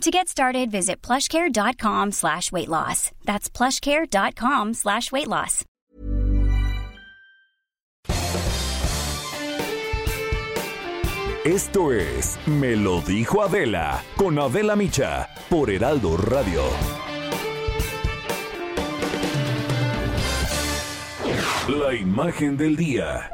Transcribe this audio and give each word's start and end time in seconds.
To 0.00 0.10
get 0.10 0.28
started, 0.28 0.70
visit 0.70 1.00
plushcare.com 1.02 2.12
slash 2.12 2.52
weight 2.52 2.68
loss. 2.68 3.10
That's 3.24 3.48
plushcare.com 3.48 4.74
slash 4.74 5.10
weight 5.12 5.28
loss. 5.28 5.64
Esto 11.44 11.92
es 11.92 12.38
Me 12.46 12.74
lo 12.74 13.02
dijo 13.02 13.42
Adela 13.42 14.02
con 14.16 14.38
Adela 14.38 14.76
Micha 14.76 15.28
por 15.50 15.70
Heraldo 15.70 16.16
Radio. 16.16 16.62
La 21.68 21.94
imagen 21.94 22.56
del 22.56 22.76
día. 22.76 23.33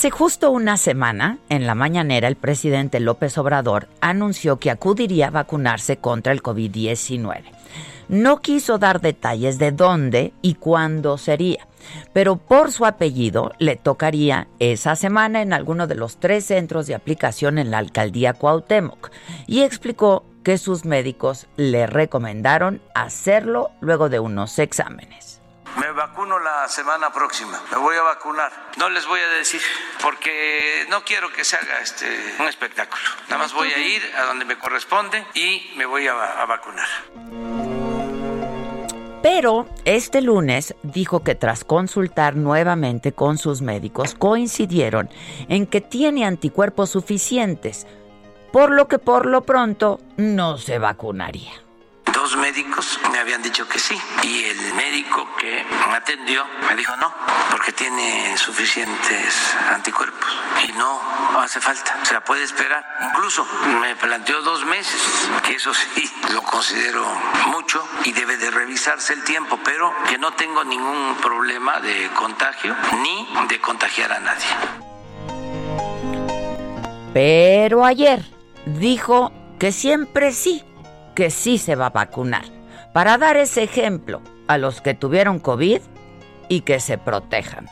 Hace 0.00 0.10
justo 0.10 0.50
una 0.50 0.78
semana, 0.78 1.36
en 1.50 1.66
la 1.66 1.74
mañanera, 1.74 2.26
el 2.26 2.36
presidente 2.36 3.00
López 3.00 3.36
Obrador 3.36 3.86
anunció 4.00 4.58
que 4.58 4.70
acudiría 4.70 5.26
a 5.26 5.30
vacunarse 5.30 5.98
contra 5.98 6.32
el 6.32 6.42
COVID-19. 6.42 7.42
No 8.08 8.40
quiso 8.40 8.78
dar 8.78 9.02
detalles 9.02 9.58
de 9.58 9.72
dónde 9.72 10.32
y 10.40 10.54
cuándo 10.54 11.18
sería, 11.18 11.68
pero 12.14 12.36
por 12.36 12.72
su 12.72 12.86
apellido 12.86 13.52
le 13.58 13.76
tocaría 13.76 14.48
esa 14.58 14.96
semana 14.96 15.42
en 15.42 15.52
alguno 15.52 15.86
de 15.86 15.96
los 15.96 16.16
tres 16.16 16.46
centros 16.46 16.86
de 16.86 16.94
aplicación 16.94 17.58
en 17.58 17.70
la 17.70 17.76
alcaldía 17.76 18.32
Cuauhtémoc 18.32 19.10
y 19.46 19.60
explicó 19.60 20.24
que 20.42 20.56
sus 20.56 20.86
médicos 20.86 21.46
le 21.58 21.86
recomendaron 21.86 22.80
hacerlo 22.94 23.68
luego 23.82 24.08
de 24.08 24.18
unos 24.18 24.58
exámenes. 24.58 25.39
Me 25.78 25.92
vacuno 25.92 26.38
la 26.38 26.68
semana 26.68 27.12
próxima. 27.12 27.60
Me 27.70 27.78
voy 27.78 27.96
a 27.96 28.02
vacunar. 28.02 28.50
No 28.78 28.88
les 28.90 29.06
voy 29.06 29.20
a 29.20 29.28
decir 29.28 29.60
porque 30.02 30.86
no 30.88 31.02
quiero 31.04 31.32
que 31.32 31.44
se 31.44 31.56
haga 31.56 31.80
este 31.80 32.06
un 32.38 32.48
espectáculo. 32.48 33.02
Nada 33.28 33.38
más 33.42 33.52
voy 33.52 33.68
a 33.68 33.78
ir 33.78 34.02
a 34.16 34.24
donde 34.24 34.44
me 34.44 34.58
corresponde 34.58 35.24
y 35.34 35.72
me 35.76 35.86
voy 35.86 36.08
a, 36.08 36.42
a 36.42 36.46
vacunar. 36.46 36.88
Pero 39.22 39.68
este 39.84 40.22
lunes 40.22 40.74
dijo 40.82 41.22
que 41.22 41.34
tras 41.34 41.62
consultar 41.62 42.36
nuevamente 42.36 43.12
con 43.12 43.36
sus 43.36 43.60
médicos 43.60 44.14
coincidieron 44.14 45.10
en 45.48 45.66
que 45.66 45.82
tiene 45.82 46.24
anticuerpos 46.24 46.90
suficientes, 46.90 47.86
por 48.50 48.70
lo 48.70 48.88
que 48.88 48.98
por 48.98 49.26
lo 49.26 49.42
pronto 49.42 50.00
no 50.16 50.56
se 50.56 50.78
vacunaría 50.78 51.52
dos 52.20 52.36
médicos 52.36 53.00
me 53.10 53.18
habían 53.18 53.40
dicho 53.40 53.66
que 53.66 53.78
sí 53.78 53.98
y 54.22 54.44
el 54.44 54.74
médico 54.74 55.26
que 55.38 55.64
me 55.88 55.96
atendió 55.96 56.44
me 56.68 56.76
dijo 56.76 56.94
no, 56.98 57.10
porque 57.50 57.72
tiene 57.72 58.36
suficientes 58.36 59.56
anticuerpos 59.70 60.28
y 60.68 60.72
no 60.72 61.00
hace 61.40 61.62
falta, 61.62 61.98
o 62.02 62.04
sea, 62.04 62.22
puede 62.22 62.42
esperar. 62.44 62.84
Incluso 63.08 63.46
me 63.80 63.96
planteó 63.96 64.42
dos 64.42 64.66
meses, 64.66 65.00
que 65.46 65.54
eso 65.54 65.72
sí 65.72 66.04
lo 66.34 66.42
considero 66.42 67.02
mucho 67.46 67.82
y 68.04 68.12
debe 68.12 68.36
de 68.36 68.50
revisarse 68.50 69.14
el 69.14 69.24
tiempo, 69.24 69.58
pero 69.64 69.90
que 70.06 70.18
no 70.18 70.34
tengo 70.34 70.62
ningún 70.62 71.16
problema 71.22 71.80
de 71.80 72.10
contagio 72.10 72.76
ni 73.02 73.46
de 73.48 73.58
contagiar 73.62 74.12
a 74.12 74.20
nadie. 74.20 74.46
Pero 77.14 77.82
ayer 77.82 78.22
dijo 78.66 79.32
que 79.58 79.72
siempre 79.72 80.32
sí 80.32 80.62
que 81.14 81.30
sí 81.30 81.58
se 81.58 81.76
va 81.76 81.86
a 81.86 81.90
vacunar, 81.90 82.44
para 82.92 83.18
dar 83.18 83.36
ese 83.36 83.62
ejemplo 83.62 84.22
a 84.46 84.58
los 84.58 84.80
que 84.80 84.94
tuvieron 84.94 85.38
COVID 85.38 85.80
y 86.48 86.60
que 86.62 86.80
se 86.80 86.98
protejan. 86.98 87.68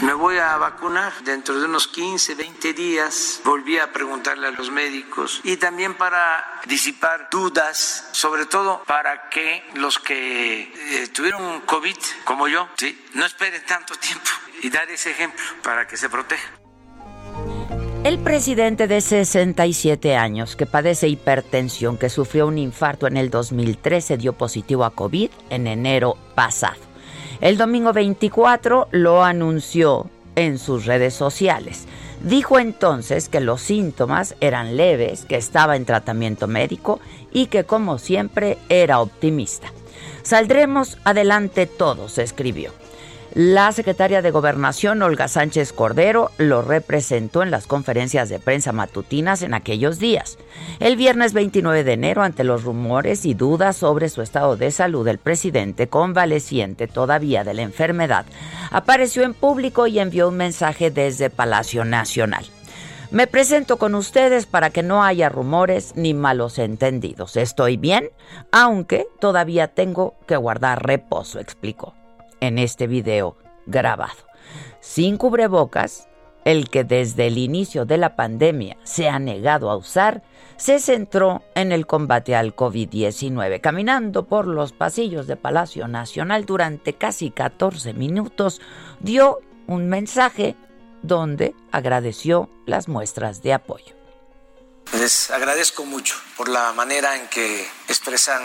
Me 0.00 0.12
voy 0.12 0.38
a 0.38 0.56
vacunar 0.56 1.12
dentro 1.22 1.58
de 1.58 1.66
unos 1.66 1.86
15, 1.86 2.34
20 2.34 2.72
días. 2.72 3.40
Volví 3.44 3.78
a 3.78 3.92
preguntarle 3.92 4.48
a 4.48 4.50
los 4.50 4.70
médicos 4.70 5.40
y 5.44 5.56
también 5.56 5.94
para 5.94 6.60
disipar 6.66 7.28
dudas, 7.30 8.08
sobre 8.12 8.46
todo 8.46 8.82
para 8.86 9.28
que 9.30 9.62
los 9.74 9.98
que 10.00 10.62
eh, 10.62 11.08
tuvieron 11.08 11.60
COVID 11.60 11.96
como 12.24 12.48
yo, 12.48 12.68
no 13.14 13.24
esperen 13.24 13.64
tanto 13.66 13.94
tiempo 13.94 14.30
y 14.62 14.70
dar 14.70 14.90
ese 14.90 15.12
ejemplo 15.12 15.44
para 15.62 15.86
que 15.86 15.96
se 15.96 16.08
protejan. 16.08 16.63
El 18.04 18.18
presidente 18.18 18.86
de 18.86 19.00
67 19.00 20.14
años 20.14 20.56
que 20.56 20.66
padece 20.66 21.08
hipertensión, 21.08 21.96
que 21.96 22.10
sufrió 22.10 22.46
un 22.46 22.58
infarto 22.58 23.06
en 23.06 23.16
el 23.16 23.30
2013, 23.30 24.18
dio 24.18 24.34
positivo 24.34 24.84
a 24.84 24.90
COVID 24.90 25.30
en 25.48 25.66
enero 25.66 26.18
pasado. 26.34 26.76
El 27.40 27.56
domingo 27.56 27.94
24 27.94 28.88
lo 28.90 29.24
anunció 29.24 30.10
en 30.36 30.58
sus 30.58 30.84
redes 30.84 31.14
sociales. 31.14 31.86
Dijo 32.22 32.58
entonces 32.58 33.30
que 33.30 33.40
los 33.40 33.62
síntomas 33.62 34.36
eran 34.42 34.76
leves, 34.76 35.24
que 35.24 35.36
estaba 35.36 35.74
en 35.74 35.86
tratamiento 35.86 36.46
médico 36.46 37.00
y 37.32 37.46
que 37.46 37.64
como 37.64 37.96
siempre 37.96 38.58
era 38.68 39.00
optimista. 39.00 39.72
Saldremos 40.22 40.98
adelante 41.04 41.64
todos, 41.64 42.18
escribió. 42.18 42.83
La 43.34 43.72
secretaria 43.72 44.22
de 44.22 44.30
Gobernación, 44.30 45.02
Olga 45.02 45.26
Sánchez 45.26 45.72
Cordero, 45.72 46.30
lo 46.38 46.62
representó 46.62 47.42
en 47.42 47.50
las 47.50 47.66
conferencias 47.66 48.28
de 48.28 48.38
prensa 48.38 48.70
matutinas 48.70 49.42
en 49.42 49.54
aquellos 49.54 49.98
días. 49.98 50.38
El 50.78 50.94
viernes 50.94 51.32
29 51.32 51.82
de 51.82 51.94
enero, 51.94 52.22
ante 52.22 52.44
los 52.44 52.62
rumores 52.62 53.26
y 53.26 53.34
dudas 53.34 53.76
sobre 53.76 54.08
su 54.08 54.22
estado 54.22 54.56
de 54.56 54.70
salud, 54.70 55.08
el 55.08 55.18
presidente, 55.18 55.88
convaleciente 55.88 56.86
todavía 56.86 57.42
de 57.42 57.54
la 57.54 57.62
enfermedad, 57.62 58.24
apareció 58.70 59.24
en 59.24 59.34
público 59.34 59.88
y 59.88 59.98
envió 59.98 60.28
un 60.28 60.36
mensaje 60.36 60.92
desde 60.92 61.28
Palacio 61.28 61.84
Nacional. 61.84 62.46
Me 63.10 63.26
presento 63.26 63.78
con 63.78 63.96
ustedes 63.96 64.46
para 64.46 64.70
que 64.70 64.84
no 64.84 65.02
haya 65.02 65.28
rumores 65.28 65.94
ni 65.96 66.14
malos 66.14 66.60
entendidos. 66.60 67.36
Estoy 67.36 67.78
bien, 67.78 68.10
aunque 68.52 69.08
todavía 69.18 69.66
tengo 69.66 70.14
que 70.28 70.36
guardar 70.36 70.86
reposo, 70.86 71.40
explicó 71.40 71.94
en 72.46 72.58
este 72.58 72.86
video 72.86 73.36
grabado. 73.66 74.26
Sin 74.80 75.16
cubrebocas, 75.16 76.08
el 76.44 76.68
que 76.68 76.84
desde 76.84 77.26
el 77.26 77.38
inicio 77.38 77.84
de 77.84 77.98
la 77.98 78.16
pandemia 78.16 78.76
se 78.84 79.08
ha 79.08 79.18
negado 79.18 79.70
a 79.70 79.76
usar, 79.76 80.22
se 80.56 80.78
centró 80.78 81.42
en 81.54 81.72
el 81.72 81.86
combate 81.86 82.36
al 82.36 82.54
COVID-19, 82.54 83.60
caminando 83.60 84.26
por 84.26 84.46
los 84.46 84.72
pasillos 84.72 85.26
de 85.26 85.36
Palacio 85.36 85.88
Nacional 85.88 86.44
durante 86.44 86.92
casi 86.92 87.30
14 87.30 87.94
minutos, 87.94 88.60
dio 89.00 89.40
un 89.66 89.88
mensaje 89.88 90.54
donde 91.02 91.54
agradeció 91.72 92.48
las 92.66 92.88
muestras 92.88 93.42
de 93.42 93.52
apoyo. 93.52 93.94
Les 94.92 95.30
agradezco 95.30 95.84
mucho 95.84 96.14
por 96.36 96.48
la 96.48 96.72
manera 96.72 97.16
en 97.16 97.26
que 97.28 97.66
expresan 97.88 98.42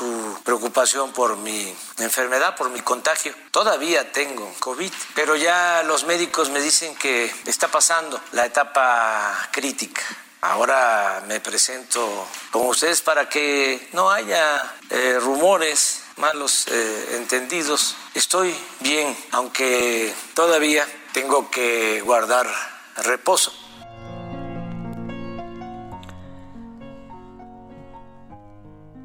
su 0.00 0.38
preocupación 0.44 1.12
por 1.12 1.36
mi 1.36 1.76
enfermedad, 1.98 2.56
por 2.56 2.70
mi 2.70 2.80
contagio. 2.80 3.34
Todavía 3.50 4.10
tengo 4.12 4.50
COVID, 4.58 4.90
pero 5.14 5.36
ya 5.36 5.82
los 5.82 6.04
médicos 6.04 6.48
me 6.48 6.62
dicen 6.62 6.94
que 6.96 7.30
está 7.44 7.68
pasando 7.68 8.18
la 8.32 8.46
etapa 8.46 9.48
crítica. 9.52 10.00
Ahora 10.40 11.22
me 11.26 11.38
presento 11.40 12.26
con 12.50 12.66
ustedes 12.68 13.02
para 13.02 13.28
que 13.28 13.90
no 13.92 14.10
haya 14.10 14.74
eh, 14.88 15.18
rumores 15.20 16.00
malos 16.16 16.66
eh, 16.68 17.16
entendidos. 17.16 17.94
Estoy 18.14 18.56
bien, 18.78 19.14
aunque 19.32 20.14
todavía 20.32 20.88
tengo 21.12 21.50
que 21.50 22.00
guardar 22.00 22.48
reposo. 22.96 23.52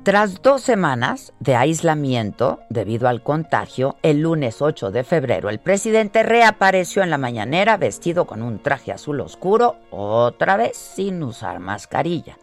Tras 0.06 0.44
dos 0.44 0.62
semanas 0.62 1.34
de 1.40 1.56
aislamiento 1.56 2.60
debido 2.70 3.08
al 3.08 3.24
contagio, 3.24 3.98
el 4.04 4.22
lunes 4.22 4.62
8 4.62 4.92
de 4.92 5.04
febrero 5.04 5.50
el 5.50 5.58
presidente 5.58 6.22
reapareció 6.22 7.02
en 7.02 7.10
la 7.10 7.18
mañanera 7.18 7.76
vestido 7.78 8.28
con 8.28 8.44
un 8.44 8.60
traje 8.60 8.92
azul 8.92 9.20
oscuro, 9.20 9.78
otra 9.90 10.58
vez 10.58 10.78
sin 10.78 11.24
usar 11.24 11.60
mascarilla. 11.60 12.38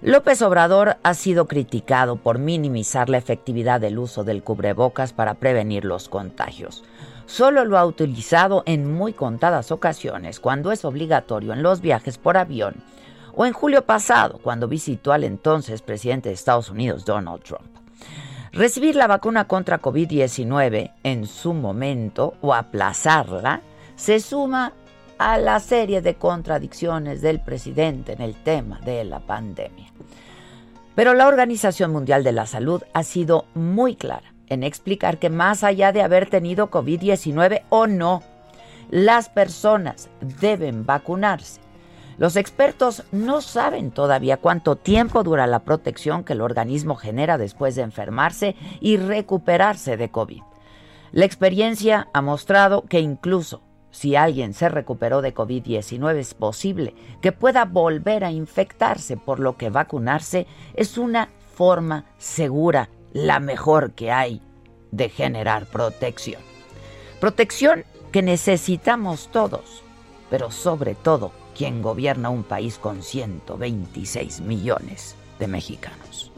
López 0.00 0.40
Obrador 0.40 0.96
ha 1.02 1.12
sido 1.12 1.46
criticado 1.46 2.16
por 2.16 2.38
minimizar 2.38 3.10
la 3.10 3.18
efectividad 3.18 3.82
del 3.82 3.98
uso 3.98 4.24
del 4.24 4.42
cubrebocas 4.42 5.12
para 5.12 5.34
prevenir 5.34 5.84
los 5.84 6.08
contagios. 6.08 6.84
Solo 7.26 7.66
lo 7.66 7.76
ha 7.76 7.84
utilizado 7.84 8.62
en 8.64 8.90
muy 8.90 9.12
contadas 9.12 9.72
ocasiones, 9.72 10.40
cuando 10.40 10.72
es 10.72 10.86
obligatorio 10.86 11.52
en 11.52 11.62
los 11.62 11.82
viajes 11.82 12.16
por 12.16 12.38
avión 12.38 12.76
o 13.40 13.46
en 13.46 13.52
julio 13.52 13.86
pasado, 13.86 14.40
cuando 14.42 14.66
visitó 14.66 15.12
al 15.12 15.22
entonces 15.22 15.80
presidente 15.80 16.28
de 16.28 16.34
Estados 16.34 16.70
Unidos, 16.70 17.04
Donald 17.04 17.40
Trump. 17.44 17.68
Recibir 18.50 18.96
la 18.96 19.06
vacuna 19.06 19.46
contra 19.46 19.80
COVID-19 19.80 20.94
en 21.04 21.24
su 21.24 21.54
momento 21.54 22.34
o 22.40 22.52
aplazarla 22.52 23.62
se 23.94 24.18
suma 24.18 24.72
a 25.18 25.38
la 25.38 25.60
serie 25.60 26.02
de 26.02 26.16
contradicciones 26.16 27.20
del 27.22 27.38
presidente 27.38 28.12
en 28.12 28.22
el 28.22 28.34
tema 28.34 28.80
de 28.80 29.04
la 29.04 29.20
pandemia. 29.20 29.92
Pero 30.96 31.14
la 31.14 31.28
Organización 31.28 31.92
Mundial 31.92 32.24
de 32.24 32.32
la 32.32 32.44
Salud 32.44 32.82
ha 32.92 33.04
sido 33.04 33.44
muy 33.54 33.94
clara 33.94 34.34
en 34.48 34.64
explicar 34.64 35.18
que 35.18 35.30
más 35.30 35.62
allá 35.62 35.92
de 35.92 36.02
haber 36.02 36.28
tenido 36.28 36.72
COVID-19 36.72 37.62
o 37.68 37.86
no, 37.86 38.20
las 38.90 39.28
personas 39.28 40.10
deben 40.40 40.84
vacunarse 40.84 41.67
los 42.18 42.34
expertos 42.34 43.04
no 43.12 43.40
saben 43.40 43.92
todavía 43.92 44.38
cuánto 44.38 44.74
tiempo 44.74 45.22
dura 45.22 45.46
la 45.46 45.60
protección 45.60 46.24
que 46.24 46.32
el 46.32 46.40
organismo 46.40 46.96
genera 46.96 47.38
después 47.38 47.76
de 47.76 47.82
enfermarse 47.82 48.56
y 48.80 48.96
recuperarse 48.96 49.96
de 49.96 50.10
COVID. 50.10 50.42
La 51.12 51.24
experiencia 51.24 52.08
ha 52.12 52.20
mostrado 52.20 52.82
que 52.82 52.98
incluso 52.98 53.62
si 53.92 54.16
alguien 54.16 54.52
se 54.52 54.68
recuperó 54.68 55.22
de 55.22 55.32
COVID-19 55.32 56.16
es 56.16 56.34
posible 56.34 56.94
que 57.22 57.32
pueda 57.32 57.64
volver 57.64 58.24
a 58.24 58.32
infectarse, 58.32 59.16
por 59.16 59.38
lo 59.38 59.56
que 59.56 59.70
vacunarse 59.70 60.46
es 60.74 60.98
una 60.98 61.30
forma 61.54 62.04
segura, 62.18 62.90
la 63.12 63.38
mejor 63.38 63.92
que 63.92 64.10
hay, 64.10 64.42
de 64.90 65.08
generar 65.08 65.66
protección. 65.66 66.42
Protección 67.20 67.84
que 68.12 68.22
necesitamos 68.22 69.28
todos, 69.32 69.82
pero 70.30 70.50
sobre 70.50 70.94
todo 70.94 71.32
quien 71.58 71.82
gobierna 71.82 72.30
un 72.30 72.44
país 72.44 72.78
con 72.78 73.02
126 73.02 74.42
millones 74.42 75.16
de 75.40 75.48
mexicanos. 75.48 76.30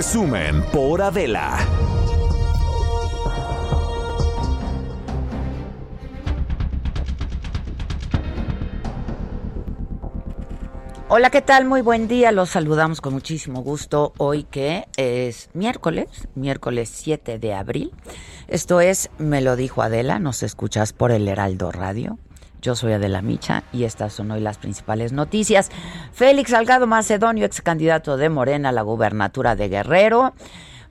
Resumen 0.00 0.62
por 0.72 1.02
Adela. 1.02 1.58
Hola, 11.10 11.28
¿qué 11.28 11.42
tal? 11.42 11.66
Muy 11.66 11.82
buen 11.82 12.08
día. 12.08 12.32
Los 12.32 12.48
saludamos 12.48 13.02
con 13.02 13.12
muchísimo 13.12 13.60
gusto 13.60 14.14
hoy 14.16 14.44
que 14.44 14.86
es 14.96 15.50
miércoles, 15.52 16.06
miércoles 16.34 16.88
7 16.94 17.38
de 17.38 17.52
abril. 17.52 17.92
Esto 18.48 18.80
es 18.80 19.10
Me 19.18 19.42
lo 19.42 19.54
dijo 19.54 19.82
Adela, 19.82 20.18
nos 20.18 20.42
escuchas 20.42 20.94
por 20.94 21.10
el 21.10 21.28
Heraldo 21.28 21.72
Radio. 21.72 22.18
Yo 22.60 22.74
soy 22.74 22.92
Adela 22.92 23.22
Micha 23.22 23.64
y 23.72 23.84
estas 23.84 24.12
son 24.12 24.30
hoy 24.30 24.40
las 24.40 24.58
principales 24.58 25.12
noticias. 25.12 25.70
Félix 26.12 26.50
Salgado 26.50 26.86
Macedonio, 26.86 27.46
ex 27.46 27.62
candidato 27.62 28.16
de 28.16 28.28
Morena 28.28 28.68
a 28.68 28.72
la 28.72 28.82
gubernatura 28.82 29.56
de 29.56 29.68
Guerrero, 29.68 30.34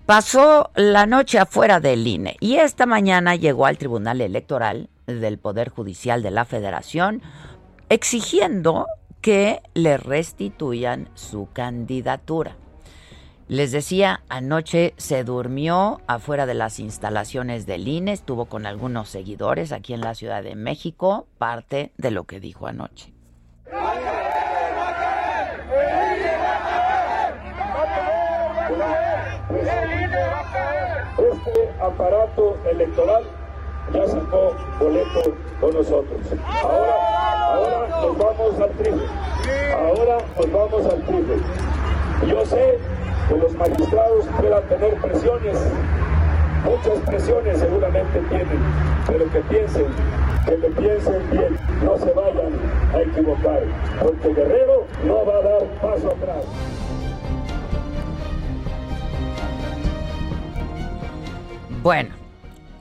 pasó 0.05 0.71
la 0.75 1.05
noche 1.05 1.37
afuera 1.37 1.79
del 1.79 2.07
INE 2.07 2.37
y 2.39 2.55
esta 2.55 2.85
mañana 2.85 3.35
llegó 3.35 3.67
al 3.67 3.77
Tribunal 3.77 4.21
Electoral 4.21 4.89
del 5.05 5.37
Poder 5.37 5.69
Judicial 5.69 6.23
de 6.23 6.31
la 6.31 6.45
Federación 6.45 7.21
exigiendo 7.89 8.87
que 9.21 9.61
le 9.73 9.97
restituyan 9.97 11.09
su 11.13 11.49
candidatura. 11.53 12.55
Les 13.49 13.71
decía, 13.71 14.21
anoche 14.29 14.93
se 14.97 15.23
durmió 15.23 16.01
afuera 16.05 16.45
de 16.45 16.53
las 16.53 16.79
instalaciones 16.79 17.65
del 17.65 17.87
INE, 17.87 18.11
estuvo 18.11 18.45
con 18.45 18.67
algunos 18.67 19.09
seguidores 19.09 19.71
aquí 19.71 19.95
en 19.95 20.01
la 20.01 20.13
Ciudad 20.13 20.43
de 20.43 20.53
México, 20.53 21.25
parte 21.39 21.91
de 21.97 22.11
lo 22.11 22.25
que 22.25 22.39
dijo 22.39 22.67
anoche. 22.67 23.11
Este 31.17 31.69
aparato 31.81 32.55
electoral 32.69 33.23
ya 33.91 34.07
sacó 34.07 34.55
boleto 34.79 35.35
con 35.59 35.73
nosotros. 35.73 36.21
Ahora, 36.45 36.93
ahora 37.55 37.87
nos 37.89 38.15
vamos 38.15 38.59
al 38.61 38.71
triple. 38.77 39.05
Ahora 39.73 40.17
nos 40.37 40.51
vamos 40.51 40.85
al 40.85 41.01
triple. 41.03 41.37
Yo 42.27 42.45
sé 42.45 42.98
que 43.29 43.37
los 43.37 43.53
magistrados 43.53 44.25
puedan 44.39 44.63
tener 44.67 44.95
presiones, 44.95 45.57
muchas 46.65 46.99
presiones 47.05 47.59
seguramente 47.59 48.19
tienen, 48.27 48.59
pero 49.05 49.31
que 49.31 49.39
piensen, 49.41 49.85
que 50.45 50.57
lo 50.57 50.69
piensen 50.69 51.29
bien, 51.29 51.59
no 51.83 51.97
se 51.99 52.11
vayan 52.11 52.59
a 52.91 53.01
equivocar, 53.01 53.61
porque 54.01 54.33
Guerrero 54.33 54.87
no 55.05 55.25
va 55.25 55.37
a 55.37 55.41
dar 55.41 55.63
paso 55.79 56.07
atrás. 56.07 56.43
Bueno, 61.83 62.15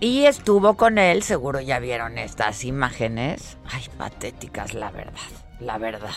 y 0.01 0.25
estuvo 0.25 0.75
con 0.79 0.97
él, 0.97 1.23
seguro 1.23 1.61
ya 1.61 1.79
vieron 1.79 2.17
estas 2.17 2.65
imágenes. 2.65 3.59
Ay, 3.71 3.85
patéticas, 3.99 4.73
la 4.73 4.91
verdad, 4.91 5.13
la 5.61 5.77
verdad 5.77 6.11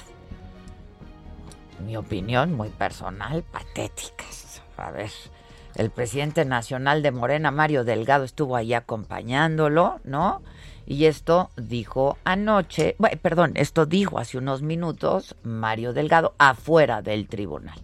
mi 1.81 1.97
opinión 1.97 2.53
muy 2.53 2.69
personal, 2.69 3.43
patéticas. 3.43 4.61
A 4.77 4.91
ver, 4.91 5.11
el 5.75 5.89
presidente 5.89 6.45
nacional 6.45 7.03
de 7.03 7.11
Morena, 7.11 7.51
Mario 7.51 7.83
Delgado, 7.83 8.23
estuvo 8.23 8.55
ahí 8.55 8.73
acompañándolo, 8.73 9.99
¿no? 10.03 10.41
Y 10.85 11.05
esto 11.05 11.51
dijo 11.55 12.17
anoche, 12.23 12.95
bueno, 12.97 13.17
perdón, 13.21 13.51
esto 13.55 13.85
dijo 13.85 14.17
hace 14.19 14.37
unos 14.37 14.61
minutos 14.61 15.35
Mario 15.43 15.93
Delgado 15.93 16.33
afuera 16.37 17.01
del 17.01 17.27
tribunal. 17.27 17.79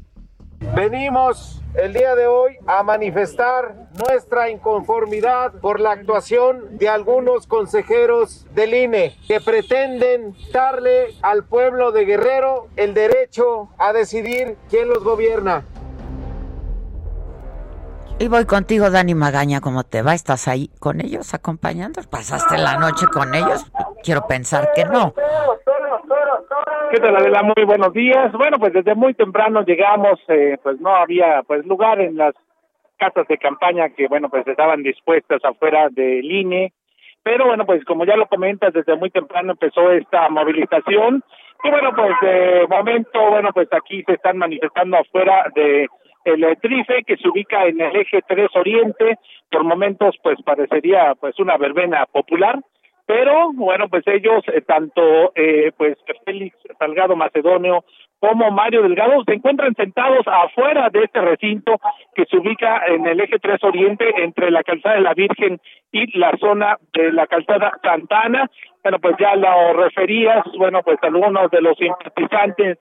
Venimos 0.60 1.62
el 1.76 1.94
día 1.94 2.16
de 2.16 2.26
hoy 2.26 2.58
a 2.66 2.82
manifestar 2.82 3.88
nuestra 4.08 4.50
inconformidad 4.50 5.54
por 5.62 5.80
la 5.80 5.92
actuación 5.92 6.78
de 6.78 6.90
algunos 6.90 7.46
consejeros 7.46 8.46
del 8.56 8.74
INE 8.74 9.16
que 9.28 9.40
pretenden 9.40 10.36
darle 10.52 11.14
al 11.22 11.44
pueblo 11.44 11.92
de 11.92 12.06
Guerrero 12.06 12.68
el 12.76 12.94
derecho 12.96 13.70
a 13.78 13.94
decidir 13.94 14.58
quién 14.70 14.90
los 14.90 15.04
gobierna. 15.04 15.64
Y 18.20 18.28
voy 18.28 18.46
contigo, 18.46 18.90
Dani 18.90 19.14
Magaña, 19.14 19.62
¿cómo 19.62 19.84
te 19.84 20.02
va? 20.02 20.16
¿Estás 20.16 20.48
ahí 20.48 20.72
con 20.80 21.02
ellos 21.02 21.36
acompañando? 21.36 22.02
¿Pasaste 22.02 22.58
la 22.58 22.78
noche 22.78 23.06
con 23.06 23.36
ellos? 23.36 23.64
Quiero 24.04 24.26
pensar 24.26 24.72
que 24.74 24.86
no. 24.86 25.14
¿Qué 26.92 27.00
tal, 27.00 27.16
Adela? 27.16 27.44
Muy 27.44 27.66
buenos 27.66 27.94
días. 27.94 28.32
Bueno, 28.32 28.58
pues 28.60 28.74
desde 28.74 28.96
muy 28.96 29.14
temprano 29.14 29.64
llegamos, 29.64 30.20
eh, 30.30 30.58
pues 30.64 30.80
no 30.80 30.96
había 30.96 31.44
pues 31.44 31.66
lugar 31.66 32.00
en 32.00 32.16
las 32.18 32.34
casas 32.98 33.28
de 33.28 33.38
campaña 33.38 33.90
que, 33.90 34.08
bueno, 34.08 34.30
pues 34.30 34.48
estaban 34.48 34.84
dispuestas 34.84 35.44
afuera 35.44 35.90
del 35.90 36.32
INE. 36.32 36.74
Pero 37.24 37.48
bueno, 37.48 37.66
pues 37.66 37.84
como 37.84 38.06
ya 38.06 38.16
lo 38.16 38.28
comentas, 38.28 38.74
desde 38.74 38.96
muy 38.96 39.10
temprano 39.10 39.52
empezó 39.52 39.92
esta 39.92 40.30
movilización. 40.30 41.24
Y 41.64 41.70
bueno, 41.70 41.92
pues 41.94 42.14
de 42.22 42.66
momento, 42.70 43.30
bueno, 43.30 43.50
pues 43.54 43.68
aquí 43.74 44.04
se 44.04 44.14
están 44.14 44.38
manifestando 44.38 44.98
afuera 44.98 45.46
de 45.54 45.88
el 46.24 46.58
Trife 46.62 47.04
que 47.06 47.18
se 47.18 47.28
ubica 47.28 47.66
en 47.66 47.82
el 47.82 47.96
eje 47.96 48.22
3 48.28 48.50
Oriente. 48.56 49.18
Por 49.52 49.64
momentos, 49.64 50.16
pues 50.24 50.42
parecería 50.44 51.16
pues 51.20 51.38
una 51.40 51.58
verbena 51.58 52.06
popular 52.06 52.60
pero 53.08 53.54
bueno, 53.54 53.88
pues 53.88 54.04
ellos, 54.06 54.44
eh, 54.54 54.62
tanto 54.62 55.32
eh, 55.34 55.72
pues 55.78 55.98
Félix 56.26 56.58
Salgado 56.78 57.16
Macedonio 57.16 57.86
como 58.20 58.52
Mario 58.52 58.82
Delgado 58.82 59.24
se 59.26 59.34
encuentran 59.34 59.74
sentados 59.76 60.28
afuera 60.28 60.90
de 60.90 61.04
este 61.04 61.22
recinto 61.22 61.80
que 62.14 62.26
se 62.26 62.38
ubica 62.38 62.86
en 62.88 63.08
el 63.08 63.22
eje 63.22 63.40
3 63.40 63.64
Oriente 63.64 64.06
entre 64.24 64.52
la 64.52 64.62
calzada 64.64 64.96
de 64.96 65.02
la 65.02 65.14
Virgen 65.14 65.62
y 65.92 66.18
la 66.20 66.36
zona 66.38 66.78
de 66.94 67.14
la 67.14 67.28
calzada 67.28 67.80
Santana. 67.82 68.50
Bueno, 68.84 69.00
pues 69.00 69.16
ya 69.20 69.36
lo 69.36 69.74
referías, 69.74 70.44
bueno, 70.58 70.82
pues 70.84 70.98
algunos 71.02 71.50
de 71.50 71.62
los 71.62 71.78
simpatizantes, 71.78 72.78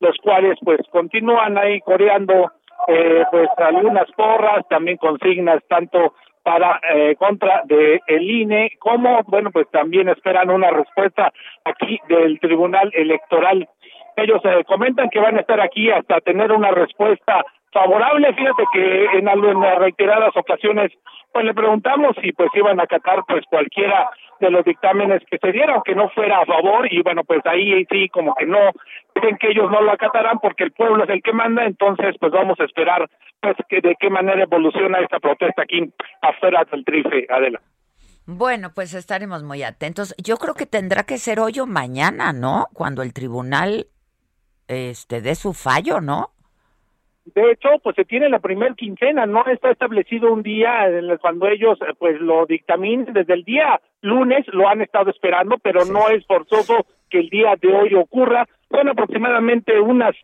los 0.00 0.16
cuales 0.18 0.58
pues 0.64 0.80
continúan 0.90 1.56
ahí 1.56 1.80
coreando 1.82 2.50
eh, 2.88 3.24
pues 3.30 3.48
algunas 3.58 4.10
porras, 4.12 4.66
también 4.68 4.96
consignas 4.96 5.62
tanto 5.68 6.14
para 6.48 6.80
eh, 6.94 7.14
contra 7.16 7.60
de 7.66 8.00
el 8.06 8.22
INE 8.22 8.70
como 8.78 9.22
bueno 9.24 9.50
pues 9.50 9.68
también 9.70 10.08
esperan 10.08 10.48
una 10.48 10.70
respuesta 10.70 11.30
aquí 11.62 12.00
del 12.08 12.40
Tribunal 12.40 12.90
Electoral. 12.94 13.68
Ellos 14.16 14.40
eh, 14.44 14.64
comentan 14.66 15.10
que 15.10 15.20
van 15.20 15.36
a 15.36 15.40
estar 15.40 15.60
aquí 15.60 15.90
hasta 15.90 16.22
tener 16.22 16.50
una 16.52 16.70
respuesta 16.70 17.44
favorable. 17.72 18.32
Fíjate 18.34 18.64
que 18.72 19.04
en, 19.18 19.28
en 19.28 19.78
reiteradas 19.78 20.36
ocasiones 20.36 20.92
pues 21.32 21.44
le 21.44 21.54
preguntamos 21.54 22.16
si 22.22 22.32
pues 22.32 22.50
iban 22.54 22.80
a 22.80 22.84
acatar 22.84 23.24
pues 23.26 23.44
cualquiera 23.50 24.10
de 24.40 24.50
los 24.50 24.64
dictámenes 24.64 25.22
que 25.30 25.38
se 25.38 25.52
dieran, 25.52 25.82
que 25.84 25.94
no 25.94 26.08
fuera 26.10 26.40
a 26.40 26.46
favor 26.46 26.90
y 26.90 27.02
bueno 27.02 27.24
pues 27.24 27.40
ahí 27.44 27.84
sí 27.90 28.08
como 28.08 28.34
que 28.34 28.46
no 28.46 28.58
dicen 29.14 29.36
que 29.38 29.48
ellos 29.48 29.70
no 29.70 29.80
lo 29.82 29.92
acatarán 29.92 30.38
porque 30.38 30.64
el 30.64 30.72
pueblo 30.72 31.04
es 31.04 31.10
el 31.10 31.22
que 31.22 31.32
manda, 31.32 31.64
entonces 31.64 32.16
pues 32.18 32.32
vamos 32.32 32.58
a 32.60 32.64
esperar 32.64 33.08
pues 33.40 33.56
que 33.68 33.80
de 33.80 33.96
qué 33.98 34.10
manera 34.10 34.42
evoluciona 34.42 35.00
esta 35.00 35.18
protesta 35.18 35.62
aquí 35.62 35.92
afuera 36.22 36.64
del 36.70 36.84
Trife, 36.84 37.26
Adela. 37.28 37.60
Bueno, 38.26 38.72
pues 38.74 38.92
estaremos 38.92 39.42
muy 39.42 39.62
atentos. 39.62 40.14
Yo 40.22 40.36
creo 40.36 40.54
que 40.54 40.66
tendrá 40.66 41.04
que 41.04 41.16
ser 41.16 41.40
hoy 41.40 41.60
o 41.60 41.66
mañana, 41.66 42.34
¿no? 42.34 42.66
Cuando 42.74 43.02
el 43.02 43.14
tribunal 43.14 43.86
este 44.66 45.22
dé 45.22 45.34
su 45.34 45.54
fallo, 45.54 46.00
¿no? 46.00 46.32
De 47.34 47.52
hecho, 47.52 47.70
pues 47.82 47.96
se 47.96 48.04
tiene 48.04 48.28
la 48.28 48.38
primer 48.38 48.74
quincena, 48.74 49.26
no 49.26 49.44
está 49.46 49.70
establecido 49.70 50.32
un 50.32 50.42
día 50.42 50.86
cuando 51.20 51.48
ellos 51.48 51.78
eh, 51.82 51.94
pues 51.98 52.20
lo 52.20 52.46
dictaminen 52.46 53.12
desde 53.12 53.34
el 53.34 53.44
día 53.44 53.80
lunes 54.00 54.46
lo 54.48 54.68
han 54.68 54.80
estado 54.80 55.10
esperando, 55.10 55.58
pero 55.58 55.84
no 55.84 56.08
es 56.08 56.24
forzoso 56.26 56.86
que 57.10 57.20
el 57.20 57.28
día 57.28 57.54
de 57.60 57.68
hoy 57.68 57.94
ocurra. 57.94 58.46
Son 58.70 58.88
aproximadamente 58.88 59.80
unas 59.80 60.14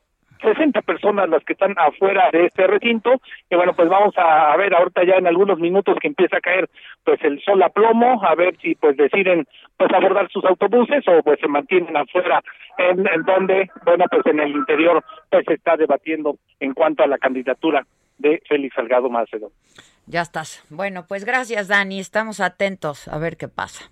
60 0.44 0.82
personas 0.82 1.28
las 1.28 1.44
que 1.44 1.54
están 1.54 1.74
afuera 1.76 2.28
de 2.32 2.46
este 2.46 2.66
recinto, 2.66 3.20
y 3.50 3.56
bueno, 3.56 3.74
pues 3.74 3.88
vamos 3.88 4.14
a, 4.16 4.56
ver 4.56 4.74
ahorita 4.74 5.04
ya 5.04 5.14
en 5.14 5.26
algunos 5.26 5.58
minutos 5.58 5.96
que 6.00 6.08
empieza 6.08 6.36
a 6.36 6.40
caer 6.40 6.68
pues 7.02 7.22
el 7.22 7.42
sol 7.42 7.62
a 7.62 7.70
plomo, 7.70 8.22
a 8.24 8.34
ver 8.34 8.56
si 8.58 8.74
pues 8.76 8.96
deciden 8.96 9.46
pues 9.76 9.90
abordar 9.92 10.28
sus 10.30 10.44
autobuses 10.44 11.02
o 11.08 11.22
pues 11.22 11.40
se 11.40 11.48
mantienen 11.48 11.96
afuera 11.96 12.42
en, 12.78 13.06
en 13.06 13.22
donde, 13.24 13.70
bueno, 13.84 14.04
pues 14.10 14.24
en 14.26 14.40
el 14.40 14.50
interior 14.50 15.02
pues 15.30 15.44
se 15.46 15.54
está 15.54 15.76
debatiendo 15.76 16.36
en 16.60 16.72
cuanto 16.74 17.02
a 17.02 17.06
la 17.06 17.18
candidatura 17.18 17.84
de 18.18 18.40
Félix 18.48 18.74
Salgado 18.74 19.10
Macedo. 19.10 19.50
Ya 20.06 20.20
estás. 20.20 20.64
Bueno, 20.70 21.06
pues 21.08 21.24
gracias 21.24 21.68
Dani, 21.68 21.98
estamos 21.98 22.40
atentos 22.40 23.08
a 23.08 23.18
ver 23.18 23.36
qué 23.36 23.48
pasa. 23.48 23.90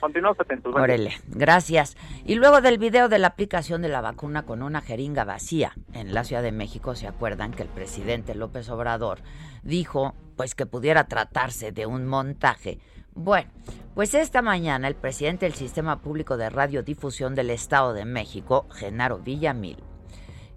Continuamos 0.00 0.38
atentos. 0.40 0.74
Órale, 0.74 1.12
gracias. 1.28 1.96
Y 2.24 2.34
luego 2.34 2.60
del 2.60 2.78
video 2.78 3.08
de 3.08 3.18
la 3.18 3.28
aplicación 3.28 3.82
de 3.82 3.88
la 3.88 4.00
vacuna 4.00 4.44
con 4.44 4.62
una 4.62 4.80
jeringa 4.80 5.24
vacía 5.24 5.72
en 5.92 6.12
la 6.12 6.24
Ciudad 6.24 6.42
de 6.42 6.52
México, 6.52 6.94
¿se 6.94 7.06
acuerdan 7.06 7.52
que 7.52 7.62
el 7.62 7.68
presidente 7.68 8.34
López 8.34 8.68
Obrador 8.68 9.18
dijo 9.62 10.14
pues 10.36 10.54
que 10.54 10.66
pudiera 10.66 11.04
tratarse 11.04 11.72
de 11.72 11.86
un 11.86 12.06
montaje? 12.06 12.78
Bueno, 13.14 13.50
pues 13.94 14.12
esta 14.12 14.42
mañana 14.42 14.88
el 14.88 14.94
presidente 14.94 15.46
del 15.46 15.54
Sistema 15.54 16.02
Público 16.02 16.36
de 16.36 16.50
Radiodifusión 16.50 17.34
del 17.34 17.48
Estado 17.48 17.94
de 17.94 18.04
México, 18.04 18.66
Genaro 18.70 19.18
Villamil, 19.18 19.82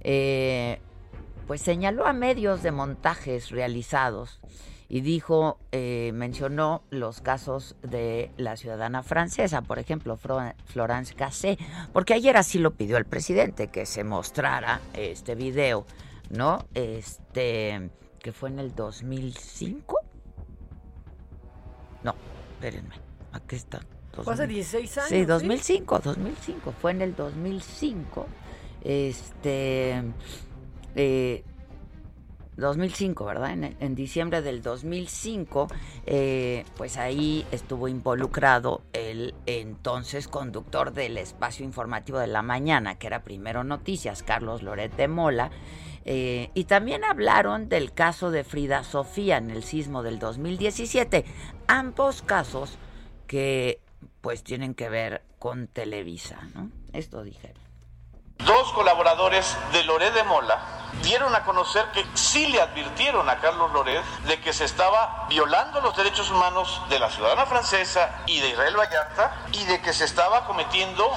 eh, 0.02 0.82
pues 1.48 1.62
señaló 1.62 2.06
a 2.06 2.12
medios 2.12 2.62
de 2.62 2.72
montajes 2.72 3.50
realizados 3.50 4.42
y 4.90 5.02
dijo, 5.02 5.60
eh, 5.72 6.12
mencionó 6.16 6.82
los 6.90 7.22
casos 7.22 7.76
de 7.84 8.32
la 8.38 8.58
ciudadana 8.58 9.04
francesa, 9.04 9.62
por 9.62 9.78
ejemplo, 9.78 10.18
Florence 10.18 11.14
Cassé, 11.14 11.60
porque 11.94 12.16
ayer 12.16 12.36
así 12.36 12.58
lo 12.58 12.72
pidió 12.72 12.98
el 12.98 13.06
presidente, 13.06 13.68
que 13.68 13.86
se 13.86 14.04
mostrara 14.04 14.82
este 14.94 15.36
video, 15.36 15.86
¿no? 16.32 16.66
Este, 16.74 17.92
que 18.18 18.32
fue 18.32 18.50
en 18.50 18.58
el 18.58 18.74
2005. 18.74 20.00
No, 22.04 22.16
espérenme, 22.54 22.96
aquí 23.32 23.58
está. 23.58 23.82
Fue 24.24 24.34
hace 24.34 24.48
16 24.48 24.98
años. 24.98 25.10
Sí, 25.10 25.24
2005, 25.24 26.00
2005, 26.00 26.74
fue 26.82 26.92
en 26.92 27.02
el 27.04 27.16
2005. 27.16 28.26
Este, 28.84 30.04
eh, 30.96 31.44
2005, 32.60 33.26
¿verdad? 33.26 33.52
En, 33.52 33.96
diciembre 33.96 34.42
del 34.42 34.62
2005, 34.62 35.68
eh, 36.06 36.66
pues 36.76 36.98
ahí 36.98 37.46
estuvo 37.52 37.88
involucrado 37.88 38.82
el 38.94 39.34
entonces 39.46 40.28
conductor 40.28 40.94
del 40.94 41.18
espacio 41.18 41.66
informativo 41.66 42.20
de 42.20 42.28
la 42.28 42.42
mañana, 42.42 42.98
que 42.98 43.08
era 43.08 43.24
Primero 43.24 43.64
Noticias, 43.64 44.24
Carlos 44.24 44.64
Loret 44.64 44.96
de 44.96 45.08
Mola. 45.08 45.52
Eh, 46.06 46.50
y 46.54 46.64
también 46.64 47.04
hablaron 47.04 47.70
del 47.70 47.94
caso 47.94 48.32
de 48.32 48.44
Frida 48.44 48.84
Sofía 48.84 49.38
en 49.38 49.50
el 49.50 49.64
sismo 49.64 50.02
del 50.02 50.18
2017. 50.20 51.26
Ambos 51.68 52.22
casos 52.22 52.78
que 53.28 53.80
pues 54.22 54.44
tienen 54.44 54.74
que 54.74 54.90
ver 54.90 55.22
con 55.38 55.68
Televisa, 55.68 56.40
¿no? 56.56 56.72
Esto 56.94 57.24
dijeron. 57.24 57.69
Dos 58.46 58.72
colaboradores 58.74 59.58
de 59.74 59.84
Loret 59.84 60.14
de 60.14 60.24
Mola 60.24 60.58
dieron 61.04 61.36
a 61.36 61.44
conocer 61.44 61.86
que 61.92 62.06
sí 62.14 62.48
le 62.48 62.62
advirtieron 62.62 63.30
a 63.30 63.40
Carlos 63.40 63.72
Loret 63.72 64.04
de 64.26 64.40
que 64.42 64.54
se 64.54 64.66
estaba 64.66 65.26
violando 65.30 65.82
los 65.82 65.96
derechos 65.96 66.32
humanos 66.32 66.82
de 66.90 67.00
la 67.00 67.10
ciudadana 67.10 67.46
francesa 67.46 68.10
y 68.26 68.40
de 68.40 68.50
Israel 68.50 68.76
Vallarta 68.78 69.32
y 69.52 69.66
de 69.66 69.82
que 69.82 69.94
se 69.94 70.06
estaba 70.06 70.46
cometiendo 70.46 71.10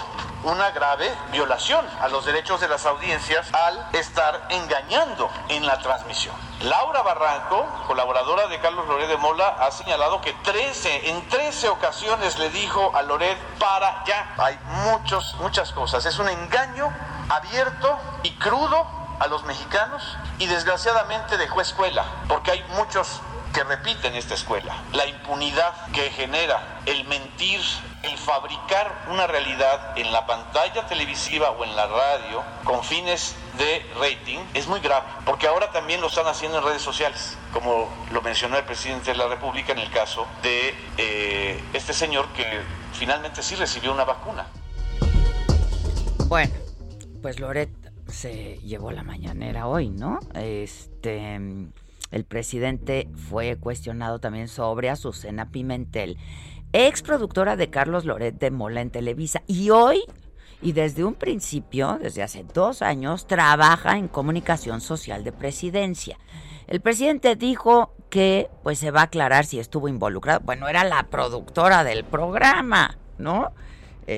una 0.44 0.70
grave 0.72 1.10
violación 1.30 1.86
a 2.00 2.08
los 2.08 2.24
derechos 2.24 2.60
de 2.60 2.68
las 2.68 2.84
audiencias 2.86 3.46
al 3.52 3.88
estar 3.92 4.46
engañando 4.50 5.30
en 5.48 5.66
la 5.66 5.78
transmisión. 5.78 6.34
Laura 6.62 7.02
Barranco, 7.02 7.66
colaboradora 7.86 8.46
de 8.48 8.60
Carlos 8.60 8.86
Loret 8.88 9.08
de 9.08 9.16
Mola, 9.16 9.56
ha 9.60 9.70
señalado 9.70 10.20
que 10.20 10.32
13, 10.32 11.10
en 11.10 11.28
13 11.28 11.68
ocasiones 11.68 12.38
le 12.38 12.50
dijo 12.50 12.94
a 12.94 13.02
Loret 13.02 13.38
para 13.58 14.04
ya. 14.04 14.34
Hay 14.38 14.58
muchos, 14.84 15.34
muchas 15.40 15.72
cosas. 15.72 16.04
Es 16.06 16.18
un 16.18 16.28
engaño 16.28 16.92
abierto 17.36 17.98
y 18.22 18.30
crudo 18.32 18.86
a 19.18 19.26
los 19.26 19.44
mexicanos 19.44 20.02
y 20.38 20.46
desgraciadamente 20.46 21.38
dejó 21.38 21.60
escuela, 21.60 22.04
porque 22.28 22.50
hay 22.50 22.64
muchos 22.76 23.20
que 23.54 23.64
repiten 23.64 24.14
esta 24.14 24.34
escuela. 24.34 24.74
La 24.92 25.06
impunidad 25.06 25.74
que 25.92 26.10
genera 26.10 26.80
el 26.86 27.04
mentir, 27.04 27.60
el 28.02 28.16
fabricar 28.18 29.04
una 29.08 29.26
realidad 29.26 29.96
en 29.96 30.12
la 30.12 30.26
pantalla 30.26 30.86
televisiva 30.86 31.50
o 31.50 31.64
en 31.64 31.76
la 31.76 31.86
radio 31.86 32.42
con 32.64 32.82
fines 32.82 33.36
de 33.58 33.86
rating 34.00 34.38
es 34.54 34.66
muy 34.66 34.80
grave, 34.80 35.06
porque 35.26 35.46
ahora 35.46 35.70
también 35.70 36.00
lo 36.00 36.08
están 36.08 36.26
haciendo 36.26 36.58
en 36.58 36.64
redes 36.64 36.82
sociales, 36.82 37.36
como 37.52 37.88
lo 38.10 38.22
mencionó 38.22 38.56
el 38.56 38.64
presidente 38.64 39.12
de 39.12 39.18
la 39.18 39.28
República 39.28 39.72
en 39.72 39.78
el 39.78 39.90
caso 39.90 40.26
de 40.42 40.74
eh, 40.96 41.62
este 41.74 41.92
señor 41.92 42.26
que 42.28 42.62
finalmente 42.94 43.42
sí 43.42 43.54
recibió 43.54 43.92
una 43.92 44.04
vacuna. 44.04 44.46
Bueno, 46.26 46.54
pues 47.22 47.38
Loret 47.38 47.70
se 48.08 48.58
llevó 48.58 48.90
la 48.90 49.04
mañanera 49.04 49.68
hoy, 49.68 49.88
¿no? 49.88 50.18
Este, 50.34 51.36
el 52.10 52.24
presidente 52.24 53.08
fue 53.14 53.56
cuestionado 53.56 54.18
también 54.18 54.48
sobre 54.48 54.90
Azucena 54.90 55.50
Pimentel, 55.50 56.18
ex 56.72 57.02
productora 57.02 57.56
de 57.56 57.70
Carlos 57.70 58.04
Loret 58.04 58.38
de 58.38 58.50
Mola 58.50 58.80
en 58.80 58.90
Televisa, 58.90 59.42
y 59.46 59.70
hoy 59.70 60.02
y 60.60 60.72
desde 60.72 61.04
un 61.04 61.14
principio, 61.14 61.98
desde 62.00 62.22
hace 62.22 62.44
dos 62.54 62.82
años, 62.82 63.26
trabaja 63.26 63.98
en 63.98 64.08
comunicación 64.08 64.80
social 64.80 65.24
de 65.24 65.32
presidencia. 65.32 66.18
El 66.68 66.80
presidente 66.80 67.34
dijo 67.34 67.94
que 68.10 68.48
pues 68.62 68.78
se 68.78 68.92
va 68.92 69.00
a 69.00 69.04
aclarar 69.04 69.44
si 69.44 69.58
estuvo 69.58 69.88
involucrado. 69.88 70.40
Bueno, 70.40 70.68
era 70.68 70.84
la 70.84 71.04
productora 71.04 71.82
del 71.82 72.04
programa, 72.04 72.98
¿no? 73.18 73.52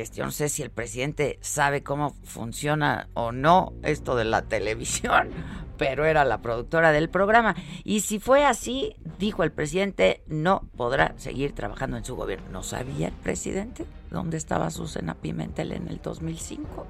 Este, 0.00 0.18
yo 0.18 0.24
no 0.24 0.30
sé 0.30 0.48
si 0.48 0.62
el 0.62 0.70
presidente 0.70 1.38
sabe 1.40 1.82
cómo 1.82 2.14
funciona 2.24 3.08
o 3.14 3.32
no 3.32 3.72
esto 3.82 4.16
de 4.16 4.24
la 4.24 4.42
televisión, 4.42 5.30
pero 5.78 6.04
era 6.04 6.24
la 6.24 6.38
productora 6.38 6.92
del 6.92 7.10
programa. 7.10 7.54
Y 7.84 8.00
si 8.00 8.18
fue 8.18 8.44
así, 8.44 8.96
dijo 9.18 9.42
el 9.42 9.52
presidente, 9.52 10.22
no 10.26 10.62
podrá 10.76 11.14
seguir 11.16 11.54
trabajando 11.54 11.96
en 11.96 12.04
su 12.04 12.16
gobierno. 12.16 12.46
¿No 12.50 12.62
sabía 12.62 13.08
el 13.08 13.14
presidente 13.14 13.86
dónde 14.10 14.36
estaba 14.36 14.70
Susana 14.70 15.14
Pimentel 15.14 15.72
en 15.72 15.88
el 15.88 16.00
2005? 16.00 16.86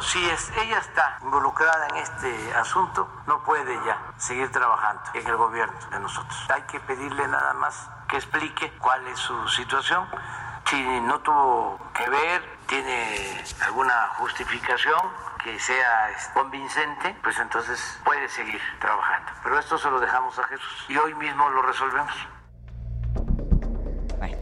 Si 0.00 0.24
es, 0.30 0.50
ella 0.64 0.78
está 0.78 1.18
involucrada 1.22 1.88
en 1.88 1.96
este 1.96 2.52
asunto, 2.54 3.08
no 3.26 3.42
puede 3.44 3.74
ya 3.84 4.14
seguir 4.16 4.50
trabajando 4.50 5.02
en 5.14 5.26
el 5.26 5.36
gobierno 5.36 5.74
de 5.90 6.00
nosotros. 6.00 6.38
Hay 6.48 6.62
que 6.62 6.80
pedirle 6.80 7.26
nada 7.26 7.52
más 7.54 7.90
que 8.08 8.16
explique 8.16 8.72
cuál 8.78 9.06
es 9.08 9.18
su 9.18 9.48
situación 9.48 10.06
Si 10.70 10.76
no 11.00 11.18
tuvo 11.18 11.80
que 11.92 12.08
ver, 12.08 12.42
tiene 12.68 13.04
alguna 13.66 14.06
justificación 14.18 15.00
que 15.42 15.58
sea 15.58 16.10
convincente, 16.32 17.16
pues 17.24 17.36
entonces 17.40 17.98
puede 18.04 18.28
seguir 18.28 18.60
trabajando. 18.80 19.32
Pero 19.42 19.58
esto 19.58 19.76
se 19.78 19.90
lo 19.90 19.98
dejamos 19.98 20.38
a 20.38 20.44
Jesús 20.44 20.86
y 20.88 20.96
hoy 20.96 21.12
mismo 21.14 21.50
lo 21.50 21.62
resolvemos. 21.62 22.14
Bueno, 24.18 24.36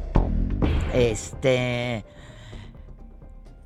este. 0.93 2.05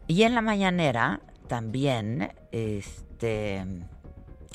Y 0.06 0.22
en 0.22 0.36
la 0.36 0.40
mañanera 0.40 1.18
también 1.48 2.32
este, 2.52 3.66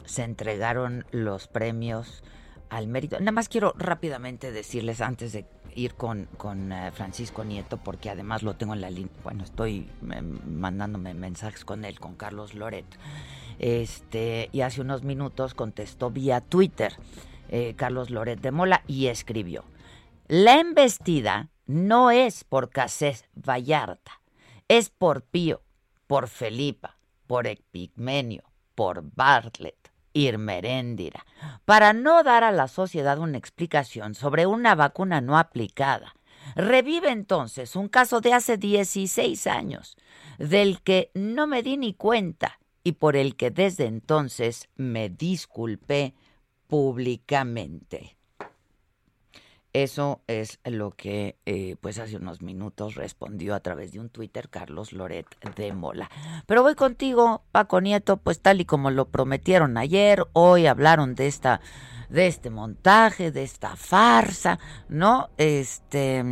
se 0.06 0.24
entregaron 0.24 1.06
los 1.12 1.50
premios 1.50 2.24
al 2.70 2.88
mérito. 2.88 3.20
Nada 3.20 3.34
más 3.34 3.50
quiero 3.50 3.74
rápidamente 3.78 4.54
decirles 4.54 5.02
antes 5.02 5.34
de 5.34 5.46
ir 5.78 5.94
con, 5.94 6.28
con 6.38 6.72
eh, 6.72 6.92
Francisco 6.92 7.44
Nieto, 7.44 7.78
porque 7.78 8.10
además 8.10 8.44
lo 8.44 8.56
tengo 8.56 8.74
en 8.74 8.82
la 8.82 8.90
línea, 8.90 9.12
bueno, 9.24 9.44
estoy 9.44 9.88
em, 10.12 10.40
mandándome 10.60 11.14
mensajes 11.14 11.64
con 11.64 11.86
él, 11.86 12.00
con 12.00 12.16
Carlos 12.16 12.56
Loret. 12.56 12.86
Este, 13.60 14.50
y 14.52 14.62
hace 14.62 14.82
unos 14.82 15.04
minutos 15.04 15.54
contestó 15.54 16.12
vía 16.12 16.42
Twitter 16.42 16.94
eh, 17.50 17.74
Carlos 17.76 18.10
Loret 18.10 18.42
de 18.42 18.52
Mola 18.52 18.84
y 18.88 19.08
escribió: 19.08 19.64
La 20.28 20.60
embestida 20.60 21.50
no 21.66 22.12
es 22.12 22.44
por 22.44 22.70
Casés 22.70 23.26
Vallarta, 23.36 24.22
es 24.68 24.90
por 24.90 25.22
Pío, 25.24 25.62
por 26.08 26.28
Felipa, 26.28 26.98
por 27.28 27.48
Epigmenio, 27.48 28.44
por 28.76 29.04
Bartlett, 29.16 29.92
Irmeréndira, 30.14 31.26
para 31.66 31.94
no 31.94 32.24
dar 32.24 32.44
a 32.44 32.52
la 32.52 32.68
sociedad 32.68 33.20
una 33.20 33.38
explicación 33.38 34.16
sobre 34.16 34.46
una 34.46 34.76
vacuna 34.76 35.22
no 35.22 35.38
aplicada. 35.38 36.16
Revive 36.56 37.12
entonces 37.12 37.76
un 37.76 37.88
caso 37.88 38.22
de 38.22 38.34
hace 38.34 38.58
16 38.58 39.48
años, 39.48 39.98
del 40.38 40.82
que 40.82 41.12
no 41.14 41.48
me 41.48 41.62
di 41.62 41.78
ni 41.78 41.94
cuenta 41.94 42.60
y 42.84 42.94
por 42.94 43.16
el 43.16 43.36
que 43.36 43.52
desde 43.52 43.86
entonces 43.86 44.70
me 44.76 45.10
disculpé 45.10 46.16
públicamente. 46.68 48.17
Eso 49.84 50.22
es 50.26 50.60
lo 50.66 50.90
que, 50.90 51.36
eh, 51.46 51.76
pues 51.80 52.00
hace 52.00 52.18
unos 52.18 52.42
minutos 52.42 52.96
respondió 52.96 53.54
a 53.54 53.60
través 53.60 53.92
de 53.92 54.00
un 54.00 54.10
Twitter 54.10 54.50
Carlos 54.50 54.92
Loret 54.92 55.28
de 55.56 55.72
Mola. 55.72 56.10
Pero 56.48 56.64
voy 56.64 56.74
contigo, 56.74 57.44
Paco 57.52 57.80
Nieto, 57.80 58.18
pues 58.18 58.42
tal 58.42 58.60
y 58.60 58.66
como 58.66 58.90
lo 58.90 59.06
prometieron 59.10 59.78
ayer, 59.78 60.24
hoy 60.34 60.66
hablaron 60.66 61.14
de 61.14 61.28
esta, 61.28 61.62
de 62.10 62.26
este 62.26 62.50
montaje, 62.50 63.32
de 63.32 63.44
esta 63.44 63.76
farsa, 63.76 64.58
¿no? 64.90 65.30
Este, 65.38 66.24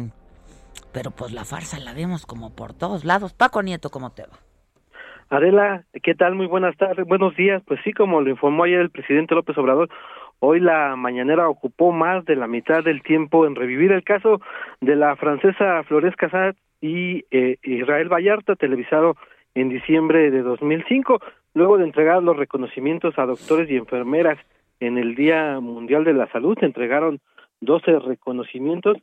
pero 0.91 1.11
pues 1.11 1.31
la 1.31 1.45
farsa 1.45 1.79
la 1.79 1.93
vemos 1.93 2.25
como 2.25 2.55
por 2.55 2.73
todos 2.73 3.05
lados. 3.05 3.35
Paco 3.35 3.61
Nieto, 3.61 3.91
¿cómo 3.91 4.11
te 4.11 4.23
va? 4.23 4.39
Adela, 5.29 5.83
¿qué 6.01 6.15
tal? 6.15 6.33
Muy 6.33 6.47
buenas 6.47 6.75
tardes, 6.77 7.05
buenos 7.05 7.35
días. 7.35 7.61
Pues 7.67 7.79
sí, 7.83 7.93
como 7.93 8.21
lo 8.21 8.29
informó 8.31 8.63
ayer 8.63 8.79
el 8.79 8.89
presidente 8.89 9.35
López 9.35 9.55
Obrador, 9.57 9.89
Hoy 10.39 10.59
la 10.59 10.95
mañanera 10.95 11.49
ocupó 11.49 11.91
más 11.91 12.25
de 12.25 12.35
la 12.35 12.47
mitad 12.47 12.83
del 12.83 13.01
tiempo 13.01 13.45
en 13.45 13.55
revivir 13.55 13.91
el 13.91 14.03
caso 14.03 14.41
de 14.81 14.95
la 14.95 15.15
francesa 15.15 15.83
Flores 15.83 16.15
Casat 16.15 16.55
y 16.81 17.25
eh, 17.31 17.57
Israel 17.63 18.09
Vallarta, 18.11 18.55
televisado 18.55 19.15
en 19.55 19.69
diciembre 19.69 20.29
de 20.31 20.41
2005, 20.41 21.19
luego 21.53 21.77
de 21.77 21.85
entregar 21.85 22.21
los 22.21 22.37
reconocimientos 22.37 23.17
a 23.17 23.25
doctores 23.25 23.69
y 23.71 23.77
enfermeras 23.77 24.37
en 24.79 24.97
el 24.97 25.15
Día 25.15 25.59
Mundial 25.61 26.03
de 26.03 26.13
la 26.13 26.27
Salud, 26.27 26.57
entregaron 26.61 27.19
12 27.61 27.99
reconocimientos. 27.99 28.97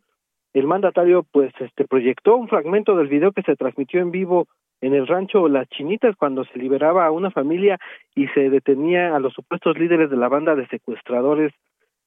El 0.54 0.66
mandatario 0.66 1.24
pues 1.30 1.52
este 1.60 1.86
proyectó 1.86 2.36
un 2.36 2.48
fragmento 2.48 2.96
del 2.96 3.08
video 3.08 3.32
que 3.32 3.42
se 3.42 3.56
transmitió 3.56 4.00
en 4.00 4.10
vivo 4.10 4.46
en 4.80 4.94
el 4.94 5.06
rancho 5.06 5.48
Las 5.48 5.68
Chinitas 5.68 6.16
cuando 6.16 6.44
se 6.44 6.58
liberaba 6.58 7.06
a 7.06 7.10
una 7.10 7.30
familia 7.30 7.78
y 8.14 8.26
se 8.28 8.50
detenía 8.50 9.14
a 9.14 9.20
los 9.20 9.32
supuestos 9.32 9.78
líderes 9.78 10.10
de 10.10 10.16
la 10.16 10.28
banda 10.28 10.54
de 10.54 10.66
secuestradores 10.66 11.52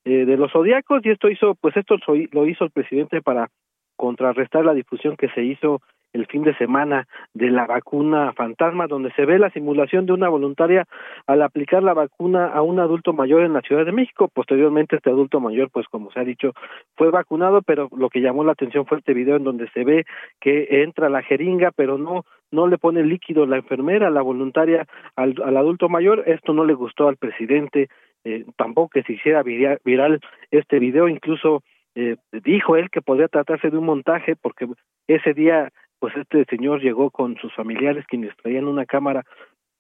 eh, 0.03 0.25
de 0.25 0.37
los 0.37 0.51
zodiacos 0.51 1.03
y 1.03 1.09
esto 1.09 1.29
hizo 1.29 1.55
pues 1.55 1.75
esto 1.77 1.95
lo 2.31 2.47
hizo 2.47 2.65
el 2.65 2.71
presidente 2.71 3.21
para 3.21 3.49
contrarrestar 3.95 4.65
la 4.65 4.73
difusión 4.73 5.15
que 5.15 5.29
se 5.29 5.43
hizo 5.43 5.81
el 6.15 6.25
fin 6.27 6.43
de 6.43 6.55
semana 6.55 7.07
de 7.33 7.49
la 7.49 7.67
vacuna 7.67 8.31
fantasma, 8.33 8.87
donde 8.87 9.11
se 9.11 9.25
ve 9.25 9.37
la 9.37 9.49
simulación 9.49 10.05
de 10.05 10.13
una 10.13 10.29
voluntaria 10.29 10.85
al 11.27 11.41
aplicar 11.41 11.83
la 11.83 11.93
vacuna 11.93 12.47
a 12.47 12.61
un 12.61 12.79
adulto 12.79 13.11
mayor 13.11 13.43
en 13.43 13.53
la 13.53 13.61
Ciudad 13.61 13.85
de 13.85 13.91
México. 13.91 14.29
Posteriormente, 14.33 14.95
este 14.95 15.09
adulto 15.09 15.39
mayor, 15.41 15.69
pues 15.71 15.87
como 15.87 16.11
se 16.11 16.19
ha 16.21 16.23
dicho, 16.23 16.53
fue 16.95 17.11
vacunado, 17.11 17.61
pero 17.61 17.89
lo 17.95 18.09
que 18.09 18.21
llamó 18.21 18.43
la 18.43 18.53
atención 18.53 18.85
fue 18.85 18.99
este 18.99 19.13
video 19.13 19.35
en 19.35 19.43
donde 19.43 19.69
se 19.71 19.83
ve 19.83 20.05
que 20.39 20.83
entra 20.83 21.09
la 21.09 21.21
jeringa, 21.21 21.71
pero 21.75 21.97
no 21.97 22.23
no 22.51 22.67
le 22.67 22.77
pone 22.77 23.03
líquido 23.03 23.45
la 23.45 23.57
enfermera, 23.57 24.09
la 24.09 24.21
voluntaria 24.21 24.87
al, 25.17 25.35
adulto 25.57 25.89
mayor. 25.89 26.23
Esto 26.25 26.53
no 26.53 26.63
le 26.63 26.73
gustó 26.73 27.09
al 27.09 27.17
presidente, 27.17 27.89
eh, 28.23 28.45
tampoco 28.55 28.89
que 28.89 29.03
se 29.03 29.13
hiciera 29.13 29.43
viral 29.43 30.21
este 30.51 30.79
video, 30.79 31.09
incluso 31.09 31.63
eh, 31.95 32.17
dijo 32.43 32.75
él 32.75 32.89
que 32.89 33.01
podría 33.01 33.29
tratarse 33.29 33.69
de 33.69 33.77
un 33.77 33.85
montaje 33.85 34.35
porque 34.35 34.67
ese 35.07 35.33
día 35.33 35.71
pues 36.05 36.17
este 36.17 36.45
señor 36.45 36.83
llegó 36.83 37.09
con 37.09 37.35
sus 37.37 37.51
familiares 37.55 38.05
quienes 38.05 38.37
traían 38.37 38.67
una 38.67 38.85
cámara 38.85 39.23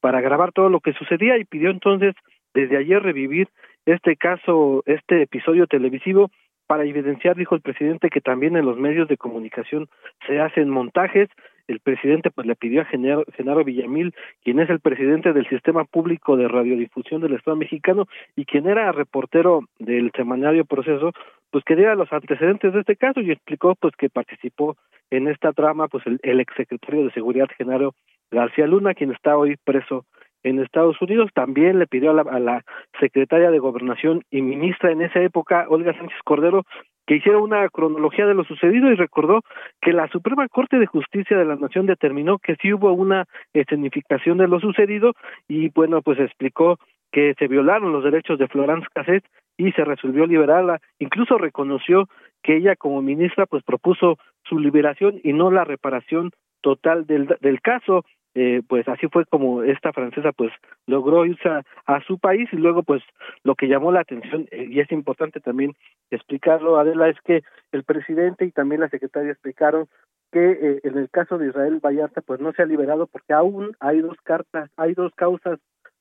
para 0.01 0.21
grabar 0.21 0.51
todo 0.53 0.69
lo 0.69 0.79
que 0.79 0.93
sucedía 0.93 1.37
y 1.37 1.45
pidió 1.45 1.69
entonces 1.69 2.15
desde 2.55 2.77
ayer 2.77 3.03
revivir 3.03 3.47
este 3.85 4.15
caso, 4.15 4.81
este 4.87 5.21
episodio 5.21 5.67
televisivo 5.67 6.31
para 6.65 6.83
evidenciar, 6.83 7.35
dijo 7.35 7.53
el 7.53 7.61
presidente, 7.61 8.09
que 8.09 8.21
también 8.21 8.57
en 8.57 8.65
los 8.65 8.75
medios 8.75 9.07
de 9.07 9.17
comunicación 9.17 9.87
se 10.25 10.39
hacen 10.39 10.67
montajes. 10.67 11.29
El 11.67 11.79
presidente 11.79 12.31
pues 12.31 12.47
le 12.47 12.55
pidió 12.55 12.81
a 12.81 12.85
Genaro, 12.85 13.63
Villamil, 13.63 14.15
quien 14.43 14.59
es 14.59 14.69
el 14.71 14.79
presidente 14.79 15.31
del 15.31 15.47
Sistema 15.47 15.83
Público 15.83 16.37
de 16.37 16.47
Radiodifusión 16.47 17.21
del 17.21 17.33
Estado 17.33 17.55
mexicano 17.55 18.07
y 18.35 18.45
quien 18.45 18.65
era 18.67 18.91
reportero 18.91 19.61
del 19.77 20.11
semanario 20.15 20.65
Proceso, 20.65 21.11
pues 21.51 21.63
que 21.63 21.75
diera 21.75 21.95
los 21.95 22.11
antecedentes 22.11 22.73
de 22.73 22.79
este 22.81 22.95
caso 22.95 23.21
y 23.21 23.31
explicó 23.31 23.75
pues 23.75 23.95
que 23.95 24.09
participó 24.09 24.75
en 25.09 25.27
esta 25.27 25.53
trama 25.53 25.87
pues 25.87 26.05
el, 26.07 26.19
el 26.23 26.39
exsecretario 26.39 27.05
de 27.05 27.11
Seguridad 27.11 27.47
Genaro 27.57 27.93
García 28.31 28.67
Luna, 28.67 28.93
quien 28.93 29.11
está 29.11 29.37
hoy 29.37 29.55
preso 29.63 30.05
en 30.45 30.59
Estados 30.59 31.01
Unidos. 31.01 31.31
También 31.33 31.79
le 31.79 31.87
pidió 31.87 32.11
a 32.11 32.39
la, 32.39 32.63
secretaria 32.99 33.51
de 33.51 33.59
Gobernación 33.59 34.23
y 34.29 34.41
ministra 34.41 34.91
en 34.91 35.01
esa 35.01 35.19
época, 35.21 35.65
Olga 35.69 35.93
Sánchez 35.93 36.19
Cordero, 36.23 36.63
que 37.05 37.15
hiciera 37.15 37.39
una 37.39 37.67
cronología 37.69 38.25
de 38.25 38.33
lo 38.33 38.43
sucedido 38.45 38.91
y 38.91 38.95
recordó 38.95 39.41
que 39.81 39.91
la 39.91 40.07
Suprema 40.07 40.47
Corte 40.47 40.79
de 40.79 40.85
Justicia 40.85 41.37
de 41.37 41.45
la 41.45 41.55
Nación 41.55 41.85
determinó 41.85 42.39
que 42.39 42.55
sí 42.61 42.73
hubo 42.73 42.93
una 42.93 43.25
escenificación 43.53 44.37
de 44.37 44.47
lo 44.47 44.59
sucedido 44.59 45.13
y 45.47 45.69
bueno, 45.69 46.01
pues 46.01 46.19
explicó 46.19 46.77
que 47.11 47.33
se 47.37 47.47
violaron 47.47 47.91
los 47.91 48.03
derechos 48.03 48.39
de 48.39 48.47
Florence 48.47 48.87
Cassette 48.93 49.25
y 49.57 49.71
se 49.71 49.85
resolvió 49.85 50.25
liberarla. 50.25 50.81
Incluso 50.99 51.37
reconoció 51.37 52.07
que 52.43 52.57
ella 52.57 52.75
como 52.75 53.01
ministra 53.01 53.45
pues 53.45 53.63
propuso 53.63 54.17
su 54.43 54.59
liberación 54.59 55.19
y 55.23 55.33
no 55.33 55.51
la 55.51 55.63
reparación 55.63 56.31
total 56.61 57.05
del, 57.05 57.27
del 57.41 57.61
caso. 57.61 58.05
Eh, 58.37 58.61
pues 58.67 58.85
así 58.89 59.07
fue 59.07 59.25
como 59.25 59.63
esta 59.63 59.93
francesa 59.93 60.33
pues 60.33 60.51
logró 60.87 61.25
irse 61.25 61.47
a, 61.47 62.01
su 62.01 62.19
país 62.19 62.49
y 62.51 62.57
luego 62.57 62.83
pues 62.83 63.01
lo 63.43 63.55
que 63.55 63.69
llamó 63.69 63.93
la 63.93 64.01
atención 64.01 64.45
eh, 64.51 64.67
y 64.69 64.81
es 64.81 64.91
importante 64.91 65.39
también 65.39 65.71
explicarlo 66.11 66.77
Adela 66.77 67.07
es 67.07 67.15
que 67.21 67.43
el 67.71 67.85
presidente 67.85 68.43
y 68.43 68.51
también 68.51 68.81
la 68.81 68.89
secretaria 68.89 69.31
explicaron 69.31 69.87
que 70.33 70.51
eh, 70.51 70.79
en 70.83 70.97
el 70.97 71.09
caso 71.09 71.37
de 71.37 71.47
Israel 71.47 71.79
Vallarta 71.79 72.19
pues 72.19 72.41
no 72.41 72.51
se 72.51 72.61
ha 72.61 72.65
liberado 72.65 73.07
porque 73.07 73.31
aún 73.31 73.71
hay 73.79 74.01
dos 74.01 74.17
cartas 74.21 74.69
hay 74.75 74.95
dos 74.95 75.13
causas 75.15 75.57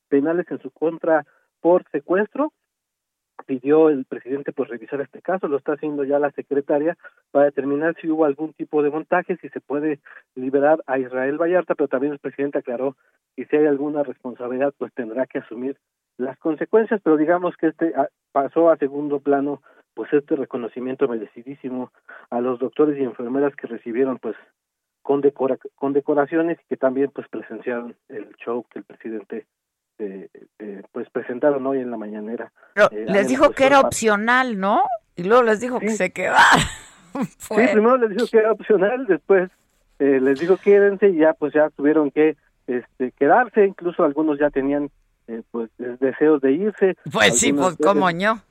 penales 0.09 0.45
en 0.51 0.59
su 0.59 0.71
contra 0.71 1.25
por 1.61 1.85
secuestro 1.93 2.51
pidió 3.45 3.89
el 3.89 4.05
presidente 4.05 4.51
pues 4.51 4.69
revisar 4.69 5.01
este 5.01 5.21
caso, 5.21 5.47
lo 5.47 5.57
está 5.57 5.73
haciendo 5.73 6.03
ya 6.03 6.19
la 6.19 6.31
secretaria 6.31 6.97
para 7.31 7.45
determinar 7.45 7.95
si 8.01 8.09
hubo 8.09 8.25
algún 8.25 8.53
tipo 8.53 8.83
de 8.83 8.89
montaje, 8.89 9.37
si 9.37 9.49
se 9.49 9.61
puede 9.61 9.99
liberar 10.35 10.83
a 10.87 10.99
Israel 10.99 11.37
Vallarta, 11.37 11.75
pero 11.75 11.87
también 11.87 12.13
el 12.13 12.19
presidente 12.19 12.59
aclaró 12.59 12.95
que 13.35 13.45
si 13.45 13.55
hay 13.55 13.65
alguna 13.65 14.03
responsabilidad 14.03 14.73
pues 14.77 14.93
tendrá 14.93 15.25
que 15.25 15.39
asumir 15.39 15.77
las 16.17 16.37
consecuencias, 16.39 17.01
pero 17.03 17.17
digamos 17.17 17.55
que 17.57 17.67
este 17.67 17.93
ah, 17.95 18.07
pasó 18.31 18.69
a 18.69 18.77
segundo 18.77 19.19
plano 19.19 19.61
pues 19.93 20.11
este 20.13 20.35
reconocimiento 20.35 21.07
merecidísimo 21.07 21.91
a 22.29 22.41
los 22.41 22.59
doctores 22.59 22.99
y 22.99 23.03
enfermeras 23.03 23.55
que 23.55 23.67
recibieron 23.67 24.17
pues 24.17 24.35
con, 25.01 25.21
decora 25.21 25.57
con 25.75 25.93
decoraciones 25.93 26.59
y 26.59 26.67
que 26.67 26.77
también 26.77 27.11
pues 27.13 27.27
presenciaron 27.29 27.95
el 28.09 28.35
show 28.37 28.65
que 28.69 28.79
el 28.79 28.85
presidente 28.85 29.45
eh, 29.99 30.29
eh, 30.59 30.81
pues 30.91 31.09
presentaron 31.09 31.65
hoy 31.65 31.79
en 31.79 31.91
la 31.91 31.97
mañanera. 31.97 32.51
Eh, 32.91 33.05
les 33.07 33.27
dijo 33.27 33.51
que 33.51 33.65
era 33.65 33.79
opcional, 33.79 34.59
¿no? 34.59 34.81
Y 35.15 35.23
luego 35.23 35.43
les 35.43 35.59
dijo 35.59 35.79
que 35.79 35.91
se 35.91 36.11
quedara. 36.11 36.39
sí, 37.37 37.55
primero 37.71 37.97
les 37.97 38.09
dijo 38.11 38.27
que 38.27 38.37
era 38.37 38.51
opcional, 38.51 39.05
después 39.07 39.49
eh, 39.99 40.19
les 40.21 40.39
dijo 40.39 40.57
quédense 40.57 41.09
y 41.09 41.17
ya 41.17 41.33
pues 41.33 41.53
ya 41.53 41.69
tuvieron 41.69 42.11
que 42.11 42.35
este, 42.67 43.11
quedarse, 43.11 43.65
incluso 43.65 44.03
algunos 44.03 44.39
ya 44.39 44.49
tenían 44.49 44.89
pues 45.49 45.71
deseos 45.77 46.39
de 46.41 46.51
irse. 46.51 46.95
Pues 47.11 47.39
sí, 47.39 47.51
pues 47.51 47.75
cómo 47.81 48.11
no. 48.11 48.41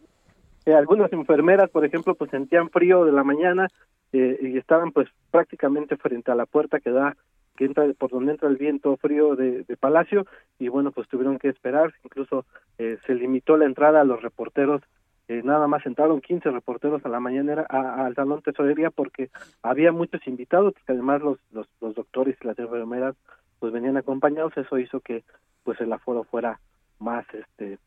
Eh, 0.67 0.75
algunas 0.75 1.13
enfermeras, 1.13 1.71
por 1.71 1.85
ejemplo, 1.85 2.15
pues 2.15 2.31
sentían 2.31 2.71
frío 2.71 3.05
de 3.05 3.13
la 3.13 3.23
mañana 3.23 3.69
eh, 4.13 4.39
y 4.41 4.57
estaban 4.57 4.93
pues 4.93 5.09
prácticamente 5.31 5.97
frente 5.97 6.31
a 6.31 6.35
la 6.35 6.47
puerta 6.47 6.81
que 6.81 6.91
da 6.91 7.17
que 7.57 7.65
entra 7.65 7.87
por 7.99 8.11
donde 8.11 8.33
entra 8.33 8.49
el 8.49 8.57
viento 8.57 8.97
frío 8.97 9.37
de, 9.37 9.65
Palacio 9.79 10.27
y 10.59 10.69
bueno 10.69 10.93
pues 10.93 11.09
tuvieron 11.09 11.39
que 11.39 11.49
esperar 11.49 11.93
incluso 12.05 12.45
eh, 12.79 12.99
se 13.07 13.15
limitó 13.15 13.57
la 13.57 13.67
entrada 13.67 14.01
a 14.01 14.05
los 14.05 14.23
reporteros 14.23 14.83
eh, 15.29 15.43
nada 15.43 15.67
más 15.67 15.87
entraron 15.87 16.21
15 16.21 16.51
reporteros 16.51 17.05
a 17.05 17.09
la 17.09 17.21
mañana 17.21 17.63
al 17.69 18.15
salón 18.15 18.43
tesorería 18.43 18.91
porque 18.91 19.31
había 19.63 19.91
muchos 19.93 20.27
invitados 20.27 20.75
porque 20.75 20.93
además 20.93 21.23
los, 21.23 21.39
los, 21.53 21.67
los 21.81 21.95
doctores 21.95 22.37
y 22.41 22.47
las 22.47 22.59
enfermeras 22.59 23.15
pues 23.59 23.73
venían 23.73 23.97
acompañados 23.97 24.57
eso 24.57 24.79
hizo 24.79 25.01
que 25.01 25.25
pues 25.63 25.81
el 25.81 25.93
aforo 25.93 26.25
fuera 26.25 26.61
más 26.99 27.27
este 27.35 27.79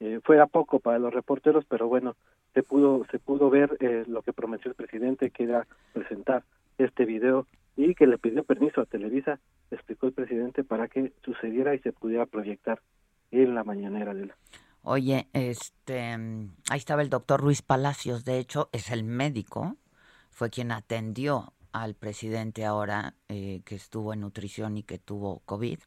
eh, 0.00 0.20
fuera 0.24 0.46
poco 0.46 0.80
para 0.80 0.98
los 0.98 1.14
reporteros 1.14 1.64
pero 1.64 1.88
bueno 1.88 2.16
se 2.54 2.62
pudo 2.62 3.06
se 3.10 3.18
pudo 3.18 3.50
ver 3.50 3.76
eh, 3.80 4.04
lo 4.06 4.22
que 4.22 4.32
prometió 4.32 4.70
el 4.70 4.74
presidente 4.74 5.30
que 5.30 5.44
era 5.44 5.66
presentar 5.92 6.42
este 6.76 7.04
video 7.04 7.46
y 7.76 7.94
que 7.94 8.06
le 8.06 8.18
pidió 8.18 8.44
permiso 8.44 8.80
a 8.80 8.86
Televisa, 8.86 9.40
explicó 9.70 10.06
el 10.06 10.12
presidente, 10.12 10.64
para 10.64 10.88
que 10.88 11.12
sucediera 11.24 11.74
y 11.74 11.78
se 11.80 11.92
pudiera 11.92 12.26
proyectar 12.26 12.80
en 13.30 13.54
la 13.54 13.64
mañanera 13.64 14.14
de 14.14 14.26
la... 14.26 14.36
Oye, 14.82 15.28
este, 15.32 15.98
ahí 16.00 16.78
estaba 16.78 17.02
el 17.02 17.08
doctor 17.08 17.40
Ruiz 17.40 17.62
Palacios, 17.62 18.24
de 18.24 18.38
hecho, 18.38 18.68
es 18.72 18.90
el 18.90 19.04
médico, 19.04 19.76
fue 20.30 20.50
quien 20.50 20.72
atendió 20.72 21.52
al 21.72 21.94
presidente 21.94 22.64
ahora 22.64 23.14
eh, 23.28 23.62
que 23.64 23.76
estuvo 23.76 24.12
en 24.12 24.20
nutrición 24.20 24.76
y 24.76 24.82
que 24.82 24.98
tuvo 24.98 25.40
COVID. 25.46 25.78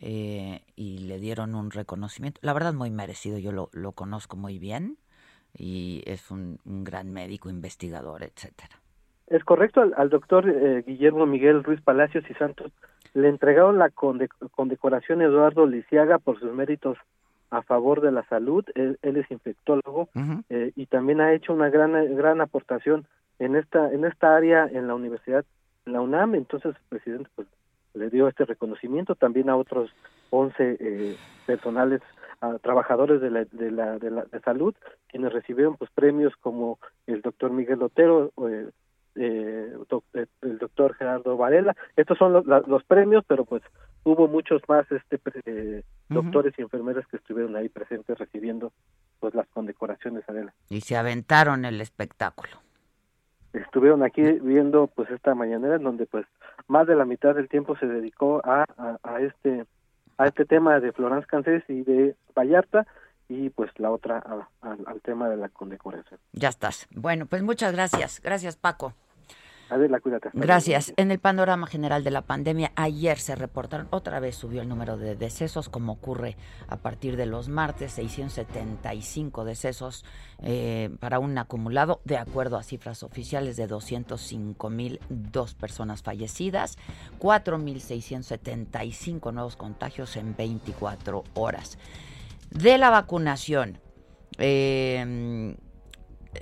Eh, 0.00 0.62
y 0.76 0.98
le 0.98 1.18
dieron 1.18 1.56
un 1.56 1.72
reconocimiento, 1.72 2.38
la 2.44 2.52
verdad 2.52 2.72
muy 2.72 2.88
merecido, 2.88 3.36
yo 3.38 3.50
lo, 3.50 3.68
lo 3.72 3.92
conozco 3.92 4.36
muy 4.36 4.60
bien 4.60 4.96
y 5.52 6.04
es 6.06 6.30
un, 6.30 6.60
un 6.64 6.84
gran 6.84 7.10
médico, 7.10 7.50
investigador, 7.50 8.22
etcétera. 8.22 8.80
Es 9.30 9.44
correcto, 9.44 9.84
al, 9.96 10.10
doctor 10.10 10.48
eh, 10.48 10.82
Guillermo 10.86 11.26
Miguel 11.26 11.62
Ruiz 11.62 11.80
Palacios 11.82 12.24
y 12.30 12.34
Santos 12.34 12.72
le 13.14 13.28
entregaron 13.28 13.78
la 13.78 13.90
condecoración 13.90 15.22
Eduardo 15.22 15.66
Lisiaga 15.66 16.18
por 16.18 16.38
sus 16.38 16.52
méritos 16.52 16.98
a 17.50 17.62
favor 17.62 18.00
de 18.00 18.12
la 18.12 18.24
salud. 18.24 18.64
Él, 18.74 18.98
es 19.02 19.30
infectólogo 19.30 20.08
eh, 20.50 20.72
y 20.76 20.86
también 20.86 21.20
ha 21.20 21.32
hecho 21.32 21.52
una 21.52 21.70
gran 21.70 21.92
gran 22.16 22.40
aportación 22.40 23.06
en 23.38 23.56
esta 23.56 23.92
en 23.92 24.04
esta 24.04 24.36
área 24.36 24.66
en 24.66 24.86
la 24.86 24.94
universidad, 24.94 25.44
en 25.86 25.94
la 25.94 26.00
UNAM. 26.00 26.34
Entonces 26.34 26.74
el 26.76 26.88
presidente 26.88 27.30
pues, 27.34 27.48
le 27.94 28.10
dio 28.10 28.28
este 28.28 28.44
reconocimiento 28.44 29.14
también 29.14 29.48
a 29.48 29.56
otros 29.56 29.90
11 30.30 30.54
eh, 30.58 31.16
personales 31.46 32.02
trabajadores 32.62 33.20
de 33.20 33.30
la, 33.30 33.44
de 33.46 33.72
la, 33.72 33.98
de 33.98 34.12
la 34.12 34.22
de 34.22 34.38
salud 34.40 34.72
quienes 35.08 35.32
recibieron 35.32 35.76
pues 35.76 35.90
premios 35.90 36.32
como 36.36 36.78
el 37.08 37.20
doctor 37.20 37.50
Miguel 37.50 37.82
Otero 37.82 38.30
eh, 38.48 38.68
eh, 39.18 39.72
eh, 40.14 40.26
el 40.42 40.58
doctor 40.58 40.94
Gerardo 40.94 41.36
Varela. 41.36 41.76
Estos 41.96 42.16
son 42.18 42.32
los, 42.32 42.84
premios, 42.84 43.24
pero 43.26 43.44
pues 43.44 43.62
hubo 44.04 44.28
muchos 44.28 44.62
más 44.68 44.86
este 44.92 45.20
eh, 45.44 45.82
doctores 46.08 46.54
y 46.56 46.62
enfermeras 46.62 47.04
que 47.08 47.16
estuvieron 47.16 47.56
ahí 47.56 47.68
presentes 47.68 48.16
recibiendo 48.16 48.72
pues 49.18 49.34
las 49.34 49.48
condecoraciones 49.48 50.22
Adela. 50.28 50.54
Y 50.68 50.82
se 50.82 50.96
aventaron 50.96 51.64
el 51.64 51.80
espectáculo. 51.80 52.52
Estuvieron 53.52 54.04
aquí 54.04 54.22
viendo 54.22 54.86
pues 54.86 55.10
esta 55.10 55.34
mañanera 55.34 55.76
en 55.76 55.82
donde 55.82 56.06
pues 56.06 56.26
más 56.68 56.86
de 56.86 56.94
la 56.94 57.04
mitad 57.04 57.34
del 57.34 57.48
tiempo 57.48 57.76
se 57.76 57.86
dedicó 57.86 58.40
a, 58.44 58.66
a, 59.02 59.20
este 59.20 59.64
a 60.16 60.26
este 60.28 60.44
tema 60.44 60.78
de 60.78 60.92
Florence 60.92 61.26
Cancés 61.26 61.64
y 61.68 61.82
de 61.82 62.14
Vallarta 62.36 62.86
y 63.28 63.50
pues 63.50 63.70
la 63.78 63.90
otra 63.90 64.22
al 64.60 65.00
tema 65.02 65.28
de 65.28 65.36
la 65.36 65.48
condecoración. 65.48 66.20
Ya 66.32 66.50
estás. 66.50 66.86
Bueno, 66.94 67.26
pues 67.26 67.42
muchas 67.42 67.72
gracias. 67.72 68.20
Gracias, 68.22 68.56
Paco. 68.56 68.94
Adela, 69.70 70.00
cuídate. 70.00 70.30
Gracias. 70.32 70.94
En 70.96 71.10
el 71.10 71.18
panorama 71.18 71.66
general 71.66 72.02
de 72.02 72.10
la 72.10 72.22
pandemia, 72.22 72.72
ayer 72.74 73.18
se 73.18 73.34
reportaron, 73.34 73.86
otra 73.90 74.18
vez 74.18 74.34
subió 74.36 74.62
el 74.62 74.68
número 74.68 74.96
de 74.96 75.14
decesos, 75.14 75.68
como 75.68 75.92
ocurre 75.92 76.38
a 76.68 76.78
partir 76.78 77.16
de 77.16 77.26
los 77.26 77.50
martes, 77.50 77.92
675 77.92 79.44
decesos 79.44 80.06
eh, 80.42 80.88
para 81.00 81.18
un 81.18 81.36
acumulado, 81.36 82.00
de 82.04 82.16
acuerdo 82.16 82.56
a 82.56 82.62
cifras 82.62 83.02
oficiales 83.02 83.56
de 83.56 83.66
205 83.66 84.70
mil 84.70 85.00
dos 85.10 85.52
personas 85.54 86.02
fallecidas, 86.02 86.78
4.675 87.18 89.34
nuevos 89.34 89.56
contagios 89.56 90.16
en 90.16 90.34
24 90.34 91.24
horas. 91.34 91.76
De 92.50 92.78
la 92.78 92.88
vacunación, 92.88 93.78
eh, 94.38 95.54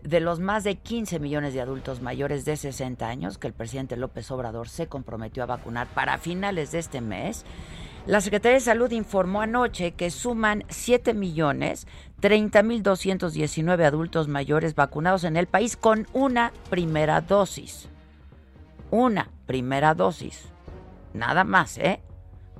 de 0.02 0.20
los 0.20 0.40
más 0.40 0.64
de 0.64 0.76
15 0.76 1.18
millones 1.18 1.54
de 1.54 1.60
adultos 1.60 2.00
mayores 2.00 2.44
de 2.44 2.56
60 2.56 3.06
años 3.06 3.38
que 3.38 3.46
el 3.46 3.52
presidente 3.52 3.96
López 3.96 4.30
Obrador 4.30 4.68
se 4.68 4.86
comprometió 4.86 5.42
a 5.42 5.46
vacunar 5.46 5.86
para 5.88 6.18
finales 6.18 6.72
de 6.72 6.78
este 6.78 7.00
mes, 7.00 7.44
la 8.06 8.20
Secretaría 8.20 8.54
de 8.54 8.60
Salud 8.60 8.90
informó 8.92 9.40
anoche 9.40 9.92
que 9.92 10.12
suman 10.12 10.62
7 10.68 11.12
millones 11.12 11.88
30 12.20 12.62
mil 12.62 12.82
219 12.84 13.84
adultos 13.84 14.28
mayores 14.28 14.76
vacunados 14.76 15.24
en 15.24 15.36
el 15.36 15.48
país 15.48 15.76
con 15.76 16.06
una 16.12 16.52
primera 16.70 17.20
dosis. 17.20 17.88
Una 18.92 19.28
primera 19.46 19.94
dosis. 19.94 20.44
Nada 21.14 21.42
más, 21.42 21.78
¿eh? 21.78 22.00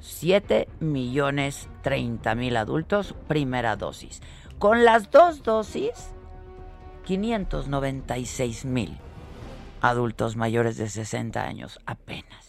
7 0.01 0.69
millones 0.81 1.69
30 1.83 2.35
mil 2.35 2.57
adultos, 2.57 3.15
primera 3.29 3.77
dosis. 3.77 4.23
Con 4.59 4.85
las 4.85 5.13
dos 5.13 5.45
dosis, 5.45 6.11
596 7.07 8.65
mil 8.65 8.99
adultos 9.81 10.35
mayores 10.35 10.77
de 10.77 10.89
60 10.89 11.41
años 11.41 11.79
apenas. 11.87 12.46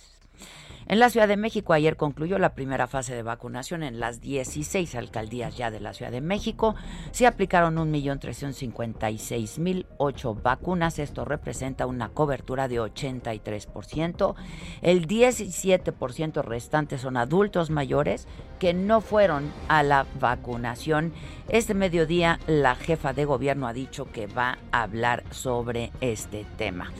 En 0.89 0.99
la 0.99 1.09
Ciudad 1.09 1.27
de 1.27 1.35
México 1.35 1.73
ayer 1.73 1.97
concluyó 1.97 2.39
la 2.39 2.55
primera 2.55 2.87
fase 2.87 3.13
de 3.13 3.21
vacunación 3.21 3.83
en 3.83 3.99
las 3.99 4.21
16 4.21 4.95
alcaldías 4.95 5.57
ya 5.57 5.69
de 5.69 5.81
la 5.81 5.93
Ciudad 5.93 6.13
de 6.13 6.21
México. 6.21 6.75
Se 7.11 7.27
aplicaron 7.27 7.75
1.356.008 7.75 10.41
vacunas. 10.41 10.97
Esto 10.99 11.25
representa 11.25 11.87
una 11.87 12.07
cobertura 12.07 12.69
de 12.69 12.79
83%. 12.79 14.35
El 14.81 15.07
17% 15.07 16.41
restante 16.41 16.97
son 16.97 17.17
adultos 17.17 17.69
mayores 17.69 18.25
que 18.57 18.73
no 18.73 19.01
fueron 19.01 19.51
a 19.67 19.83
la 19.83 20.05
vacunación. 20.21 21.11
Este 21.49 21.73
mediodía 21.73 22.39
la 22.47 22.75
jefa 22.75 23.11
de 23.11 23.25
gobierno 23.25 23.67
ha 23.67 23.73
dicho 23.73 24.09
que 24.09 24.27
va 24.27 24.57
a 24.71 24.83
hablar 24.83 25.25
sobre 25.31 25.91
este 25.99 26.45
tema. 26.57 26.93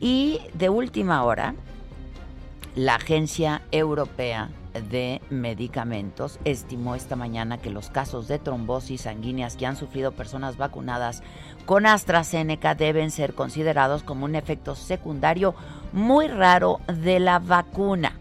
Y 0.00 0.40
de 0.54 0.68
última 0.68 1.22
hora, 1.24 1.54
la 2.76 2.96
Agencia 2.96 3.62
Europea 3.72 4.50
de 4.90 5.22
Medicamentos 5.30 6.38
estimó 6.44 6.94
esta 6.94 7.16
mañana 7.16 7.56
que 7.56 7.70
los 7.70 7.88
casos 7.88 8.28
de 8.28 8.38
trombosis 8.38 9.00
sanguíneas 9.02 9.56
que 9.56 9.64
han 9.64 9.76
sufrido 9.76 10.12
personas 10.12 10.58
vacunadas 10.58 11.22
con 11.64 11.86
AstraZeneca 11.86 12.74
deben 12.74 13.10
ser 13.10 13.32
considerados 13.32 14.02
como 14.02 14.26
un 14.26 14.34
efecto 14.34 14.74
secundario 14.74 15.54
muy 15.94 16.28
raro 16.28 16.80
de 16.86 17.18
la 17.18 17.38
vacuna. 17.38 18.18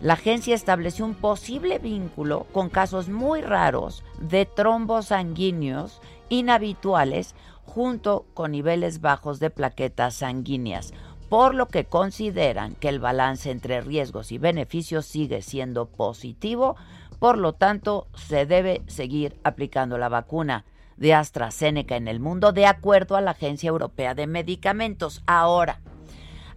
La 0.00 0.12
agencia 0.12 0.54
estableció 0.54 1.04
un 1.04 1.16
posible 1.16 1.80
vínculo 1.80 2.46
con 2.52 2.68
casos 2.68 3.08
muy 3.08 3.40
raros 3.40 4.04
de 4.20 4.46
trombos 4.46 5.06
sanguíneos 5.06 6.00
inhabituales 6.28 7.34
junto 7.64 8.26
con 8.32 8.52
niveles 8.52 9.00
bajos 9.00 9.40
de 9.40 9.50
plaquetas 9.50 10.14
sanguíneas 10.14 10.94
por 11.28 11.54
lo 11.54 11.68
que 11.68 11.84
consideran 11.84 12.74
que 12.74 12.88
el 12.88 13.00
balance 13.00 13.50
entre 13.50 13.80
riesgos 13.80 14.32
y 14.32 14.38
beneficios 14.38 15.06
sigue 15.06 15.42
siendo 15.42 15.86
positivo, 15.86 16.76
por 17.18 17.36
lo 17.36 17.52
tanto 17.52 18.06
se 18.14 18.46
debe 18.46 18.82
seguir 18.86 19.38
aplicando 19.44 19.98
la 19.98 20.08
vacuna 20.08 20.64
de 20.96 21.14
AstraZeneca 21.14 21.96
en 21.96 22.08
el 22.08 22.20
mundo 22.20 22.52
de 22.52 22.66
acuerdo 22.66 23.16
a 23.16 23.20
la 23.20 23.32
Agencia 23.32 23.68
Europea 23.68 24.14
de 24.14 24.26
Medicamentos. 24.26 25.22
Ahora, 25.26 25.80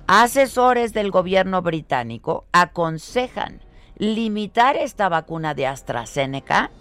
asesores 0.07 0.93
del 0.93 1.11
gobierno 1.11 1.61
británico 1.61 2.45
aconsejan 2.51 3.61
limitar 3.97 4.77
esta 4.77 5.09
vacuna 5.09 5.53
de 5.53 5.67
AstraZeneca 5.67 6.71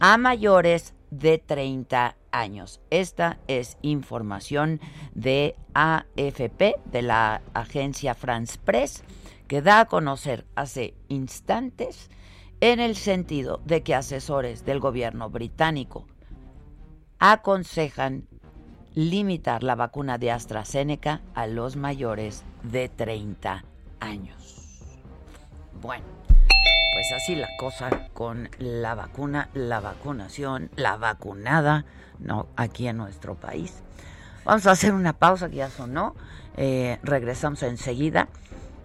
a 0.00 0.16
mayores 0.16 0.94
de 1.10 1.38
30 1.38 2.16
años. 2.32 2.80
Esta 2.90 3.38
es 3.46 3.78
información 3.82 4.80
de 5.14 5.54
AFP, 5.74 6.76
de 6.86 7.02
la 7.02 7.42
agencia 7.54 8.14
France 8.14 8.58
Press, 8.64 9.04
que 9.46 9.62
da 9.62 9.80
a 9.80 9.84
conocer 9.86 10.46
hace 10.56 10.94
instantes 11.08 12.10
en 12.60 12.80
el 12.80 12.96
sentido 12.96 13.60
de 13.64 13.82
que 13.82 13.94
asesores 13.94 14.64
del 14.64 14.80
gobierno 14.80 15.30
británico 15.30 16.06
aconsejan 17.18 18.26
limitar 18.94 19.62
la 19.62 19.74
vacuna 19.74 20.18
de 20.18 20.30
AstraZeneca 20.30 21.22
a 21.34 21.46
los 21.46 21.76
mayores 21.76 22.44
de 22.62 22.88
30 22.88 23.64
años. 24.00 24.78
Bueno, 25.80 26.04
pues 26.94 27.12
así 27.12 27.34
la 27.34 27.48
cosa 27.56 28.08
con 28.12 28.50
la 28.58 28.94
vacuna, 28.94 29.48
la 29.54 29.80
vacunación, 29.80 30.70
la 30.76 30.96
vacunada, 30.96 31.84
no, 32.22 32.46
aquí 32.56 32.88
en 32.88 32.96
nuestro 32.96 33.34
país. 33.34 33.82
Vamos 34.44 34.66
a 34.66 34.72
hacer 34.72 34.92
una 34.92 35.12
pausa 35.12 35.48
que 35.48 35.56
ya 35.56 35.70
sonó. 35.70 36.14
Eh, 36.56 36.98
regresamos 37.02 37.62
enseguida. 37.62 38.28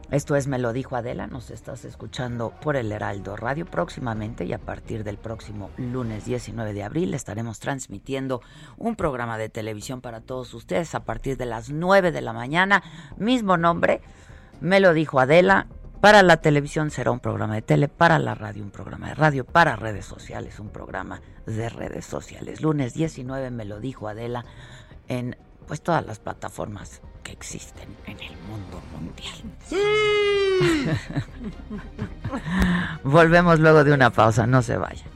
Esto 0.10 0.38
es 0.38 0.48
Me 0.48 0.58
lo 0.58 0.72
dijo 0.72 0.96
Adela, 0.96 1.28
nos 1.28 1.52
estás 1.52 1.84
escuchando 1.84 2.54
por 2.62 2.78
el 2.78 2.90
Heraldo 2.94 3.36
Radio 3.36 3.66
próximamente 3.66 4.46
y 4.46 4.54
a 4.54 4.58
partir 4.58 5.04
del 5.04 5.18
próximo 5.18 5.70
lunes 5.76 6.24
19 6.24 6.72
de 6.72 6.84
abril 6.84 7.14
estaremos 7.14 7.60
transmitiendo 7.60 8.42
un 8.78 8.96
programa 8.96 9.38
de 9.38 9.50
televisión 9.50 10.00
para 10.00 10.22
todos 10.22 10.54
ustedes 10.54 10.96
a 10.96 11.04
partir 11.04 11.36
de 11.36 11.46
las 11.46 11.72
9 11.72 12.14
de 12.14 12.22
la 12.22 12.32
mañana, 12.32 12.84
mismo 13.18 13.58
nombre, 13.58 14.00
Me 14.62 14.80
lo 14.80 14.94
dijo 14.94 15.20
Adela, 15.20 15.68
para 16.08 16.24
la 16.24 16.38
televisión 16.38 16.90
será 16.90 17.12
un 17.12 17.20
programa 17.20 17.56
de 17.56 17.62
tele, 17.62 17.90
para 17.90 18.18
la 18.18 18.34
radio 18.34 18.64
un 18.64 18.72
programa 18.72 19.10
de 19.10 19.16
radio, 19.16 19.44
para 19.44 19.76
redes 19.76 20.06
sociales 20.06 20.58
un 20.58 20.70
programa 20.70 21.20
de 21.46 21.68
redes 21.68 22.06
sociales. 22.06 22.62
Lunes 22.62 22.94
19 22.94 23.52
me 23.52 23.66
lo 23.66 23.82
dijo 23.82 24.08
Adela 24.08 24.46
en 25.10 25.36
pues 25.68 25.82
todas 25.82 26.06
las 26.06 26.20
plataformas 26.20 27.02
que 27.24 27.34
existen 27.34 27.90
en 28.06 28.22
el 28.22 28.38
mundo 28.38 28.82
mundial. 28.94 29.36
¡Sí! 29.68 30.88
Volvemos 33.04 33.60
luego 33.60 33.84
de 33.84 33.92
una 33.92 34.10
pausa, 34.10 34.48
no 34.48 34.62
se 34.62 34.78
vayan. 34.78 35.10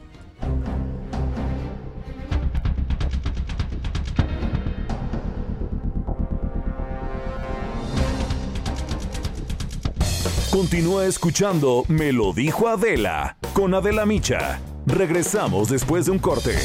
Continúa 10.51 11.05
escuchando 11.05 11.85
Me 11.87 12.11
lo 12.11 12.33
dijo 12.33 12.67
Adela 12.67 13.37
con 13.53 13.73
Adela 13.73 14.05
Micha. 14.05 14.59
Regresamos 14.85 15.69
después 15.69 16.07
de 16.07 16.11
un 16.11 16.19
corte. 16.19 16.57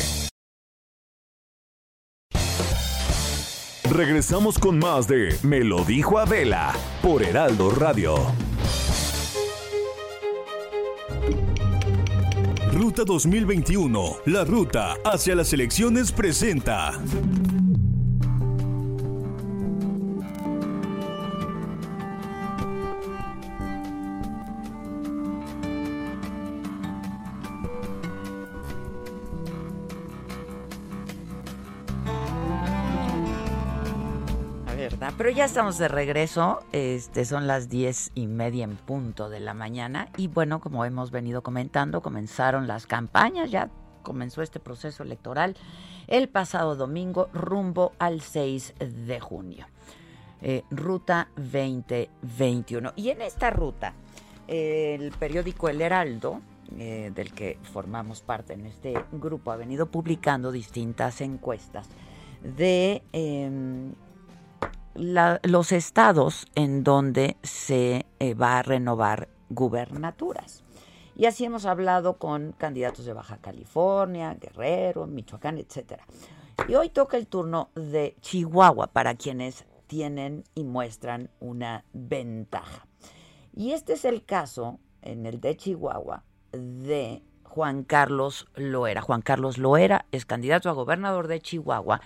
Regresamos 3.88 4.58
con 4.58 4.80
más 4.80 5.06
de 5.06 5.36
Me 5.44 5.60
lo 5.60 5.84
dijo 5.84 6.18
Adela 6.18 6.74
por 7.00 7.22
Heraldo 7.22 7.70
Radio. 7.70 8.16
Ruta 12.72 13.04
2021, 13.04 14.16
la 14.26 14.44
ruta 14.44 14.96
hacia 15.04 15.36
las 15.36 15.52
elecciones 15.52 16.10
presenta. 16.10 17.00
Pero 35.26 35.38
ya 35.38 35.46
estamos 35.46 35.76
de 35.76 35.88
regreso, 35.88 36.60
este, 36.70 37.24
son 37.24 37.48
las 37.48 37.68
diez 37.68 38.12
y 38.14 38.28
media 38.28 38.62
en 38.62 38.76
punto 38.76 39.28
de 39.28 39.40
la 39.40 39.54
mañana 39.54 40.08
y 40.16 40.28
bueno, 40.28 40.60
como 40.60 40.84
hemos 40.84 41.10
venido 41.10 41.42
comentando, 41.42 42.00
comenzaron 42.00 42.68
las 42.68 42.86
campañas, 42.86 43.50
ya 43.50 43.68
comenzó 44.04 44.40
este 44.40 44.60
proceso 44.60 45.02
electoral 45.02 45.56
el 46.06 46.28
pasado 46.28 46.76
domingo 46.76 47.28
rumbo 47.32 47.92
al 47.98 48.20
6 48.20 48.74
de 48.78 49.18
junio. 49.18 49.66
Eh, 50.42 50.62
ruta 50.70 51.26
2021. 51.34 52.92
Y 52.94 53.08
en 53.08 53.20
esta 53.20 53.50
ruta, 53.50 53.94
el 54.46 55.10
periódico 55.10 55.68
El 55.68 55.82
Heraldo, 55.82 56.40
eh, 56.78 57.10
del 57.12 57.32
que 57.32 57.58
formamos 57.72 58.20
parte 58.20 58.52
en 58.52 58.64
este 58.66 58.94
grupo, 59.10 59.50
ha 59.50 59.56
venido 59.56 59.86
publicando 59.86 60.52
distintas 60.52 61.20
encuestas 61.20 61.88
de 62.44 63.02
los 64.96 65.72
estados 65.72 66.46
en 66.54 66.84
donde 66.84 67.36
se 67.42 68.06
eh, 68.18 68.34
va 68.34 68.58
a 68.58 68.62
renovar 68.62 69.28
gubernaturas. 69.50 70.64
Y 71.16 71.24
así 71.24 71.44
hemos 71.44 71.64
hablado 71.64 72.18
con 72.18 72.52
candidatos 72.52 73.06
de 73.06 73.14
Baja 73.14 73.38
California, 73.38 74.34
Guerrero, 74.34 75.06
Michoacán, 75.06 75.56
etc. 75.58 76.00
Y 76.68 76.74
hoy 76.74 76.90
toca 76.90 77.16
el 77.16 77.26
turno 77.26 77.70
de 77.74 78.16
Chihuahua 78.20 78.88
para 78.88 79.14
quienes 79.14 79.64
tienen 79.86 80.44
y 80.54 80.64
muestran 80.64 81.30
una 81.40 81.84
ventaja. 81.92 82.86
Y 83.54 83.72
este 83.72 83.94
es 83.94 84.04
el 84.04 84.24
caso, 84.24 84.78
en 85.00 85.24
el 85.24 85.40
de 85.40 85.56
Chihuahua, 85.56 86.24
de 86.52 87.22
Juan 87.44 87.84
Carlos 87.84 88.46
Loera. 88.54 89.00
Juan 89.00 89.22
Carlos 89.22 89.56
Loera 89.56 90.04
es 90.12 90.26
candidato 90.26 90.68
a 90.68 90.74
gobernador 90.74 91.28
de 91.28 91.40
Chihuahua 91.40 92.02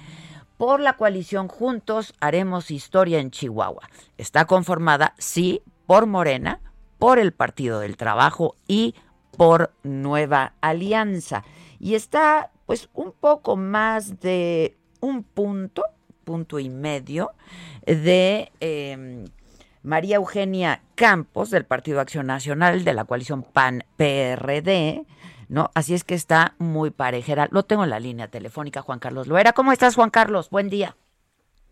por 0.61 0.81
la 0.81 0.99
coalición 0.99 1.49
Juntos 1.49 2.13
Haremos 2.21 2.71
Historia 2.71 3.19
en 3.19 3.31
Chihuahua. 3.31 3.89
Está 4.19 4.45
conformada, 4.45 5.15
sí, 5.17 5.63
por 5.87 6.05
Morena, 6.05 6.61
por 6.99 7.19
el 7.19 7.33
Partido 7.33 7.81
del 7.81 7.97
Trabajo 7.97 8.57
y 8.69 8.95
por 9.39 9.73
Nueva 9.85 10.53
Alianza. 10.61 11.45
Y 11.79 11.95
está 11.95 12.51
pues 12.67 12.91
un 12.93 13.13
poco 13.13 13.57
más 13.57 14.21
de 14.21 14.77
un 15.01 15.23
punto, 15.23 15.83
punto 16.25 16.59
y 16.59 16.69
medio, 16.69 17.31
de 17.87 18.53
em, 18.61 19.25
María 19.83 20.17
Eugenia 20.17 20.83
Campos 20.95 21.49
del 21.49 21.65
Partido 21.65 22.01
Acción 22.01 22.27
Nacional 22.27 22.85
de 22.85 22.93
la 22.93 23.07
coalición 23.07 23.45
PAN-PRD, 23.45 25.07
¿no? 25.51 25.69
Así 25.75 25.95
es 25.95 26.05
que 26.05 26.15
está 26.15 26.55
muy 26.59 26.91
parejera. 26.91 27.49
Lo 27.51 27.65
tengo 27.65 27.85
en 27.85 27.91
la 27.91 28.01
línea 28.01 28.29
telefónica, 28.29 28.83
Juan 28.83 29.01
Carlos 29.01 29.27
Loera. 29.27 29.53
¿Cómo 29.53 29.73
estás, 29.73 29.97
Juan 29.97 30.11
Carlos? 30.11 30.49
Buen 30.49 30.71
día. 30.71 30.97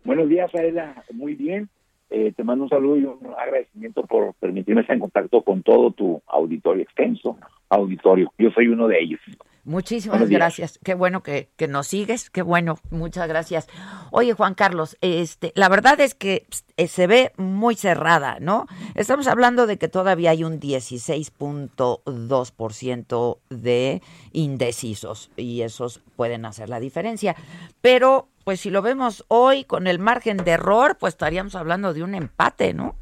Buenos 0.03 0.29
días, 0.29 0.53
Aela. 0.53 1.03
Muy 1.13 1.35
bien. 1.35 1.69
Eh, 2.09 2.33
te 2.35 2.43
mando 2.43 2.63
un 2.63 2.69
saludo 2.69 2.97
y 2.97 3.05
un 3.05 3.33
agradecimiento 3.37 4.03
por 4.03 4.33
permitirme 4.35 4.81
estar 4.81 4.95
en 4.95 4.99
contacto 4.99 5.41
con 5.43 5.61
todo 5.61 5.91
tu 5.91 6.21
auditorio 6.27 6.83
extenso, 6.83 7.37
auditorio. 7.69 8.31
Yo 8.37 8.49
soy 8.51 8.67
uno 8.67 8.87
de 8.87 8.99
ellos. 8.99 9.19
Muchísimas 9.63 10.29
gracias. 10.29 10.79
Qué 10.83 10.93
bueno 10.93 11.23
que, 11.23 11.49
que, 11.55 11.67
nos 11.67 11.87
sigues. 11.87 12.29
Qué 12.29 12.41
bueno. 12.41 12.77
Muchas 12.89 13.25
gracias. 13.27 13.67
Oye, 14.11 14.33
Juan 14.33 14.55
Carlos, 14.55 14.97
este, 15.01 15.51
la 15.55 15.69
verdad 15.69 15.99
es 15.99 16.15
que 16.15 16.45
eh, 16.77 16.87
se 16.87 17.07
ve 17.07 17.31
muy 17.37 17.75
cerrada, 17.75 18.37
¿no? 18.39 18.67
Estamos 18.95 19.27
hablando 19.27 19.67
de 19.67 19.77
que 19.77 19.87
todavía 19.87 20.31
hay 20.31 20.43
un 20.43 20.59
16.2% 20.59 23.37
de 23.49 24.01
indecisos 24.31 25.29
y 25.35 25.61
esos 25.61 26.01
pueden 26.15 26.45
hacer 26.45 26.69
la 26.69 26.79
diferencia. 26.79 27.35
Pero, 27.81 28.29
pues 28.45 28.61
si 28.61 28.69
lo 28.69 28.81
vemos 28.81 29.25
hoy 29.27 29.65
con 29.65 29.87
el 29.87 29.99
margen 29.99 30.37
de 30.37 30.51
error, 30.51 30.95
pues 30.99 31.13
estaríamos 31.13 31.55
hablando 31.55 31.93
de 31.93 32.03
un 32.03 32.15
empate, 32.15 32.73
¿no? 32.73 32.95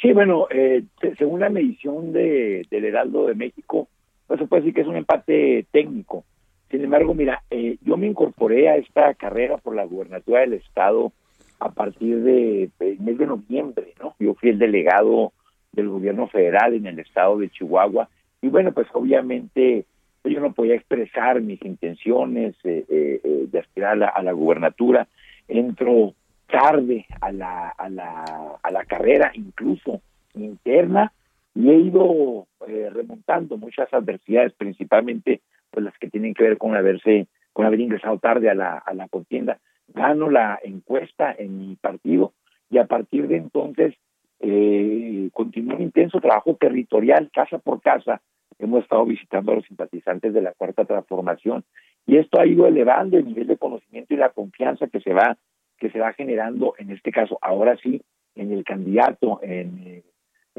Sí, 0.00 0.12
bueno, 0.12 0.46
eh, 0.50 0.84
según 1.18 1.40
la 1.40 1.50
medición 1.50 2.12
de, 2.12 2.66
del 2.70 2.84
Heraldo 2.86 3.26
de 3.26 3.34
México, 3.34 3.88
pues 4.30 4.38
se 4.38 4.46
puede 4.46 4.62
decir 4.62 4.74
que 4.76 4.82
es 4.82 4.86
un 4.86 4.94
empate 4.94 5.66
técnico. 5.72 6.22
Sin 6.70 6.84
embargo, 6.84 7.14
mira, 7.14 7.42
eh, 7.50 7.78
yo 7.82 7.96
me 7.96 8.06
incorporé 8.06 8.68
a 8.68 8.76
esta 8.76 9.12
carrera 9.14 9.56
por 9.56 9.74
la 9.74 9.84
gubernatura 9.84 10.42
del 10.42 10.52
Estado 10.52 11.10
a 11.58 11.72
partir 11.72 12.22
de 12.22 12.70
mes 12.78 13.18
de 13.18 13.26
noviembre, 13.26 13.92
¿no? 14.00 14.14
Yo 14.20 14.34
fui 14.34 14.50
el 14.50 14.60
delegado 14.60 15.32
del 15.72 15.88
gobierno 15.88 16.28
federal 16.28 16.74
en 16.74 16.86
el 16.86 17.00
estado 17.00 17.38
de 17.38 17.50
Chihuahua 17.50 18.08
y 18.40 18.46
bueno, 18.46 18.70
pues 18.70 18.86
obviamente 18.92 19.84
yo 20.22 20.38
no 20.38 20.52
podía 20.52 20.76
expresar 20.76 21.40
mis 21.40 21.60
intenciones 21.64 22.54
eh, 22.62 22.84
eh, 22.88 23.46
de 23.50 23.58
aspirar 23.58 23.94
a 23.94 23.96
la, 23.96 24.06
a 24.10 24.22
la, 24.22 24.30
gubernatura. 24.30 25.08
Entro 25.48 26.14
tarde 26.48 27.04
a 27.20 27.32
la, 27.32 27.70
a 27.70 27.88
la, 27.88 28.58
a 28.62 28.70
la 28.70 28.84
carrera, 28.84 29.32
incluso 29.34 30.00
interna, 30.34 31.12
y 31.54 31.70
he 31.70 31.76
ido 31.76 32.46
eh, 32.66 32.90
remontando 32.92 33.56
muchas 33.56 33.92
adversidades, 33.92 34.52
principalmente 34.54 35.42
pues 35.70 35.84
las 35.84 35.96
que 35.98 36.10
tienen 36.10 36.34
que 36.34 36.44
ver 36.44 36.58
con 36.58 36.74
haberse 36.74 37.28
con 37.52 37.66
haber 37.66 37.80
ingresado 37.80 38.18
tarde 38.18 38.48
a 38.48 38.54
la, 38.54 38.78
a 38.78 38.94
la 38.94 39.08
contienda. 39.08 39.58
Gano 39.88 40.30
la 40.30 40.60
encuesta 40.62 41.34
en 41.36 41.58
mi 41.58 41.76
partido 41.76 42.32
y 42.70 42.78
a 42.78 42.86
partir 42.86 43.26
de 43.26 43.36
entonces 43.36 43.94
eh, 44.38 45.30
un 45.34 45.82
intenso 45.82 46.20
trabajo 46.20 46.54
territorial, 46.54 47.30
casa 47.32 47.58
por 47.58 47.80
casa. 47.80 48.22
Hemos 48.58 48.82
estado 48.82 49.04
visitando 49.04 49.52
a 49.52 49.56
los 49.56 49.66
simpatizantes 49.66 50.32
de 50.32 50.42
la 50.42 50.52
Cuarta 50.52 50.84
Transformación 50.84 51.64
y 52.06 52.16
esto 52.16 52.40
ha 52.40 52.46
ido 52.46 52.66
elevando 52.66 53.16
el 53.16 53.26
nivel 53.26 53.46
de 53.46 53.56
conocimiento 53.56 54.14
y 54.14 54.18
la 54.18 54.30
confianza 54.30 54.86
que 54.88 55.00
se 55.00 55.12
va 55.12 55.36
que 55.78 55.90
se 55.90 55.98
va 55.98 56.12
generando 56.12 56.74
en 56.78 56.90
este 56.90 57.10
caso 57.10 57.38
ahora 57.40 57.76
sí 57.82 58.02
en 58.34 58.52
el 58.52 58.64
candidato 58.64 59.40
en 59.42 59.78
eh, 59.86 60.02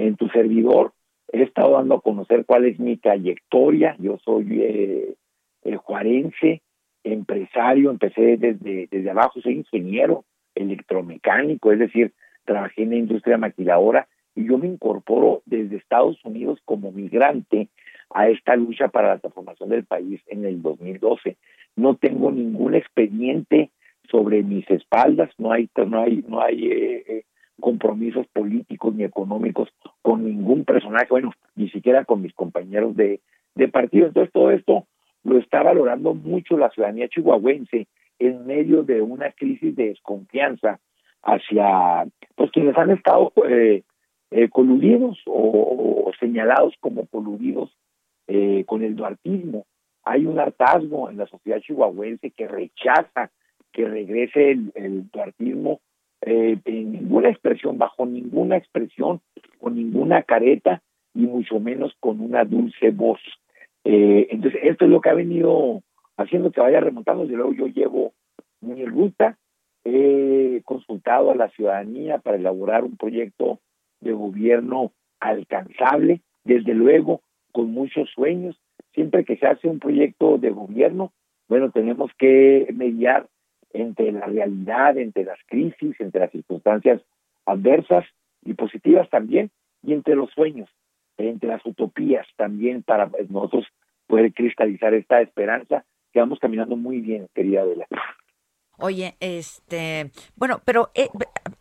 en 0.08 0.16
tu 0.16 0.28
servidor 0.30 0.94
he 1.32 1.44
estado 1.44 1.74
dando 1.74 1.96
a 1.96 2.02
conocer 2.02 2.46
cuál 2.46 2.66
es 2.66 2.80
mi 2.80 2.98
trayectoria. 2.98 3.96
Yo 4.00 4.18
soy 4.24 4.62
eh, 4.62 5.16
el 5.64 5.78
juarense, 5.78 6.62
empresario, 7.04 7.90
empecé 7.90 8.38
desde, 8.38 8.88
desde 8.92 9.10
abajo, 9.10 9.40
soy 9.42 9.54
ingeniero 9.54 10.26
electromecánico, 10.56 11.72
es 11.72 11.80
decir, 11.80 12.14
trabajé 12.44 12.84
en 12.84 12.90
la 12.90 12.98
industria 12.98 13.38
maquiladora 13.38 14.08
y 14.36 14.48
yo 14.48 14.58
me 14.58 14.68
incorporo 14.68 15.42
desde 15.46 15.78
Estados 15.78 16.24
Unidos 16.26 16.60
como 16.66 16.92
migrante 16.92 17.70
a 18.10 18.28
esta 18.28 18.56
lucha 18.56 18.90
para 18.90 19.10
la 19.10 19.20
transformación 19.20 19.70
del 19.70 19.86
país 19.86 20.22
en 20.28 20.46
el 20.46 20.62
2012. 20.62 21.38
No 21.76 21.96
tengo 21.96 22.32
ningún 22.32 22.76
expediente 22.76 23.72
sobre 24.10 24.44
mis 24.44 24.70
espaldas, 24.70 25.30
no 25.38 25.54
hay 25.54 25.70
no 25.76 26.02
hay 26.02 26.24
no 26.28 26.42
hay 26.42 26.66
eh, 26.66 27.04
eh, 27.08 27.24
compromisos 27.62 28.28
políticos 28.28 28.94
ni 28.94 29.06
económicos 29.06 29.70
con 30.02 30.26
ningún 30.26 30.66
personaje, 30.66 31.08
bueno, 31.10 31.32
ni 31.56 31.70
siquiera 31.70 32.04
con 32.04 32.22
mis 32.22 32.34
compañeros 32.34 32.96
de, 32.98 33.22
partido. 33.72 34.08
Entonces 34.08 34.34
todo 34.34 34.52
esto 34.52 34.88
lo 35.24 35.38
está 35.38 35.64
valorando 35.64 36.14
mucho 36.14 36.58
la 36.58 36.70
ciudadanía 36.72 37.08
chihuahuense 37.08 37.88
en 38.20 38.46
medio 38.46 38.84
de 38.84 39.02
una 39.02 39.32
crisis 39.32 39.76
de 39.76 39.90
desconfianza 39.90 40.80
hacia 41.24 42.06
pues 42.36 42.52
quienes 42.52 42.76
han 42.78 42.92
estado 42.92 43.32
eh, 43.48 43.84
eh 44.32 44.50
coludidos 44.50 45.22
o, 45.26 46.12
señalados 46.20 46.74
como 46.80 47.06
coludidos 47.06 47.78
eh, 48.28 48.66
con 48.66 48.84
el 48.84 48.96
duartismo. 48.96 49.66
Hay 50.04 50.26
un 50.26 50.40
hartazgo 50.40 51.10
en 51.10 51.18
la 51.18 51.28
sociedad 51.28 51.62
chihuahuense 51.62 52.32
que 52.32 52.48
rechaza 52.48 53.32
que 53.72 53.88
regrese 53.88 54.52
el, 54.52 54.72
el 54.76 55.10
duartismo 55.12 55.80
eh, 56.22 56.58
en 56.66 56.92
ninguna 56.92 57.30
expresión, 57.30 57.78
bajo 57.78 58.06
ninguna 58.06 58.58
expresión, 58.58 59.22
con 59.60 59.76
ninguna 59.76 60.24
careta 60.24 60.82
y 61.14 61.22
mucho 61.22 61.60
menos 61.60 61.94
con 62.00 62.22
una 62.22 62.44
dulce 62.46 62.92
voz. 62.92 63.20
Eh, 63.84 64.28
entonces, 64.30 64.62
esto 64.64 64.86
es 64.86 64.92
lo 64.92 65.02
que 65.02 65.10
ha 65.10 65.16
venido 65.16 65.82
haciendo 66.18 66.52
que 66.52 66.62
vaya 66.62 66.80
remontando. 66.80 67.24
Desde 67.24 67.38
luego, 67.38 67.54
yo 67.54 67.68
llevo 67.68 68.14
mi 68.62 68.86
ruta, 68.86 69.38
he 69.84 70.62
consultado 70.64 71.32
a 71.32 71.36
la 71.36 71.50
ciudadanía 71.50 72.20
para 72.20 72.38
elaborar 72.38 72.84
un 72.84 72.98
proyecto 72.98 73.60
de 74.00 74.14
gobierno 74.14 74.92
alcanzable, 75.20 76.22
desde 76.44 76.74
luego, 76.74 77.22
con 77.52 77.72
muchos 77.72 78.10
sueños. 78.12 78.60
Siempre 78.94 79.26
que 79.26 79.38
se 79.38 79.48
hace 79.48 79.68
un 79.68 79.80
proyecto 79.80 80.38
de 80.38 80.50
gobierno, 80.52 81.14
bueno, 81.48 81.72
tenemos 81.72 82.12
que 82.18 82.68
mediar 82.74 83.28
entre 83.74 84.12
la 84.12 84.26
realidad, 84.26 84.98
entre 84.98 85.24
las 85.24 85.40
crisis, 85.48 86.00
entre 86.00 86.22
las 86.22 86.32
circunstancias 86.32 87.02
adversas 87.46 88.06
y 88.44 88.54
positivas 88.54 89.10
también, 89.10 89.52
y 89.84 89.94
entre 89.94 90.16
los 90.16 90.30
sueños, 90.32 90.70
entre 91.18 91.50
las 91.50 91.66
utopías 91.66 92.28
también 92.36 92.84
para 92.84 93.10
nosotros 93.30 93.66
poder 94.08 94.34
cristalizar 94.34 94.94
esta 94.94 95.22
esperanza 95.22 95.86
que 96.12 96.20
vamos 96.20 96.40
caminando 96.40 96.76
muy 96.76 97.00
bien, 97.00 97.28
querida 97.34 97.62
Adela. 97.62 97.88
Oye, 98.82 99.16
este, 99.20 100.12
bueno, 100.36 100.62
pero 100.66 100.92
eh, 100.96 101.10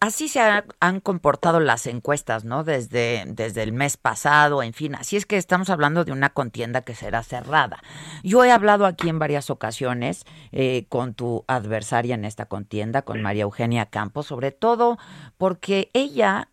así 0.00 0.28
se 0.28 0.40
han 0.80 1.00
comportado 1.00 1.60
las 1.60 1.86
encuestas, 1.86 2.44
¿no? 2.44 2.64
Desde, 2.64 3.24
desde 3.26 3.62
el 3.62 3.72
mes 3.72 3.96
pasado, 3.96 4.62
en 4.62 4.72
fin, 4.72 4.94
así 4.94 5.16
es 5.16 5.26
que 5.26 5.36
estamos 5.36 5.70
hablando 5.70 6.04
de 6.04 6.12
una 6.12 6.30
contienda 6.30 6.80
que 6.80 6.94
será 6.94 7.22
cerrada. 7.22 7.82
Yo 8.22 8.44
he 8.44 8.50
hablado 8.50 8.86
aquí 8.86 9.08
en 9.08 9.18
varias 9.18 9.50
ocasiones 9.50 10.24
eh, 10.52 10.86
con 10.88 11.14
tu 11.14 11.44
adversaria 11.46 12.14
en 12.14 12.24
esta 12.24 12.46
contienda, 12.46 13.02
con 13.02 13.20
María 13.20 13.42
Eugenia 13.42 13.86
Campos, 13.86 14.26
sobre 14.26 14.50
todo 14.50 14.98
porque 15.36 15.90
ella 15.92 16.48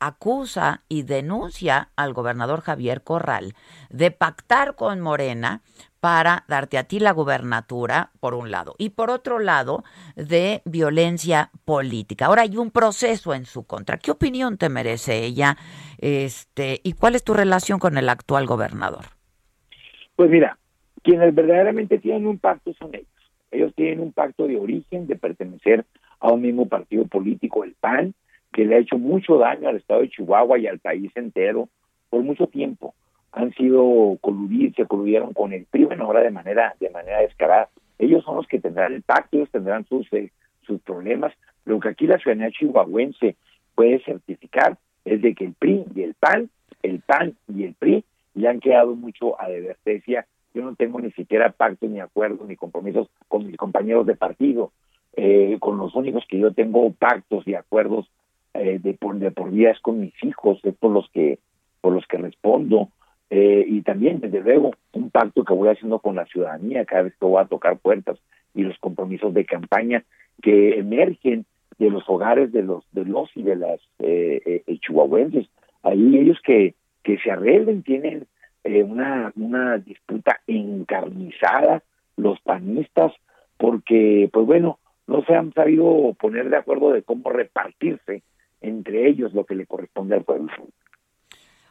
acusa 0.00 0.82
y 0.88 1.02
denuncia 1.02 1.90
al 1.96 2.12
gobernador 2.12 2.60
Javier 2.60 3.02
Corral 3.02 3.54
de 3.90 4.10
pactar 4.10 4.74
con 4.74 5.00
Morena 5.00 5.62
para 6.00 6.44
darte 6.48 6.76
a 6.76 6.84
ti 6.84 7.00
la 7.00 7.12
gubernatura, 7.12 8.10
por 8.20 8.34
un 8.34 8.50
lado, 8.50 8.74
y 8.76 8.90
por 8.90 9.08
otro 9.08 9.38
lado, 9.38 9.84
de 10.16 10.60
violencia 10.66 11.50
política. 11.64 12.26
Ahora 12.26 12.42
hay 12.42 12.58
un 12.58 12.70
proceso 12.70 13.32
en 13.32 13.46
su 13.46 13.66
contra. 13.66 13.96
¿Qué 13.96 14.10
opinión 14.10 14.58
te 14.58 14.68
merece 14.68 15.24
ella? 15.24 15.56
Este, 15.96 16.80
¿Y 16.84 16.92
cuál 16.92 17.14
es 17.14 17.24
tu 17.24 17.32
relación 17.32 17.78
con 17.78 17.96
el 17.96 18.10
actual 18.10 18.44
gobernador? 18.44 19.06
Pues 20.14 20.30
mira, 20.30 20.58
quienes 21.02 21.34
verdaderamente 21.34 21.98
tienen 21.98 22.26
un 22.26 22.38
pacto 22.38 22.74
son 22.74 22.94
ellos. 22.94 23.08
Ellos 23.50 23.72
tienen 23.74 24.00
un 24.00 24.12
pacto 24.12 24.46
de 24.46 24.58
origen, 24.58 25.06
de 25.06 25.16
pertenecer 25.16 25.86
a 26.20 26.32
un 26.32 26.42
mismo 26.42 26.66
partido 26.68 27.06
político, 27.06 27.64
el 27.64 27.74
PAN, 27.80 28.14
que 28.54 28.64
le 28.64 28.76
ha 28.76 28.78
hecho 28.78 28.98
mucho 28.98 29.36
daño 29.36 29.68
al 29.68 29.76
estado 29.76 30.00
de 30.00 30.10
Chihuahua 30.10 30.58
y 30.58 30.68
al 30.68 30.78
país 30.78 31.10
entero 31.16 31.68
por 32.08 32.22
mucho 32.22 32.46
tiempo 32.46 32.94
han 33.32 33.52
sido 33.54 34.16
coludir, 34.20 34.72
se 34.76 34.86
coludieron 34.86 35.32
con 35.32 35.52
el 35.52 35.64
PRI, 35.64 35.86
bueno, 35.86 36.04
ahora 36.04 36.20
de 36.20 36.30
manera, 36.30 36.76
de 36.78 36.88
manera 36.88 37.18
descarada. 37.18 37.68
Ellos 37.98 38.22
son 38.22 38.36
los 38.36 38.46
que 38.46 38.60
tendrán 38.60 38.92
el 38.92 39.02
pacto, 39.02 39.36
ellos 39.36 39.50
tendrán 39.50 39.84
sus, 39.86 40.10
eh, 40.12 40.30
sus 40.62 40.80
problemas. 40.82 41.34
Lo 41.64 41.80
que 41.80 41.88
aquí 41.88 42.06
la 42.06 42.18
ciudadanía 42.18 42.52
chihuahuense 42.52 43.34
puede 43.74 43.98
certificar 44.04 44.78
es 45.04 45.20
de 45.20 45.34
que 45.34 45.46
el 45.46 45.54
PRI 45.54 45.84
y 45.96 46.02
el 46.02 46.14
PAN, 46.14 46.48
el 46.84 47.00
PAN 47.00 47.34
y 47.52 47.64
el 47.64 47.74
PRI, 47.74 48.04
le 48.34 48.48
han 48.48 48.60
quedado 48.60 48.94
mucho 48.94 49.40
a 49.40 49.48
deber. 49.48 49.76
decía, 49.84 50.26
yo 50.54 50.62
no 50.62 50.76
tengo 50.76 51.00
ni 51.00 51.10
siquiera 51.10 51.50
pacto, 51.50 51.88
ni 51.88 51.98
acuerdos, 51.98 52.46
ni 52.46 52.54
compromisos 52.54 53.08
con 53.26 53.44
mis 53.48 53.56
compañeros 53.56 54.06
de 54.06 54.14
partido. 54.14 54.70
Eh, 55.16 55.58
con 55.60 55.78
los 55.78 55.94
únicos 55.94 56.24
que 56.28 56.38
yo 56.38 56.52
tengo 56.52 56.92
pactos 56.92 57.46
y 57.46 57.54
acuerdos 57.54 58.08
eh, 58.54 58.78
de, 58.82 58.94
por, 58.94 59.18
de 59.18 59.30
por 59.30 59.50
vida 59.50 59.70
es 59.70 59.80
con 59.80 60.00
mis 60.00 60.14
hijos, 60.22 60.60
es 60.64 60.74
por 60.74 60.90
los 60.90 61.08
que 61.10 61.38
por 61.80 61.92
los 61.92 62.06
que 62.06 62.16
respondo. 62.16 62.88
Eh, 63.30 63.64
y 63.68 63.82
también, 63.82 64.20
desde 64.20 64.40
luego, 64.40 64.72
un 64.92 65.10
pacto 65.10 65.44
que 65.44 65.52
voy 65.52 65.68
haciendo 65.68 65.98
con 65.98 66.16
la 66.16 66.24
ciudadanía 66.26 66.84
cada 66.84 67.02
vez 67.02 67.14
que 67.18 67.26
voy 67.26 67.42
a 67.42 67.46
tocar 67.46 67.78
puertas 67.78 68.18
y 68.54 68.62
los 68.62 68.78
compromisos 68.78 69.34
de 69.34 69.44
campaña 69.44 70.04
que 70.42 70.78
emergen 70.78 71.44
de 71.78 71.90
los 71.90 72.08
hogares 72.08 72.52
de 72.52 72.62
los 72.62 72.84
de 72.92 73.04
los 73.04 73.28
y 73.34 73.42
de 73.42 73.56
las 73.56 73.80
eh, 73.98 74.62
eh, 74.66 74.78
chihuahuenses. 74.78 75.46
Ahí 75.82 76.16
ellos 76.16 76.38
que, 76.42 76.74
que 77.02 77.18
se 77.18 77.30
arreglen 77.30 77.82
tienen 77.82 78.26
eh, 78.64 78.82
una, 78.82 79.32
una 79.36 79.78
disputa 79.78 80.40
encarnizada, 80.46 81.82
los 82.16 82.40
panistas, 82.40 83.12
porque, 83.58 84.30
pues 84.32 84.46
bueno, 84.46 84.78
no 85.06 85.22
se 85.24 85.34
han 85.34 85.52
sabido 85.52 86.14
poner 86.18 86.48
de 86.48 86.56
acuerdo 86.56 86.92
de 86.92 87.02
cómo 87.02 87.30
repartirse 87.30 88.22
entre 88.66 89.08
ellos 89.08 89.32
lo 89.34 89.44
que 89.44 89.54
le 89.54 89.66
corresponde 89.66 90.16
al 90.16 90.24
pueblo. 90.24 90.52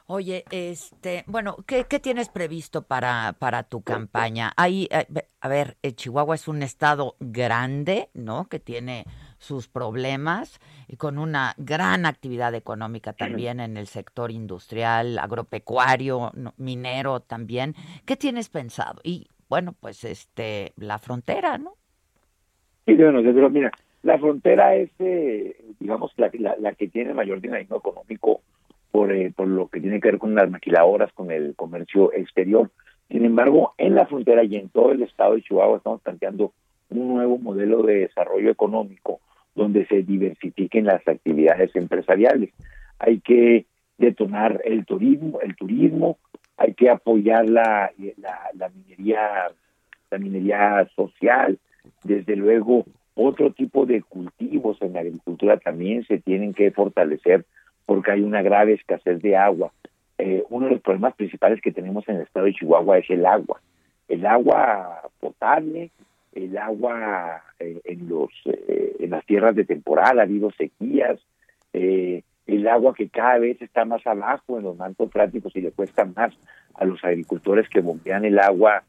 Oye, 0.06 0.43
este, 0.51 1.23
bueno, 1.27 1.56
¿qué, 1.65 1.86
qué 1.89 1.97
tienes 1.97 2.27
previsto 2.27 2.82
para, 2.82 3.36
para 3.39 3.63
tu 3.63 3.82
campaña? 3.84 4.51
Hay, 4.58 4.89
eh, 4.91 5.06
a 5.39 5.47
ver, 5.47 5.77
eh, 5.82 5.93
Chihuahua 5.93 6.36
es 6.36 6.49
un 6.49 6.62
estado 6.62 7.15
grande, 7.21 8.10
¿no? 8.13 8.49
Que 8.49 8.60
tiene 8.60 9.06
sus 9.38 9.69
problemas 9.69 10.60
y 10.89 10.97
con 10.97 11.17
una 11.17 11.53
gran 11.58 12.06
actividad 12.06 12.53
económica 12.53 13.13
también 13.13 13.62
en 13.62 13.77
el 13.77 13.88
sector 13.88 14.29
industrial, 14.29 15.17
agropecuario, 15.19 16.32
minero 16.58 17.21
también. 17.21 17.73
¿Qué 18.06 18.17
tienes 18.17 18.49
pensado? 18.49 18.99
Y 19.03 19.29
bueno, 19.47 19.73
pues 19.79 20.03
este, 20.03 20.73
la 20.75 20.97
frontera, 20.97 21.58
¿no? 21.58 21.75
Sí, 22.86 22.95
bueno, 22.95 23.21
desde 23.21 23.49
mira, 23.49 23.71
la 24.01 24.19
frontera 24.19 24.75
es, 24.75 24.91
eh, 24.99 25.56
digamos, 25.84 26.13
la, 26.15 26.32
la, 26.60 26.74
que 26.74 26.88
tiene 26.88 27.13
mayor 27.13 27.41
dinamismo 27.41 27.76
económico 27.76 28.41
por, 28.89 29.12
eh, 29.12 29.34
por 29.36 29.50
lo 29.50 29.67
que 29.67 29.82
tiene 29.82 30.00
que 30.00 30.12
ver 30.12 30.17
con 30.17 30.34
las 30.34 30.50
maquiladoras, 30.50 31.12
con 31.12 31.30
el 31.30 31.56
comercio 31.58 32.13
exterior. 32.13 32.72
Sin 33.10 33.26
embargo, 33.26 33.74
en 33.78 33.93
la 33.93 34.06
frontera 34.06 34.46
y 34.46 34.56
en 34.56 34.69
todo 34.69 34.93
el 34.93 35.04
estado 35.04 35.36
de 35.36 35.41
Chihuahua 35.41 35.78
estamos 35.78 36.02
planteando 36.02 36.54
un 36.89 37.10
nuevo 37.10 37.38
modelo 37.38 37.84
de 37.84 37.96
desarrollo 38.00 38.50
económico 38.50 39.19
donde 39.56 39.86
se 39.88 40.04
diversifiquen 40.04 40.86
las 40.86 41.06
actividades 41.06 41.76
empresariales. 41.76 42.52
Hay 42.98 43.19
que 43.19 43.65
detonar 43.98 44.62
el 44.63 44.86
turismo, 44.86 45.41
el 45.41 45.54
turismo, 45.58 46.17
hay 46.56 46.74
que 46.76 46.89
apoyar 46.89 47.50
la, 47.50 47.91
la 48.54 48.69
minería, 48.69 49.52
la 50.10 50.17
minería 50.17 50.88
social, 50.96 51.60
desde 52.06 52.38
luego 52.38 52.86
otro 53.15 53.52
tipo 53.52 53.86
de 53.86 54.02
cultivos 54.02 54.82
en 54.82 54.93
la 54.93 55.02
agricultura 55.02 55.58
también 55.58 56.04
se 56.06 56.19
tienen 56.19 56.54
que 56.54 56.71
fortalecer 56.71 57.45
porque 57.86 58.12
hay 58.12 58.21
una 58.21 58.41
grave 58.41 58.73
escasez 58.73 59.21
de 59.21 59.36
agua. 59.36 59.71
Eh, 60.17 60.43
uno 60.49 60.67
de 60.67 60.73
los 60.73 60.82
problemas 60.82 61.15
principales 61.15 61.62
que 61.62 61.71
tenemos 61.71 62.08
en 62.08 62.15
el 62.15 62.21
estado 62.23 62.45
de 62.45 62.54
Chihuahua 62.54 62.99
es 62.99 63.10
el 63.10 63.26
agua. 63.26 63.62
El 64.08 64.26
agua 64.26 65.02
potable, 65.19 65.91
el 66.34 66.58
agua 66.58 67.43
eh, 67.60 67.82
en 67.84 68.10
los 68.10 68.30
eh, 68.45 68.95
en 68.99 69.10
las 69.12 69.26
tierras 69.26 69.56
de 69.56 69.65
temporal, 69.65 70.19
ha 70.19 70.23
habido 70.23 70.52
sequías, 70.52 71.19
el 71.73 72.67
agua 72.67 72.93
que 72.93 73.10
cada 73.10 73.39
vez 73.39 73.60
está 73.62 73.84
más 73.84 74.06
abajo 74.06 74.58
en 74.58 74.63
los 74.63 74.78
mantos 74.78 75.10
prácticos 75.10 75.56
y 75.56 75.62
le 75.62 75.71
cuesta 75.71 76.06
más 76.06 76.34
a 76.76 76.86
los 76.86 77.04
agricultores 77.04 77.67
que 77.67 77.82
bombean 77.82 78.26
el 78.26 78.38
agua 78.38 78.84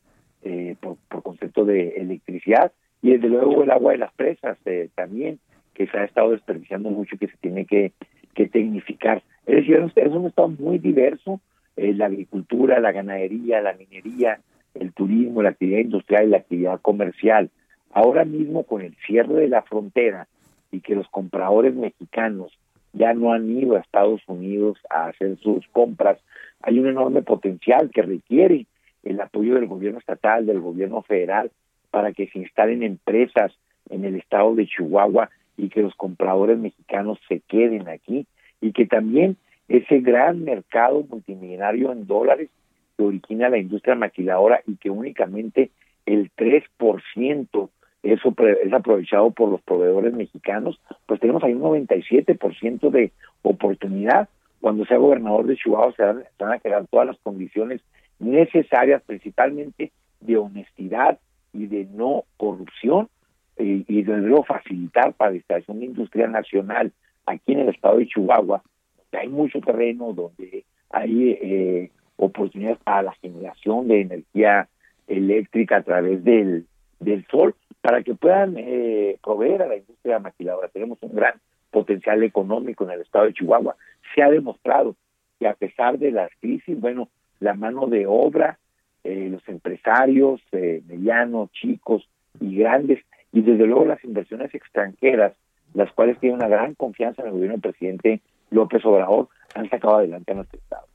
por, 0.81 0.97
por, 1.09 1.23
concepto 1.23 1.65
de 1.65 1.89
electricidad 1.97 2.73
y 3.05 3.13
desde 3.13 3.29
luego 3.29 3.63
el 3.63 3.71
agua 3.71 3.93
de 3.93 3.99
las 3.99 4.13
presas 4.15 4.59
también 4.97 5.39
que 5.75 5.87
se 5.87 5.99
ha 5.99 6.05
estado 6.05 6.31
desperdiciando 6.31 6.91
mucho 6.91 7.15
y 7.15 7.19
que 7.19 7.29
se 7.29 7.37
tiene 7.37 7.67
que 7.67 7.93
que 8.35 8.49
tecnificar. 8.49 9.23
Es 9.47 9.57
decir, 9.57 9.77
es 9.95 10.13
un 10.13 10.27
estado 10.27 10.49
muy 10.49 10.79
diverso, 10.79 11.41
eh, 11.77 11.95
la 11.95 12.07
agricultura, 12.07 12.81
la 12.81 12.93
ganadería, 12.93 13.63
la 13.63 13.73
minería, 13.73 14.41
el 14.75 14.93
turismo, 14.93 15.43
la 15.43 15.51
actividad 15.51 15.81
industrial 15.81 16.27
y 16.27 16.31
la 16.31 16.39
actividad 16.39 16.81
comercial. 16.81 17.51
Ahora 17.93 18.25
mismo 18.25 18.65
con 18.65 18.83
el 18.83 18.95
cierre 19.07 19.35
de 19.35 19.49
la 19.49 19.63
frontera 19.63 20.27
y 20.71 20.81
que 20.81 20.97
los 20.97 21.09
compradores 21.09 21.75
mexicanos 21.75 22.53
ya 22.93 23.15
no 23.15 23.33
han 23.33 23.49
ido 23.51 23.77
a 23.77 23.81
Estados 23.81 24.23
Unidos 24.27 24.79
a 24.91 25.07
hacer 25.07 25.37
sus 25.39 25.67
compras. 25.69 26.19
Hay 26.63 26.79
un 26.79 26.89
enorme 26.89 27.23
potencial 27.23 27.91
que 27.91 28.03
requiere 28.03 28.67
el 29.05 29.21
apoyo 29.21 29.55
del 29.55 29.67
gobierno 29.67 29.99
estatal, 29.99 30.47
del 30.47 30.61
gobierno 30.61 31.03
federal, 31.03 31.51
para 31.95 32.13
que 32.13 32.27
se 32.27 32.41
instalen 32.41 32.83
empresas 32.83 33.53
en 33.89 34.05
el 34.05 34.17
estado 34.17 34.57
de 34.57 34.67
Chihuahua 34.67 35.31
y 35.57 35.69
que 35.69 35.81
los 35.81 35.95
compradores 35.95 36.59
mexicanos 36.59 37.21
se 37.29 37.39
queden 37.39 37.89
aquí 37.89 38.27
y 38.61 38.73
que 38.73 38.85
también 38.85 39.37
ese 39.69 40.01
gran 40.01 40.43
mercado 40.43 41.05
multimillonario 41.09 41.93
en 41.93 42.09
dólares 42.09 42.51
que 42.97 43.05
origina 43.05 43.49
la 43.49 43.59
industria 43.59 43.95
maquiladora 43.95 44.61
y 44.67 44.75
que 44.75 44.91
únicamente 44.91 45.71
el 46.05 46.33
3% 46.35 47.69
eso 48.03 48.35
es 48.37 48.73
aprovechado 48.73 49.31
por 49.31 49.49
los 49.51 49.63
proveedores 49.63 50.13
mexicanos, 50.15 50.81
pues 51.07 51.21
tenemos 51.21 51.45
ahí 51.45 51.55
un 51.55 51.63
97% 51.63 52.91
de 52.91 53.13
oportunidad. 53.43 54.29
Cuando 54.61 54.85
sea 54.85 54.97
gobernador 54.97 55.47
de 55.47 55.57
Chihuahua 55.57 55.95
se 55.97 56.03
van, 56.03 56.53
a 56.53 56.59
crear 56.59 56.89
todas 56.89 57.07
las 57.07 57.19
condiciones 57.19 57.83
necesarias, 58.19 59.01
principalmente 59.07 59.93
de 60.21 60.37
honestidad 60.37 61.21
y 61.55 61.67
de 61.67 61.87
no 61.87 62.25
corrupción, 62.37 63.09
eh, 63.57 63.85
y 63.87 64.03
de 64.03 64.17
luego 64.19 64.45
facilitar 64.45 65.15
para 65.15 65.31
la 65.31 65.37
instalación 65.37 65.81
de 65.81 65.87
industria 65.87 66.27
nacional 66.27 66.93
aquí 67.25 67.53
en 67.53 67.61
el 67.61 67.69
estado 67.69 67.99
de 67.99 68.09
Chihuahua, 68.09 68.63
donde 68.97 69.19
hay 69.19 69.29
mucho 69.29 69.61
terreno, 69.61 70.13
donde 70.13 70.65
hay 70.91 71.31
eh, 71.41 71.91
oportunidades 72.17 72.79
para 72.79 73.03
la 73.03 73.13
generación 73.15 73.89
de 73.89 74.01
energía 74.01 74.69
eléctrica 75.07 75.77
a 75.77 75.83
través 75.83 76.25
del, 76.25 76.67
del 77.01 77.25
sol, 77.27 77.55
para 77.81 78.03
que 78.03 78.15
puedan 78.15 78.57
eh, 78.57 79.19
proveer 79.23 79.63
a 79.63 79.69
la 79.69 79.77
industria 79.77 80.19
maquiladora. 80.19 80.69
Tenemos 80.69 80.99
un 81.03 81.15
gran 81.15 81.35
potencial 81.71 82.23
económico 82.23 82.85
en 82.85 82.93
el 82.93 83.01
estado 83.03 83.27
de 83.27 83.35
Chihuahua. 83.35 83.77
Se 84.15 84.23
ha 84.23 84.31
demostrado 84.31 84.97
que 85.39 85.47
a 85.47 85.55
pesar 85.55 85.99
de 85.99 86.11
las 86.11 86.31
crisis, 86.41 86.81
bueno, 86.81 87.09
la 87.41 87.55
mano 87.55 87.87
de 87.87 88.07
obra, 88.07 88.59
eh, 89.05 89.29
los 89.31 89.47
empresarios 89.49 90.41
eh, 90.53 90.83
medianos, 90.87 91.51
chicos 91.53 92.09
y 92.41 92.57
grandes, 92.57 93.05
y 93.33 93.43
desde 93.43 93.67
luego 93.67 93.85
las 93.85 94.03
inversiones 94.05 94.55
extranjeras, 94.55 95.35
las 95.75 95.93
cuales 95.93 96.19
tienen 96.19 96.39
una 96.39 96.49
gran 96.49 96.75
confianza 96.75 97.23
en 97.23 97.29
el 97.29 97.35
gobierno 97.35 97.55
del 97.55 97.73
presidente 97.73 98.21
López 98.51 98.85
Obrador, 98.85 99.29
han 99.55 99.69
sacado 99.69 99.97
adelante 99.97 100.33
a 100.33 100.37
nuestro 100.37 100.59
estado. 100.59 100.87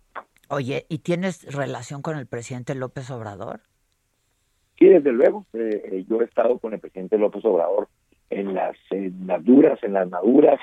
Oye, 0.50 0.86
¿y 0.90 1.00
tienes 1.00 1.54
relación 1.54 2.02
con 2.02 2.18
el 2.18 2.26
presidente 2.26 2.74
López 2.74 3.12
Obrador? 3.12 3.62
Sí, 4.80 4.88
desde 4.88 5.12
luego. 5.12 5.46
Eh, 5.54 5.82
eh, 5.92 6.06
yo 6.10 6.22
he 6.22 6.26
estado 6.26 6.58
con 6.58 6.74
el 6.74 6.80
presidente 6.80 7.18
López 7.18 7.46
Obrador 7.46 7.88
en 8.30 8.54
las, 8.54 8.76
las 9.26 9.44
duras, 9.44 9.78
en 9.84 9.94
las 9.94 10.10
maduras, 10.10 10.60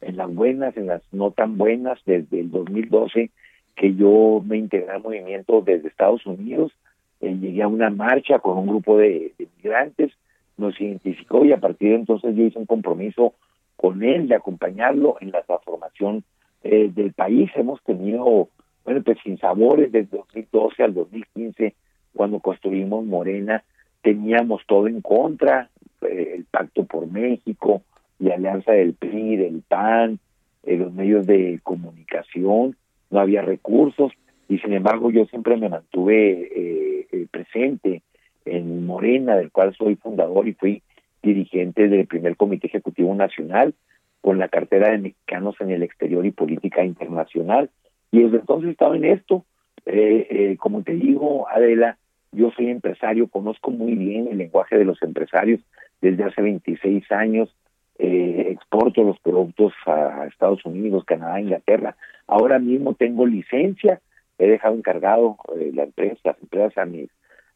en 0.00 0.16
las 0.16 0.34
buenas, 0.34 0.76
en 0.76 0.88
las 0.88 1.02
no 1.12 1.30
tan 1.30 1.56
buenas, 1.56 1.98
desde 2.04 2.40
el 2.40 2.50
2012 2.50 3.30
que 3.76 3.94
yo 3.94 4.42
me 4.44 4.58
integré 4.58 4.90
al 4.90 5.02
movimiento 5.02 5.62
desde 5.62 5.88
Estados 5.88 6.26
Unidos. 6.26 6.72
Eh, 7.20 7.34
llegué 7.34 7.62
a 7.62 7.68
una 7.68 7.90
marcha 7.90 8.38
con 8.38 8.58
un 8.58 8.66
grupo 8.66 8.98
de, 8.98 9.32
migrantes, 9.56 10.12
nos 10.56 10.80
identificó 10.80 11.44
y 11.44 11.52
a 11.52 11.60
partir 11.60 11.90
de 11.90 11.96
entonces 11.96 12.34
yo 12.34 12.44
hice 12.44 12.58
un 12.58 12.66
compromiso 12.66 13.34
con 13.76 14.02
él 14.02 14.28
de 14.28 14.34
acompañarlo 14.34 15.16
en 15.20 15.30
la 15.30 15.42
transformación 15.42 16.22
del 16.62 17.14
país. 17.14 17.50
Hemos 17.54 17.82
tenido, 17.82 18.48
bueno, 18.84 19.02
pues 19.02 19.16
sin 19.24 19.38
sabores 19.38 19.90
desde 19.90 20.18
2012 20.18 20.82
al 20.82 20.92
2015 20.92 21.74
cuando 22.14 22.40
construimos 22.40 23.04
Morena, 23.04 23.62
teníamos 24.02 24.62
todo 24.66 24.86
en 24.88 25.00
contra, 25.00 25.70
eh, 26.02 26.32
el 26.36 26.44
Pacto 26.44 26.84
por 26.84 27.06
México, 27.06 27.82
la 28.18 28.34
alianza 28.34 28.72
del 28.72 28.94
PRI, 28.94 29.36
del 29.36 29.62
PAN, 29.66 30.18
eh, 30.64 30.76
los 30.76 30.92
medios 30.92 31.26
de 31.26 31.60
comunicación, 31.62 32.76
no 33.10 33.20
había 33.20 33.42
recursos 33.42 34.12
y 34.50 34.58
sin 34.58 34.72
embargo 34.72 35.10
yo 35.10 35.24
siempre 35.26 35.56
me 35.56 35.68
mantuve 35.68 36.48
eh, 36.54 37.26
presente 37.30 38.02
en 38.44 38.84
Morena, 38.84 39.36
del 39.36 39.52
cual 39.52 39.74
soy 39.76 39.94
fundador 39.94 40.48
y 40.48 40.54
fui 40.54 40.82
dirigente 41.22 41.88
del 41.88 42.06
primer 42.06 42.36
Comité 42.36 42.66
Ejecutivo 42.66 43.14
Nacional 43.14 43.74
con 44.20 44.38
la 44.38 44.48
cartera 44.48 44.90
de 44.90 44.98
mexicanos 44.98 45.54
en 45.60 45.70
el 45.70 45.84
exterior 45.84 46.26
y 46.26 46.32
política 46.32 46.84
internacional. 46.84 47.70
Y 48.10 48.22
desde 48.22 48.38
entonces 48.38 48.70
estaba 48.70 48.96
en 48.96 49.04
esto, 49.04 49.44
eh, 49.86 50.26
eh, 50.28 50.56
como 50.58 50.82
te 50.82 50.94
digo, 50.94 51.48
Adela, 51.48 51.96
yo 52.32 52.50
soy 52.50 52.70
empresario, 52.70 53.28
conozco 53.28 53.70
muy 53.70 53.94
bien 53.94 54.26
el 54.28 54.38
lenguaje 54.38 54.76
de 54.76 54.84
los 54.84 55.00
empresarios 55.02 55.60
desde 56.00 56.24
hace 56.24 56.42
26 56.42 57.10
años. 57.12 57.54
Eh, 57.98 58.46
exporto 58.50 59.04
los 59.04 59.20
productos 59.20 59.74
a 59.86 60.26
Estados 60.26 60.64
Unidos, 60.64 61.04
Canadá, 61.04 61.40
Inglaterra. 61.40 61.96
Ahora 62.26 62.58
mismo 62.58 62.94
tengo 62.94 63.26
licencia, 63.26 64.00
he 64.40 64.48
dejado 64.48 64.74
encargado 64.74 65.36
eh, 65.56 65.70
la 65.74 65.84
empresa, 65.84 66.18
las 66.24 66.40
empresas 66.40 66.78
a 66.78 66.86
mis, 66.86 67.10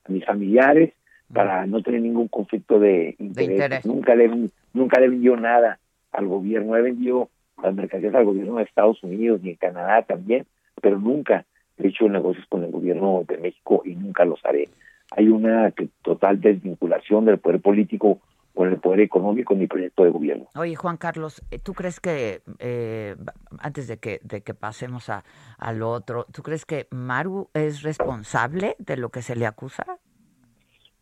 a 0.05 0.13
mis 0.13 0.25
familiares 0.25 0.93
para 1.33 1.67
no 1.67 1.83
tener 1.83 2.03
ningún 2.03 2.29
conflicto 2.29 2.79
de 2.79 3.17
interés. 3.19 3.85
Nunca 3.87 4.15
le 4.15 4.31
nunca 4.73 5.01
le 5.01 5.09
vendió 5.09 5.37
nada 5.37 5.79
al 6.13 6.27
gobierno, 6.27 6.77
he 6.77 6.83
vendido 6.83 7.31
las 7.63 7.75
mercancías 7.75 8.15
al 8.15 8.25
gobierno 8.25 8.57
de 8.57 8.65
Estados 8.65 9.03
Unidos 9.03 9.41
y 9.43 9.51
en 9.51 9.57
Canadá 9.57 10.03
también, 10.03 10.45
pero 10.81 10.99
nunca 10.99 11.45
he 11.79 11.89
hecho 11.89 12.09
negocios 12.09 12.47
con 12.49 12.63
el 12.63 12.71
gobierno 12.71 13.25
de 13.27 13.39
México 13.39 13.83
y 13.85 13.95
nunca 13.95 14.25
los 14.25 14.45
haré. 14.45 14.69
Hay 15.11 15.29
una 15.29 15.73
total 16.03 16.41
desvinculación 16.41 17.25
del 17.25 17.39
poder 17.39 17.61
político 17.61 18.21
con 18.55 18.69
el 18.69 18.79
poder 18.79 19.01
económico 19.01 19.55
en 19.55 19.61
mi 19.61 19.67
proyecto 19.67 20.05
de 20.05 20.11
gobierno. 20.11 20.47
Oye, 20.55 20.77
Juan 20.77 20.97
Carlos, 20.97 21.43
eh, 21.51 21.59
¿tú 21.59 21.75
crees 21.75 21.99
que, 22.01 22.43
eh, 22.61 23.17
antes 23.59 23.89
de 23.89 23.99
que, 23.99 24.21
de 24.23 24.43
que 24.43 24.55
pasemos 24.55 25.11
a, 25.11 25.25
a 25.59 25.73
lo 25.73 25.91
otro, 25.91 26.27
¿tú 26.33 26.43
crees 26.43 26.65
que 26.65 26.87
Maru 26.91 27.49
es 27.53 27.83
responsable 27.83 28.77
de 28.79 28.97
lo 28.97 29.11
que 29.11 29.23
se 29.23 29.35
le 29.35 29.47
acusa? 29.47 29.85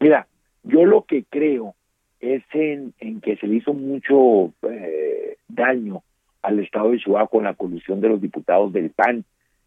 Mira, 0.01 0.27
yo 0.63 0.85
lo 0.85 1.05
que 1.05 1.25
creo 1.25 1.75
es 2.21 2.43
en, 2.53 2.95
en 2.99 3.21
que 3.21 3.37
se 3.37 3.47
le 3.47 3.57
hizo 3.57 3.75
mucho 3.75 4.53
eh, 4.63 5.37
daño 5.49 6.03
al 6.41 6.59
Estado 6.61 6.91
de 6.91 6.99
Chihuahua 6.99 7.29
con 7.29 7.45
la 7.45 7.55
colusión 7.55 8.01
de 8.01 8.09
los 8.09 8.21
diputados 8.21 8.73
del 8.73 8.91
PAN 8.91 9.25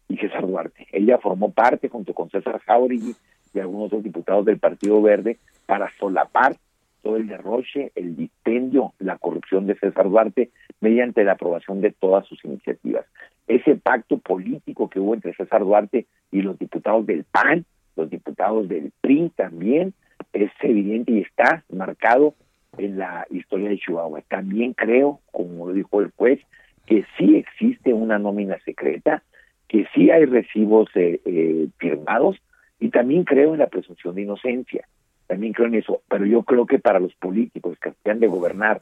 y 0.08 0.16
César 0.16 0.46
Duarte. 0.46 0.86
Ella 0.92 1.18
formó 1.18 1.52
parte 1.52 1.88
junto 1.88 2.14
con 2.14 2.30
César 2.30 2.60
Jauregui 2.60 3.14
y 3.54 3.60
algunos 3.60 3.86
otros 3.86 4.02
diputados 4.02 4.44
del 4.44 4.58
Partido 4.58 5.00
Verde 5.00 5.38
para 5.66 5.90
solapar 5.98 6.56
todo 7.06 7.18
el 7.18 7.28
derroche, 7.28 7.92
el 7.94 8.16
dispendio, 8.16 8.92
la 8.98 9.16
corrupción 9.16 9.68
de 9.68 9.76
César 9.76 10.10
Duarte 10.10 10.50
mediante 10.80 11.22
la 11.22 11.32
aprobación 11.32 11.80
de 11.80 11.92
todas 11.92 12.26
sus 12.26 12.44
iniciativas. 12.44 13.06
Ese 13.46 13.76
pacto 13.76 14.18
político 14.18 14.90
que 14.90 14.98
hubo 14.98 15.14
entre 15.14 15.32
César 15.34 15.60
Duarte 15.60 16.06
y 16.32 16.42
los 16.42 16.58
diputados 16.58 17.06
del 17.06 17.22
PAN, 17.22 17.64
los 17.94 18.10
diputados 18.10 18.68
del 18.68 18.90
PRI 19.00 19.30
también, 19.36 19.94
es 20.32 20.50
evidente 20.62 21.12
y 21.12 21.20
está 21.20 21.62
marcado 21.70 22.34
en 22.76 22.98
la 22.98 23.24
historia 23.30 23.68
de 23.68 23.78
Chihuahua. 23.78 24.22
También 24.22 24.72
creo, 24.72 25.20
como 25.30 25.68
lo 25.68 25.74
dijo 25.74 26.00
el 26.00 26.10
juez, 26.16 26.40
que 26.86 27.04
sí 27.16 27.36
existe 27.36 27.92
una 27.92 28.18
nómina 28.18 28.58
secreta, 28.64 29.22
que 29.68 29.86
sí 29.94 30.10
hay 30.10 30.24
recibos 30.24 30.88
eh, 30.96 31.20
eh, 31.24 31.68
firmados 31.78 32.36
y 32.80 32.88
también 32.88 33.22
creo 33.22 33.52
en 33.52 33.60
la 33.60 33.68
presunción 33.68 34.16
de 34.16 34.22
inocencia, 34.22 34.88
también 35.26 35.52
creo 35.52 35.68
en 35.68 35.74
eso, 35.74 36.02
pero 36.08 36.26
yo 36.26 36.42
creo 36.42 36.66
que 36.66 36.78
para 36.78 37.00
los 37.00 37.14
políticos 37.14 37.76
que 37.80 38.10
han 38.10 38.20
de 38.20 38.28
gobernar, 38.28 38.80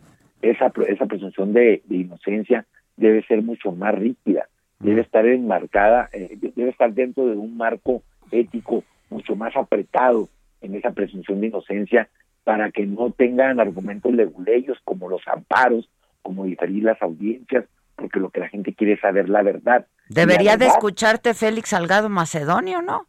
esa, 0.51 0.73
esa 0.89 1.07
presunción 1.07 1.53
de, 1.53 1.83
inocencia 1.89 2.67
debe 2.97 3.25
ser 3.27 3.43
mucho 3.43 3.73
más 3.73 3.95
rígida, 3.95 4.49
debe 4.79 5.01
estar 5.01 5.27
enmarcada, 5.27 6.09
eh, 6.13 6.37
debe 6.55 6.71
estar 6.71 6.93
dentro 6.93 7.27
de 7.27 7.37
un 7.37 7.57
marco 7.57 8.03
ético 8.31 8.85
mucho 9.11 9.37
más 9.37 9.57
apretado 9.57 10.29
en 10.61 10.75
esa 10.75 10.91
presunción 10.93 11.41
de 11.41 11.49
inocencia 11.49 12.09
para 12.45 12.71
que 12.71 12.87
no 12.87 13.11
tengan 13.11 13.59
argumentos 13.59 14.13
leguleyos 14.13 14.79
como 14.85 15.09
los 15.09 15.23
amparos, 15.27 15.89
como 16.23 16.45
diferir 16.45 16.85
las 16.85 17.01
audiencias, 17.01 17.65
porque 17.97 18.21
lo 18.21 18.31
que 18.31 18.41
la 18.41 18.49
gente 18.49 18.75
quiere 18.75 18.95
es 18.95 19.01
saber 19.01 19.29
la 19.29 19.43
verdad. 19.43 19.87
Debería 20.09 20.57
de 20.57 20.67
escucharte 20.67 21.33
Félix 21.33 21.71
Salgado 21.71 22.09
Macedonio, 22.09 22.83
¿no? 22.83 23.07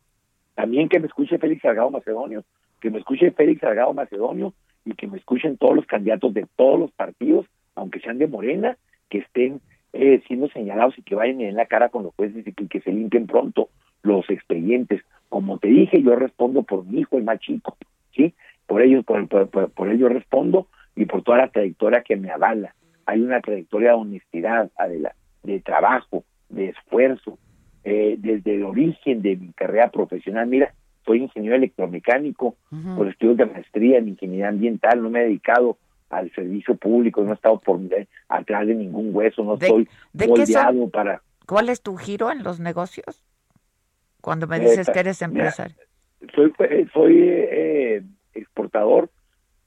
También 0.54 0.88
que 0.88 1.00
me 1.00 1.08
escuche 1.08 1.38
Félix 1.38 1.62
Salgado 1.62 1.90
Macedonio, 1.92 2.46
que 2.86 2.92
me 2.92 3.00
escuche 3.00 3.32
Félix 3.32 3.62
Salgado 3.62 3.96
Macedonio 3.96 4.54
y 4.86 4.94
que 4.94 5.08
me 5.08 5.18
escuchen 5.18 5.58
todos 5.58 5.76
los 5.76 5.88
candidatos 5.88 6.32
de 6.36 6.46
todos 6.56 6.80
los 6.80 6.92
partidos, 6.92 7.48
aunque 7.74 8.00
sean 8.00 8.20
de 8.20 8.28
Morena, 8.28 8.78
que 9.10 9.18
estén 9.18 9.60
eh, 9.92 10.22
siendo 10.28 10.50
señalados 10.50 10.96
y 11.00 11.02
que 11.02 11.16
vayan 11.16 11.42
en 11.42 11.56
la 11.56 11.66
cara 11.66 11.90
con 11.90 12.04
los 12.04 12.14
jueces 12.14 12.46
y 12.46 12.54
que, 12.54 12.82
se 12.82 12.92
limpien 12.92 13.26
pronto 13.26 13.70
los 14.04 14.30
expedientes. 14.30 15.02
Como 15.30 15.58
te 15.58 15.68
dije, 15.68 16.00
yo 16.04 16.16
respondo 16.16 16.62
por 16.62 16.86
mi 16.86 17.00
hijo, 17.00 17.18
el 17.18 17.24
más 17.24 17.40
chico, 17.40 17.76
¿sí? 18.16 18.36
Por 18.68 18.84
ello, 18.84 19.02
por, 19.02 19.28
por, 19.28 19.72
por 19.72 19.90
ello 19.90 20.08
respondo 20.08 20.68
y 20.96 21.06
por 21.06 21.24
toda 21.24 21.40
la 21.40 21.48
trayectoria 21.48 22.04
que 22.04 22.18
me 22.18 22.30
avala 22.30 22.76
hay 23.08 23.20
una 23.20 23.42
trayectoria 23.42 23.90
de 23.90 23.96
honestidad, 23.96 24.70
de 25.42 25.60
trabajo, 25.62 26.24
de 26.50 26.70
esfuerzo, 26.70 27.40
eh, 27.84 28.16
desde 28.20 28.54
el 28.54 28.64
origen 28.64 29.24
de 29.24 29.38
mi 29.38 29.54
carrera 29.54 29.90
profesional. 29.90 30.46
Mira, 30.46 30.76
soy 31.06 31.24
ingeniero 31.24 31.56
electromecánico, 31.56 32.56
por 32.96 33.08
estudios 33.08 33.38
de 33.38 33.46
maestría 33.46 34.00
en 34.00 34.10
ingeniería 34.10 34.50
ambiental, 34.50 35.02
no 35.02 35.10
me 35.10 35.22
he 35.22 35.24
dedicado 35.26 35.78
al 36.10 36.32
servicio 36.34 36.76
público, 36.76 37.24
no 37.24 37.32
he 37.32 37.36
estado 37.36 37.60
por 37.60 37.80
atrás 38.30 38.68
de 38.68 38.76
ningún 38.76 39.16
hueso, 39.16 39.44
no 39.44 39.56
estoy 39.56 39.88
moldeado 40.14 40.90
para... 40.90 41.22
¿Cuál 41.46 41.70
es 41.70 41.82
tu 41.82 41.96
giro 41.96 42.32
en 42.32 42.44
los 42.44 42.60
negocios? 42.60 43.24
Cuando 44.22 44.48
me 44.48 44.60
dices 44.60 44.90
que 44.90 45.00
eres 45.00 45.22
empresario. 45.22 45.76
soy 46.34 46.52
soy 46.92 47.20
eh, 47.20 48.04
exportador 48.34 49.10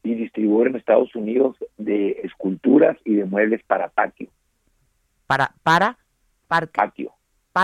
y 0.02 0.14
distribuidor 0.14 0.68
en 0.68 0.76
Estados 0.76 1.14
Unidos 1.14 1.56
de 1.76 2.20
esculturas 2.24 2.96
y 3.04 3.14
de 3.14 3.24
muebles 3.24 3.62
para 3.64 3.88
patio. 3.88 4.28
¿Para? 5.26 5.52
¿Para? 5.62 5.98
Parque. 6.48 6.72
Patio. 6.74 7.12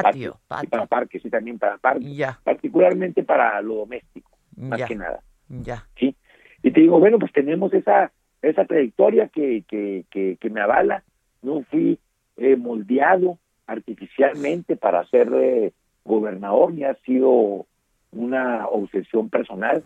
Patio. 0.02 0.40
patio. 0.46 0.70
para 0.70 0.86
parque, 0.86 1.20
sí, 1.20 1.30
también 1.30 1.58
para 1.58 1.78
parque. 1.78 2.14
Ya. 2.14 2.38
Particularmente 2.42 3.22
para 3.22 3.60
lo 3.62 3.76
doméstico, 3.76 4.30
más 4.56 4.82
que 4.82 4.96
nada. 4.96 5.20
Ya. 5.48 5.86
Sí. 5.96 6.16
Y 6.62 6.70
te 6.70 6.80
digo, 6.80 6.98
bueno, 6.98 7.18
pues 7.18 7.32
tenemos 7.32 7.72
esa 7.74 8.10
esa 8.48 8.64
trayectoria 8.64 9.28
que, 9.28 9.64
que, 9.66 10.04
que, 10.10 10.50
me 10.50 10.60
avala. 10.60 11.02
No 11.42 11.62
fui 11.70 11.98
eh, 12.36 12.56
moldeado 12.56 13.38
artificialmente 13.66 14.76
para 14.76 15.06
ser 15.06 15.32
eh, 15.34 15.72
gobernador, 16.04 16.72
ni 16.72 16.84
ha 16.84 16.94
sido 17.06 17.66
una 18.12 18.68
obsesión 18.68 19.30
personal, 19.30 19.82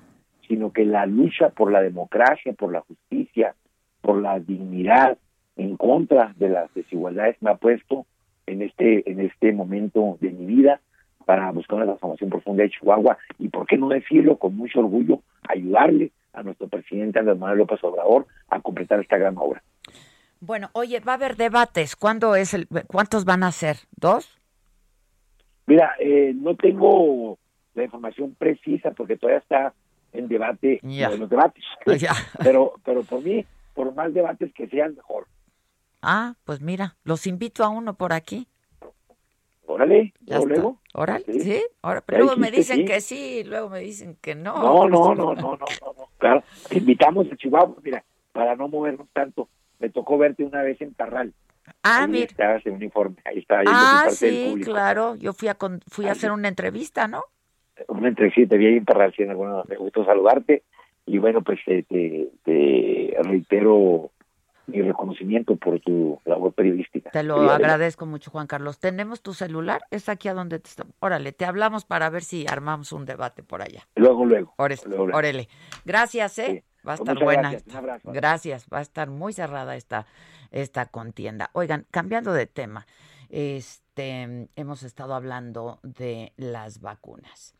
sino 0.46 0.72
que 0.72 0.84
la 0.84 1.06
lucha 1.06 1.50
por 1.50 1.70
la 1.70 1.80
democracia, 1.80 2.52
por 2.52 2.72
la 2.72 2.80
justicia, 2.80 3.54
por 4.00 4.20
la 4.20 4.40
dignidad, 4.40 5.18
en 5.56 5.76
contra 5.76 6.34
de 6.36 6.48
las 6.48 6.72
desigualdades 6.74 7.36
me 7.40 7.50
ha 7.50 7.56
puesto 7.56 8.06
en 8.48 8.62
este 8.62 9.10
en 9.10 9.20
este 9.20 9.52
momento 9.52 10.18
de 10.20 10.30
mi 10.30 10.46
vida 10.46 10.80
para 11.24 11.50
buscar 11.52 11.76
una 11.76 11.86
transformación 11.86 12.30
profunda 12.30 12.62
de 12.62 12.70
Chihuahua 12.70 13.18
y 13.38 13.48
por 13.48 13.66
qué 13.66 13.76
no 13.76 13.88
decirlo 13.88 14.38
con 14.38 14.56
mucho 14.56 14.80
orgullo 14.80 15.20
ayudarle 15.46 16.10
a 16.32 16.42
nuestro 16.42 16.68
presidente 16.68 17.18
Andrés 17.18 17.38
Manuel 17.38 17.58
López 17.58 17.82
Obrador 17.84 18.26
a 18.48 18.60
completar 18.60 19.00
esta 19.00 19.18
gran 19.18 19.36
obra. 19.36 19.62
Bueno, 20.40 20.70
oye, 20.72 21.00
va 21.00 21.12
a 21.12 21.14
haber 21.16 21.36
debates. 21.36 21.96
¿Cuándo 21.96 22.36
es 22.36 22.54
el, 22.54 22.68
¿Cuántos 22.86 23.24
van 23.24 23.42
a 23.42 23.52
ser? 23.52 23.76
¿Dos? 23.96 24.38
Mira, 25.66 25.96
eh, 25.98 26.32
no 26.34 26.54
tengo 26.56 27.38
la 27.74 27.84
información 27.84 28.34
precisa 28.38 28.92
porque 28.92 29.16
todavía 29.16 29.40
está 29.40 29.74
en 30.12 30.28
debate 30.28 30.80
en 30.82 31.20
los 31.20 31.28
debates. 31.28 31.64
pero, 32.42 32.74
pero 32.84 33.02
por 33.02 33.22
mí, 33.22 33.44
por 33.74 33.94
más 33.94 34.14
debates 34.14 34.52
que 34.54 34.68
sean, 34.68 34.94
mejor. 34.94 35.26
Ah, 36.02 36.34
pues 36.44 36.60
mira, 36.60 36.96
los 37.04 37.26
invito 37.26 37.64
a 37.64 37.68
uno 37.68 37.94
por 37.94 38.12
aquí. 38.12 38.46
Órale, 39.66 40.14
luego. 40.26 40.80
Órale, 40.94 41.24
sí, 41.40 41.62
Ahora, 41.82 42.00
pero 42.00 42.24
luego 42.24 42.36
me 42.40 42.50
dicen 42.50 42.86
que 42.86 43.00
sí, 43.00 43.44
luego 43.44 43.68
me 43.68 43.80
dicen 43.80 44.16
que 44.20 44.34
no. 44.34 44.54
No, 44.54 44.88
no, 44.88 45.14
no, 45.14 45.34
no, 45.34 45.34
no, 45.34 45.56
no, 45.56 46.08
Claro, 46.16 46.42
te 46.68 46.78
invitamos 46.78 47.30
a 47.30 47.36
Chihuahua, 47.36 47.76
mira, 47.82 48.02
para 48.32 48.56
no 48.56 48.68
movernos 48.68 49.08
tanto. 49.12 49.48
Me 49.78 49.90
tocó 49.90 50.16
verte 50.16 50.42
una 50.42 50.62
vez 50.62 50.80
en 50.80 50.94
Parral. 50.94 51.34
Ah, 51.82 52.06
mira. 52.08 52.24
Estabas 52.24 52.64
en 52.64 52.74
uniforme, 52.74 53.16
ahí 53.24 53.38
está. 53.38 53.60
Ahí 53.60 53.66
ah, 53.68 54.06
sí, 54.10 54.54
claro. 54.64 55.16
Yo 55.16 55.32
fui 55.32 55.48
a 55.48 55.56
fui 55.86 56.06
a 56.06 56.12
hacer 56.12 56.32
una 56.32 56.48
entrevista, 56.48 57.06
¿no? 57.06 57.22
Una 57.88 58.08
entrevista, 58.08 58.48
te 58.48 58.56
vi 58.56 58.66
ahí 58.66 58.76
en 58.78 58.84
Parral, 58.84 59.12
sí, 59.14 59.24
bueno, 59.24 59.64
me 59.68 59.76
gustó 59.76 60.04
saludarte. 60.04 60.62
Y 61.04 61.18
bueno, 61.18 61.42
pues 61.42 61.60
te, 61.64 61.84
te 61.84 63.16
reitero 63.22 64.10
mi 64.68 64.82
reconocimiento 64.82 65.56
por 65.56 65.80
tu 65.80 66.20
labor 66.24 66.52
periodística. 66.52 67.10
Te 67.10 67.22
lo 67.22 67.50
agradezco 67.50 68.06
mucho, 68.06 68.30
Juan 68.30 68.46
Carlos. 68.46 68.78
¿Tenemos 68.78 69.22
tu 69.22 69.32
celular? 69.32 69.80
Es 69.90 70.08
aquí 70.08 70.28
a 70.28 70.34
donde 70.34 70.58
te 70.58 70.68
estamos. 70.68 70.94
Órale, 71.00 71.32
te 71.32 71.44
hablamos 71.44 71.84
para 71.84 72.10
ver 72.10 72.22
si 72.22 72.46
armamos 72.46 72.92
un 72.92 73.06
debate 73.06 73.42
por 73.42 73.62
allá. 73.62 73.88
Luego, 73.96 74.26
luego. 74.26 74.54
Órale. 74.56 75.48
Gracias, 75.84 76.38
¿eh? 76.38 76.64
Va 76.86 76.94
a 76.94 76.96
pues 76.96 77.08
estar 77.08 77.24
buena. 77.24 77.50
Gracias. 77.50 78.02
gracias, 78.04 78.66
va 78.72 78.78
a 78.78 78.82
estar 78.82 79.10
muy 79.10 79.32
cerrada 79.32 79.74
esta, 79.74 80.06
esta 80.50 80.86
contienda. 80.86 81.50
Oigan, 81.54 81.86
cambiando 81.90 82.32
de 82.32 82.46
tema, 82.46 82.86
este, 83.30 84.48
hemos 84.54 84.82
estado 84.82 85.14
hablando 85.14 85.80
de 85.82 86.32
las 86.36 86.80
vacunas. 86.80 87.54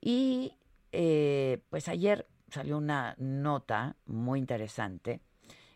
Y 0.00 0.52
eh, 0.92 1.58
pues 1.70 1.88
ayer 1.88 2.26
salió 2.50 2.78
una 2.78 3.16
nota 3.18 3.96
muy 4.06 4.38
interesante 4.38 5.20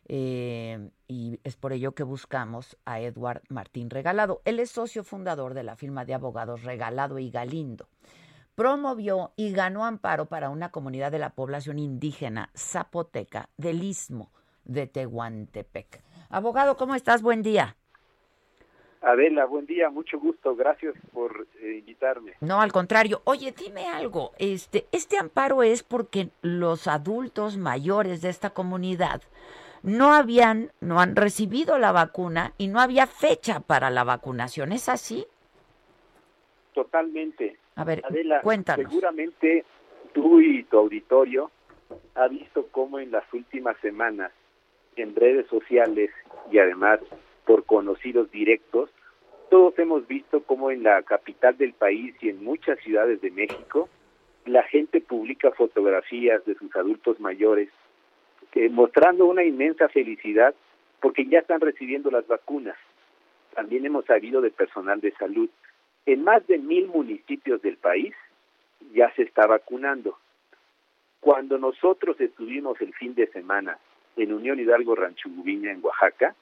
eh, 0.09 0.91
y 1.07 1.39
es 1.45 1.57
por 1.57 1.73
ello 1.73 1.93
que 1.93 2.03
buscamos 2.03 2.79
a 2.85 3.01
Edward 3.01 3.43
Martín 3.49 3.91
Regalado. 3.91 4.41
Él 4.45 4.59
es 4.59 4.71
socio 4.71 5.05
fundador 5.05 5.55
de 5.55 5.63
la 5.63 5.77
firma 5.77 6.05
de 6.05 6.15
abogados 6.15 6.65
Regalado 6.65 7.19
y 7.19 7.31
Galindo. 7.31 7.89
Promovió 8.55 9.33
y 9.37 9.53
ganó 9.53 9.85
amparo 9.85 10.27
para 10.27 10.51
una 10.51 10.71
comunidad 10.71 11.13
de 11.13 11.19
la 11.19 11.31
población 11.31 11.79
indígena 11.79 12.51
zapoteca 12.57 13.51
del 13.57 13.83
Istmo 13.83 14.33
de 14.65 14.87
Tehuantepec. 14.87 16.03
Abogado, 16.31 16.77
¿cómo 16.77 16.95
estás? 16.95 17.23
Buen 17.23 17.43
día. 17.43 17.77
Adela, 19.01 19.45
buen 19.45 19.65
día, 19.65 19.91
mucho 19.91 20.19
gusto, 20.19 20.57
gracias 20.57 20.95
por 21.13 21.47
eh, 21.61 21.77
invitarme. 21.79 22.33
No, 22.41 22.61
al 22.61 22.73
contrario. 22.73 23.23
Oye, 23.25 23.53
dime 23.57 23.87
algo, 23.87 24.33
este, 24.39 24.87
este 24.91 25.19
amparo 25.19 25.63
es 25.63 25.85
porque 25.85 26.31
los 26.43 26.89
adultos 26.89 27.57
mayores 27.57 28.23
de 28.23 28.31
esta 28.31 28.51
comunidad 28.51 29.23
no 29.83 30.13
habían, 30.13 30.73
no 30.81 31.01
han 31.01 31.17
recibido 31.17 31.79
la 31.79 31.93
vacuna 31.93 32.53
y 32.59 32.69
no 32.69 32.81
había 32.81 33.07
fecha 33.07 33.61
para 33.61 33.91
la 33.91 34.05
vacunación. 34.05 34.73
¿Es 34.73 34.89
así? 34.89 35.27
Totalmente. 36.75 37.59
A 37.77 37.85
ver, 37.85 38.03
cuéntanos. 38.43 38.91
Seguramente 38.91 39.65
tú 40.13 40.41
y 40.41 40.65
tu 40.65 40.79
auditorio 40.79 41.51
ha 42.15 42.29
visto 42.29 42.67
cómo 42.71 42.99
en 42.99 43.11
las 43.11 43.25
últimas 43.33 43.77
semanas 43.79 44.33
en 44.97 45.15
redes 45.15 45.47
sociales 45.49 46.11
y 46.51 46.59
además 46.59 47.01
por 47.45 47.65
conocidos 47.65 48.31
directos, 48.31 48.91
todos 49.49 49.79
hemos 49.79 50.07
visto 50.07 50.43
cómo 50.43 50.71
en 50.71 50.83
la 50.83 51.03
capital 51.03 51.57
del 51.57 51.73
país 51.73 52.15
y 52.21 52.29
en 52.29 52.45
muchas 52.45 52.79
ciudades 52.81 53.21
de 53.23 53.31
México, 53.31 53.89
la 54.45 54.63
gente 54.65 55.01
publica 55.01 55.51
fotografías 55.53 56.45
de 56.45 56.55
sus 56.57 56.75
adultos 56.77 57.21
mayores 57.21 57.71
mostrando 58.71 59.27
una 59.27 59.45
inmensa 59.45 59.89
felicidad 59.89 60.55
porque 61.01 61.27
ya 61.27 61.41
están 61.41 61.61
recibiendo 61.61 62.11
las 62.11 62.27
vacunas. 62.27 62.77
También 63.55 63.87
hemos 63.87 64.05
sabido 64.05 64.41
de 64.41 64.51
personal 64.51 65.01
de 65.01 65.13
salud. 65.13 65.49
En 66.07 66.25
más 66.25 66.47
de 66.47 66.59
mil 66.59 66.89
municipios 66.89 67.63
del 67.63 67.77
país 67.77 68.15
ya 68.95 69.13
se 69.15 69.23
está 69.23 69.47
vacunando. 69.47 70.19
Cuando 71.21 71.59
nosotros 71.59 72.21
estuvimos 72.21 72.81
el 72.81 72.95
fin 72.95 73.15
de 73.15 73.27
semana 73.29 73.79
en 74.17 74.33
Unión 74.33 74.59
Hidalgo 74.59 74.95
Rancho 74.95 75.29
en 75.29 75.81
Oaxaca, 75.83 76.35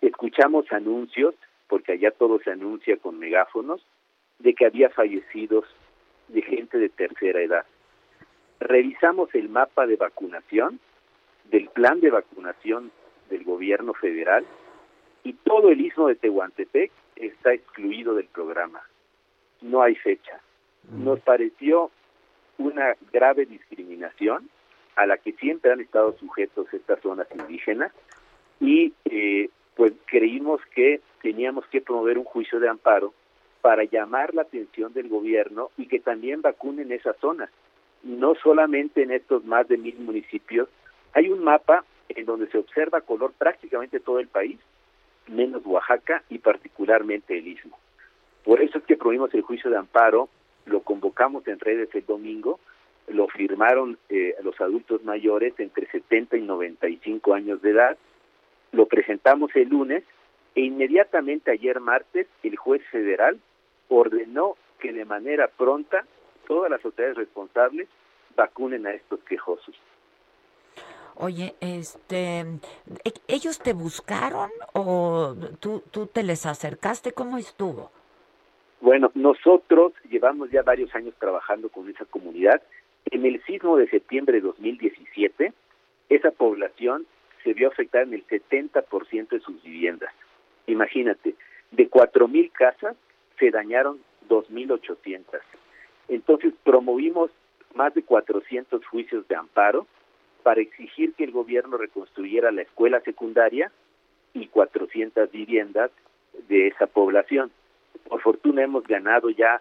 escuchamos 0.00 0.70
anuncios, 0.72 1.34
porque 1.68 1.92
allá 1.92 2.10
todo 2.10 2.38
se 2.40 2.50
anuncia 2.50 2.96
con 2.98 3.18
megáfonos, 3.18 3.84
de 4.38 4.54
que 4.54 4.66
había 4.66 4.90
fallecidos 4.90 5.64
de 6.28 6.42
gente 6.42 6.78
de 6.78 6.88
tercera 6.88 7.40
edad. 7.40 7.64
Revisamos 8.60 9.34
el 9.34 9.48
mapa 9.48 9.86
de 9.86 9.96
vacunación 9.96 10.80
del 11.50 11.68
plan 11.68 12.00
de 12.00 12.10
vacunación 12.10 12.90
del 13.30 13.44
gobierno 13.44 13.94
federal 13.94 14.44
y 15.24 15.32
todo 15.32 15.70
el 15.70 15.80
istmo 15.80 16.08
de 16.08 16.14
Tehuantepec 16.14 16.92
está 17.16 17.52
excluido 17.52 18.14
del 18.14 18.26
programa. 18.26 18.82
No 19.60 19.82
hay 19.82 19.96
fecha. 19.96 20.40
Nos 20.90 21.20
pareció 21.20 21.90
una 22.58 22.94
grave 23.12 23.46
discriminación 23.46 24.48
a 24.94 25.06
la 25.06 25.18
que 25.18 25.32
siempre 25.32 25.72
han 25.72 25.80
estado 25.80 26.16
sujetos 26.18 26.72
estas 26.72 27.00
zonas 27.00 27.26
indígenas 27.34 27.92
y 28.60 28.94
eh, 29.04 29.50
pues 29.74 29.92
creímos 30.06 30.60
que 30.74 31.00
teníamos 31.22 31.66
que 31.66 31.80
promover 31.80 32.18
un 32.18 32.24
juicio 32.24 32.60
de 32.60 32.68
amparo 32.68 33.12
para 33.60 33.84
llamar 33.84 34.34
la 34.34 34.42
atención 34.42 34.92
del 34.92 35.08
gobierno 35.08 35.70
y 35.76 35.86
que 35.86 35.98
también 35.98 36.40
vacunen 36.40 36.92
esas 36.92 37.16
zonas, 37.18 37.50
no 38.02 38.34
solamente 38.36 39.02
en 39.02 39.10
estos 39.10 39.44
más 39.44 39.66
de 39.68 39.76
mil 39.76 39.98
municipios 39.98 40.68
hay 41.12 41.28
un 41.28 41.42
mapa 41.42 41.84
en 42.08 42.24
donde 42.24 42.48
se 42.48 42.58
observa 42.58 43.00
color 43.00 43.32
prácticamente 43.36 44.00
todo 44.00 44.20
el 44.20 44.28
país, 44.28 44.58
menos 45.28 45.64
Oaxaca 45.64 46.22
y 46.28 46.38
particularmente 46.38 47.36
el 47.36 47.48
Istmo. 47.48 47.78
Por 48.44 48.62
eso 48.62 48.78
es 48.78 48.84
que 48.84 48.96
prohibimos 48.96 49.34
el 49.34 49.42
juicio 49.42 49.70
de 49.70 49.76
amparo, 49.76 50.28
lo 50.66 50.80
convocamos 50.80 51.46
en 51.48 51.58
redes 51.58 51.88
el 51.94 52.06
domingo, 52.06 52.60
lo 53.08 53.28
firmaron 53.28 53.98
eh, 54.08 54.34
los 54.42 54.60
adultos 54.60 55.02
mayores 55.04 55.54
entre 55.58 55.86
70 55.86 56.36
y 56.36 56.42
95 56.42 57.34
años 57.34 57.62
de 57.62 57.70
edad, 57.70 57.96
lo 58.72 58.86
presentamos 58.86 59.50
el 59.54 59.68
lunes 59.68 60.04
e 60.54 60.62
inmediatamente 60.62 61.50
ayer 61.50 61.80
martes 61.80 62.26
el 62.42 62.56
juez 62.56 62.82
federal 62.90 63.38
ordenó 63.88 64.56
que 64.80 64.92
de 64.92 65.04
manera 65.04 65.48
pronta 65.48 66.04
todas 66.46 66.70
las 66.70 66.84
autoridades 66.84 67.16
responsables 67.16 67.88
vacunen 68.36 68.86
a 68.86 68.92
estos 68.92 69.20
quejosos. 69.24 69.74
Oye, 71.18 71.54
este, 71.60 72.40
¿e-, 72.40 73.20
¿ellos 73.28 73.58
te 73.58 73.72
buscaron 73.72 74.50
o 74.74 75.34
tú, 75.60 75.82
tú 75.90 76.06
te 76.06 76.22
les 76.22 76.44
acercaste? 76.44 77.12
¿Cómo 77.12 77.38
estuvo? 77.38 77.90
Bueno, 78.80 79.10
nosotros 79.14 79.92
llevamos 80.10 80.50
ya 80.50 80.62
varios 80.62 80.94
años 80.94 81.14
trabajando 81.18 81.70
con 81.70 81.88
esa 81.88 82.04
comunidad. 82.04 82.62
En 83.06 83.24
el 83.24 83.42
sismo 83.44 83.78
de 83.78 83.88
septiembre 83.88 84.34
de 84.34 84.42
2017, 84.42 85.52
esa 86.10 86.30
población 86.32 87.06
se 87.42 87.54
vio 87.54 87.68
afectada 87.68 88.04
en 88.04 88.12
el 88.12 88.26
70% 88.26 89.28
de 89.28 89.40
sus 89.40 89.62
viviendas. 89.62 90.12
Imagínate, 90.66 91.34
de 91.70 91.90
4.000 91.90 92.52
casas 92.52 92.96
se 93.38 93.50
dañaron 93.50 94.00
2.800. 94.28 95.24
Entonces 96.08 96.52
promovimos 96.62 97.30
más 97.74 97.94
de 97.94 98.02
400 98.02 98.84
juicios 98.86 99.26
de 99.28 99.36
amparo 99.36 99.86
para 100.46 100.60
exigir 100.60 101.12
que 101.14 101.24
el 101.24 101.32
gobierno 101.32 101.76
reconstruyera 101.76 102.52
la 102.52 102.62
escuela 102.62 103.00
secundaria 103.00 103.72
y 104.32 104.46
400 104.46 105.28
viviendas 105.32 105.90
de 106.46 106.68
esa 106.68 106.86
población. 106.86 107.50
Por 108.08 108.20
fortuna 108.20 108.62
hemos 108.62 108.86
ganado 108.86 109.28
ya 109.28 109.60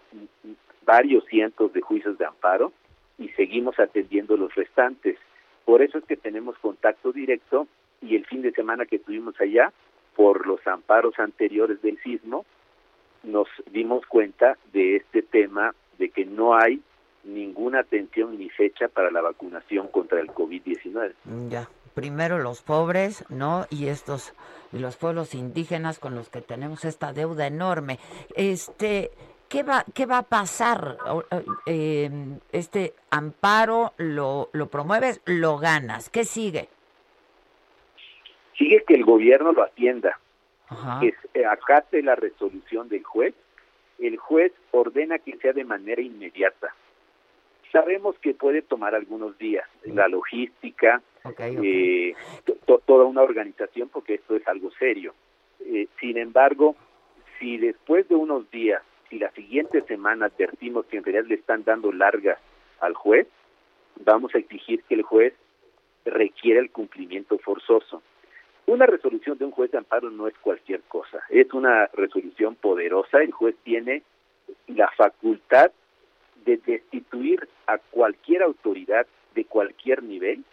varios 0.86 1.26
cientos 1.26 1.74
de 1.74 1.82
juicios 1.82 2.20
de 2.20 2.26
amparo 2.26 2.72
y 3.18 3.30
seguimos 3.30 3.80
atendiendo 3.80 4.38
los 4.38 4.54
restantes. 4.54 5.18
Por 5.66 5.82
eso 5.82 5.98
es 5.98 6.04
que 6.04 6.18
tenemos 6.18 6.56
contacto 6.60 7.12
directo 7.12 7.68
y 8.00 8.16
el 8.16 8.28
fin 8.28 8.44
de 8.44 8.52
semana 8.52 8.86
que 8.86 9.00
tuvimos 9.00 9.42
allá, 9.42 9.74
por 10.16 10.46
los 10.46 10.68
amparos 10.68 11.18
anteriores 11.18 11.82
del 11.82 11.98
sismo, 12.04 12.46
nos 13.24 13.48
dimos 13.72 14.06
cuenta 14.06 14.56
de 14.72 14.98
este 14.98 15.24
tema 15.24 15.74
de 15.98 16.10
que 16.10 16.26
no 16.26 16.54
hay 16.56 16.80
ninguna 17.26 17.80
atención 17.80 18.38
ni 18.38 18.50
fecha 18.50 18.88
para 18.88 19.12
la 19.12 19.22
vacunación 19.22 19.88
contra 19.88 20.20
el 20.20 20.28
COVID-19. 20.28 21.14
Ya, 21.50 21.70
primero 21.94 22.40
los 22.40 22.62
pobres, 22.62 23.26
¿no? 23.30 23.66
Y 23.70 23.88
estos 23.88 24.34
y 24.72 24.80
los 24.80 24.98
pueblos 24.98 25.34
indígenas 25.34 26.00
con 26.00 26.16
los 26.16 26.30
que 26.30 26.42
tenemos 26.42 26.86
esta 26.86 27.14
deuda 27.14 27.48
enorme. 27.48 28.00
Este, 28.36 29.12
¿qué 29.50 29.64
va 29.64 29.86
qué 29.94 30.06
va 30.06 30.20
a 30.20 30.24
pasar? 30.24 30.98
Eh, 31.66 32.10
este 32.52 32.94
amparo 33.10 33.94
lo 33.98 34.50
lo 34.54 34.68
promueves, 34.68 35.22
lo 35.26 35.58
ganas. 35.58 36.10
¿Qué 36.10 36.26
sigue? 36.26 36.70
Sigue 38.58 38.84
que 38.88 38.94
el 38.94 39.04
gobierno 39.04 39.52
lo 39.52 39.64
atienda, 39.64 40.18
que 41.02 41.14
eh, 41.34 41.46
acate 41.46 42.02
la 42.02 42.16
resolución 42.16 42.88
del 42.88 43.04
juez. 43.04 43.34
El 44.00 44.18
juez 44.18 44.52
ordena 44.72 45.20
que 45.20 45.38
sea 45.38 45.54
de 45.54 45.64
manera 45.64 46.02
inmediata 46.02 46.74
Sabemos 47.72 48.18
que 48.20 48.34
puede 48.34 48.62
tomar 48.62 48.96
algunos 48.96 49.38
días, 49.38 49.68
la 49.84 50.08
logística, 50.08 51.02
Eh, 51.64 52.14
toda 52.86 53.06
una 53.06 53.24
organización, 53.24 53.90
porque 53.90 54.14
esto 54.16 54.36
es 54.36 54.48
algo 54.48 54.70
serio. 54.78 55.16
Eh, 55.60 55.88
sin 56.00 56.18
embargo, 56.18 56.76
si 57.40 57.58
después 57.58 58.08
de 58.08 58.16
unos 58.16 58.50
días, 58.52 58.84
si 59.10 59.18
la 59.18 59.32
siguiente 59.32 59.82
semana 59.82 60.28
advertimos 60.28 60.86
que 60.86 60.98
en 60.98 61.04
realidad 61.04 61.26
le 61.26 61.36
están 61.36 61.64
dando 61.64 61.92
largas 61.92 62.38
al 62.80 62.94
juez, 62.94 63.28
vamos 64.04 64.36
a 64.36 64.38
exigir 64.38 64.84
que 64.84 64.96
el 64.96 65.02
juez 65.02 65.34
requiera 66.06 66.60
el 66.60 66.70
cumplimiento 66.70 67.40
forzoso. 67.40 68.04
Una 68.68 68.86
resolución 68.86 69.38
de 69.38 69.46
un 69.46 69.52
juez 69.52 69.72
de 69.72 69.80
amparo 69.80 70.12
no 70.12 70.28
es 70.28 70.36
cualquier 70.40 70.82
cosa, 70.82 71.20
es 71.30 71.52
una 71.54 71.88
resolución 71.94 72.56
poderosa, 72.56 73.24
el 73.24 73.32
juez 73.32 73.56
tiene 73.64 74.04
la 74.68 74.90
facultad 74.96 75.72
de 76.46 76.58
destituir 76.58 77.48
a 77.68 77.78
cualquier 77.78 78.44
autoridad 78.44 79.08
de 79.34 79.46
cualquier 79.46 80.04
nivel 80.04 80.44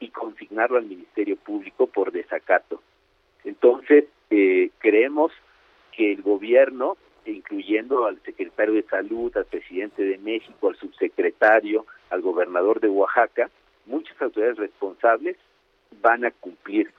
y 0.00 0.08
consignarlo 0.08 0.78
al 0.78 0.86
Ministerio 0.86 1.36
Público 1.36 1.86
por 1.86 2.12
desacato. 2.12 2.82
Entonces, 3.44 4.04
eh, 4.30 4.70
creemos 4.78 5.32
que 5.92 6.12
el 6.12 6.22
gobierno, 6.22 6.96
incluyendo 7.24 8.06
al 8.06 8.20
secretario 8.22 8.74
de 8.74 8.82
Salud, 8.84 9.34
al 9.36 9.46
presidente 9.46 10.02
de 10.04 10.18
México, 10.18 10.68
al 10.68 10.76
subsecretario, 10.76 11.86
al 12.10 12.20
gobernador 12.20 12.80
de 12.80 12.88
Oaxaca, 12.88 13.50
muchas 13.86 14.20
autoridades 14.20 14.58
responsables 14.58 15.36
van 16.02 16.24
a 16.24 16.30
cumplir 16.30 16.90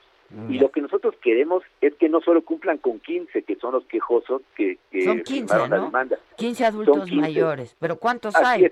y 0.49 0.59
lo 0.59 0.71
que 0.71 0.81
nosotros 0.81 1.15
queremos 1.21 1.63
es 1.79 1.93
que 1.95 2.09
no 2.09 2.21
solo 2.21 2.43
cumplan 2.43 2.77
con 2.77 2.99
15, 2.99 3.43
que 3.43 3.55
son 3.55 3.73
los 3.73 3.85
quejosos 3.85 4.41
que, 4.55 4.77
que 4.91 5.03
son 5.03 5.21
15, 5.21 5.55
¿no? 5.55 5.67
la 5.67 5.79
demanda. 5.79 6.19
15 6.35 6.65
adultos 6.65 7.11
mayores, 7.11 7.75
pero 7.79 7.97
¿cuántos 7.97 8.35
hay? 8.35 8.71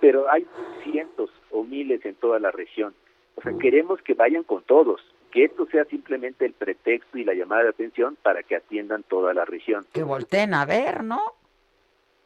Pero 0.00 0.30
hay 0.30 0.46
cientos 0.82 1.30
o 1.50 1.62
miles 1.62 2.04
en 2.06 2.14
toda 2.14 2.38
la 2.38 2.50
región. 2.50 2.94
O 3.36 3.42
sea, 3.42 3.52
queremos 3.58 4.00
que 4.02 4.14
vayan 4.14 4.44
con 4.44 4.62
todos, 4.62 5.00
que 5.30 5.44
esto 5.44 5.66
sea 5.66 5.84
simplemente 5.84 6.44
el 6.46 6.52
pretexto 6.52 7.18
y 7.18 7.24
la 7.24 7.34
llamada 7.34 7.64
de 7.64 7.68
atención 7.70 8.16
para 8.22 8.42
que 8.42 8.56
atiendan 8.56 9.02
toda 9.02 9.34
la 9.34 9.44
región. 9.44 9.84
Que 9.92 10.02
volteen 10.02 10.54
a 10.54 10.64
ver, 10.64 11.04
¿no? 11.04 11.20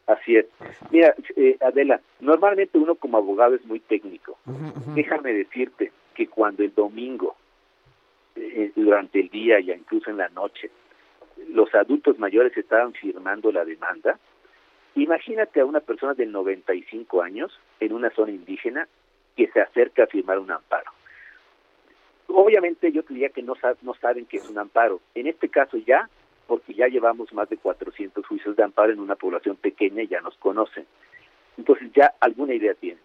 Así 0.06 0.36
es. 0.36 0.46
Mira, 0.90 1.14
eh, 1.34 1.56
Adela, 1.60 2.00
normalmente 2.20 2.78
uno 2.78 2.94
como 2.94 3.18
abogado 3.18 3.56
es 3.56 3.64
muy 3.66 3.80
técnico. 3.80 4.38
Déjame 4.94 5.32
decirte 5.32 5.90
que 6.14 6.28
cuando 6.28 6.62
el 6.62 6.72
domingo 6.72 7.36
eh, 8.36 8.72
durante 8.76 9.20
el 9.20 9.28
día 9.30 9.60
y 9.60 9.72
incluso 9.72 10.10
en 10.10 10.18
la 10.18 10.28
noche, 10.28 10.70
los 11.48 11.74
adultos 11.74 12.18
mayores 12.18 12.56
estaban 12.56 12.92
firmando 12.92 13.50
la 13.50 13.64
demanda. 13.64 14.18
Imagínate 14.94 15.60
a 15.60 15.64
una 15.64 15.80
persona 15.80 16.14
de 16.14 16.26
95 16.26 17.22
años 17.22 17.58
en 17.80 17.92
una 17.92 18.10
zona 18.10 18.32
indígena 18.32 18.88
que 19.36 19.48
se 19.48 19.60
acerca 19.60 20.04
a 20.04 20.06
firmar 20.06 20.38
un 20.38 20.50
amparo. 20.50 20.90
Obviamente 22.28 22.90
yo 22.92 23.02
diría 23.02 23.28
que 23.28 23.42
no, 23.42 23.54
no 23.82 23.94
saben 23.94 24.26
que 24.26 24.38
es 24.38 24.48
un 24.48 24.58
amparo. 24.58 25.00
En 25.14 25.26
este 25.26 25.48
caso 25.48 25.76
ya, 25.76 26.08
porque 26.46 26.74
ya 26.74 26.88
llevamos 26.88 27.32
más 27.32 27.48
de 27.48 27.56
400 27.56 28.26
juicios 28.26 28.56
de 28.56 28.62
amparo 28.62 28.92
en 28.92 29.00
una 29.00 29.16
población 29.16 29.56
pequeña 29.56 30.02
y 30.02 30.08
ya 30.08 30.20
nos 30.20 30.36
conocen. 30.36 30.86
Entonces 31.56 31.90
ya 31.94 32.14
alguna 32.20 32.54
idea 32.54 32.74
tienen. 32.74 33.02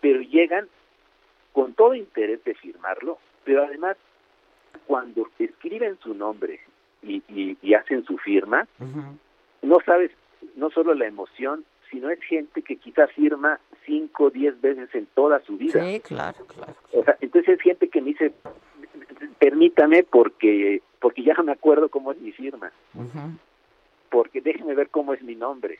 Pero 0.00 0.20
llegan 0.20 0.68
con 1.52 1.74
todo 1.74 1.94
interés 1.94 2.42
de 2.44 2.54
firmarlo, 2.54 3.18
pero 3.44 3.64
además 3.64 3.96
cuando 4.86 5.28
escriben 5.38 5.98
su 6.02 6.14
nombre 6.14 6.60
y, 7.02 7.22
y, 7.28 7.74
hacen 7.74 8.04
su 8.04 8.18
firma, 8.18 8.66
no 9.62 9.78
sabes, 9.84 10.10
no 10.56 10.70
solo 10.70 10.94
la 10.94 11.06
emoción, 11.06 11.64
sino 11.90 12.10
es 12.10 12.20
gente 12.22 12.62
que 12.62 12.76
quizás 12.76 13.10
firma 13.12 13.60
cinco 13.86 14.24
o 14.24 14.30
diez 14.30 14.60
veces 14.60 14.94
en 14.94 15.06
toda 15.14 15.40
su 15.40 15.56
vida. 15.56 15.82
Sí, 15.84 16.00
claro, 16.00 16.44
claro. 16.46 16.74
entonces 17.20 17.56
es 17.56 17.62
gente 17.62 17.88
que 17.88 18.00
me 18.00 18.08
dice, 18.08 18.32
permítame 19.38 20.02
porque 20.02 20.82
porque 21.00 21.22
ya 21.22 21.34
no 21.34 21.44
me 21.44 21.52
acuerdo 21.52 21.88
cómo 21.88 22.12
es 22.12 22.20
mi 22.20 22.32
firma, 22.32 22.72
porque 24.10 24.40
déjeme 24.40 24.74
ver 24.74 24.88
cómo 24.88 25.14
es 25.14 25.22
mi 25.22 25.34
nombre. 25.34 25.78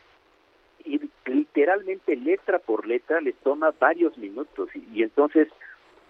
Y 0.85 1.01
literalmente 1.27 2.17
letra 2.17 2.61
por 2.61 2.87
letra 2.87 3.21
les 3.21 3.35
toma 3.37 3.75
varios 3.79 4.17
minutos 4.17 4.71
y, 4.75 4.87
y 4.95 5.03
entonces 5.03 5.49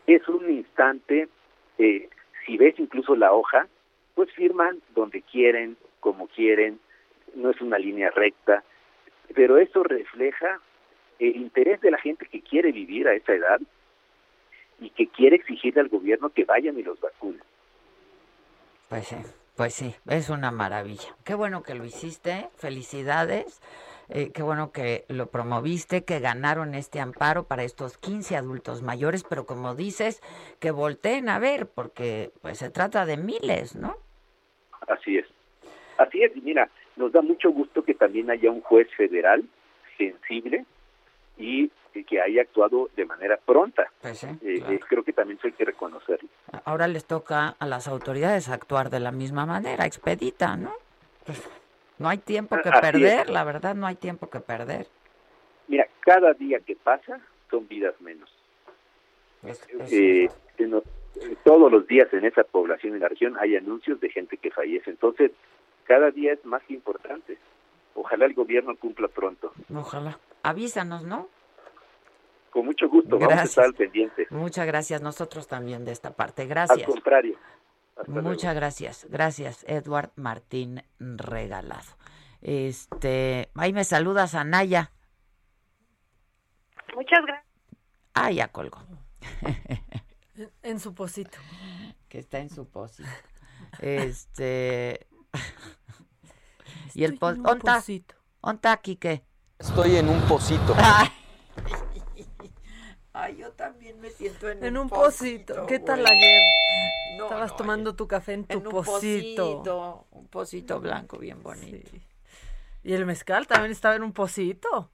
es 0.07 0.29
un 0.29 0.51
instante 0.51 1.29
eh, 1.79 2.09
si 2.49 2.57
ves 2.57 2.75
incluso 2.79 3.15
la 3.15 3.33
hoja, 3.33 3.69
pues 4.15 4.33
firman 4.33 4.81
donde 4.95 5.21
quieren, 5.21 5.77
como 6.01 6.29
quieren, 6.29 6.81
no 7.35 7.51
es 7.51 7.61
una 7.61 7.79
línea 7.79 8.11
recta, 8.11 8.65
pero 9.35 9.59
eso 9.59 9.83
refleja 9.83 10.59
el 11.19 11.37
interés 11.37 11.79
de 11.83 11.91
la 11.91 11.99
gente 11.99 12.27
que 12.27 12.41
quiere 12.41 12.73
vivir 12.73 13.07
a 13.07 13.15
esa 13.15 13.35
edad 13.35 13.61
y 14.81 14.89
que 14.91 15.09
quiere 15.09 15.37
exigirle 15.37 15.83
al 15.83 15.89
gobierno 15.89 16.31
que 16.31 16.47
vayan 16.47 16.79
y 16.79 16.83
los 16.83 16.99
vacunen. 16.99 17.43
Pues 18.89 19.09
sí, 19.09 19.17
pues 19.55 19.75
sí, 19.75 19.95
es 20.09 20.31
una 20.31 20.51
maravilla. 20.51 21.15
Qué 21.25 21.35
bueno 21.35 21.63
que 21.63 21.75
lo 21.75 21.85
hiciste, 21.85 22.49
felicidades. 22.57 23.61
Eh, 24.11 24.31
qué 24.33 24.43
bueno 24.43 24.73
que 24.73 25.05
lo 25.09 25.27
promoviste, 25.27 26.05
que 26.05 26.21
ganaron 26.21 26.75
este 26.75 27.01
amparo 27.01 27.45
para 27.45 27.63
estos 27.63 27.99
15 27.99 28.37
adultos 28.37 28.83
mayores, 28.83 29.25
pero 29.25 29.45
como 29.45 29.75
dices, 29.75 30.23
que 30.61 30.71
volteen 30.71 31.29
a 31.29 31.39
ver, 31.39 31.67
porque 31.67 32.31
pues 32.41 32.59
se 32.59 32.71
trata 32.71 33.05
de 33.05 33.17
miles, 33.17 33.77
¿no? 33.77 33.97
Así 34.89 35.19
es. 35.19 35.27
Así 35.99 36.23
es, 36.23 36.35
y 36.37 36.41
mira, 36.41 36.71
nos 36.97 37.13
da 37.13 37.23
mucho 37.23 37.51
gusto 37.51 37.83
que 37.83 37.95
también 37.95 38.31
haya 38.31 38.51
un 38.51 38.63
juez 38.63 38.89
federal 38.97 39.45
sensible 39.97 40.65
y 41.37 41.71
que 42.05 42.21
haya 42.21 42.43
actuado 42.43 42.91
de 42.97 43.05
manera 43.05 43.39
pronta. 43.45 43.91
Pues 44.01 44.23
eh, 44.25 44.39
eh, 44.43 44.81
creo 44.89 45.03
que 45.03 45.13
también 45.13 45.39
eso 45.39 45.49
hay 45.49 45.53
que 45.53 45.65
reconocerlo. 45.65 46.29
Ahora 46.65 46.89
les 46.89 47.05
toca 47.05 47.57
a 47.59 47.67
las 47.67 47.89
autoridades 47.89 48.49
actuar 48.49 48.91
de 48.91 49.01
la 49.01 49.13
misma 49.13 49.47
manera, 49.47 49.87
expedita, 49.87 50.57
¿no? 50.57 50.73
Pues, 51.25 51.49
no 51.99 52.09
hay 52.09 52.19
tiempo 52.19 52.57
que 52.63 52.71
perder, 52.71 53.31
la 53.31 53.45
verdad, 53.45 53.75
no 53.75 53.87
hay 53.87 53.97
tiempo 53.97 54.29
que 54.31 54.41
perder. 54.41 54.87
Mira, 55.67 55.87
cada 56.01 56.33
día 56.33 56.61
que 56.61 56.77
pasa 56.77 57.21
son 57.51 57.67
vidas 57.69 58.01
menos. 58.01 58.31
Eh, 59.91 60.29
todos 61.45 61.71
los 61.71 61.87
días 61.87 62.09
en 62.13 62.25
esa 62.25 62.45
población 62.45 62.95
en 62.95 63.01
la 63.01 63.09
región 63.09 63.37
hay 63.39 63.57
anuncios 63.57 64.01
de 64.01 64.11
gente 64.11 64.37
que 64.37 64.51
fallece. 64.51 64.91
Entonces, 64.91 65.33
cada 65.85 66.11
día 66.11 66.33
es 66.33 66.45
más 66.45 66.63
importante. 66.71 67.39
Ojalá 67.95 68.27
el 68.27 68.35
gobierno 68.35 68.77
cumpla 68.77 69.09
pronto. 69.09 69.53
Ojalá. 69.75 70.19
Avísanos, 70.43 71.05
¿no? 71.05 71.29
Con 72.51 72.65
mucho 72.65 72.89
gusto, 72.89 73.19
vamos 73.19 73.35
a 73.35 73.43
estar 73.43 73.65
al 73.67 73.75
pendiente. 73.75 74.27
Muchas 74.31 74.67
gracias, 74.67 75.03
nosotros 75.03 75.47
también 75.49 75.85
de 75.85 75.93
esta 75.93 76.13
parte. 76.15 76.47
Gracias. 76.47 76.79
Al 76.79 76.87
contrario. 76.87 77.37
Muchas 78.07 78.55
gracias. 78.55 79.07
Gracias, 79.11 79.65
Edward 79.69 80.13
Martín 80.17 80.83
Regalado. 80.99 81.97
Este, 82.41 83.51
ahí 83.55 83.73
me 83.73 83.85
saludas, 83.85 84.35
Anaya. 84.35 84.93
Muchas 86.95 87.21
gracias. 87.27 87.47
Ah, 88.15 88.31
ya 88.31 88.49
colgó. 88.49 88.83
en 90.63 90.81
su 90.81 90.95
posito. 90.95 91.39
que 92.09 92.19
está 92.19 92.39
en 92.39 92.51
su 92.51 92.69
posito. 92.69 93.09
Este. 93.81 95.07
y 96.95 97.05
el 97.05 97.15
Estoy 97.15 97.35
en 97.35 97.41
un 97.41 97.47
¿Onta? 97.49 97.75
pocito. 97.77 98.15
¿Onta, 98.41 98.77
Quique? 98.79 99.25
Estoy 99.59 99.97
en 99.97 100.09
un 100.09 100.21
pocito. 100.23 100.75
Ay, 100.77 101.09
yo 103.37 103.51
también 103.53 104.01
me 104.01 104.11
siento 104.11 104.49
en, 104.49 104.65
En 104.65 104.77
un, 104.77 104.85
un 104.85 104.89
pocito. 104.89 105.67
¿Qué 105.67 105.79
tal 105.81 106.07
ayer? 106.07 106.43
No, 107.17 107.25
Estabas 107.25 107.51
no, 107.51 107.57
tomando 107.57 107.95
tu 107.95 108.07
café 108.07 108.35
en 108.35 108.45
tu 108.45 108.59
en 108.59 108.67
un 108.67 108.73
pocito. 108.73 109.45
pocito, 109.55 110.07
un 110.13 110.29
pocito 110.29 110.81
blanco 110.81 111.19
bien 111.19 111.43
bonito. 111.43 111.89
Sí. 111.91 112.03
Y 112.85 112.93
el 112.93 113.05
mezcal 113.07 113.47
también 113.47 113.73
estaba 113.73 113.97
en 113.97 114.03
un 114.05 114.13
pocito. 114.13 114.91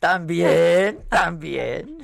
También, 0.00 1.04
también. 1.10 1.98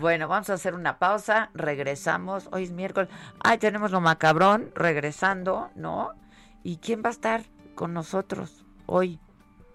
Bueno, 0.00 0.28
vamos 0.28 0.50
a 0.50 0.54
hacer 0.54 0.74
una 0.74 0.98
pausa, 0.98 1.50
regresamos. 1.54 2.48
Hoy 2.52 2.64
es 2.64 2.70
miércoles. 2.72 3.08
Ay, 3.42 3.58
tenemos 3.58 3.90
lo 3.90 4.00
macabrón, 4.00 4.70
regresando, 4.74 5.70
¿no? 5.74 6.12
¿Y 6.62 6.78
quién 6.78 7.02
va 7.04 7.08
a 7.08 7.12
estar 7.12 7.42
con 7.74 7.92
nosotros 7.92 8.64
hoy? 8.86 9.18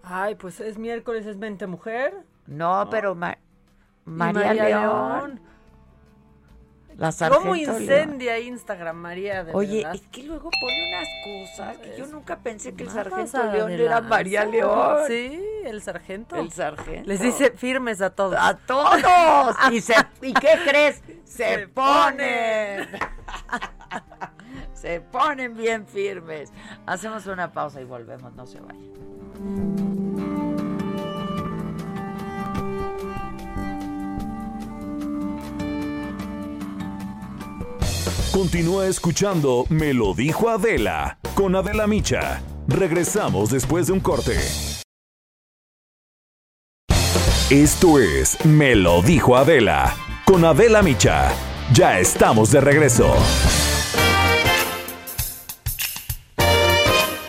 Ay, 0.03 0.35
pues 0.35 0.59
es 0.59 0.77
miércoles, 0.77 1.25
es 1.25 1.37
mente 1.37 1.67
mujer. 1.67 2.13
No, 2.47 2.87
pero 2.89 3.15
Ma- 3.15 3.37
Y 4.09 4.11
María, 4.11 4.53
León, 4.53 5.39
la 6.97 7.13
¿Cómo 7.29 7.55
León. 7.55 7.79
incendia 7.81 8.39
Instagram, 8.39 8.97
María? 8.97 9.43
De 9.45 9.53
Oye, 9.53 9.77
verdad? 9.77 9.95
es 9.95 10.01
que 10.07 10.23
luego 10.23 10.49
pone 10.59 10.89
unas 10.89 11.07
cosas 11.23 11.77
que 11.77 11.95
yo 11.97 12.07
nunca 12.07 12.39
pensé 12.39 12.73
que 12.73 12.83
el 12.83 12.89
sargento 12.89 13.41
León 13.51 13.71
era. 13.71 14.01
María 14.01 14.43
León. 14.43 14.97
Sí, 15.07 15.41
el 15.63 15.81
sargento. 15.81 16.35
El 16.35 16.51
sargento. 16.51 17.07
Les 17.07 17.21
dice 17.21 17.51
firmes 17.51 18.01
a 18.01 18.09
todos. 18.09 18.35
A 18.37 18.57
todos. 18.57 19.55
¿Y, 19.71 19.79
se, 19.79 19.93
¿Y 20.21 20.33
qué 20.33 20.59
crees? 20.67 21.01
Se, 21.23 21.55
Se 21.59 21.67
ponen. 21.69 22.89
se 24.73 24.99
ponen 24.99 25.55
bien 25.55 25.87
firmes. 25.87 26.51
Hacemos 26.85 27.25
una 27.27 27.51
pausa 27.53 27.79
y 27.79 27.85
volvemos, 27.85 28.33
no 28.33 28.45
se 28.45 28.59
vayan. 28.59 29.98
Continúa 38.31 38.85
escuchando 38.85 39.65
Me 39.69 39.91
lo 39.91 40.13
dijo 40.13 40.49
Adela 40.49 41.17
con 41.33 41.55
Adela 41.55 41.87
Micha. 41.87 42.43
Regresamos 42.67 43.49
después 43.49 43.87
de 43.87 43.93
un 43.93 43.99
corte. 43.99 44.37
Esto 47.49 47.97
es 47.97 48.45
Me 48.45 48.75
lo 48.75 49.01
dijo 49.01 49.35
Adela 49.35 49.95
con 50.25 50.45
Adela 50.45 50.83
Micha. 50.83 51.31
Ya 51.73 51.99
estamos 51.99 52.51
de 52.51 52.61
regreso. 52.61 53.11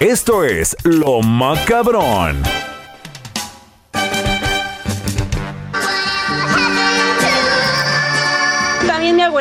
Esto 0.01 0.45
es 0.45 0.77
Lo 0.85 1.23
Macabrón. 1.23 2.43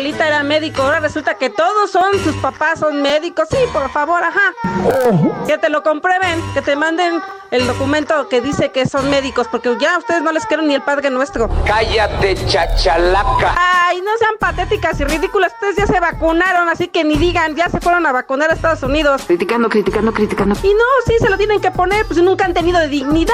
Abuelita 0.10 0.28
era 0.28 0.44
médico, 0.44 0.82
ahora 0.82 1.00
resulta 1.00 1.36
que 1.36 1.50
todos 1.50 1.92
son, 1.92 2.18
sus 2.24 2.36
papás 2.38 2.80
son 2.80 3.02
médicos. 3.02 3.48
Sí, 3.50 3.58
por 3.72 3.90
favor, 3.92 4.24
ajá. 4.24 4.54
Que 5.46 5.58
te 5.58 5.70
lo 5.70 5.84
comprueben, 5.84 6.42
que 6.54 6.62
te 6.62 6.76
manden 6.76 7.22
el 7.52 7.68
documento 7.68 8.28
que 8.28 8.42
dice 8.42 8.72
que 8.72 8.88
son 8.88 9.10
médicos, 9.10 9.48
porque 9.50 9.76
ya 9.80 9.96
a 9.96 9.98
ustedes 9.98 10.22
no 10.22 10.32
les 10.32 10.46
quiero 10.46 10.64
ni 10.64 10.74
el 10.76 10.82
Padre 10.82 11.10
Nuestro. 11.10 11.50
Cállate, 11.66 12.36
chachalaca. 12.46 13.56
Ay, 13.58 14.02
no 14.02 14.12
sean 14.18 14.36
patéticas 14.40 15.00
y 15.00 15.06
ridículas, 15.06 15.54
ustedes 15.54 15.76
ya 15.76 15.88
se 15.88 16.00
vacunaron, 16.00 16.70
así 16.70 16.88
que 16.88 17.04
ni 17.04 17.18
digan, 17.18 17.56
ya 17.56 17.70
se 17.70 17.80
fueron 17.80 18.06
a 18.06 18.12
vacunar 18.12 18.50
a 18.50 18.54
Estados 18.54 18.84
Unidos. 18.84 19.24
Criticando, 19.26 19.70
criticando, 19.70 20.14
criticando. 20.14 20.56
Y 20.64 20.74
no, 20.74 20.84
sí, 21.06 21.14
se 21.20 21.30
lo 21.30 21.38
tienen 21.38 21.62
que 21.62 21.72
poner, 21.72 22.06
pues 22.06 22.20
nunca 22.22 22.46
han 22.46 22.54
tenido 22.54 22.80
de 22.80 22.88
dignidad, 22.88 23.34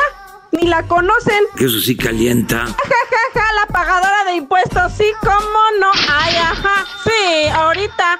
ni 0.56 0.68
la 0.68 0.84
conocen. 0.84 1.43
Eso 1.58 1.80
sí 1.80 1.95
calienta. 1.95 2.66
Ja, 2.86 3.01
ja, 3.10 3.41
ja, 3.41 3.53
la 3.53 3.74
pagadora 3.74 4.26
de 4.26 4.36
impuestos, 4.36 4.91
sí, 4.97 5.06
cómo 5.22 5.60
no. 5.80 5.91
Ay, 6.10 6.36
ajá, 6.36 6.86
sí, 7.03 7.47
ahorita. 7.47 8.20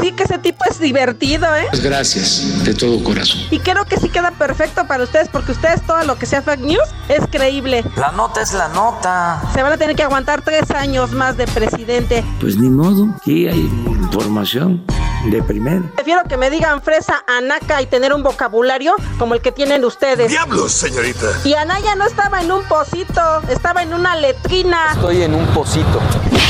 Sí 0.00 0.12
que 0.12 0.24
ese 0.24 0.38
tipo 0.38 0.64
es 0.68 0.80
divertido, 0.80 1.54
¿eh? 1.54 1.66
Pues 1.70 1.82
Gracias, 1.82 2.64
de 2.64 2.74
todo 2.74 3.02
corazón. 3.04 3.40
Y 3.50 3.58
creo 3.58 3.84
que 3.84 3.96
sí 3.98 4.08
queda 4.08 4.30
perfecto 4.32 4.86
para 4.86 5.04
ustedes, 5.04 5.28
porque 5.28 5.52
ustedes 5.52 5.82
todo 5.86 6.02
lo 6.04 6.18
que 6.18 6.26
sea 6.26 6.42
fake 6.42 6.60
news 6.60 6.88
es 7.08 7.22
creíble. 7.30 7.84
La 7.96 8.10
nota 8.12 8.40
es 8.42 8.52
la 8.52 8.68
nota. 8.68 9.42
Se 9.54 9.62
van 9.62 9.72
a 9.72 9.76
tener 9.76 9.94
que 9.94 10.02
aguantar 10.02 10.42
tres 10.42 10.70
años 10.70 11.12
más 11.12 11.36
de 11.36 11.46
presidente. 11.46 12.24
Pues 12.40 12.56
ni 12.56 12.68
modo, 12.68 13.14
aquí 13.16 13.46
hay 13.46 13.60
información 13.60 14.84
de 15.30 15.42
primera. 15.42 15.82
Prefiero 15.94 16.24
que 16.24 16.36
me 16.36 16.50
digan 16.50 16.82
fresa, 16.82 17.24
anaca 17.26 17.80
y 17.80 17.86
tener 17.86 18.12
un 18.12 18.22
vocabulario 18.22 18.94
como 19.18 19.34
el 19.34 19.40
que 19.40 19.52
tienen 19.52 19.84
ustedes. 19.84 20.30
¡Diablos, 20.30 20.72
señorita! 20.72 21.26
Y 21.44 21.54
Anaya 21.54 21.94
no 21.94 22.06
estaba 22.06 22.40
en 22.40 22.50
un 22.50 22.64
pocito, 22.64 23.42
estaba 23.48 23.82
en 23.82 23.94
una 23.94 24.16
letrina. 24.16 24.92
Estoy 24.92 25.22
en 25.22 25.34
un 25.34 25.46
pocito. 25.48 26.00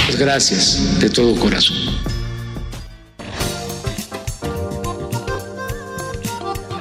Pues 0.07 0.19
Gracias, 0.19 1.01
de 1.01 1.11
todo 1.11 1.39
corazón. 1.39 1.77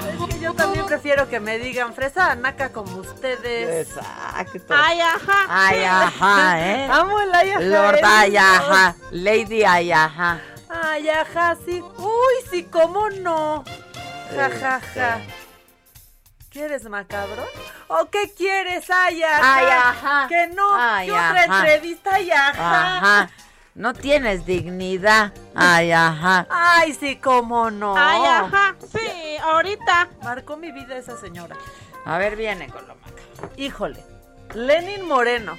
Es 0.10 0.34
que 0.34 0.40
yo 0.40 0.54
también 0.54 0.86
prefiero 0.86 1.28
que 1.30 1.40
me 1.40 1.58
digan 1.60 1.94
fresa 1.94 2.32
anaca 2.32 2.72
como 2.72 2.98
ustedes. 2.98 3.88
Exacto. 3.88 4.74
Ay, 4.74 5.00
ajá. 5.02 5.46
Ay, 5.50 5.84
ajá, 5.84 6.60
¿eh? 6.70 6.88
Amo 6.92 7.20
el 7.20 7.34
ay, 7.34 7.52
ajá. 7.52 7.62
Lord 7.62 7.96
¿eh? 7.96 8.02
Ay, 8.04 8.38
ajá. 8.38 8.96
Lady 9.12 9.64
Ay, 9.64 9.92
ajá. 9.92 10.40
Ay, 10.72 11.10
ajá, 11.10 11.58
sí. 11.66 11.82
Uy, 11.82 12.34
sí, 12.50 12.64
cómo 12.64 13.10
no. 13.10 13.64
Ja, 14.34 14.50
ja, 14.50 14.82
ja. 14.94 15.22
¿Quieres 16.50 16.88
macabrón? 16.90 17.48
¿O 17.88 18.10
qué 18.10 18.32
quieres? 18.36 18.90
Ay, 18.90 19.22
ajá. 19.22 19.56
Ay, 19.58 19.66
ajá. 19.66 20.28
Que 20.30 20.48
no. 20.48 20.74
Ay, 20.74 21.08
que 21.08 21.12
otra 21.14 21.44
ajá. 21.44 21.60
entrevista, 21.60 22.10
ay, 22.14 22.32
ajá. 22.32 22.98
Ajá. 22.98 23.30
No 23.76 23.94
tienes 23.94 24.46
dignidad. 24.46 25.34
Ay, 25.56 25.92
ajá. 25.92 26.48
Ay, 26.50 26.94
sí, 26.94 27.18
cómo 27.18 27.70
no. 27.70 27.94
Ay, 27.98 28.22
ajá. 28.26 28.76
Sí, 28.92 29.38
ahorita. 29.44 30.10
Marcó 30.24 30.58
mi 30.58 30.72
vida 30.72 30.98
esa 30.98 31.18
señora. 31.18 31.56
A 32.06 32.18
ver, 32.18 32.36
viene 32.36 32.68
con 32.70 32.88
lo 32.88 32.96
macabro. 32.96 33.50
Híjole. 33.58 34.04
Lenin 34.54 35.08
Moreno. 35.08 35.58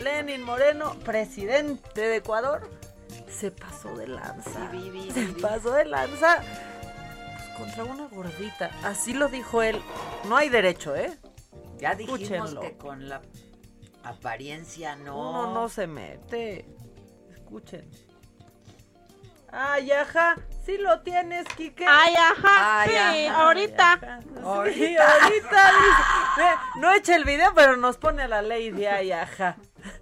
Lenin 0.00 0.42
Moreno, 0.42 0.94
presidente 1.04 2.00
de 2.00 2.16
Ecuador, 2.16 2.68
se 3.30 3.50
pasó 3.50 3.96
de 3.96 4.06
lanza. 4.08 4.70
se 5.12 5.26
pasó 5.40 5.72
de 5.72 5.84
lanza 5.84 6.38
pues, 6.42 7.56
contra 7.56 7.84
una 7.84 8.06
gordita. 8.08 8.70
Así 8.84 9.12
lo 9.14 9.28
dijo 9.28 9.62
él. 9.62 9.80
No 10.28 10.36
hay 10.36 10.48
derecho, 10.48 10.94
¿eh? 10.96 11.16
Ya 11.78 11.94
dijimos 11.94 12.20
Escúchenlo. 12.22 12.60
que 12.60 12.76
con 12.76 13.08
la 13.08 13.22
apariencia 14.02 14.96
no. 14.96 15.30
Uno 15.30 15.54
no 15.54 15.68
se 15.68 15.86
mete. 15.86 16.66
Escuchen. 17.32 17.88
Ay, 19.50 19.90
ajá. 19.92 20.36
Sí 20.66 20.76
lo 20.76 21.00
tienes, 21.00 21.46
Kike. 21.56 21.86
Ay, 21.88 22.14
ajá. 22.14 22.80
Ay, 22.82 22.88
sí, 22.90 23.26
ajá. 23.26 23.40
ahorita. 23.44 23.98
Sí, 24.22 24.34
Ahorita. 24.44 25.22
ahorita 25.22 25.70
dice. 25.72 26.02
Ve, 26.36 26.80
No 26.80 26.92
echa 26.92 27.16
el 27.16 27.24
video, 27.24 27.54
pero 27.54 27.76
nos 27.78 27.96
pone 27.96 28.22
a 28.24 28.28
la 28.28 28.42
ley 28.42 28.70
de 28.70 28.88
ay, 28.88 29.12
ajá. 29.12 29.56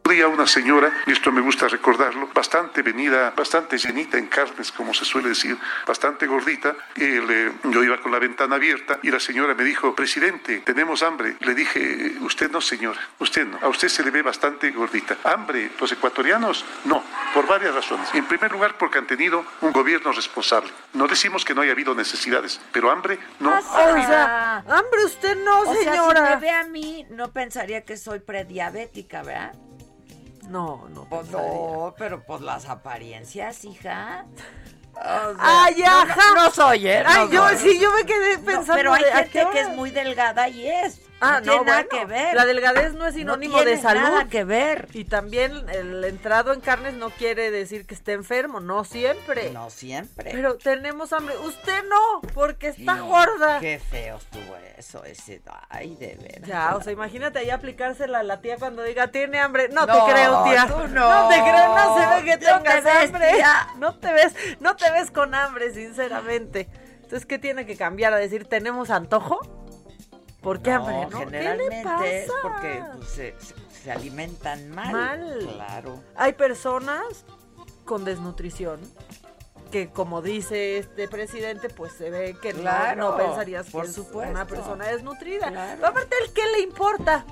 Había 0.05 0.29
una 0.29 0.47
señora, 0.47 0.91
y 1.07 1.13
esto 1.13 1.31
me 1.33 1.41
gusta 1.41 1.67
recordarlo, 1.69 2.29
bastante 2.33 2.81
venida, 2.83 3.31
bastante 3.37 3.77
llenita 3.77 4.17
en 4.17 4.29
carnes, 4.29 4.71
como 4.73 4.95
se 4.95 5.05
suele 5.05 5.31
decir, 5.31 5.59
bastante 5.87 6.27
gordita. 6.27 6.75
Y 6.95 7.05
le- 7.21 7.53
yo 7.65 7.83
iba 7.83 8.01
con 8.01 8.13
la 8.13 8.19
ventana 8.19 8.55
abierta 8.57 8.99
y 9.03 9.11
la 9.11 9.19
señora 9.21 9.55
me 9.55 9.65
dijo, 9.65 9.95
presidente, 9.95 10.61
tenemos 10.61 11.03
hambre. 11.03 11.37
Le 11.41 11.55
dije, 11.55 12.17
usted 12.21 12.51
no, 12.51 12.61
señora, 12.61 13.01
usted 13.19 13.47
no. 13.47 13.59
A 13.61 13.69
usted 13.69 13.89
se 13.89 14.03
le 14.05 14.11
ve 14.11 14.23
bastante 14.23 14.71
gordita. 14.71 15.17
¿Hambre? 15.25 15.71
¿Los 15.81 15.91
ecuatorianos? 15.93 16.65
No, 16.85 17.03
por 17.35 17.47
varias 17.47 17.75
razones. 17.75 18.09
En 18.15 18.25
primer 18.27 18.53
lugar, 18.53 18.79
porque 18.79 18.99
han 18.99 19.07
tenido 19.07 19.45
un 19.61 19.73
gobierno 19.73 20.13
responsable. 20.13 20.71
No 20.95 21.09
decimos 21.09 21.45
que 21.45 21.55
no 21.55 21.63
haya 21.63 21.73
habido 21.73 21.95
necesidades, 21.95 22.61
pero 22.73 22.91
hambre 22.91 23.19
no. 23.41 23.53
Ah, 23.53 23.61
O 23.61 24.07
sea, 24.07 24.57
hambre 24.79 25.05
usted 25.05 25.37
no, 25.45 25.61
O 25.61 25.65
sea, 25.75 25.75
si 25.83 25.85
señora. 25.85 26.23
me 26.31 26.37
ve 26.37 26.51
a 26.51 26.65
mí, 26.65 27.07
no 27.11 27.33
pensaría 27.33 27.85
que 27.85 27.97
soy 27.97 28.21
prediabética, 28.21 29.23
¿verdad? 29.23 29.53
No, 30.49 30.87
no. 30.91 31.05
Pues 31.05 31.29
no, 31.31 31.95
pero 31.99 32.23
pues 32.25 32.41
las 32.41 32.69
apariencias, 32.69 33.65
hija. 33.65 34.25
Ay, 35.39 35.75
no, 35.79 36.05
no, 36.05 36.13
ajá. 36.13 36.35
No, 36.35 36.51
soy, 36.51 36.89
¿eh? 36.89 37.03
No 37.05 37.11
Ay, 37.11 37.29
yo 37.31 37.49
soy. 37.49 37.59
sí, 37.59 37.79
yo 37.79 37.93
me 37.93 38.05
quedé 38.07 38.39
pensando. 38.39 38.75
pero 38.75 38.95
hay 38.95 39.05
de, 39.05 39.13
¿a 39.13 39.25
gente 39.25 39.47
que 39.53 39.61
es 39.61 39.69
muy 39.71 39.91
delgada 39.91 40.49
y 40.49 40.69
es. 40.69 41.01
Ah, 41.21 41.41
no, 41.41 41.47
no, 41.47 41.53
tiene 41.53 41.65
nada 41.65 41.87
bueno, 41.89 41.89
que 41.91 42.05
ver. 42.05 42.35
La 42.35 42.45
delgadez 42.45 42.93
no 42.95 43.07
es 43.07 43.15
sinónimo 43.15 43.55
No 43.57 43.59
de 43.61 43.65
tiene 43.67 43.81
salud. 43.83 44.03
nada 44.03 44.29
que 44.29 44.45
ver. 44.45 44.89
Y 44.93 45.05
también 45.05 45.67
el 45.71 46.05
entrado 46.05 46.53
en 46.53 46.61
carnes 46.61 46.95
no 46.95 47.09
quiere 47.11 47.51
decir 47.51 47.87
que 47.87 47.95
esté 47.95 48.13
enfermo, 48.13 48.61
no 48.61 48.85
siempre. 48.85 49.51
No 49.51 49.71
siempre. 49.71 50.31
Pero 50.33 50.57
tenemos 50.57 51.13
hambre. 51.15 51.37
Usted 51.39 51.83
no, 51.89 52.21
porque 52.35 52.69
está 52.69 52.95
Sí, 52.97 53.01
gorda. 53.01 53.61
Qué 53.61 53.79
feo 53.79 54.19
estuvo 54.19 54.57
eso, 54.77 55.05
ese. 55.05 55.41
Ay, 55.71 55.97
de 55.97 56.17
veras. 56.21 56.49
Ya, 56.49 56.77
o 56.77 56.83
sea, 56.83 56.93
imagínate 56.93 57.39
ahí 57.39 57.49
aplicársela 57.51 58.19
a 58.19 58.23
la 58.23 58.41
tía 58.43 58.57
cuando 58.59 58.83
diga, 58.83 59.09
tiene 59.09 59.39
hambre. 59.39 59.69
No, 59.71 59.87
No, 59.87 60.07
te 60.07 60.13
creo, 60.13 60.45
tía. 60.45 60.67
tú 60.67 60.87
no. 60.89 61.29
te 61.29 61.35
creo, 61.41 61.75
no 61.75 61.99
se 61.99 62.07
ve 62.15 62.25
que 62.25 62.31
No 62.33 62.39
te 62.39 62.47
tengas 62.65 62.85
ves, 62.85 63.05
hambre. 63.15 63.33
tía. 63.35 63.69
No 63.79 63.95
te 63.99 64.13
ves, 64.13 64.35
no 64.61 64.77
te 64.77 64.91
ves 64.91 65.11
con 65.11 65.35
hambre, 65.35 65.73
sinceramente. 65.73 66.69
Entonces, 66.97 67.25
¿qué 67.25 67.39
tiene 67.39 67.65
que 67.65 67.77
cambiar? 67.77 68.13
A 68.13 68.17
decir, 68.17 68.47
¿tenemos 68.47 68.91
antojo? 68.91 69.41
¿Por 70.47 70.63
qué 70.63 70.71
No, 70.71 70.77
hambre? 70.77 70.97
¿no? 71.11 71.19
¿Qué 71.19 71.27
le 71.27 71.39
generalmente 71.39 72.21
es 72.23 72.27
pasa? 72.31 72.39
porque 72.41 72.83
pues, 72.99 73.09
se, 73.09 73.35
se- 73.41 73.55
se 73.83 73.91
alimentan 73.91 74.71
mal. 74.71 74.93
Mal. 74.93 75.39
Claro. 75.55 76.01
Hay 76.15 76.35
personas 76.35 77.03
con 77.85 78.05
desnutrición 78.05 78.81
que, 79.73 79.89
como 79.91 80.23
dice 80.23 80.79
este 80.79 81.09
presidente, 81.09 81.69
pues 81.69 81.95
se 81.95 82.11
ve 82.11 82.37
que 82.41 82.53
no- 82.53 82.61
Claro, 82.61 83.11
no, 83.11 83.17
pensarías 83.17 83.67
por 83.71 83.87
que 83.87 83.91
es 83.91 83.99
una 83.99 84.47
persona 84.47 84.87
desnutrida. 84.87 85.49
Claro. 85.49 85.73
Pero 85.75 85.89
aparte, 85.89 86.15
¿el 86.25 86.33
qué 86.33 86.43
le 86.53 86.61
importa? 86.61 87.25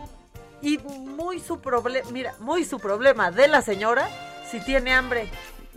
Y 0.60 0.78
muy 0.78 1.38
su 1.38 1.60
problema, 1.60 2.10
mira, 2.10 2.34
muy 2.40 2.64
su 2.64 2.80
problema 2.80 3.30
de 3.30 3.46
la 3.46 3.62
señora 3.62 4.08
si 4.50 4.58
tiene 4.58 4.92
hambre. 4.92 5.30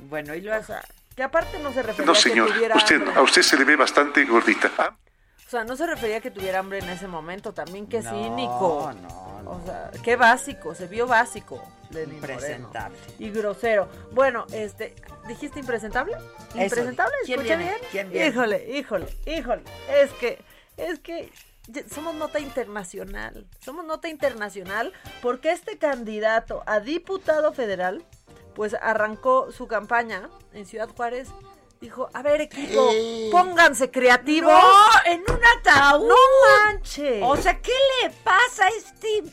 Bueno, 0.10 0.34
y 0.34 0.42
luego... 0.42 0.60
O 0.60 0.66
sea, 0.66 0.84
que 1.16 1.22
aparte 1.22 1.60
no 1.60 1.72
se 1.72 1.84
refería 1.84 2.08
No, 2.08 2.14
a 2.14 2.16
que 2.16 2.22
señor, 2.22 2.52
tuviera 2.52 2.76
usted, 2.76 2.96
hambre. 2.96 3.14
a 3.16 3.22
usted 3.22 3.44
se 3.44 3.58
le 3.58 3.64
ve 3.64 3.76
bastante 3.76 4.26
gordita. 4.26 4.72
Ah, 4.80 4.96
O 5.48 5.50
sea, 5.50 5.64
no 5.64 5.78
se 5.78 5.88
refería 5.88 6.18
a 6.18 6.22
que 6.22 6.30
tuviera 6.30 6.60
hambre 6.60 6.80
en 6.80 6.90
ese 6.90 7.08
momento. 7.08 7.54
También 7.54 7.88
qué 7.88 8.02
No, 8.02 8.10
cínico. 8.12 8.92
no, 9.02 9.42
no. 9.44 9.52
O 9.52 9.62
sea, 9.66 9.92
qué 10.04 10.18
básico. 10.18 10.76
Se 10.76 10.88
vio 10.88 11.08
básico. 11.08 11.64
Impresentable. 11.92 12.98
Y 13.18 13.30
grosero. 13.32 13.88
Bueno, 14.12 14.46
este, 14.52 14.94
¿dijiste 15.28 15.60
impresentable? 15.60 16.14
Eso, 16.50 16.62
¿Impresentable? 16.64 17.14
¿quién 17.26 17.40
¿Escuché 17.40 17.56
viene? 17.58 17.72
bien? 17.72 17.90
¿Quién 17.92 18.10
viene? 18.12 18.28
Híjole, 18.28 18.78
híjole, 18.78 19.08
híjole. 19.26 19.64
Es 19.90 20.12
que, 20.14 20.44
es 20.76 21.00
que 21.00 21.32
somos 21.94 22.14
nota 22.16 22.40
internacional. 22.40 23.48
Somos 23.62 23.86
nota 23.86 24.10
internacional 24.10 24.92
porque 25.22 25.52
este 25.54 25.78
candidato 25.78 26.64
a 26.66 26.82
diputado 26.82 27.54
federal, 27.54 28.04
pues 28.54 28.76
arrancó 28.82 29.52
su 29.54 29.68
campaña 29.68 30.30
en 30.52 30.66
Ciudad 30.66 30.90
Juárez. 30.90 31.30
Dijo, 31.80 32.10
a 32.14 32.22
ver 32.24 32.42
equipo, 32.42 32.90
pónganse 33.32 33.92
creativos. 33.92 34.52
No, 34.52 35.12
en 35.12 35.22
un 35.22 35.40
ataúd. 35.60 36.08
No 36.08 36.16
manches. 36.66 37.22
O 37.24 37.38
sea, 37.38 37.60
¿qué 37.62 37.74
le 38.02 38.10
pasa 38.10 38.66
a 38.66 38.70
este 38.70 39.24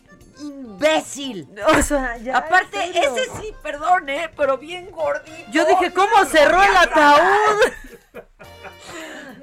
imbécil? 0.41 1.49
O 1.69 1.83
sea, 1.83 2.17
ya. 2.19 2.37
Aparte, 2.37 2.79
ese 2.91 3.25
sí, 3.41 3.55
perdón, 3.63 4.09
¿eh? 4.09 4.31
Pero 4.37 4.59
bien 4.59 4.91
gordito. 4.91 5.51
Yo 5.51 5.65
dije, 5.65 5.93
¿cómo 5.93 6.25
cerró 6.27 6.63
el 6.63 6.77
ataúd? 6.77 7.73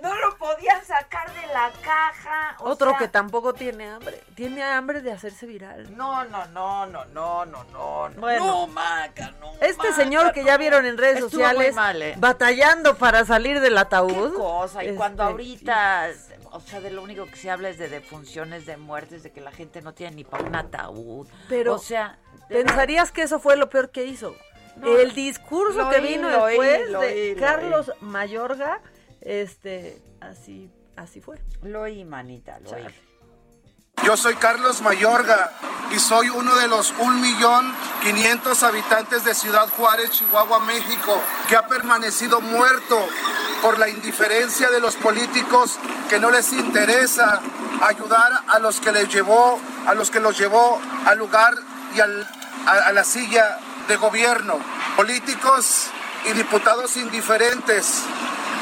No 0.02 0.16
lo 0.16 0.38
podían 0.38 0.84
sacar 0.86 1.32
de 1.34 1.48
la 1.54 1.72
caja. 1.84 2.56
o 2.60 2.70
Otro 2.70 2.90
sea, 2.92 3.00
que 3.00 3.08
tampoco 3.08 3.54
tiene 3.54 3.90
hambre. 3.90 4.20
Tiene 4.36 4.64
hambre 4.64 5.02
de 5.02 5.12
hacerse 5.12 5.46
viral. 5.46 5.96
No, 5.96 6.24
no, 6.26 6.46
no, 6.48 6.86
no, 6.88 7.06
no, 7.06 7.46
no, 7.46 7.64
no. 7.66 8.10
no. 8.10 8.20
Bueno. 8.20 8.46
no, 8.46 8.68
Maca, 8.68 9.32
no. 9.40 9.52
Este 9.62 9.78
Maca, 9.78 9.94
señor 9.94 10.34
que 10.34 10.44
ya 10.44 10.54
no. 10.54 10.60
vieron 10.60 10.86
en 10.86 10.98
redes 10.98 11.20
sociales 11.20 11.76
mal, 11.76 12.02
¿eh? 12.02 12.16
batallando 12.18 12.96
para 12.98 13.26
salir 13.26 13.60
del 13.60 13.78
ataúd. 13.78 14.32
Qué 14.32 14.38
cosa, 14.38 14.84
y 14.84 14.96
cuando 14.96 15.24
Este, 15.24 15.32
ahorita, 15.32 16.08
o 16.52 16.60
sea, 16.62 16.82
de 16.82 16.92
lo 16.92 17.04
único 17.04 17.26
que 17.26 17.36
se 17.36 17.52
habla 17.52 17.70
es 17.70 17.78
de 17.78 17.88
defunciones, 17.90 18.66
de 18.66 18.78
muertes, 18.78 19.24
de 19.24 19.32
que 19.32 19.42
la 19.42 19.52
gente 19.52 19.82
no 19.82 19.94
tiene 19.94 20.16
ni 20.16 20.24
para 20.24 20.44
un 20.44 20.56
ataúd. 20.56 21.28
Pero 21.48 21.76
o 21.76 21.80
sea, 21.80 22.18
pensarías 22.50 23.12
que 23.12 23.22
eso 23.24 23.40
fue 23.40 23.56
lo 23.56 23.70
peor 23.70 23.92
que 23.92 24.06
hizo. 24.06 24.36
No, 24.82 24.98
el 24.98 25.14
discurso 25.14 25.90
que 25.90 26.00
vino 26.02 26.28
oí, 26.44 26.52
después 26.54 26.88
de 26.90 26.96
oí, 26.96 27.36
Carlos 27.40 27.92
Mayorga, 28.02 28.82
este, 29.22 30.02
así, 30.20 30.70
así 30.96 31.22
fue. 31.22 31.40
Lo 31.64 31.82
oí, 31.82 32.04
manita, 32.06 32.60
lo 32.60 32.72
oí. 32.72 32.84
Yo 34.04 34.18
soy 34.18 34.34
Carlos 34.36 34.82
Mayorga 34.82 35.52
y 35.96 36.00
soy 36.00 36.30
uno 36.30 36.56
de 36.56 36.68
los 36.68 36.92
1.500.000 36.96 38.64
habitantes 38.64 39.24
de 39.24 39.36
Ciudad 39.36 39.70
Juárez, 39.78 40.10
Chihuahua, 40.12 40.60
México, 40.62 41.22
que 41.48 41.56
ha 41.56 41.68
permanecido 41.68 42.42
muerto 42.42 43.08
por 43.62 43.78
la 43.78 43.88
indiferencia 43.90 44.70
de 44.72 44.80
los 44.80 44.96
políticos 44.96 45.78
que 46.10 46.20
no 46.20 46.32
les 46.32 46.52
interesa 46.52 47.42
ayudar 47.82 48.32
a 48.48 48.58
los 48.58 48.80
que 48.80 48.92
les 48.92 49.08
llevó, 49.14 49.60
a 49.86 49.94
los 49.94 50.10
que 50.10 50.20
los 50.20 50.36
llevó 50.38 50.82
al 51.06 51.18
lugar 51.20 51.54
y 51.96 52.00
al- 52.00 52.28
a, 52.66 52.72
a 52.88 52.92
la 52.94 53.04
silla 53.04 53.60
de 53.92 53.98
gobierno. 53.98 54.58
Políticos 54.96 55.88
y 56.30 56.32
diputados 56.32 56.96
indiferentes, 56.96 58.04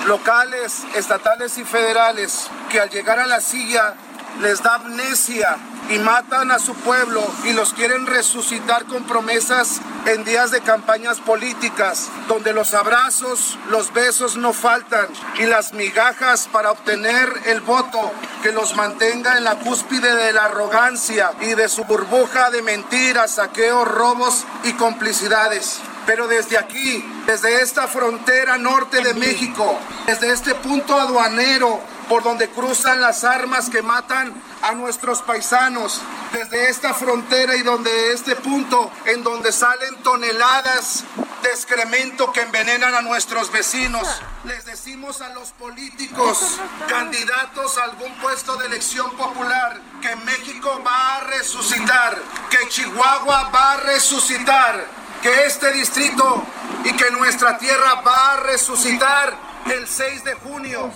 locales, 0.08 0.84
estatales 0.96 1.60
y 1.60 1.64
federales, 1.64 2.48
que 2.72 2.80
al 2.80 2.90
llegar 2.90 3.20
a 3.20 3.28
la 3.28 3.40
silla 3.40 3.94
les 4.42 4.62
da 4.64 4.76
amnesia 4.76 5.58
y 5.90 5.98
matan 6.00 6.52
a 6.52 6.60
su 6.60 6.74
pueblo 6.76 7.22
y 7.46 7.54
los 7.54 7.74
quieren 7.74 8.06
resucitar 8.06 8.86
con 8.86 9.04
promesas 9.04 9.82
en 10.06 10.24
días 10.24 10.52
de 10.52 10.62
campañas 10.62 11.20
políticas, 11.20 12.10
donde 12.28 12.54
los 12.54 12.74
abrazos, 12.74 13.58
los 13.70 13.92
besos 13.94 14.38
no 14.38 14.54
faltan 14.54 15.08
y 15.40 15.46
las 15.46 15.74
migajas 15.74 16.48
para 16.52 16.72
obtener 16.72 17.30
el 17.46 17.62
voto 17.62 18.12
que 18.44 18.52
los 18.52 18.76
mantenga 18.76 19.38
en 19.38 19.44
la 19.44 19.56
cúspide 19.56 20.16
de 20.16 20.32
la 20.32 20.46
arrogancia 20.46 21.32
y 21.42 21.56
de 21.56 21.68
su 21.68 21.84
burbuja 21.86 22.52
de 22.52 22.62
mentiras, 22.62 23.36
saqueos, 23.36 23.88
robos 23.88 24.46
y 24.64 24.74
complicidades. 24.74 25.80
Pero 26.06 26.28
desde 26.28 26.58
aquí, 26.58 27.04
desde 27.26 27.62
esta 27.62 27.88
frontera 27.88 28.58
norte 28.58 29.02
de 29.02 29.14
México, 29.14 29.78
desde 30.08 30.32
este 30.32 30.56
punto 30.56 31.00
aduanero 31.00 31.80
por 32.10 32.24
donde 32.24 32.50
cruzan 32.50 33.00
las 33.00 33.24
armas 33.24 33.70
que 33.70 33.84
matan 33.84 34.34
a 34.64 34.74
nuestros 34.74 35.22
paisanos, 35.22 36.02
desde 36.34 36.70
esta 36.70 36.94
frontera 36.94 37.56
y 37.56 37.62
donde 37.62 38.12
este 38.12 38.36
punto 38.36 38.92
en 39.06 39.24
donde 39.24 39.52
salen 39.52 39.96
toneladas 40.04 41.06
de 41.44 41.50
excremento 41.50 42.32
que 42.34 42.42
envenenan 42.42 42.96
a 42.96 43.02
nuestros 43.02 43.52
vecinos. 43.52 44.08
Les 44.44 44.66
decimos 44.66 45.22
a 45.22 45.30
los 45.30 45.52
políticos, 45.52 46.60
candidatos 46.88 47.78
a 47.78 47.84
algún 47.84 48.14
puesto 48.20 48.58
de 48.58 48.66
elección 48.66 49.12
popular, 49.16 49.80
que 50.02 50.16
México 50.18 50.82
va 50.86 51.18
a 51.18 51.20
resucitar, 51.22 52.18
que 52.50 52.68
Chihuahua 52.70 53.50
va 53.54 53.74
a 53.74 53.78
resucitar, 53.78 54.86
que 55.22 55.46
este 55.46 55.72
distrito 55.74 56.44
y 56.84 56.94
que 56.94 57.12
nuestra 57.12 57.58
tierra 57.58 58.02
va 58.02 58.34
a 58.34 58.38
resucitar 58.38 59.38
el 59.68 59.88
6 59.88 60.24
de 60.24 60.34
junio. 60.34 60.92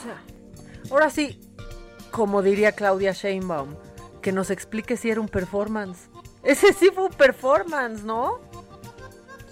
Ahora 0.91 1.09
sí, 1.09 1.39
como 2.11 2.41
diría 2.41 2.73
Claudia 2.73 3.11
Sheinbaum, 3.11 3.75
que 4.21 4.31
nos 4.31 4.49
explique 4.49 4.97
si 4.97 5.09
era 5.09 5.21
un 5.21 5.29
performance. 5.29 6.09
Ese 6.43 6.73
sí 6.73 6.89
fue 6.93 7.05
un 7.05 7.13
performance, 7.13 8.03
¿no? 8.03 8.39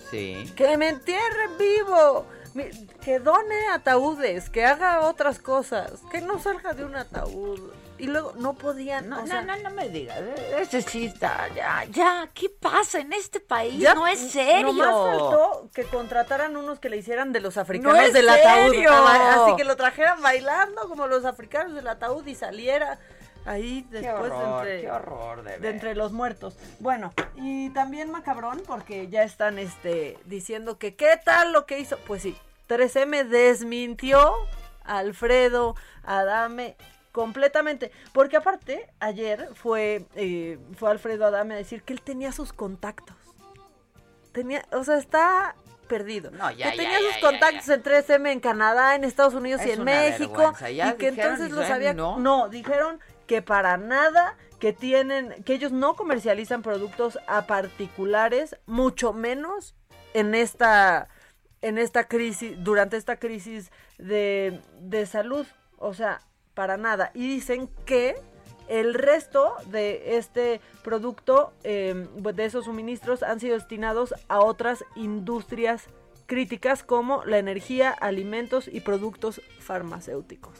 Sí. 0.09 0.51
Que 0.55 0.77
me 0.77 0.89
entierren 0.89 1.57
vivo. 1.57 2.25
Que 3.01 3.19
done 3.19 3.67
ataúdes, 3.73 4.49
que 4.49 4.65
haga 4.65 5.07
otras 5.07 5.39
cosas, 5.39 6.01
que 6.11 6.19
no 6.19 6.37
salga 6.37 6.73
de 6.73 6.83
un 6.83 6.95
ataúd. 6.95 7.71
Y 8.01 8.07
luego 8.07 8.33
no 8.35 8.55
podían. 8.55 9.09
No, 9.09 9.19
o 9.19 9.21
no, 9.21 9.27
sea, 9.27 9.43
no, 9.43 9.55
no 9.57 9.69
me 9.69 9.87
digas. 9.87 10.19
Ese 10.57 10.81
sí 10.81 11.05
está, 11.05 11.47
ya, 11.53 11.85
ya. 11.85 12.27
¿Qué 12.33 12.49
pasa 12.49 12.99
en 12.99 13.13
este 13.13 13.39
país? 13.39 13.77
ya 13.77 13.93
no 13.93 14.07
es 14.07 14.19
serio. 14.19 14.73
Nomás 14.73 14.87
faltó 14.87 15.69
que 15.71 15.83
contrataran 15.83 16.57
unos 16.57 16.79
que 16.79 16.89
le 16.89 16.97
hicieran 16.97 17.31
de 17.31 17.41
los 17.41 17.57
africanos 17.57 17.93
No 17.93 18.01
es 18.01 18.11
del 18.11 18.27
ataúd. 18.27 18.73
Así 18.87 19.55
que 19.55 19.63
lo 19.63 19.75
trajeran 19.75 20.19
bailando 20.19 20.87
como 20.87 21.05
los 21.05 21.25
africanos 21.25 21.75
del 21.75 21.87
ataúd 21.87 22.25
y 22.25 22.33
saliera 22.33 22.97
ahí 23.45 23.85
Qué 23.91 23.99
después 23.99 24.31
horror, 24.31 24.67
entre, 24.67 24.81
qué 24.81 24.91
horror, 24.91 25.43
de 25.43 25.69
entre 25.69 25.93
los 25.93 26.11
muertos. 26.11 26.57
Bueno, 26.79 27.13
y 27.35 27.69
también 27.69 28.09
macabrón 28.09 28.63
porque 28.65 29.09
ya 29.09 29.21
están 29.21 29.59
este 29.59 30.17
diciendo 30.25 30.79
que 30.79 30.95
qué 30.95 31.19
tal 31.23 31.53
lo 31.53 31.67
que 31.67 31.77
hizo. 31.77 31.97
Pues 32.07 32.23
sí, 32.23 32.35
3M 32.67 33.27
desmintió 33.27 34.33
a 34.83 34.97
Alfredo 34.97 35.75
Adame 36.03 36.75
completamente, 37.11 37.91
porque 38.13 38.37
aparte 38.37 38.89
ayer 38.99 39.49
fue 39.53 40.05
eh, 40.15 40.59
fue 40.75 40.91
Alfredo 40.91 41.25
Adame 41.25 41.55
a 41.55 41.57
decir 41.57 41.83
que 41.83 41.93
él 41.93 42.01
tenía 42.01 42.31
sus 42.31 42.53
contactos. 42.53 43.15
Tenía, 44.31 44.65
o 44.71 44.83
sea, 44.83 44.97
está 44.97 45.55
perdido. 45.87 46.31
No, 46.31 46.49
ya, 46.51 46.71
que 46.71 46.77
tenía 46.77 46.99
ya, 46.99 47.07
sus 47.07 47.15
ya, 47.15 47.21
contactos 47.21 47.69
en 47.69 47.83
3M 47.83 48.31
en 48.31 48.39
Canadá, 48.39 48.95
en 48.95 49.03
Estados 49.03 49.33
Unidos 49.33 49.61
y 49.65 49.71
en 49.71 49.83
México 49.83 50.53
y 50.61 50.63
que 50.63 51.11
dijeron, 51.11 51.19
entonces 51.19 51.51
lo 51.51 51.61
dijeron, 51.61 51.67
sabía. 51.67 51.93
no. 51.93 52.17
no, 52.17 52.47
dijeron 52.47 52.99
que 53.27 53.41
para 53.41 53.75
nada 53.77 54.37
que 54.59 54.71
tienen 54.71 55.43
que 55.43 55.53
ellos 55.53 55.71
no 55.71 55.95
comercializan 55.95 56.61
productos 56.61 57.19
a 57.27 57.45
particulares, 57.45 58.55
mucho 58.67 59.11
menos 59.11 59.75
en 60.13 60.33
esta 60.35 61.09
en 61.61 61.77
esta 61.77 62.05
crisis 62.05 62.53
durante 62.63 62.97
esta 62.97 63.17
crisis 63.17 63.71
de, 63.97 64.61
de 64.79 65.05
salud, 65.05 65.45
o 65.77 65.93
sea, 65.93 66.21
para 66.53 66.77
nada. 66.77 67.11
Y 67.13 67.27
dicen 67.27 67.69
que 67.85 68.15
el 68.67 68.93
resto 68.93 69.55
de 69.67 70.17
este 70.17 70.61
producto, 70.83 71.53
eh, 71.63 72.07
de 72.15 72.45
esos 72.45 72.65
suministros, 72.65 73.23
han 73.23 73.39
sido 73.39 73.55
destinados 73.55 74.13
a 74.29 74.39
otras 74.39 74.85
industrias 74.95 75.87
críticas 76.25 76.83
como 76.83 77.25
la 77.25 77.37
energía, 77.37 77.91
alimentos 77.91 78.69
y 78.71 78.79
productos 78.79 79.41
farmacéuticos. 79.59 80.57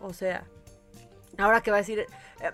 O 0.00 0.14
sea, 0.14 0.44
ahora 1.36 1.60
que 1.60 1.70
va 1.70 1.76
a 1.76 1.80
decir, 1.80 1.98
eh, 1.98 2.06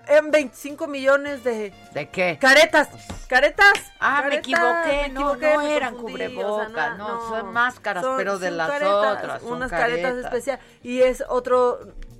en 0.08 0.32
25 0.32 0.88
millones 0.88 1.44
de... 1.44 1.72
¿De 1.92 2.08
qué? 2.08 2.36
Caretas, 2.40 2.88
caretas. 3.28 3.72
Ah, 4.00 4.24
me 4.28 4.36
equivoqué, 4.36 5.02
me 5.02 5.08
no, 5.10 5.32
equivoqué, 5.32 5.54
no 5.54 5.62
me 5.62 5.76
eran 5.76 5.94
cubrebocas, 5.94 6.70
o 6.70 6.74
sea, 6.74 6.94
no, 6.94 7.28
son 7.28 7.52
máscaras, 7.52 8.04
pero 8.16 8.40
de 8.40 8.50
las 8.50 8.68
caretas, 8.68 9.18
otras, 9.18 9.42
son 9.42 9.52
unas 9.52 9.70
caretas, 9.70 10.10
caretas. 10.10 10.24
especiales 10.24 10.64
y 10.82 11.02
es 11.02 11.22
otro 11.28 11.78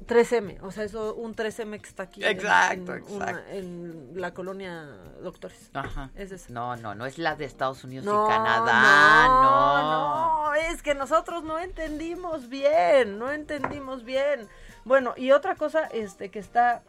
3M, 0.09 0.59
o 0.63 0.71
sea, 0.73 0.85
eso 0.85 1.15
un 1.15 1.35
3M 1.37 1.81
que 1.81 1.89
está 1.89 2.05
aquí 2.05 2.25
en- 2.25 2.31
Exacto, 2.31 2.95
en, 2.95 3.03
exacto. 3.03 3.41
en 3.51 4.11
la 4.15 4.33
colonia 4.35 4.89
Doctores. 5.23 5.71
Ajá. 5.75 6.11
Es 6.17 6.33
esa. 6.33 6.53
No, 6.53 6.75
no, 6.77 6.95
no 6.95 7.07
es 7.07 7.19
la 7.19 7.37
de 7.37 7.45
Estados 7.45 7.85
Unidos 7.85 8.05
No, 8.07 8.27
y 8.27 8.29
Canadá, 8.31 9.27
no. 9.29 10.47
no, 10.47 10.55
es 10.55 10.83
que 10.83 10.95
nosotros 10.95 11.45
no 11.45 11.59
entendimos 11.59 12.49
bien, 12.49 13.19
no 13.19 13.31
entendimos 13.31 14.05
bien. 14.05 14.49
Bueno, 14.85 15.15
y 15.17 15.33
otra 15.33 15.55
cosa 15.55 15.85
este 15.87 16.31
que 16.31 16.39
está, 16.39 16.83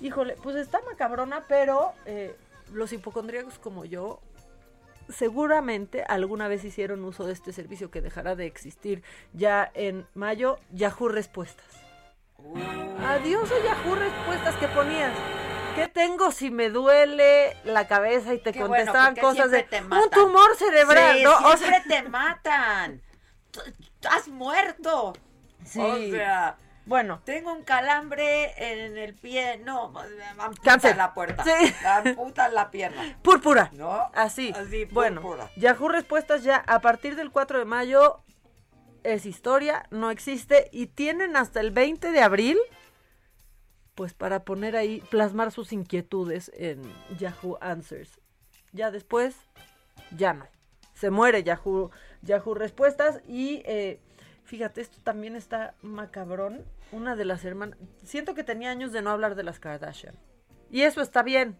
híjole, 0.00 0.36
pues 0.42 0.56
está 0.56 0.80
macabrona, 0.88 1.44
pero 1.48 1.92
eh, 2.06 2.36
los 2.72 2.92
hipocondríacos 2.92 3.58
como 3.58 3.84
yo 3.84 4.20
seguramente 5.08 6.04
alguna 6.04 6.46
vez 6.48 6.64
hicieron 6.64 7.04
uso 7.04 7.26
de 7.26 7.32
este 7.32 7.52
servicio 7.52 7.90
que 7.90 8.00
dejará 8.00 8.36
de 8.36 8.46
existir 8.46 9.02
ya 9.32 9.68
en 9.74 10.06
mayo, 10.14 10.58
Yahoo 10.72 11.08
Respuestas. 11.08 11.66
Adiós 13.06 13.50
a 13.50 13.64
Yahoo 13.64 13.94
Respuestas 13.94 14.54
que 14.56 14.68
ponías. 14.68 15.12
¿Qué 15.74 15.88
tengo 15.88 16.32
si 16.32 16.50
me 16.50 16.68
duele 16.68 17.56
la 17.64 17.86
cabeza 17.86 18.34
y 18.34 18.38
te 18.38 18.52
Qué 18.52 18.60
contestaban 18.60 19.14
cosas 19.16 19.50
de 19.50 19.62
te 19.62 19.80
un 19.82 20.10
tumor 20.10 20.56
cerebral? 20.56 21.16
Sí, 21.18 21.22
¿no? 21.24 21.36
O 21.36 21.56
siempre 21.56 21.82
sea- 21.86 22.02
te 22.02 22.08
matan. 22.08 23.02
Estás 23.94 24.28
muerto. 24.28 25.12
Sí. 25.64 25.80
O 25.80 25.96
sea, 26.10 26.56
bueno, 26.86 27.20
tengo 27.24 27.52
un 27.52 27.62
calambre 27.62 28.52
en 28.56 28.98
el 28.98 29.14
pie. 29.14 29.58
No, 29.64 29.92
Cáncer. 30.64 30.96
la 30.96 31.14
puerta. 31.14 31.44
Sí. 31.44 31.74
Me 31.82 32.10
amputan 32.10 32.54
la 32.54 32.70
pierna. 32.70 33.16
Púrpura. 33.22 33.70
¿No? 33.72 34.10
Así. 34.14 34.52
Así, 34.56 34.86
bueno. 34.86 35.22
Yahoo 35.56 35.88
Respuestas 35.88 36.42
ya 36.42 36.56
a 36.66 36.80
partir 36.80 37.14
del 37.16 37.30
4 37.30 37.58
de 37.60 37.64
mayo 37.64 38.22
es 39.04 39.26
historia, 39.26 39.86
no 39.90 40.10
existe 40.10 40.68
y 40.72 40.86
tienen 40.86 41.36
hasta 41.36 41.60
el 41.60 41.70
20 41.70 42.12
de 42.12 42.20
abril 42.20 42.58
pues 44.00 44.14
para 44.14 44.44
poner 44.44 44.76
ahí, 44.76 45.02
plasmar 45.10 45.52
sus 45.52 45.74
inquietudes 45.74 46.50
en 46.54 46.80
Yahoo 47.18 47.58
Answers. 47.60 48.18
Ya 48.72 48.90
después, 48.90 49.36
ya 50.16 50.32
no. 50.32 50.46
Se 50.94 51.10
muere 51.10 51.42
Yahoo, 51.42 51.90
Yahoo 52.22 52.54
Respuestas 52.54 53.20
y 53.28 53.62
eh, 53.66 54.00
fíjate, 54.44 54.80
esto 54.80 54.96
también 55.02 55.36
está 55.36 55.74
macabrón. 55.82 56.64
Una 56.92 57.14
de 57.14 57.26
las 57.26 57.44
hermanas, 57.44 57.78
siento 58.02 58.34
que 58.34 58.42
tenía 58.42 58.70
años 58.70 58.90
de 58.92 59.02
no 59.02 59.10
hablar 59.10 59.34
de 59.34 59.42
las 59.42 59.60
Kardashian. 59.60 60.14
Y 60.70 60.82
eso 60.82 61.02
está 61.02 61.22
bien, 61.22 61.58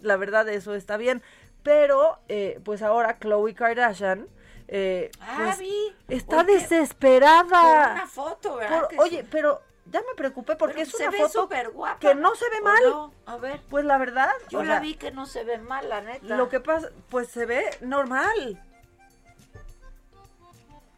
la 0.00 0.16
verdad 0.16 0.48
eso 0.48 0.74
está 0.74 0.96
bien. 0.96 1.22
Pero, 1.62 2.18
eh, 2.28 2.60
pues 2.64 2.82
ahora 2.82 3.18
Chloe 3.20 3.54
Kardashian... 3.54 4.28
eh, 4.68 5.10
Ah, 5.20 5.34
pues, 5.44 5.58
vi. 5.58 5.96
está 6.08 6.38
Oye, 6.40 6.54
desesperada. 6.54 7.44
Por 7.84 7.92
una 7.92 8.06
foto, 8.06 8.56
¿verdad? 8.56 8.88
Por- 8.88 9.00
oye, 9.00 9.22
sí. 9.22 9.28
pero 9.30 9.62
ya 9.86 10.00
me 10.00 10.14
preocupé 10.14 10.56
porque 10.56 10.74
Pero 10.74 10.86
es 10.86 10.90
se 10.90 11.02
una 11.04 11.10
ve 11.10 11.18
foto 11.18 11.42
súper 11.42 11.70
guapa. 11.70 11.98
que 11.98 12.14
no 12.14 12.34
se 12.34 12.44
ve 12.50 12.58
¿O 12.60 12.64
mal. 12.64 12.82
no? 12.84 13.14
A 13.26 13.36
ver. 13.38 13.60
Pues 13.70 13.84
la 13.86 13.96
verdad, 13.98 14.30
Yo 14.50 14.62
la 14.62 14.74
sea, 14.74 14.80
vi 14.80 14.94
que 14.96 15.10
no 15.10 15.24
se 15.26 15.44
ve 15.44 15.58
mal, 15.58 15.88
la 15.88 16.02
neta. 16.02 16.36
Lo 16.36 16.48
que 16.50 16.60
pasa, 16.60 16.88
pues 17.08 17.28
se 17.28 17.46
ve 17.46 17.64
normal. 17.80 18.62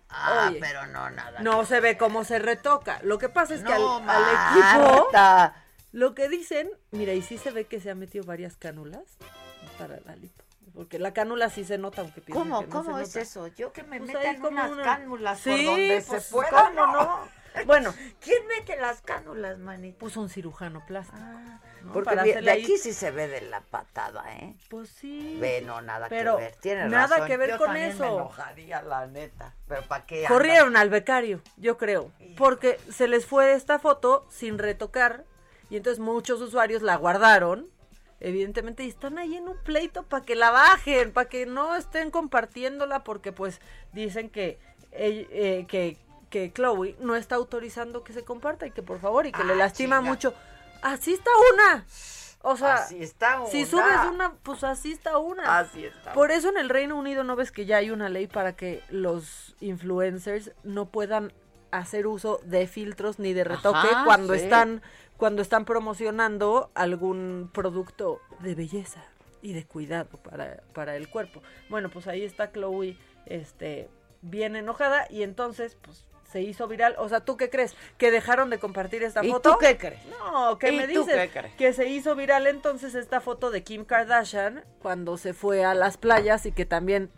Ah, 0.09 0.49
Oye. 0.51 0.59
pero 0.61 0.87
no, 0.89 1.09
nada. 1.11 1.41
No 1.41 1.65
se 1.65 1.79
ve 1.81 1.97
cómo 1.97 2.25
se 2.25 2.41
retoca. 2.41 2.99
Lo 3.05 3.19
que 3.19 3.29
pasa 3.29 3.55
es 3.55 3.63
que 3.63 3.73
al, 3.73 3.83
al 4.09 4.25
equipo, 4.57 5.11
lo 5.93 6.15
que 6.17 6.29
dicen, 6.29 6.69
mira, 6.91 7.13
y 7.13 7.23
sí 7.23 7.39
se 7.39 7.53
ve 7.53 7.67
que 7.67 7.81
se 7.81 7.91
ha 7.91 7.95
metido 7.95 8.25
varias 8.25 8.57
cánulas 8.57 9.05
para 9.79 10.01
la 10.05 10.17
lipo. 10.17 10.43
Porque 10.75 10.99
la 10.99 11.13
cánula 11.13 11.51
sí 11.51 11.65
se 11.65 11.79
nota, 11.79 12.03
aunque 12.03 12.23
¿Cómo, 12.23 12.61
que 12.61 12.67
no 12.67 12.73
cómo 12.73 12.97
se 12.99 13.03
es 13.03 13.09
nota. 13.09 13.21
eso? 13.21 13.47
Yo 13.49 13.73
que 13.73 13.83
me 13.83 13.99
Pues 13.99 14.13
metan 14.13 14.45
unas 14.45 14.71
una- 14.71 14.83
cánulas 14.83 15.41
por 15.41 15.57
Sí, 15.59 15.65
donde 15.65 16.05
pues, 16.07 16.23
se 16.25 16.33
pueda. 16.33 16.51
¿cómo 16.75 16.87
no? 16.87 17.41
Bueno, 17.67 17.93
¿Quién 18.21 18.47
mete 18.47 18.77
las 18.81 19.01
cánulas, 19.03 19.59
manito? 19.59 19.99
puso 19.99 20.21
un 20.21 20.29
cirujano 20.29 20.87
plástico. 20.87 21.19
¿no? 21.83 21.93
Porque 21.93 22.05
Para 22.11 22.23
de 22.23 22.49
ahí- 22.49 22.63
aquí 22.63 22.77
sí 22.79 22.93
se 22.93 23.11
ve 23.11 23.27
de 23.27 23.41
la 23.41 23.61
patada, 23.61 24.23
¿eh? 24.37 24.55
Pues 24.69 24.89
sí. 24.91 25.37
Ve, 25.41 25.61
no, 25.63 25.81
nada 25.83 26.07
Pero 26.09 26.37
que 26.37 26.43
ver. 26.45 26.57
Tiene 26.57 26.89
nada 26.89 27.09
razón. 27.17 27.27
que 27.27 27.37
ver 27.37 27.51
Yo 27.51 27.59
con 27.59 27.77
eso. 27.77 27.99
me 28.05 28.07
enojaría, 28.15 28.83
la 28.83 29.07
neta. 29.09 29.57
Pero 29.67 29.83
¿para 29.83 30.07
qué? 30.07 30.27
Corrieron 30.29 30.77
al 30.77 30.91
becario, 30.91 31.43
yo 31.57 31.77
creo, 31.77 32.13
porque 32.37 32.79
se 32.89 33.09
les 33.09 33.27
fue 33.27 33.53
esta 33.55 33.81
foto 33.81 34.29
sin 34.31 34.57
retocar 34.57 35.25
y 35.71 35.77
entonces 35.77 35.99
muchos 35.99 36.41
usuarios 36.41 36.83
la 36.83 36.95
guardaron, 36.97 37.69
evidentemente, 38.21 38.85
y 38.85 38.89
están 38.89 39.19
ahí 39.19 39.37
en 39.37 39.49
un 39.49 39.57
pleito 39.59 40.03
para 40.05 40.25
que 40.25 40.35
la 40.37 40.51
bajen, 40.51 41.13
para 41.13 41.29
que 41.29 41.47
no 41.47 41.75
estén 41.77 42.11
compartiéndola 42.11 43.03
porque 43.05 43.33
pues 43.33 43.61
dicen 43.93 44.29
que, 44.31 44.59
eh, 44.93 45.27
eh, 45.31 45.67
que, 45.69 45.97
que 46.29 46.53
Chloe 46.53 46.97
no 47.01 47.17
está 47.17 47.35
autorizando 47.37 48.05
que 48.05 48.13
se 48.13 48.25
comparta 48.25 48.67
y 48.67 48.71
que 48.71 48.83
por 48.83 49.01
favor 49.01 49.27
y 49.27 49.33
que 49.33 49.43
le 49.45 49.55
Ah, 49.55 49.57
lastima 49.57 49.99
chinga. 49.99 50.09
mucho. 50.11 50.35
Así 50.83 51.15
está 51.15 51.31
una. 51.55 51.85
O 52.43 52.57
sea, 52.57 52.75
Así 52.77 53.03
está 53.03 53.45
si 53.51 53.67
subes 53.67 53.85
una, 54.11 54.33
pues 54.43 54.65
así 54.65 54.93
está 54.93 55.19
una. 55.19 55.59
Así 55.59 55.85
está 55.85 56.15
Por 56.15 56.31
eso 56.31 56.49
en 56.49 56.57
el 56.57 56.71
Reino 56.71 56.97
Unido 56.97 57.23
no 57.23 57.37
ves 57.37 57.53
que 57.53 57.67
ya 57.67 57.77
hay 57.77 57.91
una 57.91 58.09
ley 58.09 58.29
para 58.29 58.55
que 58.57 58.83
los 58.89 59.55
influencers 59.61 60.53
no 60.63 60.87
puedan 60.87 61.35
hacer 61.71 62.07
uso 62.07 62.41
de 62.45 62.67
filtros 62.67 63.19
ni 63.19 63.35
de 63.35 63.45
retoque 63.45 63.89
Ajá, 63.91 64.05
cuando 64.07 64.33
sí. 64.35 64.41
están 64.41 64.81
cuando 65.21 65.43
están 65.43 65.67
promocionando 65.67 66.71
algún 66.75 67.51
producto 67.53 68.23
de 68.39 68.55
belleza 68.55 69.05
y 69.43 69.53
de 69.53 69.67
cuidado 69.67 70.17
para, 70.17 70.63
para 70.73 70.97
el 70.97 71.11
cuerpo. 71.11 71.43
Bueno, 71.69 71.91
pues 71.91 72.07
ahí 72.07 72.25
está 72.25 72.51
Chloe 72.53 72.97
este 73.27 73.91
bien 74.23 74.57
enojada 74.57 75.07
y 75.11 75.23
entonces 75.23 75.77
pues 75.83 76.07
se 76.33 76.41
hizo 76.41 76.67
viral. 76.69 76.95
O 76.97 77.07
sea, 77.11 77.21
¿tú 77.21 77.37
qué 77.37 77.51
crees? 77.51 77.77
¿Que 77.99 78.11
dejaron 78.11 78.49
de 78.49 78.59
compartir 78.59 79.03
esta 79.03 79.23
¿Y 79.23 79.31
foto? 79.31 79.53
tú 79.53 79.59
qué 79.59 79.77
crees? 79.77 80.01
No, 80.07 80.57
¿qué 80.59 80.73
¿Y 80.73 80.77
me 80.79 80.89
tú 80.89 81.05
dices? 81.05 81.15
qué 81.31 81.39
crees? 81.39 81.55
Que 81.55 81.75
se 81.75 81.87
hizo 81.87 82.17
viral 82.17 82.47
entonces 82.47 82.95
esta 82.95 83.21
foto 83.21 83.51
de 83.51 83.63
Kim 83.63 83.85
Kardashian 83.85 84.65
cuando 84.81 85.19
se 85.19 85.35
fue 85.35 85.67
a 85.67 85.75
las 85.75 85.99
playas 85.99 86.47
y 86.47 86.53
que 86.53 86.65
también 86.65 87.11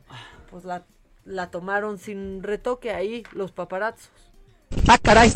pues 0.50 0.64
la, 0.64 0.82
la 1.24 1.53
tomaron 1.53 1.98
sin 1.98 2.42
retoque 2.42 2.90
ahí 2.90 3.22
los 3.30 3.53
paparazzos. 3.53 4.11
¡Ah, 4.88 4.98
caray! 5.00 5.30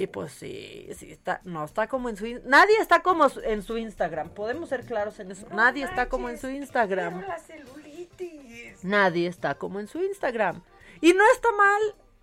Y 0.00 0.06
pues 0.06 0.30
sí, 0.32 0.88
sí 0.96 1.10
está, 1.10 1.40
no 1.42 1.64
está 1.64 1.88
como 1.88 2.08
en 2.08 2.16
su 2.16 2.24
nadie 2.44 2.76
está 2.78 3.02
como 3.02 3.26
en 3.42 3.62
su 3.64 3.76
Instagram, 3.78 4.28
podemos 4.30 4.68
ser 4.68 4.84
claros 4.84 5.18
en 5.18 5.32
eso. 5.32 5.48
nadie 5.50 5.82
está 5.84 6.08
como 6.08 6.28
en 6.28 6.38
su 6.38 6.48
Instagram. 6.48 7.20
la 7.26 7.36
celulitis. 7.40 8.84
Nadie 8.84 9.26
está 9.26 9.56
como 9.56 9.80
en 9.80 9.88
su 9.88 10.00
Instagram. 10.00 10.62
Y 11.00 11.14
no 11.14 11.24
está 11.32 11.50
mal 11.50 11.80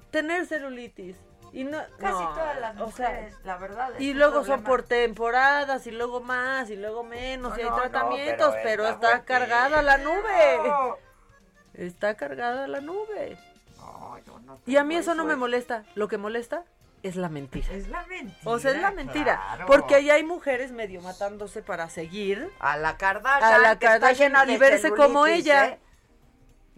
tener 0.09 0.45
celulitis. 0.45 1.17
Y 1.51 1.65
no, 1.65 1.77
Casi 1.99 2.23
no, 2.23 2.29
todas 2.29 2.59
las 2.61 2.79
o 2.79 2.91
sea, 2.91 3.09
mujeres, 3.09 3.35
la 3.43 3.57
verdad. 3.57 3.91
es 3.95 4.01
y 4.01 4.13
luego 4.13 4.45
son 4.45 4.63
por 4.63 4.83
temporadas, 4.83 5.85
y 5.87 5.91
luego 5.91 6.21
más, 6.21 6.69
y 6.69 6.77
luego 6.77 7.03
menos, 7.03 7.51
No, 7.53 7.57
y 7.57 7.61
hay 7.61 7.69
no, 7.69 7.75
tratamientos, 7.75 8.53
pero 8.63 8.83
pero, 8.83 8.87
está 8.87 9.23
cargada 9.25 9.81
la 9.81 9.97
nube. 9.97 10.95
Está 11.73 12.15
cargada 12.15 12.67
la 12.67 12.79
nube. 12.79 13.37
No, 13.77 14.17
yo 14.25 14.39
no 14.39 14.57
Y 14.65 14.77
a 14.77 14.85
mí 14.85 14.95
eso 14.95 15.13
no 15.13 15.25
me 15.25 15.33
es- 15.33 15.39
molesta. 15.39 15.83
Lo 15.95 16.07
que 16.07 16.17
molesta 16.17 16.63
es 17.07 17.15
la 17.15 17.29
mentira. 17.29 17.67
Es 17.71 17.87
la 17.89 18.05
mentira. 18.07 18.39
O 18.43 18.59
sea, 18.59 18.71
es 18.71 18.81
la 18.81 18.91
mentira. 18.91 19.35
claro. 19.35 19.65
Porque 19.67 19.95
ahí 19.95 20.09
hay 20.09 20.23
mujeres 20.23 20.71
medio 20.71 21.01
matándose 21.01 21.61
para 21.61 21.89
seguir 21.89 22.49
A 22.59 22.77
la 22.77 22.97
Kardashian. 22.97 23.53
a 23.53 23.57
la 23.59 23.79
Kardashian 23.79 24.31
llena 24.33 24.45
y 24.45 24.53
de 24.53 24.57
verse 24.57 24.91
como 24.91 25.27
ella. 25.27 25.67
¿eh? 25.67 25.79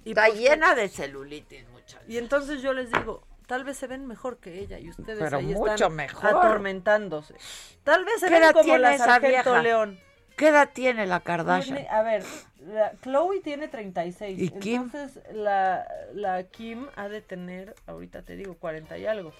Y 0.04 0.12
Está 0.12 0.26
pues, 0.28 0.40
llena 0.40 0.76
de 0.76 0.90
celulitis, 0.90 1.68
muchachos. 1.70 2.02
Y 2.08 2.18
entonces 2.18 2.62
yo 2.62 2.74
les 2.74 2.92
digo, 2.92 3.26
tal 3.46 3.64
vez 3.64 3.78
se 3.78 3.88
ven 3.88 4.06
mejor 4.08 4.38
que 4.38 4.60
ella 4.60 4.80
y 4.80 4.90
ustedes 4.90 5.20
Pero 5.20 5.38
ahí 5.38 5.46
mucho 5.48 5.74
están 5.74 5.96
mejor. 5.96 6.26
atormentándose. 6.30 7.36
Tal 7.84 8.06
vez 8.06 8.20
se 8.20 8.28
¿Qué 8.28 8.40
ven 8.40 8.52
como 8.54 8.64
tiene 8.64 8.80
la 8.80 8.98
Sargento? 8.98 9.62
León. 9.62 10.00
¿Qué 10.38 10.50
edad 10.50 10.70
tiene 10.72 11.08
la 11.08 11.22
Kardashian? 11.22 11.78
Tiene- 11.78 11.90
a 11.90 12.04
ver, 12.04 12.24
la, 12.60 12.92
Chloe 13.02 13.40
tiene 13.42 13.68
36. 13.68 14.40
¿Y 14.40 14.50
Kim? 14.52 14.84
Entonces 14.84 15.20
la, 15.34 15.88
la 16.14 16.44
Kim 16.44 16.88
ha 16.96 17.08
de 17.10 17.22
tener, 17.22 17.76
ahorita 17.88 18.22
te 18.22 18.36
digo, 18.36 18.56
40 18.56 18.98
y 19.00 19.08
algo. 19.08 19.34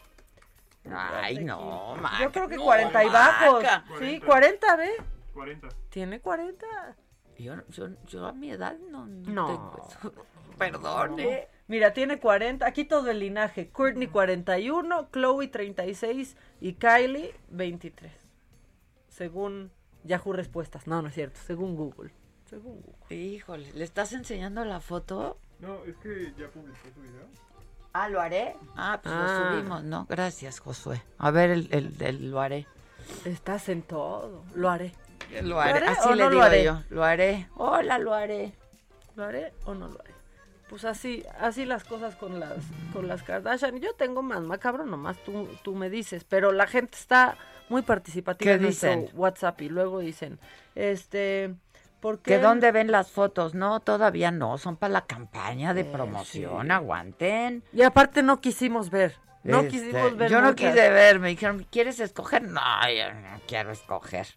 Ay, 0.94 1.40
no, 1.44 1.96
Yo 1.96 2.02
Maca, 2.02 2.32
creo 2.32 2.48
que 2.48 2.58
no, 2.58 2.64
40 2.64 3.04
y 3.04 3.10
bajos. 3.10 3.64
Maca. 3.64 3.84
Sí, 4.00 4.20
40, 4.20 4.76
¿ve? 4.76 4.92
40. 5.34 5.68
Tiene 5.90 6.20
40. 6.20 6.66
Yo, 7.38 7.56
yo, 7.70 7.90
yo 8.06 8.26
a 8.26 8.34
mi 8.34 8.50
edad 8.52 8.78
no, 8.90 9.06
no, 9.06 9.32
No. 9.32 9.46
tengo 9.48 9.88
eso. 9.90 10.14
Perdón, 10.58 11.20
¿eh? 11.20 11.48
Mira, 11.68 11.94
tiene 11.94 12.20
40, 12.20 12.66
aquí 12.66 12.84
todo 12.86 13.12
el 13.12 13.20
linaje. 13.20 13.70
Courtney 13.70 14.08
41, 14.08 15.10
Chloe 15.12 15.48
36 15.50 16.36
y 16.62 16.74
Kylie 16.74 17.36
23. 17.50 18.12
Según 19.10 19.72
Yahoo 20.04 20.34
Respuestas. 20.34 20.88
No, 20.88 21.02
no 21.02 21.10
es 21.10 21.14
cierto, 21.14 21.40
según 21.46 21.76
Google. 21.76 22.12
Según 22.46 22.82
Google. 22.82 23.16
Híjole, 23.16 23.72
¿le 23.74 23.84
estás 23.84 24.14
enseñando 24.14 24.64
la 24.66 24.80
foto? 24.80 25.38
No, 25.60 25.84
es 25.86 25.96
que 25.98 26.34
ya 26.38 26.48
publiqué 26.50 26.92
su 26.94 27.02
video. 27.02 27.28
Ah, 28.04 28.10
¿lo 28.10 28.22
haré? 28.22 28.56
Ah, 28.76 29.00
pues 29.02 29.14
Ah. 29.16 29.50
lo 29.50 29.56
subimos, 29.56 29.84
¿no? 29.84 30.06
Gracias, 30.10 30.60
Josué. 30.60 31.02
A 31.18 31.32
ver, 31.32 31.50
el, 31.52 31.68
el, 31.72 31.94
el 32.00 32.32
lo 32.32 32.40
haré. 32.42 32.68
Estás 33.26 33.70
en 33.70 33.82
todo. 33.82 34.44
Lo 34.56 34.70
haré. 34.70 34.94
Lo 35.42 35.60
haré. 35.60 35.74
haré 35.80 35.88
Así 35.88 36.10
o 36.10 36.16
le 36.16 36.24
no 36.24 36.30
lo 36.30 36.36
digo 36.36 36.44
haré? 36.44 36.64
yo. 36.64 36.82
Lo 36.90 37.04
haré. 37.04 37.48
Hola, 37.56 37.98
lo 37.98 38.14
haré. 38.14 38.54
¿Lo 39.16 39.24
haré 39.24 39.54
o 39.66 39.74
no 39.74 39.88
lo 39.88 40.00
haré? 40.00 40.12
Pues 40.70 40.84
así, 40.84 41.24
así 41.40 41.64
las 41.66 41.86
cosas 41.86 42.16
con 42.18 42.40
las, 42.40 42.58
con 42.94 43.08
las 43.08 43.24
Kardashian. 43.24 43.80
Yo 43.80 43.94
tengo 43.94 44.22
más 44.22 44.42
macabro, 44.42 44.86
nomás 44.86 45.18
tú, 45.24 45.48
tú 45.64 45.74
me 45.76 45.90
dices. 45.90 46.24
Pero 46.26 46.52
la 46.52 46.68
gente 46.68 46.98
está 46.98 47.38
muy 47.70 47.82
participativa 47.82 48.52
¿Qué 48.52 48.56
en 48.58 48.68
dicen? 48.68 49.10
WhatsApp 49.14 49.62
y 49.62 49.70
luego 49.70 50.00
dicen, 50.00 50.40
este, 50.76 51.56
¿Que 52.24 52.40
dónde 52.40 52.72
ven 52.72 52.92
las 52.92 53.12
fotos? 53.12 53.54
No, 53.54 53.80
todavía 53.80 54.32
no. 54.32 54.58
Son 54.58 54.76
para 54.78 54.94
la 54.94 55.06
campaña 55.06 55.74
de 55.74 55.82
Eh, 55.82 55.86
promoción. 55.86 56.66
sí. 56.68 56.72
Aguanten. 56.72 57.64
Y 57.74 57.82
aparte 57.82 58.24
no 58.24 58.40
quisimos 58.40 58.90
ver. 58.90 59.16
No 59.44 59.60
Este, 59.60 59.72
quisimos 59.72 60.18
ver 60.18 60.30
Yo 60.30 60.42
no 60.42 60.50
muchas. 60.50 60.74
quise 60.74 60.90
ver. 60.90 61.20
Me 61.20 61.30
dijeron, 61.30 61.66
¿quieres 61.72 62.00
escoger? 62.00 62.44
No, 62.44 62.62
yo 62.90 63.14
no 63.14 63.40
quiero 63.48 63.72
escoger. 63.72 64.28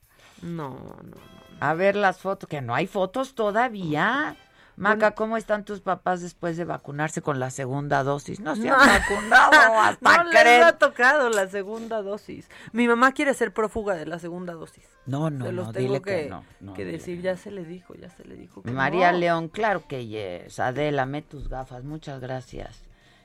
No, 0.43 0.71
no, 1.03 1.17
A 1.61 1.75
ver 1.75 1.97
las 1.97 2.19
fotos. 2.19 2.49
Que 2.49 2.61
no 2.63 2.75
hay 2.75 2.87
fotos 2.87 3.35
todavía. 3.35 4.37
Maca, 4.81 5.11
¿cómo 5.13 5.37
están 5.37 5.65
tus 5.65 5.81
papás 5.81 6.23
después 6.23 6.57
de 6.57 6.65
vacunarse 6.65 7.21
con 7.23 7.39
la 7.39 7.51
segunda 7.51 8.03
dosis? 8.03 8.41
No 8.41 8.57
se 8.57 8.69
han 8.71 8.79
No. 8.79 8.85
vacunado 8.87 9.81
hasta 9.81 10.25
no 10.25 10.31
les 10.31 10.65
ha 10.65 10.73
tocado 10.79 11.29
la 11.29 11.49
segunda 11.49 12.01
dosis. 12.03 12.49
Mi 12.73 12.89
mamá 12.89 13.13
quiere 13.13 13.35
ser 13.35 13.53
prófuga 13.53 13.95
de 13.95 14.07
la 14.07 14.19
segunda 14.19 14.55
dosis. 14.55 14.85
No, 15.07 15.29
no, 15.31 15.47
Se 15.47 15.53
los 15.53 15.67
no, 15.67 15.73
tengo 15.73 15.87
dile 15.89 16.03
que, 16.03 16.23
que 16.25 16.31
no, 16.31 16.45
no, 16.61 16.73
que 16.75 16.85
dile 16.85 16.99
decir, 16.99 17.21
ya 17.21 17.37
se 17.37 17.51
le 17.51 17.65
dijo, 17.65 17.95
ya 17.95 18.09
se 18.11 18.25
le 18.25 18.37
dijo. 18.37 18.63
Que 18.63 18.71
María. 18.71 19.13
León, 19.13 19.49
claro 19.49 19.85
que 19.87 20.07
yes. 20.07 20.59
Adela, 20.59 21.05
me 21.05 21.23
tus 21.23 21.49
gafas, 21.49 21.85
muchas 21.85 22.21
gracias. 22.21 22.83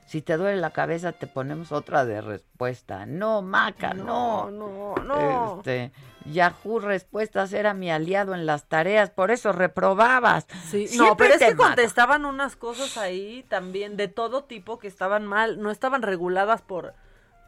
Si 0.07 0.21
te 0.21 0.37
duele 0.37 0.61
la 0.61 0.69
cabeza, 0.71 1.13
te 1.13 1.25
ponemos 1.25 1.71
otra 1.71 2.05
de 2.05 2.21
respuesta. 2.21 3.05
No, 3.05 3.41
Maca, 3.41 3.93
no. 3.93 4.51
No, 4.51 4.93
no, 4.95 5.03
no. 5.03 5.57
Este, 5.57 5.91
Yahoo 6.25 6.79
Respuestas 6.79 7.53
era 7.53 7.73
mi 7.73 7.91
aliado 7.91 8.33
en 8.33 8.45
las 8.45 8.65
tareas, 8.67 9.09
por 9.11 9.31
eso 9.31 9.51
reprobabas. 9.51 10.45
Sí, 10.69 10.87
Siempre 10.87 11.07
no, 11.09 11.17
pero 11.17 11.33
es 11.35 11.39
que 11.39 11.51
mata. 11.55 11.67
contestaban 11.67 12.25
unas 12.25 12.55
cosas 12.55 12.97
ahí 12.97 13.45
también 13.49 13.95
de 13.97 14.07
todo 14.07 14.43
tipo 14.43 14.79
que 14.79 14.87
estaban 14.87 15.25
mal, 15.25 15.61
no 15.61 15.69
estaban 15.71 16.01
reguladas 16.01 16.61
por... 16.61 16.93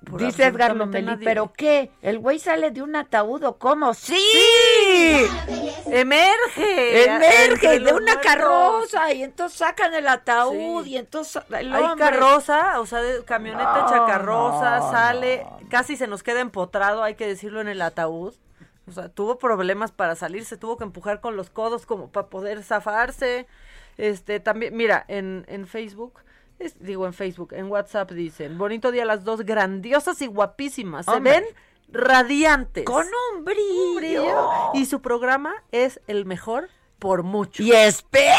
por 0.09 0.21
Dice 0.21 0.45
Edgar 0.45 0.75
Lomelí. 0.75 1.17
¿pero 1.23 1.51
qué? 1.53 1.91
¿El 2.03 2.19
güey 2.19 2.37
sale 2.39 2.69
de 2.71 2.81
un 2.83 2.95
ataúd 2.95 3.43
o 3.45 3.57
cómo? 3.57 3.93
¡Sí! 3.95 4.15
¡Emerge! 5.87 7.05
Emerge 7.05 7.79
de 7.79 7.93
una 7.93 8.13
muertos. 8.13 8.21
carroza 8.23 9.13
y 9.13 9.23
entonces 9.23 9.57
sacan 9.57 9.93
el 9.93 10.07
ataúd 10.07 10.83
Sí. 10.83 10.91
y 10.91 10.97
entonces 10.97 11.41
el 11.49 11.73
Hay 11.73 11.95
carroza, 11.97 12.79
o 12.79 12.85
sea, 12.85 13.01
de 13.01 13.23
camioneta 13.25 13.87
no, 14.23 14.91
sale, 14.91 15.45
casi 15.69 15.95
se 15.97 16.07
nos 16.07 16.23
queda 16.23 16.41
empotrado, 16.41 17.03
hay 17.03 17.15
que 17.15 17.27
decirlo, 17.27 17.61
en 17.61 17.67
el 17.69 17.81
ataúd. 17.81 18.33
O 18.87 18.91
sea, 18.91 19.09
tuvo 19.09 19.37
problemas 19.37 19.91
para 19.91 20.15
salir, 20.15 20.45
se 20.45 20.55
tuvo 20.57 20.77
que 20.77 20.83
empujar 20.85 21.19
con 21.19 21.35
los 21.35 21.49
codos 21.49 21.85
como 21.85 22.09
para 22.09 22.27
poder 22.27 22.63
zafarse. 22.63 23.45
Este, 23.97 24.39
también, 24.39 24.75
mira, 24.77 25.03
en, 25.07 25.43
en 25.49 25.67
Facebook, 25.67 26.21
es- 26.59 26.79
digo 26.79 27.05
en 27.05 27.13
Facebook, 27.13 27.53
en 27.53 27.65
WhatsApp 27.69 28.11
dicen, 28.11 28.57
bonito 28.57 28.91
día 28.91 29.03
las 29.05 29.23
dos, 29.23 29.41
grandiosas 29.41 30.21
y 30.21 30.27
guapísimas, 30.27 31.05
se 31.05 31.11
Hombre. 31.11 31.31
ven 31.31 31.43
radiantes. 31.89 32.85
Con 32.85 33.05
un 33.33 33.43
brillo. 33.45 34.25
Y 34.73 34.85
su 34.85 35.01
programa 35.01 35.53
es 35.71 35.99
el 36.07 36.25
mejor 36.25 36.69
por 36.99 37.23
mucho. 37.23 37.63
Y 37.63 37.71
espérense. 37.71 38.37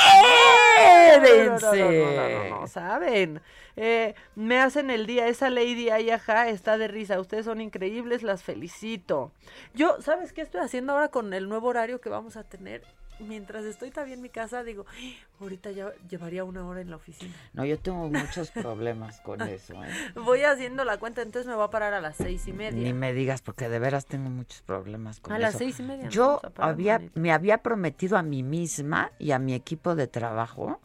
No, 1.60 1.90
no, 1.90 1.90
no, 1.90 2.50
no, 2.50 2.60
no, 2.60 2.66
saben. 2.66 3.40
Eh, 3.76 4.14
me 4.34 4.58
hacen 4.58 4.90
el 4.90 5.06
día, 5.06 5.28
esa 5.28 5.50
Lady 5.50 5.90
Ayaja 5.90 6.48
está 6.48 6.78
de 6.78 6.88
risa. 6.88 7.20
Ustedes 7.20 7.44
son 7.44 7.60
increíbles, 7.60 8.22
las 8.22 8.42
felicito. 8.42 9.32
Yo, 9.74 10.00
¿sabes 10.00 10.32
qué 10.32 10.40
estoy 10.42 10.62
haciendo 10.62 10.92
ahora 10.92 11.08
con 11.08 11.32
el 11.32 11.48
nuevo 11.48 11.68
horario 11.68 12.00
que 12.00 12.08
vamos 12.08 12.36
a 12.36 12.42
tener? 12.44 12.82
Mientras 13.20 13.64
estoy 13.64 13.90
todavía 13.90 14.14
en 14.14 14.22
mi 14.22 14.28
casa, 14.28 14.62
digo, 14.62 14.86
"Ay, 14.96 15.16
ahorita 15.40 15.70
ya 15.72 15.92
llevaría 16.08 16.44
una 16.44 16.66
hora 16.66 16.80
en 16.80 16.90
la 16.90 16.96
oficina. 16.96 17.34
No, 17.52 17.64
yo 17.64 17.78
tengo 17.78 18.08
muchos 18.08 18.50
problemas 18.50 19.20
con 19.20 19.40
eso. 19.42 19.74
¿eh? 19.84 19.88
Voy 20.14 20.42
haciendo 20.42 20.84
la 20.84 20.98
cuenta, 20.98 21.22
entonces 21.22 21.46
me 21.46 21.54
voy 21.54 21.64
a 21.64 21.70
parar 21.70 21.94
a 21.94 22.00
las 22.00 22.16
seis 22.16 22.46
y 22.46 22.52
media. 22.52 22.80
Ni 22.82 22.92
me 22.92 23.12
digas, 23.12 23.42
porque 23.42 23.68
de 23.68 23.78
veras 23.78 24.06
tengo 24.06 24.30
muchos 24.30 24.62
problemas 24.62 25.20
con 25.20 25.32
A 25.32 25.36
eso. 25.36 25.42
las 25.42 25.54
seis 25.56 25.80
y 25.80 25.82
media 25.82 26.08
Yo 26.08 26.40
a 26.56 26.68
había, 26.68 27.00
me 27.14 27.32
había 27.32 27.58
prometido 27.58 28.16
a 28.16 28.22
mí 28.22 28.42
misma 28.42 29.10
y 29.18 29.32
a 29.32 29.38
mi 29.38 29.54
equipo 29.54 29.94
de 29.94 30.06
trabajo 30.06 30.80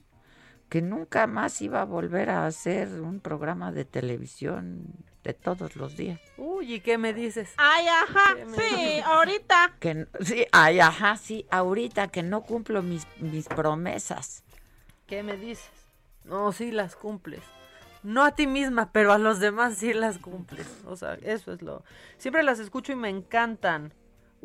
que 0.70 0.82
nunca 0.82 1.28
más 1.28 1.62
iba 1.62 1.82
a 1.82 1.86
volver 1.86 2.30
a 2.32 2.48
hacer 2.48 3.00
un 3.02 3.20
programa 3.20 3.72
de 3.72 3.86
televisión 3.86 4.88
de 5.24 5.34
todos 5.34 5.76
los 5.76 5.96
días. 5.96 6.20
Uy, 6.38 6.76
¿y 6.76 6.80
qué 6.82 6.98
me 6.98 7.14
dices? 7.14 7.54
Ay, 7.58 7.88
ajá, 7.88 8.36
sí, 8.56 9.00
ahorita. 9.06 9.76
Que 9.80 10.08
sí, 10.22 10.46
ay, 10.52 10.80
ajá, 10.80 11.18
sí, 11.18 11.46
ahorita 11.50 12.10
que 12.10 12.24
no 12.24 12.42
cumplo 12.42 12.82
mis, 12.82 13.08
mis 13.20 13.48
promesas. 13.48 14.44
¿Qué 15.08 15.24
me 15.24 15.38
dices? 15.38 15.70
No, 16.24 16.52
sí 16.52 16.72
las 16.72 16.96
cumples. 16.96 17.42
No 18.04 18.24
a 18.26 18.36
ti 18.36 18.48
misma, 18.48 18.92
pero 18.92 19.14
a 19.14 19.18
los 19.18 19.40
demás 19.40 19.78
sí 19.78 19.94
las 19.94 20.18
cumples. 20.18 20.68
O 20.86 20.98
sea, 20.98 21.14
eso 21.22 21.54
es 21.54 21.62
lo... 21.62 21.84
Siempre 22.18 22.44
las 22.44 22.60
escucho 22.60 22.92
y 22.92 22.96
me 22.96 23.10
encantan. 23.10 23.94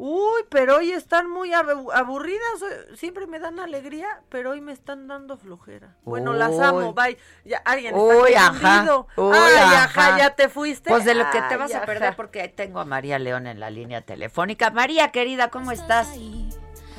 Uy, 0.00 0.42
pero 0.48 0.76
hoy 0.76 0.92
están 0.92 1.28
muy 1.28 1.52
abu- 1.52 1.90
aburridas. 1.90 2.62
eh, 2.62 2.94
Siempre 2.94 3.26
me 3.26 3.40
dan 3.40 3.58
alegría, 3.58 4.06
pero 4.28 4.50
hoy 4.52 4.60
me 4.60 4.70
están 4.70 5.08
dando 5.08 5.36
flojera. 5.36 5.96
Bueno, 6.04 6.34
las 6.34 6.56
amo, 6.60 6.94
bye. 6.94 7.18
Ya, 7.44 7.60
alguien 7.64 7.96
está 7.96 8.16
Uy, 8.22 8.32
ajá. 8.34 8.84
Uy, 9.16 9.34
Ay, 9.34 9.54
ajá, 9.56 9.84
ajá. 10.06 10.18
ya 10.18 10.30
te 10.36 10.48
fuiste. 10.48 10.88
Pues 10.90 11.04
de 11.04 11.16
lo 11.16 11.24
que 11.30 11.40
te 11.40 11.54
Ay, 11.54 11.56
vas 11.56 11.74
a 11.74 11.78
ajá. 11.78 11.86
perder 11.86 12.14
porque 12.14 12.46
tengo 12.46 12.78
a 12.78 12.84
María 12.84 13.18
León 13.18 13.48
en 13.48 13.58
la 13.58 13.70
línea 13.70 14.00
telefónica. 14.02 14.70
María, 14.70 15.10
querida, 15.10 15.50
¿cómo 15.50 15.72
estás? 15.72 16.08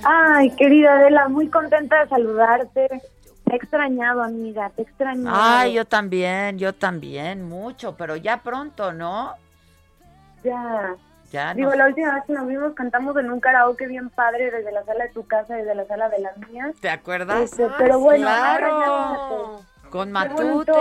Ay, 0.03 0.53
querida 0.57 0.91
Adela, 0.95 1.29
muy 1.29 1.47
contenta 1.47 2.03
de 2.03 2.09
saludarte. 2.09 2.87
Te 3.45 3.53
he 3.53 3.55
extrañado, 3.55 4.21
amiga, 4.23 4.71
te 4.71 4.81
he 4.81 4.85
extrañado. 4.85 5.37
Ay, 5.41 5.71
yo 5.73 5.85
también, 5.85 6.59
yo 6.59 6.75
también, 6.75 7.47
mucho, 7.47 7.95
pero 7.95 8.17
ya 8.17 8.43
pronto, 8.43 8.91
¿no? 8.91 9.35
Ya. 10.43 10.95
Ya 11.31 11.53
Digo, 11.53 11.71
la 11.75 11.87
última 11.87 12.15
vez 12.15 12.23
que 12.25 12.33
nos 12.33 12.47
vimos 12.47 12.73
cantamos 12.73 13.15
en 13.17 13.31
un 13.31 13.39
karaoke 13.39 13.85
bien 13.87 14.09
padre 14.09 14.49
desde 14.49 14.71
la 14.71 14.83
sala 14.83 15.03
de 15.05 15.11
tu 15.11 15.27
casa 15.27 15.55
y 15.55 15.61
desde 15.61 15.75
la 15.75 15.85
sala 15.85 16.09
de 16.09 16.19
la 16.19 16.31
mía. 16.47 16.71
¿Te 16.81 16.89
acuerdas? 16.89 17.41
Este, 17.41 17.67
pero 17.77 17.99
bueno, 17.99 18.25
claro. 18.25 19.61
Con 19.89 20.11
Matute, 20.11 20.71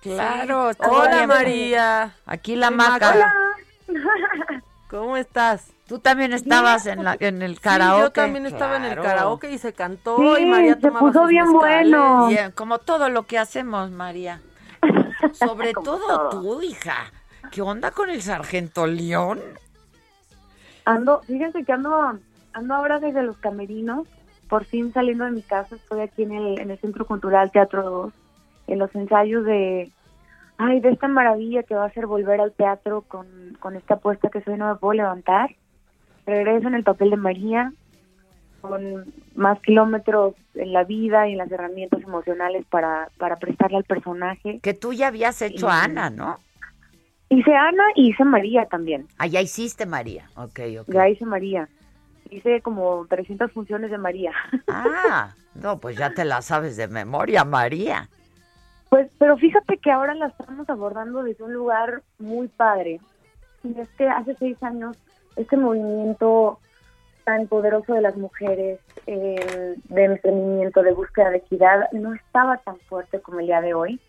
claro. 0.00 0.72
Sí. 0.72 0.78
Hola. 0.88 1.26
María. 1.26 2.14
Aquí 2.26 2.56
la 2.56 2.70
maca. 2.70 3.14
Maca. 3.14 3.34
¿Cómo 4.90 5.16
estás? 5.16 5.70
Tú 5.86 5.98
también 5.98 6.32
estabas 6.32 6.86
en, 6.86 7.04
la, 7.04 7.16
en 7.20 7.42
el 7.42 7.60
karaoke. 7.60 7.96
Sí, 7.96 8.02
yo 8.04 8.12
también 8.12 8.46
estaba 8.46 8.76
en 8.76 8.84
el 8.84 9.00
karaoke 9.00 9.50
y 9.50 9.58
se 9.58 9.72
cantó 9.74 10.16
Sí, 10.16 10.42
y 10.42 10.46
María 10.46 10.74
se 10.74 10.80
tomaba 10.80 11.00
puso 11.00 11.26
bien 11.26 11.44
mezcales. 11.50 11.90
bueno. 11.90 12.26
Bien, 12.28 12.52
como 12.52 12.78
todo 12.78 13.08
lo 13.10 13.24
que 13.24 13.38
hacemos, 13.38 13.90
María. 13.90 14.40
Sobre 15.32 15.72
todo 15.72 15.98
todo. 15.98 16.30
tú, 16.30 16.62
hija. 16.62 17.12
¿Qué 17.50 17.62
onda 17.62 17.90
con 17.90 18.10
el 18.10 18.22
sargento 18.22 18.86
León? 18.86 19.40
Ando, 20.88 21.20
fíjense 21.26 21.64
que 21.64 21.72
ando, 21.72 22.18
ando 22.54 22.74
ahora 22.74 22.98
desde 22.98 23.22
los 23.22 23.36
camerinos, 23.36 24.08
por 24.48 24.64
fin 24.64 24.90
saliendo 24.94 25.24
de 25.24 25.32
mi 25.32 25.42
casa, 25.42 25.76
estoy 25.76 26.00
aquí 26.00 26.22
en 26.22 26.32
el, 26.32 26.58
en 26.58 26.70
el 26.70 26.78
Centro 26.78 27.06
Cultural 27.06 27.50
Teatro 27.50 27.82
2, 27.82 28.12
en 28.68 28.78
los 28.78 28.94
ensayos 28.94 29.44
de, 29.44 29.90
ay, 30.56 30.80
de 30.80 30.88
esta 30.88 31.06
maravilla 31.06 31.62
que 31.62 31.74
va 31.74 31.84
a 31.84 31.90
ser 31.92 32.06
volver 32.06 32.40
al 32.40 32.52
teatro 32.52 33.02
con, 33.02 33.26
con 33.60 33.76
esta 33.76 33.94
apuesta 33.94 34.30
que 34.30 34.40
soy 34.40 34.56
no 34.56 34.66
me 34.68 34.76
puedo 34.76 34.94
levantar. 34.94 35.54
Regreso 36.24 36.68
en 36.68 36.74
el 36.74 36.84
papel 36.84 37.10
de 37.10 37.16
María, 37.16 37.72
con 38.62 39.12
más 39.34 39.60
kilómetros 39.60 40.34
en 40.54 40.72
la 40.72 40.84
vida 40.84 41.28
y 41.28 41.32
en 41.32 41.38
las 41.38 41.52
herramientas 41.52 42.00
emocionales 42.02 42.64
para, 42.70 43.08
para 43.18 43.36
prestarle 43.36 43.76
al 43.76 43.84
personaje. 43.84 44.58
Que 44.62 44.72
tú 44.72 44.94
ya 44.94 45.08
habías 45.08 45.42
hecho 45.42 45.66
Y- 45.66 45.70
a 45.70 45.84
Ana, 45.84 46.08
¿no? 46.08 46.38
Hice 47.30 47.54
Ana 47.54 47.84
y 47.94 48.10
hice 48.10 48.24
María 48.24 48.66
también. 48.66 49.06
Ah, 49.18 49.26
ya 49.26 49.40
hiciste 49.40 49.84
María. 49.84 50.30
Ok, 50.36 50.60
ok. 50.80 50.88
Ya 50.88 51.08
hice 51.08 51.26
María. 51.26 51.68
Hice 52.30 52.60
como 52.62 53.06
300 53.08 53.52
funciones 53.52 53.90
de 53.90 53.98
María. 53.98 54.32
Ah, 54.68 55.34
no, 55.54 55.78
pues 55.78 55.96
ya 55.96 56.10
te 56.10 56.24
la 56.24 56.40
sabes 56.40 56.76
de 56.76 56.88
memoria, 56.88 57.44
María. 57.44 58.08
Pues, 58.88 59.10
pero 59.18 59.36
fíjate 59.36 59.78
que 59.78 59.90
ahora 59.90 60.14
la 60.14 60.28
estamos 60.28 60.68
abordando 60.70 61.22
desde 61.22 61.44
un 61.44 61.52
lugar 61.52 62.02
muy 62.18 62.48
padre. 62.48 63.00
Y 63.64 63.78
es 63.78 63.88
que 63.90 64.08
hace 64.08 64.34
seis 64.36 64.62
años 64.62 64.96
este 65.36 65.56
movimiento 65.56 66.58
tan 67.24 67.46
poderoso 67.46 67.92
de 67.92 68.00
las 68.00 68.16
mujeres, 68.16 68.80
eh, 69.06 69.74
de 69.84 70.04
emprendimiento, 70.04 70.82
de 70.82 70.92
búsqueda 70.92 71.30
de 71.30 71.38
equidad, 71.38 71.90
no 71.92 72.14
estaba 72.14 72.56
tan 72.58 72.78
fuerte 72.88 73.20
como 73.20 73.40
el 73.40 73.46
día 73.46 73.60
de 73.60 73.74
hoy, 73.74 74.00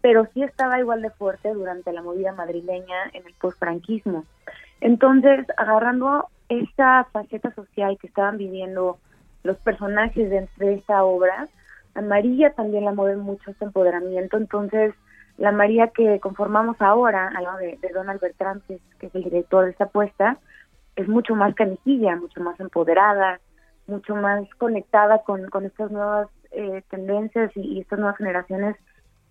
pero 0.00 0.26
sí 0.32 0.42
estaba 0.42 0.78
igual 0.78 1.02
de 1.02 1.10
fuerte 1.10 1.52
durante 1.52 1.92
la 1.92 2.02
movida 2.02 2.32
madrileña 2.32 3.10
en 3.12 3.26
el 3.26 3.34
posfranquismo. 3.34 4.24
Entonces, 4.80 5.46
agarrando 5.56 6.28
esa 6.48 7.04
faceta 7.12 7.54
social 7.54 7.98
que 7.98 8.06
estaban 8.06 8.38
viviendo 8.38 8.98
los 9.42 9.56
personajes 9.58 10.30
dentro 10.30 10.66
de 10.66 10.74
esta 10.74 11.04
obra, 11.04 11.48
a 11.94 12.00
María 12.02 12.52
también 12.54 12.84
la 12.84 12.92
mueve 12.92 13.16
mucho 13.16 13.50
este 13.50 13.64
empoderamiento, 13.64 14.36
entonces 14.36 14.94
la 15.38 15.52
María 15.52 15.88
que 15.88 16.20
conformamos 16.20 16.76
ahora, 16.80 17.28
al 17.34 17.44
lado 17.44 17.58
de, 17.58 17.78
de 17.80 17.88
Donald 17.88 18.20
Bertrand, 18.20 18.62
que 18.66 18.74
es, 18.74 18.80
que 18.98 19.06
es 19.06 19.14
el 19.14 19.24
director 19.24 19.64
de 19.64 19.70
esta 19.70 19.84
apuesta, 19.84 20.38
es 20.96 21.08
mucho 21.08 21.34
más 21.34 21.54
canijilla, 21.54 22.16
mucho 22.16 22.40
más 22.40 22.58
empoderada, 22.60 23.40
mucho 23.86 24.14
más 24.14 24.48
conectada 24.56 25.22
con, 25.22 25.48
con 25.48 25.64
estas 25.64 25.90
nuevas 25.90 26.28
eh, 26.52 26.82
tendencias 26.90 27.50
y 27.56 27.80
estas 27.80 27.98
nuevas 27.98 28.16
generaciones 28.16 28.76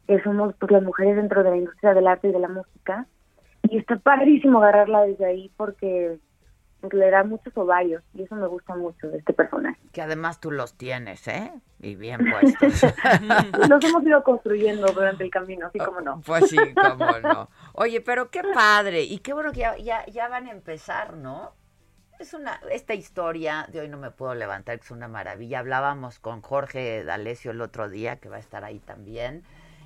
que 0.09 0.19
somos 0.23 0.55
pues 0.59 0.71
las 0.71 0.81
mujeres 0.81 1.17
dentro 1.17 1.43
de 1.43 1.51
la 1.51 1.57
industria 1.57 1.93
del 1.93 2.07
arte 2.07 2.29
y 2.29 2.31
de 2.31 2.39
la 2.39 2.47
música. 2.47 3.05
Y 3.69 3.77
está 3.77 3.95
padrísimo 3.97 4.57
agarrarla 4.57 5.03
desde 5.03 5.23
ahí 5.23 5.51
porque 5.55 6.17
pues, 6.81 6.91
le 6.95 7.11
da 7.11 7.23
muchos 7.23 7.55
ovarios 7.55 8.01
y 8.15 8.23
eso 8.23 8.33
me 8.33 8.47
gusta 8.47 8.75
mucho 8.75 9.07
de 9.07 9.19
este 9.19 9.33
personaje. 9.33 9.79
Que 9.91 10.01
además 10.01 10.39
tú 10.39 10.49
los 10.49 10.73
tienes, 10.73 11.27
¿eh? 11.27 11.51
Y 11.79 11.93
bien 11.93 12.21
puestos. 12.31 12.91
los 13.69 13.83
hemos 13.83 14.03
ido 14.03 14.23
construyendo 14.23 14.87
durante 14.87 15.23
el 15.23 15.29
camino, 15.29 15.67
así 15.67 15.77
como 15.77 16.01
no. 16.01 16.21
Pues 16.25 16.49
sí, 16.49 16.57
cómo 16.73 17.05
no. 17.19 17.47
Oye, 17.73 18.01
pero 18.01 18.31
qué 18.31 18.41
padre 18.51 19.03
y 19.03 19.19
qué 19.19 19.33
bueno 19.33 19.51
que 19.51 19.59
ya, 19.59 19.77
ya, 19.77 20.07
ya 20.07 20.27
van 20.27 20.47
a 20.47 20.51
empezar, 20.51 21.17
¿no? 21.17 21.53
Es 22.17 22.33
una, 22.33 22.59
esta 22.71 22.95
historia 22.95 23.67
de 23.71 23.81
hoy 23.81 23.89
no 23.89 23.99
me 23.99 24.09
puedo 24.09 24.33
levantar, 24.33 24.79
que 24.79 24.85
es 24.85 24.91
una 24.91 25.07
maravilla. 25.07 25.59
Hablábamos 25.59 26.17
con 26.17 26.41
Jorge 26.41 27.03
D'Alessio 27.03 27.51
el 27.51 27.61
otro 27.61 27.89
día, 27.89 28.15
que 28.15 28.27
va 28.27 28.37
a 28.37 28.39
estar 28.39 28.63
ahí 28.63 28.79
también. 28.79 29.43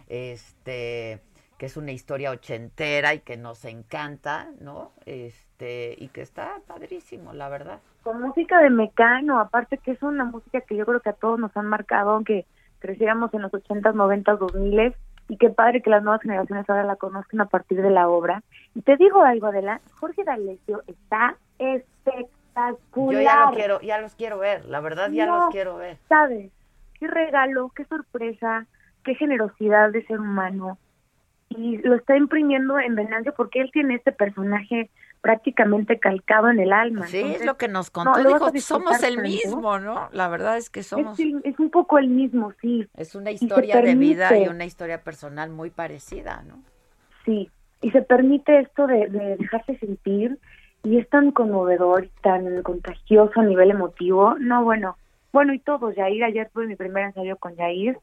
Este, 0.08 1.22
que 1.58 1.68
es 1.68 1.78
una 1.78 1.92
historia 1.92 2.32
ochentera 2.32 3.14
y 3.14 3.20
que 3.20 3.38
nos 3.38 3.66
encanta, 3.66 4.50
¿no? 4.60 4.92
Este, 5.06 5.96
y 5.98 6.10
que 6.10 6.22
está 6.22 6.60
padrísimo, 6.68 7.34
la 7.34 7.50
verdad. 7.50 7.80
Con 8.04 8.22
música 8.22 8.62
de 8.62 8.70
Mecano, 8.70 9.40
aparte 9.40 9.78
que 9.78 9.92
es 9.92 10.04
una 10.04 10.26
música 10.26 10.62
que 10.62 10.76
yo 10.76 10.86
creo 10.86 11.00
que 11.00 11.10
a 11.10 11.14
todos 11.14 11.40
nos 11.40 11.56
han 11.56 11.68
marcado, 11.68 12.12
aunque 12.12 12.46
creciéramos 12.80 13.34
en 13.34 13.44
los 13.44 13.52
80s, 13.52 13.94
90s, 13.94 14.38
2000 14.38 14.94
y 15.30 15.38
qué 15.38 15.50
padre 15.50 15.82
que 15.82 15.90
las 15.90 16.04
nuevas 16.04 16.22
generaciones 16.22 16.70
ahora 16.70 16.84
la 16.84 16.98
conozcan 16.98 17.40
a 17.42 17.46
partir 17.46 17.82
de 17.82 17.90
la 17.90 18.10
obra. 18.10 18.44
Y 18.76 18.82
te 18.82 18.98
digo 18.98 19.22
algo, 19.24 19.48
Adela, 19.48 19.80
Jorge 20.00 20.24
D'Alessio 20.24 20.84
está 20.88 21.38
espectacular. 21.60 23.14
Yo 23.14 23.22
ya 23.22 23.46
lo 23.46 23.52
quiero, 23.54 23.82
ya 23.82 23.98
los 24.00 24.16
quiero 24.16 24.38
ver, 24.38 24.66
la 24.66 24.82
verdad 24.82 25.10
ya 25.12 25.26
No, 25.26 25.38
los 25.38 25.50
quiero 25.52 25.78
ver. 25.78 25.98
¿Sabes? 26.10 26.52
Qué 27.00 27.08
regalo, 27.08 27.72
qué 27.76 27.86
sorpresa, 27.86 28.68
qué 29.04 29.16
generosidad 29.16 29.92
de 29.92 30.06
ser 30.06 30.20
humano. 30.20 30.78
Y 31.50 31.78
lo 31.78 31.96
está 31.96 32.18
imprimiendo 32.18 32.80
en 32.80 32.96
Venancio 32.96 33.34
porque 33.36 33.62
él 33.62 33.70
tiene 33.72 33.96
este 33.96 34.12
personaje 34.12 34.90
prácticamente 35.22 36.00
calcado 36.00 36.50
en 36.50 36.60
el 36.60 36.74
alma. 36.74 37.08
Sí, 37.08 37.18
Entonces, 37.18 37.42
es 37.42 37.46
lo 37.46 37.58
que 37.58 37.68
nos 37.68 37.96
no, 37.96 38.04
contó. 38.04 38.52
Dijo, 38.52 38.60
somos 38.60 39.04
el 39.04 39.16
tanto. 39.16 39.30
mismo, 39.30 39.80
¿no? 39.80 40.10
La 40.12 40.28
verdad 40.28 40.58
es 40.58 40.70
que 40.70 40.84
somos. 40.84 41.18
Es, 41.20 41.60
un 41.60 41.70
poco 41.70 41.98
el 41.98 42.10
mismo, 42.10 42.52
sí. 42.62 42.88
Es 42.98 43.16
una 43.16 43.32
historia 43.32 43.82
de 43.82 43.96
vida 43.96 44.38
y 44.38 44.48
una 44.48 44.66
historia 44.66 45.02
personal 45.02 45.50
muy 45.50 45.70
parecida, 45.70 46.44
¿no? 46.48 46.62
Sí, 47.24 47.50
y 47.82 47.92
se 47.92 48.02
permite 48.02 48.60
esto 48.60 48.88
de, 48.88 49.08
de 49.08 49.38
dejarse 49.38 49.78
sentir 49.78 50.40
y 50.84 50.98
es 50.98 51.08
tan 51.10 51.32
conmovedor 51.32 52.06
y 52.06 52.12
tan 52.22 52.62
contagioso 52.64 53.40
a 53.40 53.44
nivel 53.44 53.72
emotivo. 53.72 54.36
No, 54.40 54.64
bueno, 54.64 54.98
bueno, 55.34 55.54
y 55.54 55.60
todo, 55.60 55.92
Yair, 55.92 56.24
ayer 56.24 56.50
tuve 56.54 56.68
mi 56.68 56.76
primer 56.76 57.06
ensayo 57.06 57.38
con 57.38 57.56
Yair, 57.56 57.98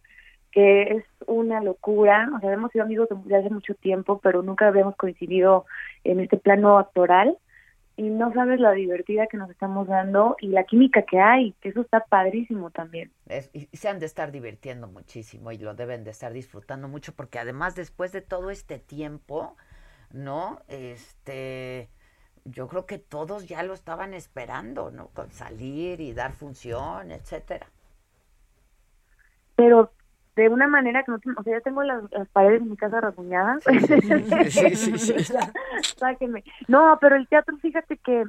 que 0.53 0.83
es 0.83 1.05
una 1.27 1.63
locura, 1.63 2.31
o 2.37 2.41
sea, 2.41 2.53
hemos 2.53 2.73
sido 2.73 2.85
amigos 2.85 3.09
desde 3.11 3.37
hace 3.37 3.51
mucho 3.51 3.75
tiempo, 3.75 4.21
pero 4.23 4.43
nunca 4.43 4.69
habíamos 4.69 4.97
coincidido 4.97 5.67
en 6.05 6.21
este 6.21 6.39
plano 6.39 6.79
actoral 6.79 7.39
y 7.97 8.05
no 8.11 8.33
sabes 8.35 8.61
la 8.61 8.73
divertida 8.73 9.27
que 9.29 9.37
nos 9.39 9.51
estamos 9.51 9.89
dando 9.89 10.37
y 10.41 10.49
la 10.49 10.65
química 10.65 11.03
que 11.03 11.21
hay, 11.21 11.53
que 11.61 11.71
eso 11.71 11.83
está 11.83 12.01
padrísimo 12.07 12.71
también. 12.71 13.13
Es- 13.27 13.51
y 13.53 13.67
se 13.77 13.89
han 13.89 13.99
de 14.01 14.07
estar 14.07 14.33
divirtiendo 14.33 14.89
muchísimo 14.89 15.53
y 15.53 15.59
lo 15.59 15.75
deben 15.75 16.05
de 16.05 16.11
estar 16.11 16.33
disfrutando 16.33 16.89
mucho 16.89 17.15
porque 17.15 17.39
además 17.39 17.75
después 17.77 18.13
de 18.13 18.21
todo 18.23 18.51
este 18.51 18.79
tiempo, 18.79 19.57
¿no? 20.13 20.63
Este, 20.69 21.91
yo 22.45 22.69
creo 22.69 22.87
que 22.87 22.99
todos 22.99 23.47
ya 23.49 23.63
lo 23.63 23.75
estaban 23.75 24.15
esperando, 24.15 24.91
¿no? 24.91 25.09
Con 25.11 25.33
salir 25.33 26.01
y 26.01 26.13
dar 26.15 26.33
función, 26.33 27.13
etcétera. 27.13 27.69
pero 29.55 29.93
de 30.41 30.49
una 30.49 30.67
manera 30.67 31.03
que 31.03 31.13
no, 31.13 31.19
o 31.37 31.43
sea, 31.43 31.59
ya 31.59 31.61
tengo 31.61 31.83
las, 31.83 32.03
las 32.13 32.27
paredes 32.29 32.63
de 32.63 32.71
mi 32.71 32.77
casa 32.77 32.99
rasguñadas. 32.99 33.63
sí, 34.49 34.75
sí, 34.75 34.99
sí. 34.99 35.35
Sáquenme. 35.99 36.45
No, 36.67 36.97
pero 36.99 37.17
el 37.17 37.29
teatro, 37.29 37.59
fíjate 37.59 37.99
que 37.99 38.25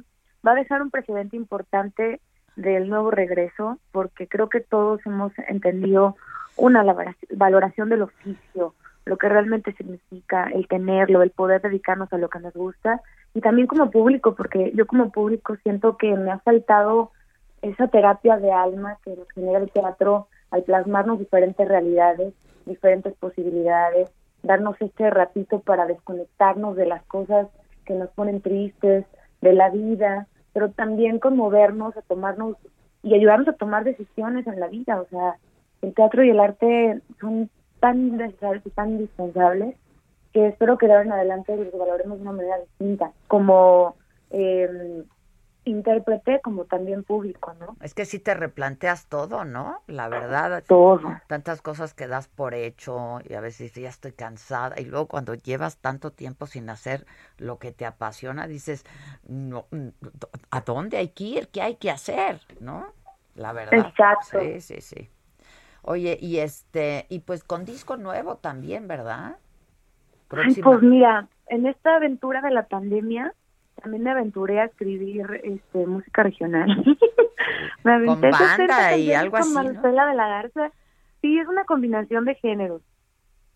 va 0.46 0.52
a 0.52 0.56
dejar 0.56 0.82
un 0.82 0.90
precedente 0.90 1.36
importante 1.36 2.20
del 2.56 2.90
nuevo 2.90 3.10
regreso, 3.10 3.78
porque 3.92 4.28
creo 4.28 4.50
que 4.50 4.60
todos 4.60 5.00
hemos 5.06 5.32
entendido 5.48 6.16
una 6.56 6.84
valoración 7.30 7.88
del 7.88 8.02
oficio, 8.02 8.74
lo 9.06 9.16
que 9.16 9.30
realmente 9.30 9.72
significa 9.72 10.50
el 10.52 10.68
tenerlo, 10.68 11.22
el 11.22 11.30
poder 11.30 11.62
dedicarnos 11.62 12.12
a 12.12 12.18
lo 12.18 12.28
que 12.28 12.40
nos 12.40 12.52
gusta, 12.52 13.00
y 13.32 13.40
también 13.40 13.66
como 13.66 13.90
público, 13.90 14.34
porque 14.34 14.70
yo 14.74 14.86
como 14.86 15.10
público 15.10 15.56
siento 15.62 15.96
que 15.96 16.14
me 16.14 16.30
ha 16.30 16.40
faltado 16.40 17.10
esa 17.62 17.88
terapia 17.88 18.36
de 18.36 18.52
alma 18.52 18.98
que 19.02 19.16
nos 19.16 19.30
genera 19.30 19.60
el 19.60 19.70
teatro 19.70 20.28
al 20.52 20.62
plasmarnos 20.62 21.18
diferentes 21.18 21.66
realidades, 21.66 22.32
diferentes 22.66 23.14
posibilidades, 23.14 24.08
darnos 24.42 24.76
este 24.80 25.10
ratito 25.10 25.60
para 25.60 25.86
desconectarnos 25.86 26.76
de 26.76 26.86
las 26.86 27.02
cosas 27.04 27.48
que 27.84 27.94
nos 27.94 28.10
ponen 28.10 28.40
tristes, 28.40 29.04
de 29.40 29.52
la 29.52 29.70
vida, 29.70 30.28
pero 30.52 30.70
también 30.70 31.18
conmovernos, 31.18 31.96
a 31.96 32.02
tomarnos 32.02 32.56
y 33.02 33.14
ayudarnos 33.14 33.48
a 33.48 33.54
tomar 33.54 33.82
decisiones 33.82 34.46
en 34.46 34.60
la 34.60 34.68
vida. 34.68 35.00
O 35.00 35.06
sea, 35.06 35.36
el 35.80 35.94
teatro 35.94 36.22
y 36.22 36.30
el 36.30 36.38
arte 36.38 37.00
son 37.20 37.50
tan 37.80 38.16
necesarios 38.16 38.64
y 38.64 38.70
tan 38.70 38.90
indispensables 38.90 39.74
que 40.32 40.46
espero 40.48 40.78
que 40.78 40.86
de 40.86 40.92
ahora 40.92 41.04
en 41.04 41.12
adelante 41.12 41.56
los 41.56 41.76
valoremos 41.76 42.18
de 42.18 42.22
una 42.22 42.32
manera 42.32 42.58
distinta, 42.58 43.12
como 43.26 43.96
eh, 44.30 45.02
intérprete, 45.64 46.40
como 46.40 46.64
también 46.64 47.04
público, 47.04 47.54
¿no? 47.54 47.76
Es 47.80 47.94
que 47.94 48.04
sí 48.04 48.18
te 48.18 48.34
replanteas 48.34 49.06
todo, 49.06 49.44
¿no? 49.44 49.82
La 49.86 50.08
verdad. 50.08 50.64
Todo. 50.66 51.20
Tantas 51.28 51.62
cosas 51.62 51.94
que 51.94 52.06
das 52.06 52.28
por 52.28 52.54
hecho 52.54 53.20
y 53.28 53.34
a 53.34 53.40
veces 53.40 53.74
ya 53.74 53.88
estoy 53.88 54.12
cansada. 54.12 54.80
Y 54.80 54.84
luego 54.84 55.06
cuando 55.06 55.34
llevas 55.34 55.78
tanto 55.78 56.10
tiempo 56.10 56.46
sin 56.46 56.68
hacer 56.70 57.06
lo 57.38 57.58
que 57.58 57.72
te 57.72 57.86
apasiona, 57.86 58.46
dices, 58.46 58.84
no, 59.26 59.66
¿a 60.50 60.60
dónde 60.62 60.96
hay 60.96 61.08
que 61.08 61.24
ir? 61.24 61.48
¿Qué 61.48 61.62
hay 61.62 61.76
que 61.76 61.90
hacer? 61.90 62.40
¿No? 62.60 62.92
La 63.34 63.52
verdad. 63.52 63.86
Exacto. 63.88 64.40
Sí, 64.40 64.60
sí, 64.60 64.80
sí. 64.80 65.10
Oye, 65.82 66.16
y 66.20 66.38
este, 66.38 67.06
y 67.08 67.20
pues 67.20 67.44
con 67.44 67.64
disco 67.64 67.96
nuevo 67.96 68.36
también, 68.36 68.86
¿verdad? 68.86 69.36
Ay, 70.30 70.54
pues 70.62 70.80
mira, 70.82 71.28
en 71.48 71.66
esta 71.66 71.96
aventura 71.96 72.40
de 72.40 72.50
la 72.50 72.66
pandemia 72.66 73.34
también 73.82 74.04
me 74.04 74.10
aventuré 74.10 74.60
a 74.60 74.64
escribir 74.64 75.40
este 75.42 75.86
música 75.86 76.22
regional. 76.22 76.68
me 77.84 77.92
aventé 77.92 78.30
Con 78.30 78.38
60 78.38 78.66
banda 78.66 78.96
y 78.96 79.12
algo 79.12 79.32
con 79.32 79.40
así, 79.40 79.54
¿no? 79.54 79.62
Marcela 79.62 80.06
de 80.06 80.14
la 80.14 80.28
Garza. 80.28 80.70
Sí, 81.20 81.38
es 81.38 81.48
una 81.48 81.64
combinación 81.64 82.24
de 82.24 82.34
géneros. 82.36 82.82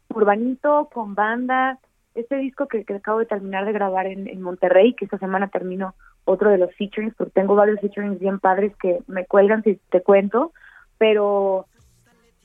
Urbanito, 0.09 0.89
con 0.93 1.15
banda. 1.15 1.79
Este 2.15 2.37
disco 2.37 2.67
que, 2.67 2.85
que 2.85 2.95
acabo 2.95 3.19
de 3.19 3.27
terminar 3.27 3.67
de 3.67 3.73
grabar 3.73 4.07
en, 4.07 4.29
en 4.29 4.41
Monterrey, 4.41 4.95
que 4.95 5.05
esta 5.05 5.19
semana 5.19 5.49
termino 5.49 5.95
otro 6.25 6.51
de 6.51 6.59
los 6.59 6.75
featurings, 6.75 7.15
porque 7.15 7.33
tengo 7.33 7.55
varios 7.55 7.81
featurings 7.81 8.19
bien 8.19 8.41
padres 8.41 8.75
que 8.77 9.01
me 9.07 9.27
cuelgan 9.27 9.63
si 9.63 9.77
te 9.91 10.03
cuento, 10.03 10.53
pero 10.99 11.67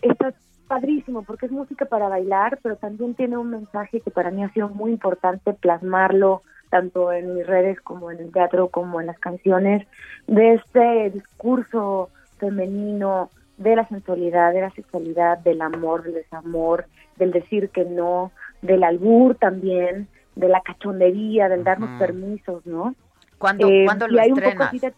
está 0.01 0.33
padrísimo 0.67 1.23
porque 1.23 1.47
es 1.47 1.51
música 1.51 1.85
para 1.85 2.07
bailar, 2.07 2.59
pero 2.61 2.77
también 2.77 3.15
tiene 3.15 3.37
un 3.37 3.49
mensaje 3.49 4.01
que 4.01 4.11
para 4.11 4.31
mí 4.31 4.43
ha 4.43 4.53
sido 4.53 4.69
muy 4.69 4.91
importante 4.91 5.53
plasmarlo 5.53 6.43
tanto 6.71 7.11
en 7.11 7.35
mis 7.35 7.45
redes 7.45 7.79
como 7.81 8.09
en 8.09 8.17
el 8.19 8.31
teatro 8.31 8.69
como 8.69 8.99
en 8.99 9.05
las 9.07 9.19
canciones 9.19 9.85
de 10.25 10.55
este 10.55 11.11
discurso 11.11 12.09
femenino 12.39 13.29
de 13.57 13.75
la 13.75 13.87
sensualidad, 13.87 14.53
de 14.53 14.61
la 14.61 14.71
sexualidad, 14.71 15.37
del 15.39 15.61
amor, 15.61 16.01
del 16.01 16.15
desamor, 16.15 16.85
del 17.17 17.31
decir 17.31 17.69
que 17.69 17.85
no, 17.85 18.31
del 18.63 18.83
albur 18.83 19.35
también, 19.35 20.07
de 20.35 20.47
la 20.49 20.61
cachondería, 20.61 21.47
del 21.49 21.63
darnos 21.63 21.99
permisos, 21.99 22.65
¿no? 22.65 22.95
¿Cuándo, 23.37 23.67
Eh, 23.69 23.83
¿cuándo 23.85 24.07
y 24.07 24.11
lo 24.13 24.21
estrenas? 24.21 24.71
de- 24.81 24.93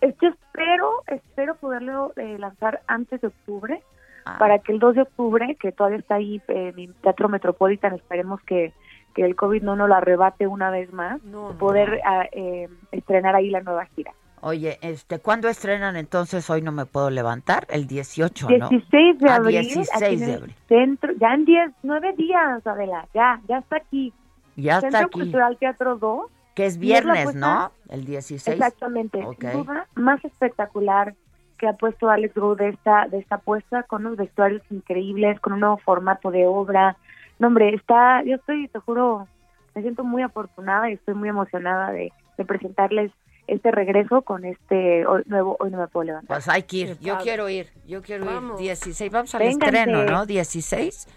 es 0.00 0.14
que 0.16 0.26
espero, 0.28 1.02
espero 1.06 1.54
poderlo 1.56 2.12
eh, 2.16 2.38
lanzar 2.38 2.80
antes 2.88 3.20
de 3.20 3.28
octubre, 3.28 3.80
Ah. 4.26 4.36
para 4.38 4.58
que 4.58 4.72
el 4.72 4.78
2 4.78 4.94
de 4.94 5.02
octubre, 5.02 5.54
que 5.60 5.70
todavía 5.70 5.98
está 5.98 6.14
ahí 6.14 6.40
eh, 6.48 6.72
mi 6.74 6.88
Teatro 6.88 7.28
Metropolitan, 7.28 7.94
esperemos 7.94 8.40
que, 8.42 8.72
que 9.14 9.22
el 9.24 9.36
COVID 9.36 9.62
no 9.62 9.76
nos 9.76 9.88
lo 9.88 9.94
arrebate 9.94 10.46
una 10.46 10.70
vez 10.70 10.92
más, 10.92 11.20
poder 11.58 12.00
ah, 12.04 12.24
eh, 12.32 12.68
estrenar 12.92 13.34
ahí 13.36 13.50
la 13.50 13.60
nueva 13.60 13.86
gira. 13.86 14.12
Oye, 14.40 14.78
este, 14.82 15.20
¿cuándo 15.20 15.48
estrenan 15.48 15.96
entonces? 15.96 16.50
Hoy 16.50 16.60
no 16.60 16.70
me 16.70 16.84
puedo 16.84 17.08
levantar, 17.08 17.66
el 17.70 17.86
18, 17.86 18.48
¿no? 18.58 18.68
16 18.68 19.18
de 19.18 19.30
Ah, 19.30 19.36
abril, 19.36 19.60
16 19.62 19.90
aquí 19.94 20.14
en 20.14 20.20
de 20.20 20.34
abril. 20.34 20.54
centro, 20.68 21.12
ya 21.18 21.32
en 21.32 21.44
10, 21.46 21.70
9 21.82 22.12
días, 22.18 22.66
Adela, 22.66 23.08
ya, 23.14 23.40
ya 23.48 23.58
está 23.58 23.76
aquí. 23.78 24.12
Ya 24.56 24.74
está 24.76 24.90
Centro 24.90 25.06
aquí. 25.06 25.20
Cultural 25.20 25.56
Teatro 25.58 25.96
2, 25.96 26.26
Que 26.54 26.66
es 26.66 26.74
Y 26.74 26.76
es 26.76 26.78
viernes, 26.80 27.34
¿no? 27.34 27.72
El 27.88 28.04
16. 28.04 28.46
Exactamente. 28.56 29.24
Ok. 29.24 29.40
Sin 29.40 29.52
duda, 29.64 29.86
más 29.94 30.24
espectacular 30.24 31.14
que 31.58 31.66
ha 31.66 31.72
puesto 31.72 32.10
Alex 32.10 32.34
Go 32.34 32.54
de 32.54 32.68
esta, 32.68 33.08
de 33.08 33.18
esta 33.18 33.36
apuesta, 33.36 33.82
con 33.84 34.04
unos 34.04 34.18
vestuarios 34.18 34.62
increíbles, 34.70 35.40
con 35.40 35.54
un 35.54 35.60
nuevo 35.60 35.78
formato 35.78 36.30
de 36.30 36.46
obra. 36.46 36.96
No, 37.38 37.48
hombre, 37.48 37.74
está, 37.74 38.22
yo 38.24 38.36
estoy, 38.36 38.68
te 38.68 38.78
juro, 38.78 39.26
me 39.74 39.82
siento 39.82 40.04
muy 40.04 40.22
afortunada 40.22 40.88
y 40.90 40.94
estoy 40.94 41.14
muy 41.14 41.28
emocionada 41.28 41.90
de, 41.92 42.12
de 42.38 42.44
presentarles 42.44 43.10
este 43.46 43.70
regreso 43.70 44.22
con 44.22 44.44
este 44.44 45.04
hoy- 45.06 45.22
nuevo 45.26 45.56
Hoy 45.60 45.70
no 45.70 45.78
me 45.78 45.88
puedo 45.88 46.04
levantar. 46.04 46.28
Pues 46.36 46.48
hay 46.48 46.62
que 46.62 46.76
ir. 46.78 46.98
Yo 47.00 47.18
quiero 47.18 47.48
ir. 47.48 47.68
Yo 47.86 48.00
quiero 48.02 48.24
Vamos. 48.24 48.60
ir. 48.60 48.68
16. 48.68 49.12
Vamos 49.12 49.34
al 49.34 49.40
Vénganse. 49.42 49.76
estreno, 49.78 50.04
¿no? 50.04 50.24
16. 50.26 51.08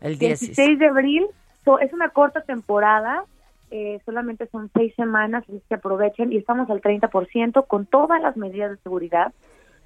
El 0.00 0.18
16. 0.18 0.56
16 0.56 0.78
de 0.78 0.86
abril, 0.86 1.26
so- 1.64 1.78
es 1.80 1.92
una 1.92 2.10
corta 2.10 2.42
temporada, 2.42 3.24
eh, 3.70 4.00
solamente 4.04 4.46
son 4.48 4.70
seis 4.74 4.94
semanas, 4.94 5.44
así 5.48 5.60
que 5.68 5.74
aprovechen 5.76 6.32
y 6.32 6.36
estamos 6.36 6.68
al 6.70 6.80
30% 6.82 7.66
con 7.66 7.86
todas 7.86 8.20
las 8.20 8.36
medidas 8.36 8.70
de 8.70 8.76
seguridad 8.78 9.32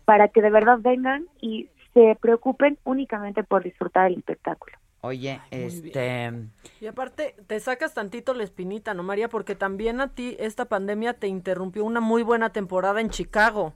para 0.05 0.29
que 0.29 0.43
de 0.43 0.51
verdad 0.51 0.79
vengan 0.81 1.27
y 1.41 1.69
se 1.95 2.17
preocupen 2.21 2.77
únicamente 2.85 3.43
por 3.45 3.63
disfrutar 3.63 4.09
el 4.09 4.19
espectáculo. 4.19 4.77
Oye, 5.03 5.41
este. 5.51 6.49
Y 6.81 6.87
aparte, 6.87 7.37
te 7.47 7.61
sacas 7.61 7.95
tantito 7.95 8.35
la 8.35 8.45
espinita, 8.45 8.95
¿no, 8.95 9.03
María? 9.03 9.29
Porque 9.29 9.55
también 9.55 10.01
a 10.01 10.09
ti 10.09 10.37
esta 10.39 10.65
pandemia 10.65 11.15
te 11.15 11.29
interrumpió 11.29 11.85
una 11.85 12.01
muy 12.01 12.23
buena 12.23 12.51
temporada 12.51 13.01
en 13.01 13.11
Chicago. 13.11 13.75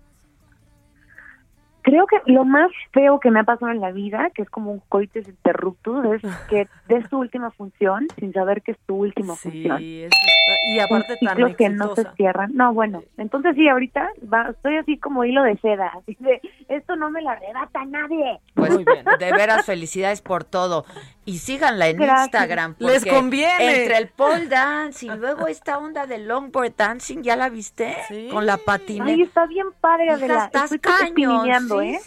Creo 1.90 2.06
que 2.06 2.18
lo 2.26 2.44
más 2.44 2.70
feo 2.92 3.18
que 3.18 3.32
me 3.32 3.40
ha 3.40 3.42
pasado 3.44 3.72
en 3.72 3.80
la 3.80 3.90
vida, 3.90 4.30
que 4.32 4.42
es 4.42 4.50
como 4.50 4.70
un 4.70 4.80
coitus 4.88 5.26
interruptus, 5.26 6.04
es 6.06 6.22
que 6.48 6.68
des 6.86 7.08
tu 7.08 7.18
última 7.18 7.50
función 7.50 8.06
sin 8.18 8.32
saber 8.32 8.62
que 8.62 8.70
es 8.72 8.78
tu 8.86 8.94
última 8.94 9.34
función. 9.34 9.78
Sí, 9.78 10.02
eso 10.02 10.06
está- 10.14 10.70
y 10.72 10.78
aparte 10.78 11.16
tan 11.16 11.34
ciclos 11.36 11.56
que 11.56 11.68
no 11.68 11.94
se 11.96 12.04
cierran. 12.16 12.52
No, 12.54 12.72
bueno, 12.72 13.02
entonces 13.18 13.56
sí, 13.56 13.66
ahorita 13.68 14.08
va, 14.32 14.50
estoy 14.50 14.76
así 14.76 14.98
como 14.98 15.24
hilo 15.24 15.42
de 15.42 15.56
seda, 15.58 15.90
así 15.98 16.16
de, 16.20 16.40
esto 16.68 16.94
no 16.94 17.10
me 17.10 17.22
lo 17.22 17.30
arrebata 17.30 17.84
nadie. 17.86 18.38
Pues 18.54 18.70
de 19.18 19.32
veras, 19.32 19.66
felicidades 19.66 20.22
por 20.22 20.44
todo. 20.44 20.84
Y 21.30 21.38
síganla 21.38 21.86
en 21.88 21.96
Gracias. 21.96 22.24
Instagram. 22.26 22.74
Les 22.78 22.98
porque 23.04 23.10
conviene. 23.10 23.82
Entre 23.82 23.98
el 23.98 24.08
pole 24.08 24.46
dance 24.48 25.06
y 25.06 25.08
luego 25.10 25.46
esta 25.46 25.78
onda 25.78 26.06
del 26.06 26.26
longboard 26.26 26.74
dancing, 26.76 27.22
¿ya 27.22 27.36
la 27.36 27.48
viste? 27.48 27.96
Con 28.32 28.46
la 28.46 28.56
patineta. 28.56 29.04
Ay, 29.12 29.22
está 29.22 29.46
bien 29.46 29.66
padre, 29.80 30.06
Hija, 30.06 30.14
Adela. 30.14 30.44
estás 30.46 30.72
Estoy 30.72 31.12
pinineando, 31.12 31.80
¿eh? 31.82 32.00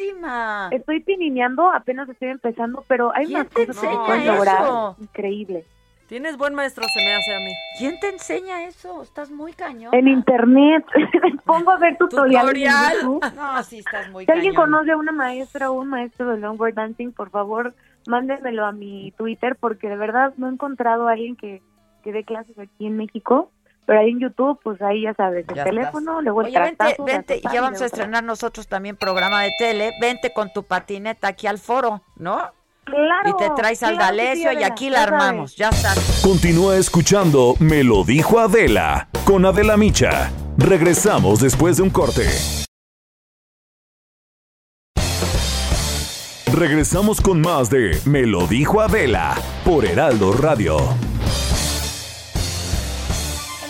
Estoy 0.71 0.99
pinineando, 0.99 1.71
apenas 1.71 2.09
estoy 2.09 2.29
empezando, 2.29 2.83
pero 2.87 3.15
hay 3.15 3.27
¿Quién 3.27 3.39
unas 3.39 3.53
cosas 3.53 3.77
que 3.77 3.97
pueden 4.05 4.25
lograr. 4.27 4.95
Increíble. 4.99 5.65
Tienes 6.07 6.35
buen 6.37 6.53
maestro, 6.53 6.83
se 6.93 6.99
me 6.99 7.13
hace 7.15 7.33
a 7.33 7.39
mí. 7.39 7.53
¿Quién 7.79 7.97
te 7.99 8.09
enseña 8.09 8.65
eso? 8.65 9.01
Estás 9.01 9.31
muy 9.31 9.53
cañón. 9.53 9.95
En 9.95 10.07
internet, 10.09 10.85
pongo 11.45 11.71
a 11.71 11.77
ver 11.77 11.97
tutoriales 11.97 12.49
Tutorial. 12.51 12.93
YouTube. 13.01 13.33
No, 13.35 13.63
sí, 13.63 13.79
estás 13.79 14.09
muy 14.11 14.25
Si 14.25 14.31
alguien 14.31 14.53
cañón. 14.53 14.71
conoce 14.71 14.91
a 14.91 14.97
una 14.97 15.13
maestra 15.13 15.71
o 15.71 15.79
un 15.79 15.87
maestro 15.87 16.29
de 16.29 16.37
longboard 16.39 16.73
dancing, 16.75 17.13
por 17.13 17.29
favor, 17.29 17.73
mándenmelo 18.07 18.65
a 18.65 18.71
mi 18.71 19.11
Twitter, 19.17 19.55
porque 19.59 19.89
de 19.89 19.97
verdad 19.97 20.33
no 20.37 20.47
he 20.47 20.51
encontrado 20.51 21.07
a 21.07 21.11
alguien 21.13 21.35
que, 21.35 21.61
que 22.03 22.11
dé 22.11 22.23
clases 22.23 22.57
aquí 22.59 22.85
en 22.87 22.97
México. 22.97 23.51
Pero 23.85 23.99
ahí 23.99 24.11
en 24.11 24.19
YouTube, 24.21 24.57
pues 24.63 24.81
ahí 24.81 25.01
ya 25.01 25.13
sabes, 25.13 25.45
el 25.49 25.55
Ya 25.55 25.65
teléfono, 25.65 26.11
estás. 26.11 26.23
luego 26.23 26.41
el 26.41 26.47
Oye, 26.47 26.75
vente, 27.05 27.41
ya 27.53 27.61
vamos 27.61 27.81
a 27.81 27.85
estrenar 27.87 28.23
nosotros 28.23 28.65
también 28.67 28.95
programa 28.95 29.41
de 29.41 29.51
tele. 29.59 29.91
Vente 29.99 30.31
con 30.33 30.53
tu 30.53 30.63
patineta 30.63 31.27
aquí 31.27 31.47
al 31.47 31.57
foro, 31.57 32.01
¿no? 32.15 32.49
Claro, 32.85 33.29
Y 33.29 33.35
te 33.37 33.49
traes 33.55 33.83
al 33.83 33.95
claro 33.95 34.15
que 34.15 34.35
sí, 34.35 34.43
Galecio 34.43 34.59
y 34.59 34.63
aquí 34.63 34.85
ya 34.85 34.91
la 34.91 34.97
sabes. 35.03 35.13
armamos. 35.13 35.55
Ya 35.57 35.69
está. 35.69 35.93
Continúa 36.25 36.77
escuchando 36.77 37.55
Me 37.59 37.83
lo 37.83 38.03
dijo 38.05 38.39
Adela 38.39 39.09
con 39.25 39.45
Adela 39.45 39.75
Micha. 39.75 40.31
Regresamos 40.57 41.41
después 41.41 41.75
de 41.77 41.83
un 41.83 41.89
corte. 41.89 42.23
Regresamos 46.53 47.19
con 47.19 47.41
más 47.41 47.69
de 47.71 47.99
Me 48.05 48.27
lo 48.27 48.45
dijo 48.45 48.79
Adela 48.79 49.35
por 49.65 49.85
Heraldo 49.85 50.33
Radio. 50.33 50.77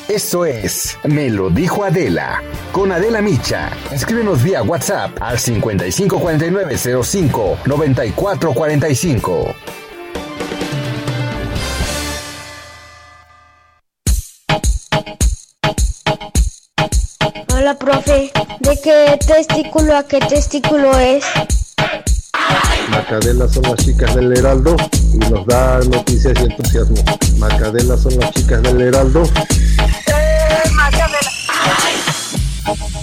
Esto 0.10 0.46
es 0.46 1.00
Me 1.06 1.30
lo 1.30 1.50
dijo 1.50 1.86
Adela 1.86 2.44
con 2.74 2.92
Adela 2.92 3.22
Micha. 3.22 3.72
Escríbenos 3.90 4.44
vía 4.44 4.64
WhatsApp 4.64 5.12
al 5.22 5.40
554905 5.40 7.60
9445. 7.66 9.56
Hola, 17.56 17.80
profe. 17.80 18.30
¿De 18.60 18.78
qué 18.84 19.18
testículo 19.26 19.96
a 19.96 20.06
qué 20.06 20.20
testículo 20.20 21.00
es? 21.00 21.24
Macadela 22.90 23.48
son 23.48 23.64
las 23.64 23.76
chicas 23.76 24.16
del 24.16 24.38
Heraldo 24.38 24.76
y 25.14 25.18
nos 25.18 25.46
da 25.46 25.80
noticias 25.80 26.34
y 26.40 26.44
entusiasmo. 26.44 26.96
Macadela 27.38 27.98
son 27.98 28.20
las 28.20 28.32
chicas 28.32 28.62
del 28.64 28.82
Heraldo. 28.82 29.24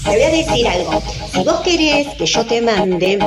Te 0.05 0.11
voy 0.11 0.23
a 0.23 0.31
decir 0.31 0.69
algo. 0.69 1.03
Si 1.33 1.45
vos 1.45 1.61
querés 1.61 2.09
que 2.17 2.27
yo 2.27 2.47
te 2.47 2.63
mande 2.63 3.19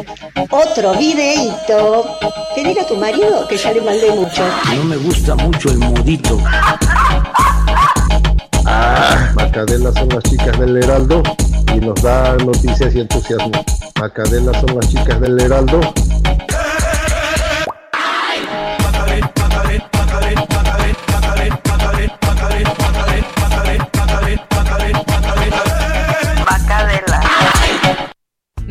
otro 0.50 0.94
videíto, 0.96 2.18
pedir 2.56 2.80
a 2.80 2.88
tu 2.88 2.98
marido 2.98 3.48
que 3.48 3.58
ya 3.58 3.72
le 3.72 3.82
mandé 3.82 4.12
mucho. 4.12 4.44
No 4.76 4.84
me 4.84 4.98
gusta 4.98 5.36
mucho 5.36 5.70
el 5.70 5.78
modito. 5.78 6.40
Macadela 9.36 9.92
son 9.92 10.10
las 10.10 10.24
chicas 10.24 10.60
del 10.60 10.78
Heraldo 10.78 11.22
y 11.76 11.80
nos 11.80 12.02
da 12.02 12.36
noticias 12.38 12.94
y 12.96 13.02
entusiasmo. 13.02 13.52
Macadela 14.00 14.60
son 14.60 14.76
las 14.76 14.90
chicas 14.90 15.20
del 15.22 15.40
Heraldo. 15.40 15.82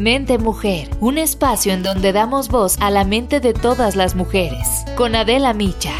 Mente 0.02 0.36
Mujer, 0.36 0.90
un 0.98 1.16
espacio 1.16 1.72
en 1.72 1.84
donde 1.84 2.12
damos 2.12 2.48
voz 2.48 2.76
a 2.80 2.90
la 2.90 3.04
mente 3.04 3.38
de 3.38 3.54
todas 3.54 3.94
las 3.94 4.16
mujeres. 4.16 4.84
Con 4.96 5.14
Adela 5.14 5.54
Micha. 5.54 5.92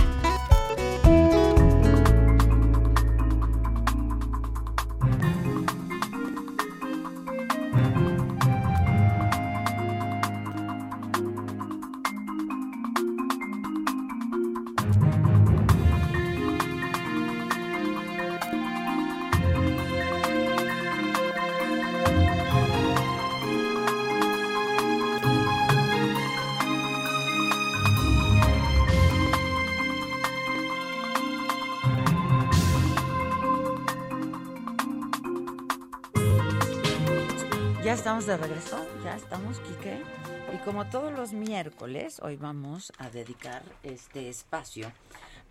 Como 40.73 40.87
todos 40.87 41.13
los 41.13 41.35
miércoles, 41.35 42.19
hoy 42.23 42.37
vamos 42.37 42.95
a 42.97 43.11
dedicar 43.11 43.63
este 43.83 44.31
espacio 44.31 44.91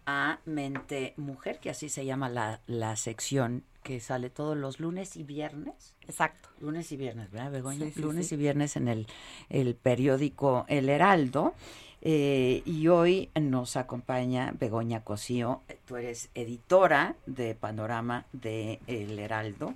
a 0.07 0.39
Mente 0.45 1.13
Mujer, 1.15 1.59
que 1.59 1.69
así 1.69 1.89
se 1.89 2.07
llama 2.07 2.27
la, 2.27 2.59
la 2.65 2.95
sección 2.95 3.63
que 3.83 3.99
sale 3.99 4.31
todos 4.31 4.57
los 4.57 4.79
lunes 4.79 5.15
y 5.17 5.23
viernes. 5.23 5.93
Exacto. 6.07 6.49
Lunes 6.59 6.91
y 6.91 6.97
viernes, 6.97 7.29
¿verdad, 7.29 7.51
Begoña? 7.51 7.85
Sí, 7.85 7.91
sí, 7.91 8.01
lunes 8.01 8.29
sí. 8.29 8.33
y 8.33 8.37
viernes 8.39 8.75
en 8.75 8.87
el, 8.87 9.05
el 9.49 9.75
periódico 9.75 10.65
El 10.67 10.89
Heraldo. 10.89 11.53
Eh, 12.01 12.63
y 12.65 12.87
hoy 12.87 13.29
nos 13.39 13.77
acompaña 13.77 14.55
Begoña 14.59 15.03
Cosío. 15.03 15.61
Tú 15.85 15.97
eres 15.97 16.31
editora 16.33 17.15
de 17.27 17.53
Panorama 17.53 18.25
de 18.33 18.79
El 18.87 19.19
Heraldo. 19.19 19.75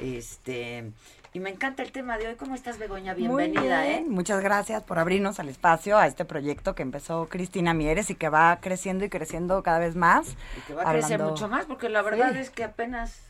Este, 0.00 0.90
y 1.32 1.38
me 1.40 1.50
encanta 1.50 1.82
el 1.82 1.92
tema 1.92 2.18
de 2.18 2.26
hoy. 2.28 2.34
¿Cómo 2.34 2.54
estás, 2.54 2.78
Begoña? 2.78 3.14
Bienvenida, 3.14 3.60
Muy 3.82 3.88
¿eh? 3.88 4.04
Muchas 4.08 4.40
gracias 4.42 4.82
por 4.82 4.98
abrirnos 4.98 5.38
al 5.38 5.48
espacio 5.48 5.96
a 5.96 6.06
este 6.06 6.24
proyecto 6.24 6.74
que 6.74 6.82
empezó 6.82 7.28
Cristina 7.28 7.72
Mieres 7.72 8.10
y 8.10 8.14
que 8.16 8.28
va 8.28 8.58
creciendo 8.60 9.04
y 9.04 9.08
creciendo 9.10 9.62
cada 9.62 9.78
vez 9.78 9.94
más. 9.94 10.34
Y 10.58 10.60
que 10.66 10.74
va 10.74 10.82
a 10.82 10.92
crecer 10.92 11.22
mucho 11.22 11.48
más, 11.48 11.66
porque 11.66 11.88
la 11.88 12.02
verdad 12.02 12.32
Sí. 12.32 12.38
es 12.38 12.50
que 12.50 12.64
apenas 12.64 13.20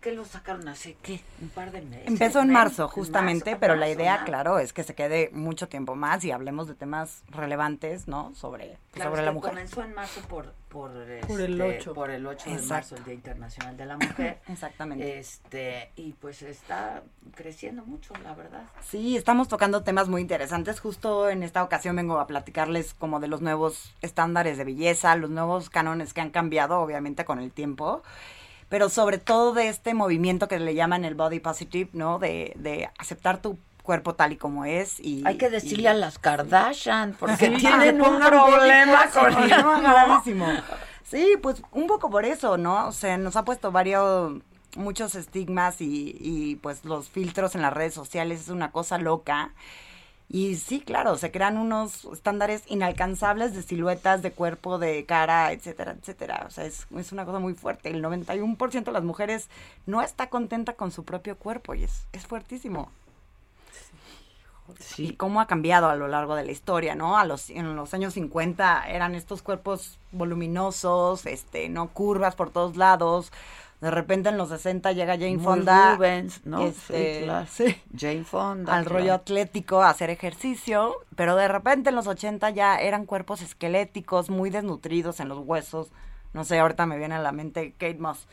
que 0.00 0.12
lo 0.12 0.24
sacaron 0.24 0.68
hace, 0.68 0.96
¿qué? 1.02 1.20
Un 1.42 1.48
par 1.48 1.72
de 1.72 1.80
meses. 1.82 2.06
Empezó 2.06 2.40
en 2.40 2.50
marzo, 2.50 2.84
En 2.84 2.88
justamente, 2.90 3.50
marzo, 3.50 3.60
pero 3.60 3.74
la 3.74 3.88
idea, 3.88 4.18
¿no? 4.18 4.24
claro, 4.26 4.58
es 4.60 4.72
que 4.72 4.84
se 4.84 4.94
quede 4.94 5.28
mucho 5.32 5.66
tiempo 5.68 5.96
más 5.96 6.24
y 6.24 6.30
hablemos 6.30 6.68
de 6.68 6.76
temas 6.76 7.24
relevantes, 7.30 8.06
¿no? 8.06 8.32
Sobre, 8.36 8.78
Claro, 8.92 9.10
sobre 9.10 9.24
la 9.24 9.32
mujer. 9.32 9.50
comenzó 9.50 9.82
en 9.82 9.94
marzo 9.94 10.20
por 10.28 10.54
por, 10.68 10.90
Por 11.26 11.40
el 11.40 11.60
este, 11.60 11.78
8. 11.78 11.94
por 11.94 12.10
el 12.10 12.26
8 12.26 12.50
de 12.50 12.62
marzo, 12.62 12.96
el 12.96 13.04
Día 13.04 13.14
Internacional 13.14 13.76
de 13.76 13.86
la 13.86 13.96
Mujer. 13.96 14.38
Exactamente. 14.48 15.18
Este, 15.18 15.90
y 15.96 16.12
pues 16.12 16.42
está 16.42 17.02
creciendo 17.34 17.84
mucho, 17.84 18.14
la 18.22 18.34
verdad. 18.34 18.64
Sí, 18.82 19.16
estamos 19.16 19.48
tocando 19.48 19.82
temas 19.82 20.08
muy 20.08 20.20
interesantes. 20.20 20.80
Justo 20.80 21.28
en 21.30 21.42
esta 21.42 21.62
ocasión 21.62 21.96
vengo 21.96 22.18
a 22.20 22.26
platicarles 22.26 22.94
como 22.94 23.20
de 23.20 23.28
los 23.28 23.40
nuevos 23.40 23.94
estándares 24.02 24.58
de 24.58 24.64
belleza, 24.64 25.16
los 25.16 25.30
nuevos 25.30 25.70
cánones 25.70 26.12
que 26.12 26.20
han 26.20 26.30
cambiado, 26.30 26.80
obviamente, 26.80 27.24
con 27.24 27.38
el 27.38 27.50
tiempo. 27.50 28.02
Pero 28.68 28.90
sobre 28.90 29.18
todo 29.18 29.54
de 29.54 29.68
este 29.68 29.94
movimiento 29.94 30.46
que 30.46 30.58
le 30.58 30.74
llaman 30.74 31.04
el 31.04 31.14
body 31.14 31.40
positive, 31.40 31.88
¿no? 31.94 32.18
De, 32.18 32.52
de 32.56 32.90
aceptar 32.98 33.40
tu 33.40 33.58
cuerpo 33.88 34.14
tal 34.14 34.32
y 34.32 34.36
como 34.36 34.66
es. 34.66 35.00
y 35.00 35.22
Hay 35.26 35.38
que 35.38 35.48
decirle 35.48 35.84
y- 35.84 35.86
a 35.86 35.94
las 35.94 36.18
Kardashian, 36.18 37.16
porque 37.18 37.48
tienen 37.48 37.96
que 37.96 38.02
un 38.02 38.20
problema 38.20 39.06
con. 39.10 39.32
Sí, 41.04 41.36
pues 41.42 41.62
un 41.72 41.86
poco 41.86 42.10
por 42.10 42.26
eso, 42.26 42.58
¿no? 42.58 42.86
O 42.88 42.92
sea, 42.92 43.16
nos 43.16 43.34
ha 43.36 43.46
puesto 43.46 43.72
varios, 43.72 44.34
muchos 44.76 45.14
estigmas 45.14 45.80
y, 45.80 46.14
y 46.20 46.56
pues 46.56 46.84
los 46.84 47.08
filtros 47.08 47.54
en 47.54 47.62
las 47.62 47.72
redes 47.72 47.94
sociales 47.94 48.42
es 48.42 48.48
una 48.50 48.72
cosa 48.72 48.98
loca. 48.98 49.52
Y 50.30 50.56
sí, 50.56 50.80
claro, 50.82 51.16
se 51.16 51.30
crean 51.30 51.56
unos 51.56 52.04
estándares 52.12 52.62
inalcanzables 52.66 53.54
de 53.54 53.62
siluetas, 53.62 54.20
de 54.20 54.32
cuerpo, 54.32 54.78
de 54.78 55.06
cara, 55.06 55.50
etcétera, 55.52 55.92
etcétera. 55.98 56.44
O 56.46 56.50
sea, 56.50 56.66
es, 56.66 56.86
es 56.94 57.12
una 57.12 57.24
cosa 57.24 57.38
muy 57.38 57.54
fuerte. 57.54 57.88
El 57.88 58.04
91% 58.04 58.84
de 58.84 58.92
las 58.92 59.02
mujeres 59.04 59.48
no 59.86 60.02
está 60.02 60.28
contenta 60.28 60.74
con 60.74 60.90
su 60.90 61.06
propio 61.06 61.38
cuerpo 61.38 61.72
y 61.74 61.84
es, 61.84 62.06
es 62.12 62.26
fuertísimo. 62.26 62.90
Y 64.96 65.12
cómo 65.14 65.40
ha 65.40 65.46
cambiado 65.46 65.88
a 65.88 65.96
lo 65.96 66.08
largo 66.08 66.34
de 66.34 66.44
la 66.44 66.52
historia, 66.52 66.94
¿no? 66.94 67.18
A 67.18 67.24
los, 67.24 67.50
en 67.50 67.74
los 67.76 67.94
años 67.94 68.14
50 68.14 68.88
eran 68.88 69.14
estos 69.14 69.42
cuerpos 69.42 69.98
voluminosos, 70.12 71.26
este, 71.26 71.68
¿no? 71.68 71.88
Curvas 71.88 72.34
por 72.34 72.50
todos 72.50 72.76
lados. 72.76 73.32
De 73.80 73.90
repente 73.92 74.28
en 74.28 74.36
los 74.36 74.48
60 74.48 74.90
llega 74.92 75.12
Jane 75.14 75.36
Muy 75.36 75.44
Fonda. 75.44 75.94
Rubens, 75.94 76.44
¿no? 76.44 76.62
este, 76.66 77.20
Sí, 77.20 77.24
claro. 77.24 77.46
sí, 77.48 77.76
Jane 77.96 78.24
Fonda. 78.24 78.74
al 78.74 78.84
rollo 78.86 79.14
atlético, 79.14 79.82
a 79.82 79.90
hacer 79.90 80.10
ejercicio, 80.10 80.96
pero 81.14 81.36
de 81.36 81.46
repente 81.46 81.90
en 81.90 81.94
los 81.94 82.08
80 82.08 82.50
ya 82.50 82.76
eran 82.80 83.06
cuerpos 83.06 83.40
esqueléticos, 83.40 84.30
muy 84.30 84.50
desnutridos 84.50 85.20
en 85.20 85.28
los 85.28 85.38
huesos. 85.38 85.90
No 86.32 86.44
sé, 86.44 86.58
ahorita 86.58 86.86
me 86.86 86.98
viene 86.98 87.14
a 87.14 87.20
la 87.20 87.30
mente 87.32 87.72
Kate 87.78 87.98
Moss. 87.98 88.26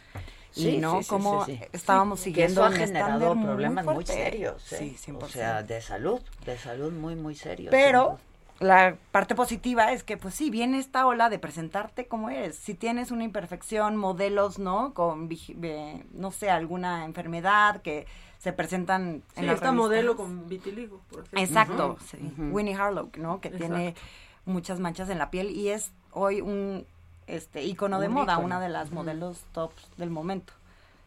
Sí, 0.55 0.69
y 0.69 0.77
no, 0.77 0.97
sí, 0.97 1.03
sí, 1.03 1.09
como 1.09 1.45
sí, 1.45 1.57
sí. 1.57 1.63
estábamos 1.73 2.19
Sí, 2.19 2.25
siguiendo 2.25 2.61
que 2.61 2.67
eso 2.67 2.75
ha 2.83 2.87
generado 2.87 3.35
muy 3.35 3.45
problemas 3.45 3.85
muy, 3.85 3.93
fuerte. 3.95 4.13
serios. 4.13 4.71
¿eh? 4.73 4.95
Sí, 4.97 5.11
100%. 5.11 5.23
O 5.23 5.27
sea, 5.27 5.63
de 5.63 5.81
salud, 5.81 6.21
de 6.45 6.57
salud 6.57 6.93
muy, 6.93 7.15
muy 7.15 7.35
serios. 7.35 7.71
Pero 7.71 8.17
la 8.59 8.95
parte 9.11 9.35
positiva 9.35 9.91
es 9.91 10.03
que, 10.03 10.15
pues 10.15 10.33
sí, 10.33 10.49
viene 10.49 10.79
esta 10.79 11.05
ola 11.05 11.29
de 11.29 11.39
presentarte 11.39 12.07
como 12.07 12.29
eres. 12.29 12.55
Si 12.55 12.73
tienes 12.73 13.11
una 13.11 13.25
imperfección, 13.25 13.97
modelos, 13.97 14.57
¿no? 14.57 14.93
Con, 14.93 15.29
eh, 15.29 16.05
no 16.13 16.31
sé, 16.31 16.49
alguna 16.49 17.03
enfermedad 17.03 17.81
que 17.81 18.07
se 18.39 18.53
presentan 18.53 19.23
Sí, 19.33 19.41
en 19.41 19.47
las 19.47 19.55
esta 19.55 19.67
revistas. 19.71 19.73
modelo 19.73 20.15
con 20.15 20.47
vitiligo, 20.47 21.01
por 21.09 21.19
ejemplo. 21.25 21.39
Exacto, 21.41 21.87
Ujú. 21.93 22.05
sí. 22.09 22.17
Ujú. 22.31 22.43
Winnie 22.55 22.75
Harlow, 22.75 23.09
¿no? 23.17 23.41
Que 23.41 23.49
tiene 23.49 23.89
Exacto. 23.89 24.07
muchas 24.45 24.79
manchas 24.79 25.09
en 25.09 25.17
la 25.17 25.29
piel 25.31 25.49
y 25.51 25.69
es 25.69 25.91
hoy 26.11 26.39
un 26.39 26.85
este 27.27 27.63
ícono 27.63 27.99
de 27.99 28.09
moda, 28.09 28.37
una 28.37 28.59
de 28.59 28.69
las 28.69 28.91
modelos 28.91 29.39
tops 29.53 29.89
del 29.97 30.09
momento, 30.09 30.53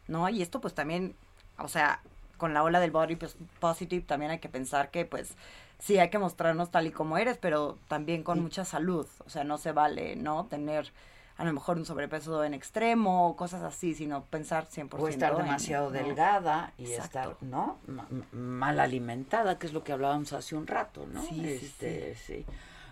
¿no? 0.09 0.29
Y 0.29 0.43
esto 0.43 0.61
pues 0.61 0.75
también, 0.75 1.15
o 1.59 1.69
sea, 1.69 2.01
con 2.37 2.55
la 2.55 2.63
ola 2.63 2.81
del 2.81 2.91
body 2.91 3.17
pos- 3.17 3.37
positive 3.61 4.05
también 4.05 4.31
hay 4.31 4.39
que 4.39 4.49
pensar 4.49 4.91
que 4.91 5.05
pues 5.05 5.33
sí 5.79 5.99
hay 5.99 6.11
que 6.11 6.19
mostrarnos 6.19 6.71
tal 6.71 6.87
y 6.87 6.91
como 6.91 7.19
eres, 7.19 7.37
pero 7.39 7.79
también 7.89 8.23
con 8.23 8.41
mucha 8.41 8.65
salud, 8.65 9.07
o 9.25 9.31
sea, 9.31 9.45
no 9.45 9.59
se 9.59 9.73
vale, 9.73 10.17
¿no? 10.17 10.47
Tener 10.47 10.93
a 11.37 11.45
lo 11.45 11.53
mejor 11.53 11.77
un 11.77 11.87
sobrepeso 11.87 12.43
en 12.43 12.53
extremo 12.53 13.29
o 13.29 13.37
cosas 13.37 13.63
así, 13.63 13.95
sino 13.95 14.25
pensar 14.25 14.67
100% 14.67 14.99
O 15.05 15.07
estar 15.09 15.31
en- 15.33 15.37
demasiado 15.39 15.87
¿no? 15.87 15.93
delgada 15.93 16.73
y 16.79 16.87
Exacto. 16.87 17.05
estar, 17.31 17.37
¿no? 17.43 17.79
M- 17.87 18.25
mal 18.33 18.81
alimentada, 18.81 19.57
que 19.57 19.69
es 19.69 19.73
lo 19.73 19.85
que 19.85 19.93
hablábamos 19.93 20.33
hace 20.33 20.57
un 20.57 20.67
rato, 20.67 21.07
¿no? 21.07 21.23
Sí, 21.23 21.37
sí, 21.61 21.67
Este, 21.67 22.17
sí. 22.17 22.45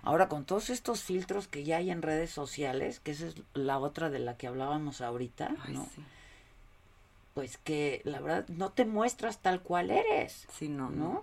Ahora, 0.06 0.28
con 0.28 0.44
todos 0.44 0.70
estos 0.70 1.02
filtros 1.02 1.48
que 1.48 1.64
ya 1.64 1.78
hay 1.78 1.90
en 1.90 2.00
redes 2.00 2.30
sociales, 2.30 3.00
que 3.00 3.10
esa 3.10 3.26
es 3.26 3.34
la 3.54 3.80
otra 3.80 4.08
de 4.08 4.20
la 4.20 4.36
que 4.36 4.46
hablábamos 4.46 5.00
ahorita, 5.00 5.56
Ay, 5.64 5.74
¿no? 5.74 5.88
sí. 5.92 6.04
Pues 7.34 7.58
que 7.58 8.02
la 8.04 8.20
verdad 8.20 8.44
no 8.46 8.70
te 8.70 8.84
muestras 8.84 9.38
tal 9.38 9.62
cual 9.62 9.90
eres. 9.90 10.46
Sí, 10.52 10.68
no, 10.68 10.90
¿no? 10.90 11.08
no. 11.08 11.22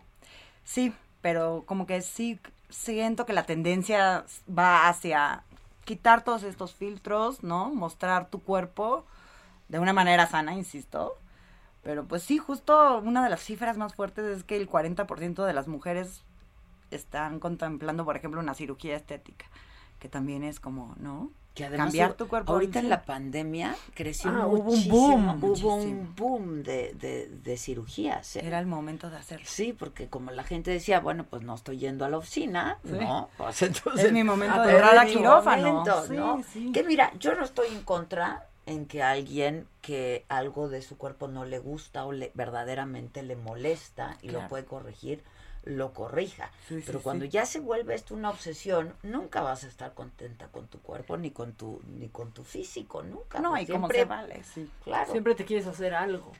Sí, 0.66 0.94
pero 1.22 1.64
como 1.66 1.88
que 1.88 2.02
sí 2.02 2.42
siento 2.70 3.26
que 3.26 3.32
la 3.32 3.46
tendencia 3.46 4.26
va 4.50 4.90
hacia 4.90 5.44
quitar 5.86 6.26
todos 6.26 6.44
estos 6.44 6.76
filtros, 6.76 7.42
¿no? 7.42 7.74
Mostrar 7.74 8.30
tu 8.30 8.42
cuerpo 8.42 9.06
de 9.70 9.80
una 9.80 9.94
manera 9.94 10.28
sana, 10.28 10.56
insisto. 10.56 11.18
Pero 11.84 12.04
pues 12.04 12.22
sí, 12.24 12.38
justo 12.38 12.98
una 12.98 13.24
de 13.24 13.30
las 13.30 13.40
cifras 13.40 13.78
más 13.78 13.96
fuertes 13.96 14.26
es 14.26 14.44
que 14.44 14.58
el 14.58 14.70
40% 14.70 15.46
de 15.46 15.54
las 15.54 15.70
mujeres 15.70 16.22
están 16.96 17.40
contemplando, 17.40 18.06
por 18.06 18.16
ejemplo, 18.16 18.40
una 18.40 18.54
cirugía 18.54 18.96
estética, 18.96 19.46
que 20.00 20.10
también 20.10 20.44
es 20.44 20.60
como, 20.60 20.96
¿no? 20.98 21.32
Que 21.54 21.66
además 21.66 21.86
Cambiar 21.86 22.14
tu 22.14 22.28
cuerpo. 22.28 22.52
Ahorita 22.52 22.80
en 22.80 22.90
la 22.90 23.04
pandemia 23.04 23.76
creció 23.94 24.32
Ah, 24.32 24.48
hubo 24.48 24.58
un 24.58 24.66
muchísimo, 24.66 24.98
boom, 25.38 25.44
hubo 25.44 25.76
un 25.76 26.16
boom 26.16 26.64
de, 26.64 26.94
de, 26.96 27.28
de 27.30 27.58
cirugías. 27.58 28.38
¿eh? 28.38 28.42
Era 28.44 28.58
el 28.58 28.66
momento 28.66 29.12
de 29.12 29.18
hacerlo. 29.18 29.46
Sí, 29.48 29.72
porque 29.72 30.08
como 30.10 30.32
la 30.32 30.44
gente 30.44 30.72
decía, 30.72 31.00
bueno, 31.00 31.26
pues 31.30 31.44
no 31.44 31.54
estoy 31.54 31.78
yendo 31.78 32.06
a 32.06 32.10
la 32.10 32.18
oficina, 32.18 32.80
Sí. 32.84 32.94
¿no? 33.00 33.30
Pues 33.38 33.62
entonces, 33.62 34.06
Es 34.06 34.12
mi 34.12 34.24
momento 34.24 34.60
de 34.64 34.72
entrar 34.72 34.98
a 34.98 35.06
quirófano. 35.06 35.68
momento, 35.74 36.08
Sí, 36.08 36.14
¿no? 36.16 36.42
sí. 36.52 36.72
Que 36.72 36.84
mira, 36.84 37.14
yo 37.20 37.36
no 37.36 37.44
estoy 37.44 37.68
en 37.68 37.84
contra 37.84 38.48
en 38.66 38.88
que 38.88 39.04
alguien 39.04 39.68
que 39.82 40.26
algo 40.30 40.70
de 40.70 40.82
su 40.82 40.98
cuerpo 40.98 41.28
no 41.28 41.46
le 41.46 41.60
gusta 41.60 42.06
o 42.06 42.14
le 42.14 42.32
verdaderamente 42.34 43.22
le 43.22 43.36
molesta 43.36 44.18
y 44.24 44.30
lo 44.30 44.48
puede 44.48 44.66
corregir, 44.66 45.22
lo 45.64 45.94
corrija. 45.94 46.52
Sí, 46.68 46.76
sí, 46.80 46.84
Pero 46.86 47.02
cuando 47.02 47.26
sí. 47.26 47.32
ya 47.32 47.46
se 47.46 47.60
vuelve 47.60 47.96
esto 47.96 48.14
una 48.16 48.30
obsesión, 48.30 48.94
nunca 49.04 49.42
vas 49.42 49.64
a 49.64 49.68
estar 49.68 49.94
contenta 49.94 50.48
con 50.48 50.68
tu 50.68 50.80
cuerpo 50.82 51.18
ni 51.18 51.32
con 51.32 51.54
tu 51.54 51.82
ni 51.88 52.10
con 52.10 52.32
tu 52.34 52.44
físico, 52.44 53.02
nunca. 53.04 53.40
No, 53.40 53.52
Pues 53.52 53.64
y 53.64 53.72
como 53.72 53.88
siempre- 53.88 54.00
se 54.00 54.06
vale, 54.06 54.44
sí. 54.44 54.70
Claro. 54.84 55.12
Siempre 55.12 55.36
te 55.36 55.46
quieres 55.46 55.66
hacer 55.68 55.94
algo. 55.94 56.32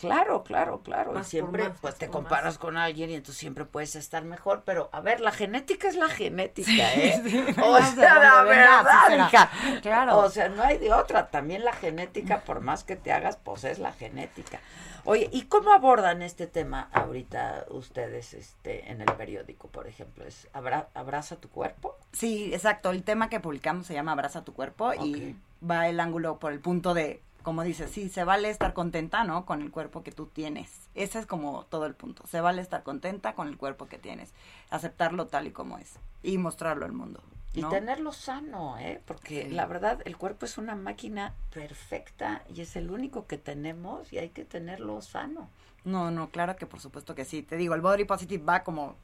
Claro, 0.00 0.42
claro, 0.44 0.80
claro. 0.82 1.12
Más 1.12 1.26
y 1.28 1.30
siempre 1.30 1.68
más, 1.68 1.78
pues 1.80 1.96
te 1.96 2.08
comparas 2.08 2.54
más. 2.54 2.58
con 2.58 2.76
alguien 2.76 3.10
y 3.10 3.14
entonces 3.14 3.38
siempre 3.38 3.64
puedes 3.64 3.96
estar 3.96 4.24
mejor. 4.24 4.62
Pero 4.64 4.88
a 4.92 5.00
ver, 5.00 5.20
la 5.20 5.32
genética 5.32 5.88
es 5.88 5.96
la 5.96 6.08
genética, 6.08 6.94
¿eh? 6.94 7.20
sí, 7.24 7.38
o 7.62 7.78
sea, 7.94 8.18
la 8.18 8.42
verdad, 8.42 9.26
hija. 9.28 9.50
Claro. 9.82 10.18
O 10.18 10.30
sea, 10.30 10.48
no 10.48 10.62
hay 10.62 10.78
de 10.78 10.92
otra. 10.92 11.28
También 11.28 11.64
la 11.64 11.72
genética, 11.72 12.40
por 12.40 12.60
más 12.60 12.84
que 12.84 12.96
te 12.96 13.12
hagas, 13.12 13.36
pues 13.36 13.64
es 13.64 13.78
la 13.78 13.92
genética. 13.92 14.60
Oye, 15.04 15.28
¿y 15.32 15.42
cómo 15.42 15.72
abordan 15.72 16.20
este 16.22 16.46
tema 16.46 16.88
ahorita 16.92 17.64
ustedes 17.70 18.34
este 18.34 18.90
en 18.90 19.00
el 19.00 19.10
periódico, 19.14 19.68
por 19.68 19.86
ejemplo? 19.86 20.24
¿Es 20.26 20.48
abra- 20.52 20.88
abraza 20.92 21.36
tu 21.36 21.48
cuerpo? 21.48 21.96
Sí, 22.12 22.52
exacto. 22.52 22.90
El 22.90 23.02
tema 23.04 23.28
que 23.30 23.40
publicamos 23.40 23.86
se 23.86 23.94
llama 23.94 24.12
Abraza 24.12 24.44
tu 24.44 24.52
cuerpo 24.52 24.92
y 24.94 25.34
va 25.68 25.88
el 25.88 25.98
ángulo 26.00 26.38
por 26.38 26.52
el 26.52 26.60
punto 26.60 26.92
de, 26.94 27.22
como 27.48 27.62
dices, 27.62 27.90
sí, 27.90 28.10
se 28.10 28.24
vale 28.24 28.50
estar 28.50 28.74
contenta, 28.74 29.24
¿no? 29.24 29.46
Con 29.46 29.62
el 29.62 29.70
cuerpo 29.70 30.02
que 30.02 30.12
tú 30.12 30.26
tienes. 30.26 30.90
Ese 30.94 31.18
es 31.18 31.24
como 31.24 31.64
todo 31.64 31.86
el 31.86 31.94
punto. 31.94 32.26
Se 32.26 32.42
vale 32.42 32.60
estar 32.60 32.82
contenta 32.82 33.32
con 33.32 33.48
el 33.48 33.56
cuerpo 33.56 33.86
que 33.86 33.96
tienes. 33.96 34.34
Aceptarlo 34.68 35.28
tal 35.28 35.46
y 35.46 35.50
como 35.50 35.78
es. 35.78 35.94
Y 36.22 36.36
mostrarlo 36.36 36.84
al 36.84 36.92
mundo. 36.92 37.22
Y 37.54 37.62
tenerlo 37.64 38.12
sano, 38.12 38.76
¿eh? 38.76 39.00
Porque 39.06 39.44
Sí. 39.44 39.50
la 39.54 39.64
verdad, 39.64 40.02
el 40.04 40.18
cuerpo 40.18 40.44
es 40.44 40.58
una 40.58 40.74
máquina 40.76 41.32
perfecta 41.54 42.42
y 42.54 42.60
es 42.60 42.76
el 42.76 42.90
único 42.90 43.26
que 43.26 43.38
tenemos 43.38 44.12
y 44.12 44.18
hay 44.18 44.28
que 44.28 44.44
tenerlo 44.44 45.00
sano. 45.00 45.48
No, 45.84 46.10
no, 46.10 46.28
claro 46.28 46.54
que 46.56 46.66
por 46.66 46.80
supuesto 46.80 47.14
que 47.14 47.24
sí. 47.24 47.42
Te 47.42 47.56
digo, 47.56 47.74
el 47.74 47.80
body 47.80 48.04
positive 48.04 48.44
va 48.44 48.62
como, 48.62 48.94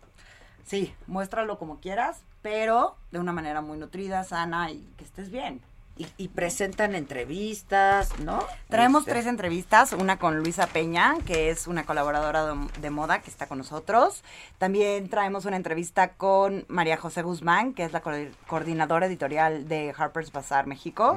sí, 0.66 0.94
muéstralo 1.06 1.58
como 1.58 1.80
quieras, 1.80 2.20
pero 2.42 2.94
de 3.10 3.20
una 3.20 3.32
manera 3.32 3.62
muy 3.62 3.78
nutrida, 3.78 4.22
sana 4.22 4.70
y 4.70 4.86
que 4.98 5.04
estés 5.04 5.30
bien. 5.30 5.62
Y, 5.96 6.08
y 6.16 6.26
presentan 6.26 6.96
entrevistas, 6.96 8.18
¿no? 8.18 8.42
Traemos 8.68 9.02
Este, 9.02 9.12
tres 9.12 9.26
entrevistas, 9.26 9.92
una 9.92 10.18
con 10.18 10.38
Luisa 10.38 10.66
Peña, 10.66 11.14
que 11.24 11.50
es 11.50 11.68
una 11.68 11.84
colaboradora 11.86 12.46
de, 12.46 12.66
de 12.80 12.90
moda 12.90 13.20
que 13.20 13.30
está 13.30 13.46
con 13.46 13.58
nosotros. 13.58 14.24
También 14.58 15.08
traemos 15.08 15.44
una 15.44 15.54
entrevista 15.56 16.08
con 16.14 16.64
María 16.66 16.96
José 16.96 17.22
Guzmán, 17.22 17.74
que 17.74 17.84
es 17.84 17.92
la 17.92 18.00
co- 18.00 18.10
coordinadora 18.48 19.06
editorial 19.06 19.68
de 19.68 19.94
Harper's 19.96 20.32
Bazaar 20.32 20.66
México. 20.66 21.16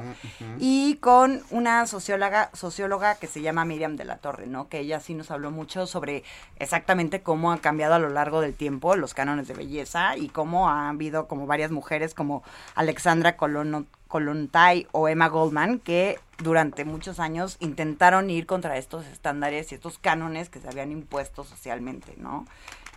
Y 0.60 0.94
con 0.96 1.42
una 1.50 1.84
socióloga, 1.88 2.50
socióloga 2.52 3.16
que 3.16 3.26
se 3.26 3.40
llama 3.42 3.64
Miriam 3.64 3.96
de 3.96 4.04
la 4.04 4.18
Torre, 4.18 4.46
¿no? 4.46 4.68
Que 4.68 4.78
ella 4.78 5.00
sí 5.00 5.12
nos 5.14 5.32
habló 5.32 5.50
mucho 5.50 5.88
sobre 5.88 6.22
exactamente 6.56 7.20
cómo 7.20 7.50
han 7.50 7.58
cambiado 7.58 7.94
a 7.94 7.98
lo 7.98 8.10
largo 8.10 8.40
del 8.40 8.54
tiempo 8.54 8.94
los 8.94 9.12
cánones 9.12 9.48
de 9.48 9.54
belleza 9.54 10.16
y 10.16 10.28
cómo 10.28 10.68
ha 10.70 10.88
habido 10.88 11.26
como 11.26 11.46
varias 11.46 11.72
mujeres 11.72 12.14
como 12.14 12.44
Alexandra 12.76 13.36
Colono, 13.36 13.86
Kolontai 14.08 14.88
o 14.92 15.08
Emma 15.08 15.28
Goldman, 15.28 15.78
que 15.78 16.18
durante 16.38 16.84
muchos 16.84 17.20
años 17.20 17.56
intentaron 17.60 18.30
ir 18.30 18.46
contra 18.46 18.78
estos 18.78 19.06
estándares 19.06 19.70
y 19.70 19.74
estos 19.74 19.98
cánones 19.98 20.48
que 20.48 20.60
se 20.60 20.68
habían 20.68 20.90
impuesto 20.92 21.44
socialmente, 21.44 22.14
¿no? 22.16 22.46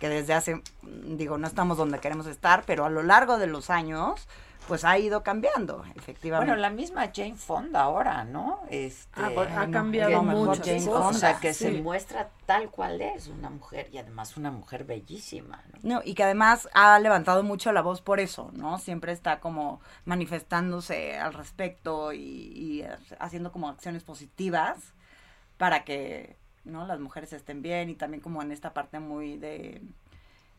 Que 0.00 0.08
desde 0.08 0.34
hace, 0.34 0.62
digo, 0.82 1.38
no 1.38 1.46
estamos 1.46 1.76
donde 1.76 2.00
queremos 2.00 2.26
estar, 2.26 2.64
pero 2.66 2.84
a 2.84 2.90
lo 2.90 3.02
largo 3.02 3.38
de 3.38 3.46
los 3.46 3.70
años, 3.70 4.26
pues 4.68 4.84
ha 4.84 4.96
ido 4.98 5.22
cambiando, 5.22 5.84
efectivamente. 5.96 6.50
Bueno, 6.50 6.60
la 6.60 6.70
misma 6.70 7.10
Jane 7.14 7.34
Fonda 7.34 7.82
ahora, 7.82 8.24
¿no? 8.24 8.60
Este, 8.70 9.20
Ah, 9.20 9.30
pues, 9.34 9.50
ha 9.50 9.70
cambiado 9.70 10.22
mucho, 10.22 10.62
Jane. 10.64 10.80
Fonda, 10.80 11.08
o 11.08 11.12
sea, 11.12 11.40
que 11.40 11.52
Sí. 11.52 11.64
se 11.64 11.82
muestra 11.82 12.30
tal 12.46 12.70
cual 12.70 13.00
es 13.02 13.26
una 13.28 13.50
mujer 13.50 13.88
y 13.92 13.98
además 13.98 14.36
una 14.36 14.50
mujer 14.50 14.84
bellísima, 14.84 15.62
¿no? 15.72 15.96
No, 15.96 16.02
y 16.04 16.14
que 16.14 16.22
además 16.22 16.68
ha 16.74 16.98
levantado 17.00 17.42
mucho 17.42 17.72
la 17.72 17.82
voz 17.82 18.00
por 18.00 18.20
eso, 18.20 18.50
¿no? 18.54 18.78
Siempre 18.78 19.12
está 19.12 19.40
como 19.40 19.80
manifestándose 20.04 21.18
al 21.18 21.34
respecto 21.34 22.12
y, 22.12 22.18
y 22.20 22.84
haciendo 23.18 23.52
como 23.52 23.68
acciones 23.68 24.04
positivas 24.04 24.78
para 25.58 25.84
que, 25.84 26.36
¿no? 26.64 26.86
Las 26.86 27.00
mujeres 27.00 27.32
estén 27.32 27.62
bien 27.62 27.90
y 27.90 27.94
también 27.94 28.20
como 28.22 28.40
en 28.42 28.52
esta 28.52 28.72
parte 28.72 29.00
muy 29.00 29.36
de 29.36 29.82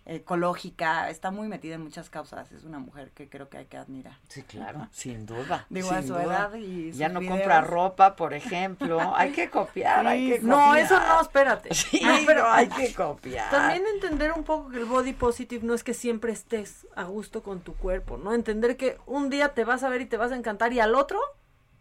ecológica, 0.05 1.09
está 1.09 1.31
muy 1.31 1.47
metida 1.47 1.75
en 1.75 1.81
muchas 1.81 2.09
causas, 2.09 2.51
es 2.51 2.63
una 2.65 2.79
mujer 2.79 3.11
que 3.11 3.29
creo 3.29 3.47
que 3.49 3.57
hay 3.57 3.65
que 3.65 3.77
admirar. 3.77 4.17
Sí, 4.27 4.43
claro, 4.43 4.87
sin 4.91 5.25
duda. 5.25 5.65
Digo, 5.69 5.87
sin 5.89 5.97
a 5.97 6.01
su 6.01 6.07
duda. 6.09 6.23
edad 6.23 6.53
y 6.55 6.91
Ya 6.91 7.09
no 7.09 7.19
videos. 7.21 7.37
compra 7.37 7.61
ropa, 7.61 8.15
por 8.15 8.33
ejemplo. 8.33 8.99
hay 9.15 9.31
que 9.31 9.49
copiar, 9.49 10.05
hay 10.05 10.29
que 10.33 10.39
No, 10.41 10.57
copiar. 10.67 10.77
eso 10.85 10.99
no, 10.99 11.21
espérate. 11.21 11.73
Sí, 11.73 12.01
No, 12.03 12.15
pero 12.25 12.47
hay 12.49 12.67
que 12.67 12.93
copiar. 12.93 13.49
También 13.49 13.83
entender 13.93 14.31
un 14.33 14.43
poco 14.43 14.69
que 14.69 14.77
el 14.77 14.85
body 14.85 15.13
positive 15.13 15.65
no 15.65 15.73
es 15.73 15.83
que 15.83 15.93
siempre 15.93 16.31
estés 16.31 16.85
a 16.95 17.03
gusto 17.03 17.41
con 17.43 17.61
tu 17.61 17.73
cuerpo, 17.75 18.17
¿no? 18.17 18.33
Entender 18.33 18.75
que 18.77 18.97
un 19.05 19.29
día 19.29 19.53
te 19.53 19.63
vas 19.63 19.83
a 19.83 19.89
ver 19.89 20.01
y 20.01 20.05
te 20.05 20.17
vas 20.17 20.31
a 20.31 20.35
encantar 20.35 20.73
y 20.73 20.79
al 20.79 20.95
otro 20.95 21.19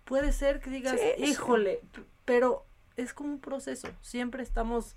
puede 0.05 0.33
ser 0.33 0.61
que 0.61 0.71
digas, 0.71 0.99
Sí, 1.17 1.25
híjole, 1.25 1.81
pero 2.25 2.67
es 2.97 3.15
como 3.15 3.31
un 3.31 3.41
proceso. 3.41 3.89
Siempre 4.01 4.43
estamos 4.43 4.95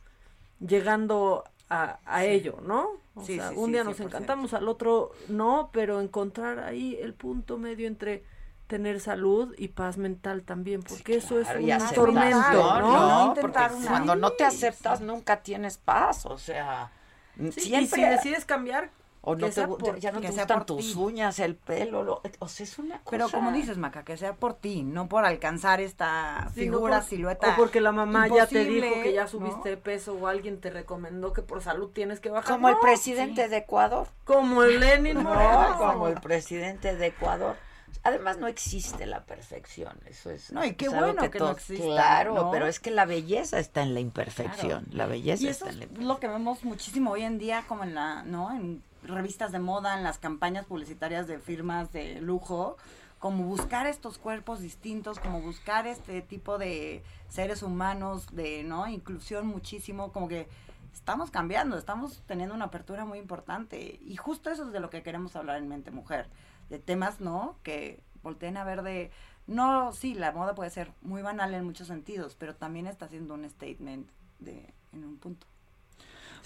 llegando 0.59 1.43
a, 1.69 1.99
a 2.05 2.21
Sí. 2.23 2.27
ello, 2.29 2.59
¿no? 2.61 2.89
O 3.15 3.25
Sí, 3.25 3.37
sea, 3.37 3.49
sí, 3.49 3.55
un 3.57 3.65
sí, 3.67 3.71
día 3.71 3.83
nos 3.83 3.97
100%. 3.99 4.05
encantamos, 4.07 4.53
al 4.53 4.67
otro 4.67 5.11
no, 5.29 5.69
pero 5.71 6.01
encontrar 6.01 6.59
ahí 6.59 6.97
el 7.01 7.13
punto 7.13 7.57
medio 7.57 7.87
entre 7.87 8.23
tener 8.67 8.99
salud 8.99 9.53
y 9.57 9.67
paz 9.69 9.97
mental 9.97 10.43
también, 10.43 10.81
porque 10.81 11.15
eso 11.17 11.39
es 11.39 11.47
un 11.49 11.95
tormento, 11.95 12.79
¿no? 12.81 12.81
¿no? 12.81 13.25
intentar 13.27 13.69
Porque 13.71 13.75
una- 13.75 13.89
cuando 13.89 14.15
no 14.15 14.31
te 14.31 14.49
Sí, 14.49 14.57
aceptas 14.57 15.01
nunca 15.01 15.43
tienes 15.43 15.77
paz, 15.77 16.25
o 16.25 16.37
sea, 16.37 16.91
Sí, 17.37 17.51
siempre 17.51 17.81
y 17.83 17.87
si 18.05 18.09
decides 18.09 18.45
cambiar, 18.45 18.89
o 19.25 19.35
no 19.35 19.49
te, 19.49 19.67
por- 19.67 19.99
ya 19.99 20.11
no 20.11 20.21
que 20.21 20.27
te 20.27 20.33
sea 20.33 20.43
gustan 20.43 20.57
por 20.59 20.65
tus 20.65 20.93
ti. 20.93 20.99
uñas, 20.99 21.39
el 21.39 21.55
pelo, 21.55 22.03
lo- 22.03 22.21
o 22.39 22.47
sea, 22.47 22.63
es 22.63 22.79
una 22.79 22.99
cosa. 22.99 23.09
Pero 23.11 23.29
como 23.29 23.51
dices, 23.51 23.77
Maca, 23.77 24.03
que 24.03 24.15
sea 24.17 24.33
por 24.35 24.53
ti, 24.53 24.83
no 24.83 25.07
por 25.09 25.25
alcanzar 25.25 25.81
esta 25.81 26.49
Sí, 26.53 26.67
no 26.67 26.77
figura, 26.77 26.99
por- 26.99 27.09
silueta. 27.09 27.53
O 27.53 27.55
porque 27.57 27.81
la 27.81 27.91
mamá 27.91 28.27
ya 28.27 28.47
te 28.47 28.63
dijo 28.63 29.01
que 29.03 29.13
ya 29.13 29.27
subiste 29.27 29.69
de 29.69 29.77
peso 29.77 30.13
o 30.13 30.27
alguien 30.27 30.61
te 30.61 30.69
recomendó 30.69 31.33
que 31.33 31.41
por 31.41 31.61
salud 31.61 31.89
tienes 31.91 32.19
que 32.19 32.29
bajar. 32.29 32.53
como 32.55 32.69
el 32.69 32.77
presidente 32.79 33.49
de 33.49 33.57
Ecuador. 33.57 34.07
Como 34.23 34.63
el 34.63 34.79
Lenin 34.79 35.15
No, 35.23 35.23
Moreno. 35.23 35.75
como 35.77 36.07
el 36.07 36.21
presidente 36.21 36.95
de 36.95 37.07
Ecuador. 37.07 37.55
Además 38.03 38.37
no 38.37 38.45
existe 38.47 39.07
la 39.07 39.23
perfección, 39.25 39.97
eso 40.05 40.29
es. 40.29 40.51
No, 40.51 40.63
y 40.63 40.73
qué 40.75 40.85
es 40.85 40.91
bueno 40.93 41.31
que 41.31 41.39
no 41.39 41.49
exista, 41.49 41.83
Claro, 41.85 42.35
¿no? 42.35 42.51
pero 42.51 42.67
es 42.67 42.79
que 42.79 42.91
la 42.91 43.05
belleza 43.05 43.57
está 43.57 43.81
en 43.81 43.95
la 43.95 43.99
imperfección, 43.99 44.83
Claro. 44.83 44.95
la 44.95 45.05
belleza 45.07 45.43
y 45.43 45.47
eso 45.47 45.65
está 45.65 45.75
en 45.83 45.89
es 45.91 45.97
la 45.99 46.05
lo 46.05 46.19
que 46.19 46.27
vemos 46.27 46.63
muchísimo 46.63 47.11
hoy 47.11 47.23
en 47.23 47.39
día, 47.39 47.63
como 47.67 47.83
en 47.83 47.95
la, 47.95 48.21
¿no? 48.21 48.51
En 48.51 48.83
revistas 49.07 49.51
de 49.51 49.59
moda, 49.59 49.97
en 49.97 50.03
las 50.03 50.19
campañas 50.19 50.65
publicitarias 50.65 51.27
de 51.27 51.39
firmas 51.39 51.91
de 51.91 52.21
lujo, 52.21 52.77
como 53.19 53.43
buscar 53.45 53.87
estos 53.87 54.17
cuerpos 54.17 54.59
distintos, 54.59 55.19
como 55.19 55.41
buscar 55.41 55.87
este 55.87 56.21
tipo 56.21 56.57
de 56.57 57.03
seres 57.27 57.63
humanos, 57.63 58.27
de, 58.35 58.63
¿no? 58.63 58.87
Inclusión 58.87 59.47
muchísimo, 59.47 60.11
como 60.11 60.27
que 60.27 60.47
estamos 60.93 61.31
cambiando, 61.31 61.77
estamos 61.77 62.21
teniendo 62.25 62.55
una 62.55 62.65
apertura 62.65 63.05
muy 63.05 63.19
importante. 63.19 63.99
Y 64.05 64.15
justo 64.17 64.49
eso 64.49 64.65
es 64.65 64.71
de 64.71 64.79
lo 64.79 64.89
que 64.89 65.03
queremos 65.03 65.35
hablar 65.35 65.57
en 65.57 65.67
Mente 65.67 65.91
Mujer, 65.91 66.29
de 66.69 66.79
temas, 66.79 67.19
¿no? 67.19 67.57
Que 67.63 68.03
volteen 68.21 68.57
a 68.57 68.63
ver 68.63 68.81
de, 68.83 69.11
no, 69.47 69.91
sí, 69.91 70.13
la 70.13 70.31
moda 70.31 70.55
puede 70.55 70.69
ser 70.69 70.91
muy 71.01 71.21
banal 71.21 71.53
en 71.53 71.65
muchos 71.65 71.87
sentidos, 71.87 72.35
pero 72.37 72.55
también 72.55 72.87
está 72.87 73.05
haciendo 73.05 73.33
un 73.33 73.47
statement 73.49 74.09
de, 74.39 74.73
en 74.93 75.03
un 75.03 75.17
punto. 75.17 75.47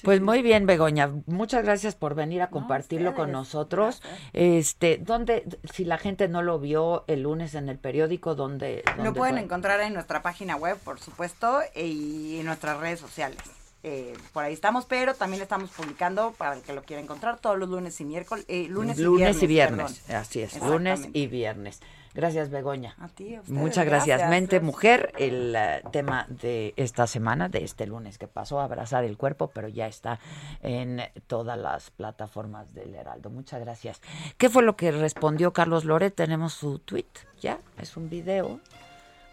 Pues 0.04 0.22
muy 0.22 0.42
bien, 0.42 0.66
Begoña. 0.66 1.10
Muchas 1.26 1.64
gracias 1.64 1.96
por 1.96 2.16
venir 2.16 2.42
a 2.42 2.50
compartirlo 2.50 3.16
con 3.16 3.32
nosotros. 3.32 4.02
Este, 4.34 4.98
¿dónde, 4.98 5.46
si 5.72 5.86
la 5.86 5.98
gente 5.98 6.28
no 6.28 6.42
lo 6.42 6.60
vio 6.60 7.04
el 7.08 7.24
lunes 7.24 7.56
en 7.56 7.70
el 7.70 7.78
periódico, 7.78 8.36
dónde? 8.36 8.84
Lo 8.98 9.14
pueden 9.14 9.36
fue? 9.36 9.44
encontrar 9.44 9.82
en 9.82 9.94
nuestra 9.94 10.22
página 10.22 10.56
web, 10.56 10.78
por 10.84 11.00
supuesto, 11.00 11.60
y 11.76 12.40
en 12.40 12.46
nuestras 12.46 12.80
redes 12.80 13.00
sociales. 13.00 13.40
Eh, 13.82 14.14
por 14.34 14.44
ahí 14.44 14.54
estamos, 14.54 14.86
pero 14.86 15.14
también 15.14 15.42
estamos 15.42 15.70
publicando 15.70 16.34
para 16.38 16.56
el 16.56 16.62
que 16.62 16.74
lo 16.74 16.84
quiera 16.84 17.02
encontrar 17.02 17.40
todos 17.40 17.58
los 17.58 17.70
lunes 17.70 18.00
y 18.02 18.06
miércoles, 18.06 18.44
eh, 18.50 18.68
lunes, 18.70 18.98
Lunes 19.00 19.42
y 19.42 19.46
y 19.46 19.48
viernes. 19.48 19.78
viernes, 20.06 20.10
así 20.10 20.42
es, 20.42 20.60
lunes 20.62 21.08
y 21.14 21.28
viernes. 21.28 21.80
Gracias, 22.14 22.50
Begoña. 22.50 22.96
A 23.00 23.08
ti, 23.08 23.36
a 23.36 23.40
ustedes, 23.40 23.58
Muchas 23.58 23.86
gracias. 23.86 24.18
gracias, 24.18 24.30
Mente 24.30 24.56
gracias. 24.58 24.64
Mujer, 24.64 25.14
el 25.18 25.56
eh, 25.56 25.82
tema 25.92 26.26
de 26.28 26.74
esta 26.76 27.06
semana, 27.08 27.48
de 27.50 27.64
este 27.64 27.86
lunes 27.86 28.18
que 28.18 28.28
pasó, 28.28 28.60
abrazar 28.60 29.04
el 29.06 29.16
cuerpo, 29.16 29.52
pero 29.54 29.68
ya 29.70 29.88
está 29.88 30.20
en 30.62 31.02
todas 31.28 31.58
las 31.58 31.92
plataformas 31.92 32.74
del 32.74 32.96
Heraldo. 32.96 33.30
Muchas 33.30 33.62
gracias. 33.62 34.02
¿Qué 34.38 34.50
fue 34.50 34.64
lo 34.64 34.76
que 34.76 34.92
respondió 34.92 35.54
Carlos 35.54 35.86
Loret? 35.86 36.14
Tenemos 36.16 36.54
su 36.54 36.80
tweet, 36.80 37.06
ya, 37.40 37.60
es 37.78 37.96
un 37.96 38.10
video. 38.10 38.60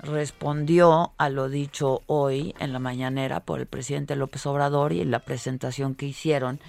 Respondió 0.03 1.13
a 1.17 1.29
lo 1.31 1.49
dicho 1.49 2.03
hoy 2.07 2.55
en 2.59 2.73
la 2.73 2.79
mañanera 2.79 3.41
por 3.41 3.61
el 3.61 3.67
presidente 3.67 4.15
López 4.17 4.45
Obrador 4.47 4.93
y 4.93 5.01
en 5.01 5.11
la 5.11 5.21
presentación 5.21 5.95
que 5.95 6.07
hicieron 6.07 6.61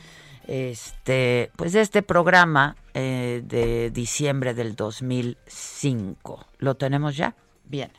este 0.48 1.52
pues 1.58 1.74
de 1.74 1.82
este 1.82 2.02
programa 2.02 2.78
eh, 2.94 3.44
de 3.46 3.92
diciembre 3.92 4.54
del 4.54 4.78
2005 4.78 6.46
lo 6.60 6.76
tenemos 6.76 7.18
ya 7.18 7.36
bien. 7.66 7.92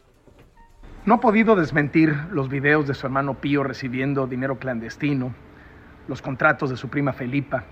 No 1.05 1.15
ha 1.15 1.21
podido 1.21 1.57
desmentir 1.57 2.15
los 2.33 2.49
videos 2.49 2.87
de 2.87 2.95
su 2.95 3.07
hermano 3.07 3.35
Pío 3.35 3.63
recibiendo 3.63 4.27
dinero 4.27 4.59
clandestino, 4.59 5.35
los 6.07 6.21
contratos 6.21 6.71
de 6.71 6.77
su 6.77 6.89
prima 6.89 7.13
Felipa, 7.13 7.65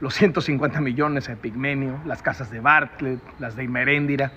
los 0.00 0.14
150 0.14 0.80
millones 0.80 1.28
a 1.28 1.36
Pigmenio, 1.36 2.00
las 2.04 2.22
casas 2.22 2.50
de 2.50 2.60
Bartlett, 2.60 3.20
las 3.38 3.56
de 3.56 3.64
Imeréndira. 3.64 4.32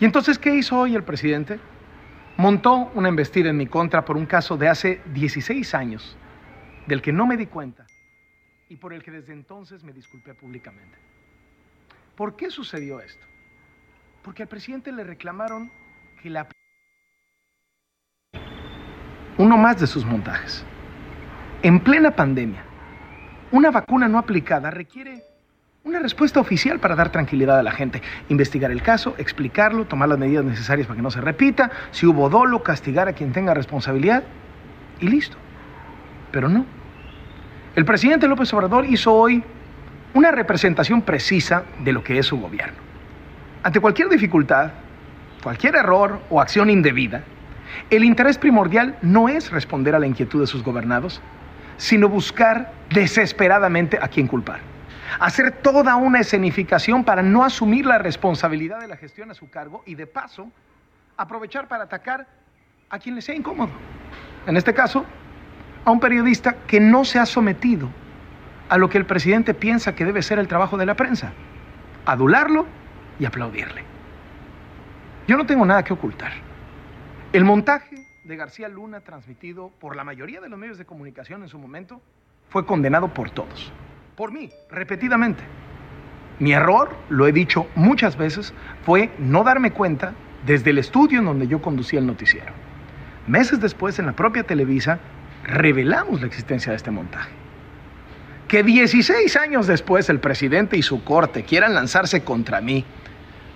¿Y 0.00 0.06
entonces 0.06 0.38
qué 0.38 0.54
hizo 0.54 0.78
hoy 0.78 0.96
el 0.96 1.04
presidente? 1.04 1.60
Montó 2.38 2.90
una 2.94 3.10
embestida 3.10 3.50
en 3.50 3.58
mi 3.58 3.66
contra 3.66 4.02
por 4.06 4.16
un 4.16 4.24
caso 4.24 4.56
de 4.56 4.66
hace 4.66 5.02
16 5.12 5.74
años, 5.74 6.16
del 6.86 7.02
que 7.02 7.12
no 7.12 7.26
me 7.26 7.36
di 7.36 7.46
cuenta 7.46 7.86
y 8.70 8.76
por 8.76 8.94
el 8.94 9.02
que 9.02 9.10
desde 9.10 9.34
entonces 9.34 9.84
me 9.84 9.92
disculpé 9.92 10.32
públicamente. 10.32 10.96
¿Por 12.16 12.34
qué 12.34 12.50
sucedió 12.50 13.00
esto? 13.00 13.26
Porque 14.22 14.42
al 14.42 14.48
presidente 14.48 14.90
le 14.90 15.04
reclamaron 15.04 15.70
que 16.22 16.30
la 16.30 16.48
uno 19.36 19.56
más 19.58 19.80
de 19.80 19.86
sus 19.86 20.04
montajes. 20.04 20.64
En 21.62 21.80
plena 21.80 22.14
pandemia, 22.16 22.64
una 23.52 23.70
vacuna 23.70 24.08
no 24.08 24.18
aplicada 24.18 24.70
requiere 24.70 25.29
una 25.82 25.98
respuesta 25.98 26.40
oficial 26.40 26.78
para 26.78 26.94
dar 26.94 27.10
tranquilidad 27.10 27.58
a 27.58 27.62
la 27.62 27.72
gente, 27.72 28.02
investigar 28.28 28.70
el 28.70 28.82
caso, 28.82 29.14
explicarlo, 29.16 29.86
tomar 29.86 30.10
las 30.10 30.18
medidas 30.18 30.44
necesarias 30.44 30.86
para 30.86 30.96
que 30.96 31.02
no 31.02 31.10
se 31.10 31.20
repita, 31.22 31.70
si 31.90 32.06
hubo 32.06 32.28
dolo, 32.28 32.62
castigar 32.62 33.08
a 33.08 33.14
quien 33.14 33.32
tenga 33.32 33.54
responsabilidad 33.54 34.22
y 35.00 35.08
listo. 35.08 35.36
Pero 36.30 36.48
no. 36.48 36.66
El 37.74 37.84
presidente 37.84 38.28
López 38.28 38.52
Obrador 38.52 38.84
hizo 38.84 39.12
hoy 39.12 39.42
una 40.12 40.30
representación 40.30 41.02
precisa 41.02 41.64
de 41.82 41.92
lo 41.92 42.04
que 42.04 42.18
es 42.18 42.26
su 42.26 42.38
gobierno. 42.38 42.78
Ante 43.62 43.80
cualquier 43.80 44.08
dificultad, 44.08 44.72
cualquier 45.42 45.76
error 45.76 46.20
o 46.28 46.40
acción 46.40 46.68
indebida, 46.68 47.22
el 47.88 48.04
interés 48.04 48.36
primordial 48.36 48.96
no 49.00 49.28
es 49.28 49.50
responder 49.50 49.94
a 49.94 49.98
la 49.98 50.06
inquietud 50.06 50.40
de 50.40 50.46
sus 50.46 50.62
gobernados, 50.62 51.22
sino 51.78 52.08
buscar 52.08 52.72
desesperadamente 52.90 53.98
a 54.00 54.08
quién 54.08 54.26
culpar. 54.26 54.60
Hacer 55.18 55.62
toda 55.62 55.96
una 55.96 56.20
escenificación 56.20 57.04
para 57.04 57.22
no 57.22 57.44
asumir 57.44 57.86
la 57.86 57.98
responsabilidad 57.98 58.80
de 58.80 58.88
la 58.88 58.96
gestión 58.96 59.30
a 59.30 59.34
su 59.34 59.50
cargo 59.50 59.82
y 59.86 59.94
de 59.94 60.06
paso 60.06 60.50
aprovechar 61.16 61.68
para 61.68 61.84
atacar 61.84 62.26
a 62.88 62.98
quien 62.98 63.14
le 63.14 63.22
sea 63.22 63.34
incómodo. 63.34 63.70
En 64.46 64.56
este 64.56 64.72
caso, 64.72 65.04
a 65.84 65.90
un 65.90 66.00
periodista 66.00 66.56
que 66.66 66.80
no 66.80 67.04
se 67.04 67.18
ha 67.18 67.26
sometido 67.26 67.88
a 68.68 68.78
lo 68.78 68.88
que 68.88 68.98
el 68.98 69.06
presidente 69.06 69.52
piensa 69.54 69.94
que 69.94 70.04
debe 70.04 70.22
ser 70.22 70.38
el 70.38 70.48
trabajo 70.48 70.76
de 70.76 70.86
la 70.86 70.94
prensa, 70.94 71.32
adularlo 72.06 72.66
y 73.18 73.24
aplaudirle. 73.24 73.84
Yo 75.26 75.36
no 75.36 75.46
tengo 75.46 75.66
nada 75.66 75.82
que 75.84 75.92
ocultar. 75.92 76.32
El 77.32 77.44
montaje 77.44 78.06
de 78.24 78.36
García 78.36 78.68
Luna 78.68 79.00
transmitido 79.00 79.70
por 79.80 79.96
la 79.96 80.04
mayoría 80.04 80.40
de 80.40 80.48
los 80.48 80.58
medios 80.58 80.78
de 80.78 80.84
comunicación 80.84 81.42
en 81.42 81.48
su 81.48 81.58
momento 81.58 82.00
fue 82.48 82.64
condenado 82.64 83.08
por 83.08 83.30
todos. 83.30 83.72
Por 84.20 84.32
mí, 84.32 84.50
repetidamente. 84.70 85.42
Mi 86.40 86.52
error, 86.52 86.94
lo 87.08 87.26
he 87.26 87.32
dicho 87.32 87.68
muchas 87.74 88.18
veces, 88.18 88.52
fue 88.84 89.10
no 89.18 89.44
darme 89.44 89.70
cuenta 89.70 90.12
desde 90.44 90.68
el 90.68 90.76
estudio 90.76 91.20
en 91.20 91.24
donde 91.24 91.48
yo 91.48 91.62
conducía 91.62 92.00
el 92.00 92.06
noticiero. 92.06 92.52
Meses 93.26 93.62
después, 93.62 93.98
en 93.98 94.04
la 94.04 94.12
propia 94.12 94.42
Televisa, 94.42 94.98
revelamos 95.42 96.20
la 96.20 96.26
existencia 96.26 96.70
de 96.70 96.76
este 96.76 96.90
montaje. 96.90 97.30
Que 98.46 98.62
16 98.62 99.34
años 99.36 99.66
después 99.66 100.10
el 100.10 100.20
presidente 100.20 100.76
y 100.76 100.82
su 100.82 101.02
corte 101.02 101.44
quieran 101.44 101.72
lanzarse 101.72 102.22
contra 102.22 102.60
mí, 102.60 102.84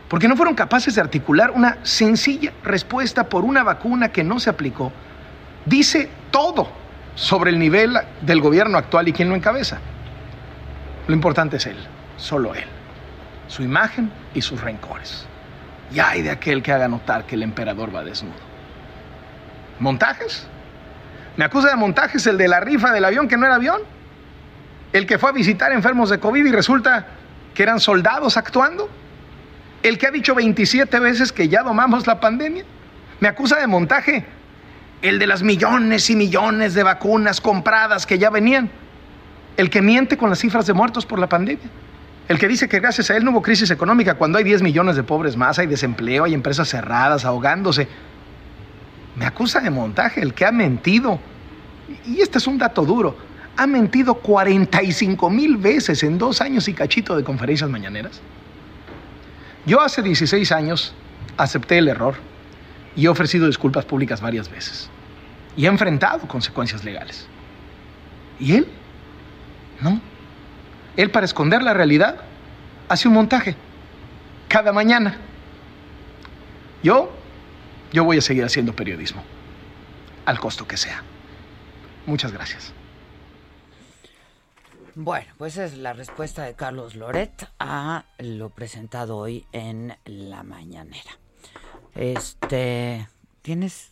porque 0.09 0.29
no 0.29 0.35
fueron 0.35 0.55
capaces 0.55 0.95
de 0.95 1.03
articular 1.03 1.51
una 1.51 1.77
sencilla 1.83 2.55
respuesta 2.63 3.29
por 3.29 3.45
una 3.45 3.65
vacuna 3.65 4.13
que 4.13 4.25
no 4.25 4.41
se 4.41 4.49
aplicó, 4.49 4.93
dice 5.67 6.09
todo 6.31 6.69
sobre 7.17 7.51
el 7.51 7.59
nivel 7.59 7.99
del 8.23 8.41
gobierno 8.41 8.79
actual 8.79 9.09
y 9.09 9.13
quién 9.13 9.29
lo 9.29 9.37
encabeza. 9.37 9.79
Lo 11.07 11.15
importante 11.15 11.57
es 11.57 11.67
él, 11.67 11.77
solo 12.17 12.55
él, 12.55 12.65
su 13.49 13.63
imagen 13.63 14.11
y 14.35 14.43
sus 14.43 14.61
rencores. 14.61 15.27
Y 15.93 16.01
hay 16.01 16.23
de 16.23 16.31
aquel 16.31 16.63
que 16.63 16.73
haga 16.73 16.89
notar 16.89 17.25
que 17.25 17.35
el 17.35 17.43
emperador 17.43 17.95
va 17.95 18.03
desnudo. 18.03 18.35
¿Montajes? 19.79 20.47
Me 21.37 21.45
acusa 21.45 21.69
de 21.69 21.77
montajes 21.77 22.27
el 22.27 22.39
de 22.39 22.49
la 22.49 22.61
rifa 22.61 22.93
del 22.93 23.05
avión 23.05 23.29
que 23.29 23.37
no 23.37 23.45
era 23.47 23.57
avión. 23.57 23.81
El 24.93 25.07
que 25.07 25.19
fue 25.19 25.31
a 25.31 25.33
visitar 25.33 25.73
enfermos 25.73 26.09
de 26.11 26.21
COVID 26.21 26.47
y 26.47 26.53
resulta 26.53 27.07
que 27.55 27.63
eran 27.63 27.81
soldados 27.81 28.37
actuando. 28.37 28.89
El 29.83 29.99
que 29.99 30.07
ha 30.07 30.11
dicho 30.11 30.35
27 30.35 30.99
veces 31.01 31.33
que 31.33 31.49
ya 31.49 31.63
domamos 31.63 32.07
la 32.07 32.21
pandemia. 32.21 32.65
Me 33.21 33.29
acusa 33.29 33.59
de 33.59 33.67
montaje 33.67 34.25
el 35.03 35.19
de 35.19 35.27
las 35.27 35.43
millones 35.43 36.09
y 36.09 36.17
millones 36.17 36.73
de 36.73 36.83
vacunas 36.83 37.41
compradas 37.41 38.07
que 38.07 38.19
ya 38.19 38.31
venían. 38.31 38.71
El 39.57 39.71
que 39.71 39.83
miente 39.83 40.17
con 40.17 40.31
las 40.31 40.39
cifras 40.39 40.67
de 40.67 40.73
muertos 40.73 41.07
por 41.07 41.19
la 41.19 41.29
pandemia. 41.29 41.65
El 42.29 42.39
que 42.39 42.49
dice 42.49 42.69
que 42.69 42.81
gracias 42.81 43.11
a 43.11 43.17
él 43.17 43.25
no 43.25 43.33
hubo 43.33 43.43
crisis 43.43 43.71
económica 43.71 44.15
cuando 44.15 44.39
hay 44.39 44.45
10 44.45 44.63
millones 44.63 44.97
de 44.97 45.03
pobres 45.03 45.37
más, 45.37 45.59
hay 45.59 45.67
desempleo, 45.67 46.25
hay 46.25 46.33
empresas 46.33 46.69
cerradas, 46.69 47.25
ahogándose. 47.25 47.87
Me 49.17 49.27
acusa 49.27 49.61
de 49.61 49.71
montaje 49.71 50.23
el 50.23 50.33
que 50.33 50.47
ha 50.47 50.53
mentido. 50.53 51.21
Y 52.07 52.21
este 52.21 52.39
es 52.39 52.47
un 52.47 52.59
dato 52.59 52.85
duro. 52.85 53.17
Ha 53.57 53.67
mentido 53.67 54.15
45 54.15 55.31
mil 55.31 55.59
veces 55.59 56.03
en 56.03 56.19
dos 56.19 56.41
años 56.41 56.67
y 56.67 56.75
cachito 56.75 57.17
de 57.17 57.23
conferencias 57.23 57.69
mañaneras. 57.71 58.21
Yo 59.67 59.81
hace 59.81 60.03
16 60.03 60.51
años 60.51 60.95
acepté 61.37 61.79
el 61.79 61.89
error 61.89 62.15
y 62.97 63.05
he 63.05 63.09
ofrecido 63.09 63.47
disculpas 63.47 63.85
públicas 63.85 64.21
varias 64.21 64.51
veces. 64.51 64.89
Y 65.57 65.67
he 65.67 65.69
enfrentado 65.69 66.27
consecuencias 66.27 66.85
legales. 66.85 67.27
¿Y 68.41 68.55
él? 68.55 68.69
No. 69.85 70.01
Él 70.97 71.11
para 71.11 71.27
esconder 71.27 71.63
la 71.63 71.75
realidad 71.75 72.17
hace 72.89 73.07
un 73.07 73.15
montaje. 73.15 73.55
Cada 74.49 74.73
mañana. 74.73 75.19
Yo, 76.83 77.13
yo 77.93 78.03
voy 78.03 78.17
a 78.17 78.23
seguir 78.23 78.45
haciendo 78.45 78.75
periodismo. 78.75 79.23
Al 80.25 80.41
costo 80.41 80.67
que 80.67 80.79
sea. 80.79 81.03
Muchas 82.07 82.33
gracias. 82.33 82.73
Bueno, 84.95 85.27
pues 85.37 85.59
es 85.59 85.77
la 85.77 85.93
respuesta 85.93 86.45
de 86.45 86.55
Carlos 86.55 86.95
Loret 86.95 87.47
a 87.59 88.05
lo 88.19 88.49
presentado 88.49 89.19
hoy 89.19 89.47
en 89.53 89.95
la 90.07 90.45
mañanera. 90.45 91.19
Este, 91.95 93.07
¿tienes 93.43 93.91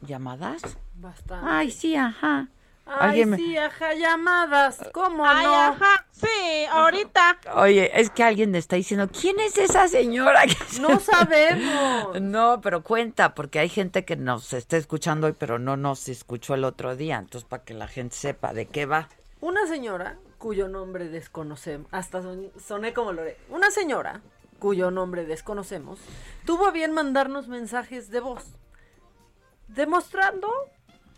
llamadas? 0.00 0.62
Bastante. 0.94 1.46
Ay, 1.46 1.70
sí, 1.70 1.94
ajá. 1.94 2.48
Ay, 2.86 3.08
Alguien 3.08 3.30
me- 3.30 3.36
sí, 3.36 3.56
ajá, 3.56 3.94
llamadas. 3.94 4.78
¿Cómo 4.92 5.26
Ay, 5.26 5.44
no? 5.44 5.54
ajá, 5.54 6.06
sí, 6.12 6.64
ahorita. 6.70 7.38
Oye, 7.56 7.90
es 8.00 8.10
que 8.10 8.22
alguien 8.22 8.52
me 8.52 8.58
está 8.58 8.76
diciendo, 8.76 9.08
¿quién 9.08 9.40
es 9.40 9.58
esa 9.58 9.88
señora? 9.88 10.46
que 10.46 10.54
se- 10.54 10.80
No 10.80 11.00
sabemos. 11.00 12.20
No, 12.22 12.60
pero 12.60 12.82
cuenta, 12.84 13.34
porque 13.34 13.58
hay 13.58 13.68
gente 13.68 14.04
que 14.04 14.14
nos 14.16 14.52
está 14.52 14.76
escuchando 14.76 15.26
hoy, 15.26 15.34
pero 15.36 15.58
no 15.58 15.76
nos 15.76 16.08
escuchó 16.08 16.54
el 16.54 16.62
otro 16.64 16.94
día. 16.94 17.16
Entonces, 17.16 17.48
para 17.48 17.64
que 17.64 17.74
la 17.74 17.88
gente 17.88 18.14
sepa 18.14 18.52
de 18.52 18.66
qué 18.66 18.86
va. 18.86 19.08
Una 19.40 19.66
señora 19.66 20.16
cuyo 20.38 20.68
nombre 20.68 21.08
desconocemos, 21.08 21.88
hasta 21.92 22.22
son- 22.22 22.52
soné 22.64 22.92
como 22.94 23.12
Lore, 23.12 23.36
una 23.48 23.70
señora 23.72 24.20
cuyo 24.60 24.90
nombre 24.92 25.24
desconocemos, 25.26 25.98
tuvo 26.44 26.68
a 26.68 26.70
bien 26.70 26.92
mandarnos 26.92 27.48
mensajes 27.48 28.10
de 28.10 28.20
voz, 28.20 28.44
demostrando 29.68 30.48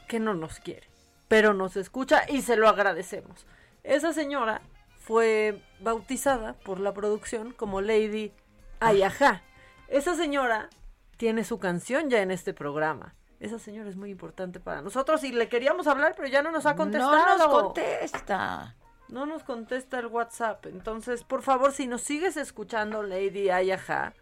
que 0.08 0.18
no 0.18 0.34
nos 0.34 0.58
quiere, 0.60 0.87
pero 1.28 1.54
nos 1.54 1.76
escucha 1.76 2.22
y 2.28 2.42
se 2.42 2.56
lo 2.56 2.68
agradecemos. 2.68 3.46
Esa 3.84 4.12
señora 4.12 4.62
fue 4.98 5.62
bautizada 5.80 6.54
por 6.54 6.80
la 6.80 6.92
producción 6.92 7.52
como 7.52 7.80
Lady 7.80 8.32
Ayajá. 8.80 9.42
Esa 9.88 10.14
señora 10.14 10.68
tiene 11.16 11.44
su 11.44 11.58
canción 11.58 12.10
ya 12.10 12.20
en 12.20 12.30
este 12.30 12.52
programa. 12.52 13.14
Esa 13.40 13.58
señora 13.58 13.88
es 13.88 13.96
muy 13.96 14.10
importante 14.10 14.58
para 14.58 14.82
nosotros 14.82 15.22
y 15.22 15.32
le 15.32 15.48
queríamos 15.48 15.86
hablar, 15.86 16.14
pero 16.16 16.28
ya 16.28 16.42
no 16.42 16.50
nos 16.50 16.66
ha 16.66 16.74
contestado. 16.74 17.16
No 17.16 17.38
nos 17.38 17.48
contesta. 17.48 18.74
No 19.08 19.26
nos 19.26 19.44
contesta 19.44 19.98
el 20.00 20.06
WhatsApp. 20.06 20.66
Entonces, 20.66 21.24
por 21.24 21.42
favor, 21.42 21.72
si 21.72 21.86
nos 21.86 22.02
sigues 22.02 22.36
escuchando, 22.36 23.02
Lady 23.02 23.48
Ayaja, 23.48 24.12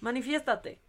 manifiéstate. 0.00 0.80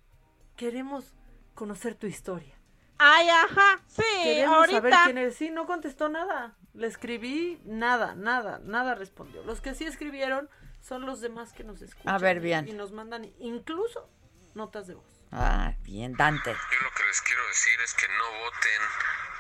Queremos 0.58 1.14
conocer 1.54 1.96
tu 1.96 2.08
historia. 2.08 2.56
Ay, 2.98 3.30
ajá, 3.30 3.80
sí, 3.88 4.04
Queremos 4.24 4.68
saber 4.70 4.94
ahorita. 4.94 5.02
quién 5.06 5.18
es. 5.18 5.36
Sí, 5.36 5.50
no 5.50 5.66
contestó 5.66 6.10
nada. 6.10 6.56
Le 6.74 6.88
escribí 6.88 7.62
nada, 7.66 8.16
nada, 8.16 8.60
nada 8.64 8.96
respondió. 8.96 9.44
Los 9.44 9.62
que 9.62 9.76
sí 9.76 9.86
escribieron 9.86 10.50
son 10.82 11.06
los 11.06 11.22
demás 11.22 11.54
que 11.54 11.64
nos 11.64 11.82
escuchan. 11.82 12.14
A 12.14 12.18
ver, 12.18 12.40
bien. 12.40 12.68
Y 12.68 12.74
nos 12.74 12.92
mandan 12.92 13.26
incluso 13.40 14.10
notas 14.54 14.88
de 14.88 14.96
voz. 14.96 15.06
Ah, 15.32 15.74
bien, 15.82 16.14
Dante. 16.14 16.52
Yo 16.52 16.80
lo 16.82 16.92
que 16.92 17.04
les 17.06 17.22
quiero 17.22 17.46
decir 17.48 17.80
es 17.82 17.94
que 17.94 18.08
no 18.08 18.32
voten 18.40 18.82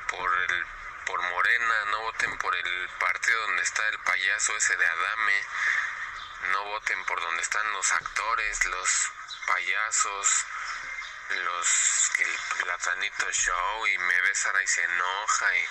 por 0.09 0.29
el 0.49 0.63
por 1.05 1.21
Morena, 1.21 1.75
no 1.91 2.01
voten 2.03 2.37
por 2.37 2.55
el 2.55 2.89
partido 2.99 3.39
donde 3.47 3.61
está 3.61 3.81
el 3.89 3.99
payaso 3.99 4.55
ese 4.55 4.77
de 4.77 4.85
Adame, 4.85 5.39
no 6.53 6.63
voten 6.65 6.97
por 7.05 7.19
donde 7.21 7.41
están 7.41 7.71
los 7.73 7.91
actores, 7.91 8.65
los 8.65 9.11
payasos, 9.45 10.45
los 11.29 12.11
que 12.17 12.23
el 12.23 12.63
platanito 12.63 13.31
show 13.31 13.87
y 13.87 13.97
me 13.97 14.21
ve 14.21 14.33
Sara 14.35 14.61
y 14.63 14.67
se 14.67 14.83
enoja 14.83 15.45
y 15.55 15.63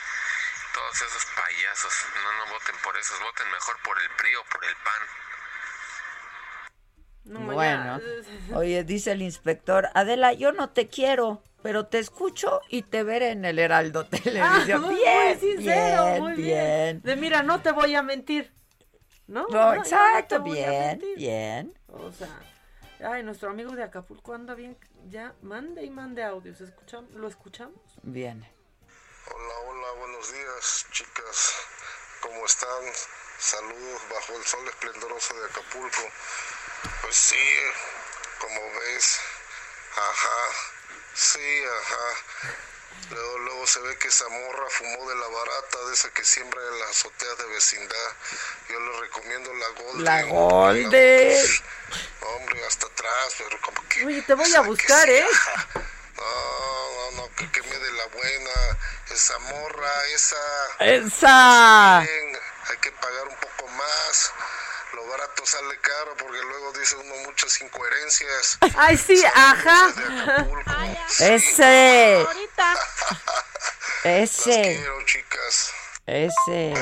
todos 0.74 0.96
esos 1.02 1.24
payasos, 1.36 1.92
no 2.22 2.32
no 2.32 2.52
voten 2.52 2.74
por 2.82 2.96
esos, 2.96 3.20
voten 3.20 3.50
mejor 3.50 3.76
por 3.84 4.00
el 4.00 4.08
PRI 4.16 4.34
o 4.36 4.44
por 4.44 4.64
el 4.64 4.76
PAN. 4.76 5.02
bueno, 7.46 8.00
oye, 8.54 8.84
dice 8.84 9.12
el 9.12 9.22
inspector, 9.22 9.90
Adela, 9.94 10.32
yo 10.32 10.52
no 10.52 10.70
te 10.70 10.88
quiero, 10.88 11.42
pero 11.62 11.86
te 11.86 11.98
escucho 11.98 12.60
y 12.68 12.82
te 12.82 13.02
veré 13.02 13.30
en 13.30 13.44
el 13.44 13.58
Heraldo 13.58 14.06
Televisión. 14.10 14.82
Ah, 14.84 14.86
muy, 14.86 14.94
bien, 14.94 15.28
muy 15.28 15.36
sincero, 15.40 16.04
bien, 16.04 16.22
muy 16.22 16.34
bien. 16.34 17.02
De 17.02 17.16
mira, 17.16 17.42
no 17.42 17.60
te 17.60 17.72
voy 17.72 17.94
a 17.94 18.02
mentir. 18.02 18.52
¿No? 19.26 19.46
No, 19.48 19.74
No, 19.74 19.74
exacto, 19.74 20.42
bien, 20.42 21.02
bien. 21.16 21.78
O 21.86 22.12
sea, 22.12 22.40
ay, 23.04 23.22
nuestro 23.22 23.50
amigo 23.50 23.72
de 23.74 23.82
Acapulco 23.82 24.34
anda 24.34 24.54
bien. 24.54 24.78
Ya, 25.08 25.34
mande 25.42 25.82
y 25.84 25.90
mande 25.90 26.22
audios. 26.22 26.60
¿Escucham- 26.60 27.08
¿Lo 27.10 27.28
escuchamos? 27.28 27.80
Bien. 28.02 28.46
Hola, 29.26 29.54
hola, 29.66 29.92
buenos 29.98 30.32
días, 30.32 30.86
chicas. 30.92 31.54
¿Cómo 32.20 32.44
están? 32.46 32.84
Saludos 33.38 34.02
bajo 34.10 34.36
el 34.36 34.44
sol 34.44 34.68
esplendoroso 34.68 35.34
de 35.34 35.46
Acapulco. 35.46 36.02
Pues 37.02 37.16
sí, 37.16 37.36
como 38.40 38.60
ves, 38.80 39.18
ajá, 39.96 40.48
sí, 41.14 41.62
ajá. 41.64 42.62
Luego, 43.10 43.38
luego 43.38 43.66
se 43.66 43.80
ve 43.80 43.96
que 43.98 44.08
esa 44.08 44.28
morra 44.28 44.66
fumó 44.70 45.08
de 45.08 45.16
la 45.16 45.28
barata, 45.28 45.84
de 45.86 45.94
esa 45.94 46.10
que 46.10 46.24
siembra 46.24 46.60
en 46.60 46.78
las 46.80 46.90
azoteas 46.90 47.38
de 47.38 47.46
vecindad. 47.46 48.12
Yo 48.68 48.80
le 48.80 49.00
recomiendo 49.00 49.52
la 49.54 49.68
Golden. 49.68 50.04
La 50.04 50.22
Golden. 50.22 51.46
Hombre, 52.20 52.66
hasta 52.66 52.86
atrás, 52.86 53.34
pero 53.38 53.60
como 53.60 53.88
que... 53.88 54.06
Oye, 54.06 54.22
te 54.22 54.34
voy 54.34 54.54
a 54.54 54.60
buscar, 54.60 55.08
¿eh? 55.08 55.26
No, 56.16 57.10
no, 57.10 57.22
no, 57.22 57.34
que, 57.36 57.50
que 57.50 57.62
me 57.62 57.78
dé 57.78 57.92
la 57.92 58.06
buena. 58.06 58.78
Esa 59.10 59.38
morra, 59.38 60.06
esa... 60.14 60.36
Esa. 60.80 62.00
Bien, 62.00 62.38
hay 62.70 62.76
que 62.78 62.92
pagar 62.92 63.28
un 63.28 63.36
poco 63.36 63.68
más. 63.68 64.32
Lo 64.94 65.06
barato 65.06 65.46
sale 65.46 65.78
caro 65.80 66.14
porque 66.18 66.38
luego 66.42 66.72
dice 66.72 66.96
uno 66.96 67.14
muchas 67.26 67.60
incoherencias. 67.62 68.58
Ay, 68.76 68.96
sí, 68.98 69.22
ajá. 69.34 69.88
Ese. 71.18 72.24
Ahorita. 72.26 72.74
Ese. 74.04 74.62
Quiero, 74.62 75.04
chicas. 75.06 75.72
Ese. 76.06 76.74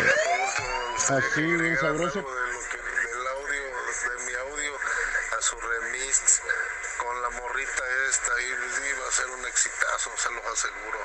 Así, 0.97 1.41
bien 1.43 1.79
sabroso. 1.79 2.19
De 2.19 2.23
lo 2.23 2.61
que, 2.71 2.77
del 2.79 3.27
audio, 3.29 3.63
de 3.63 4.25
mi 4.27 4.35
audio 4.35 4.73
a 5.39 5.43
su 5.43 5.57
remix 5.61 6.43
con 6.99 7.23
la 7.23 7.31
morrita 7.31 7.83
esta 8.09 8.33
y 8.41 8.47
iba 8.47 9.09
a 9.09 9.13
ser 9.13 9.27
un 9.31 9.47
exitazo, 9.47 10.11
se 10.17 10.31
los 10.33 10.45
aseguro. 10.47 10.99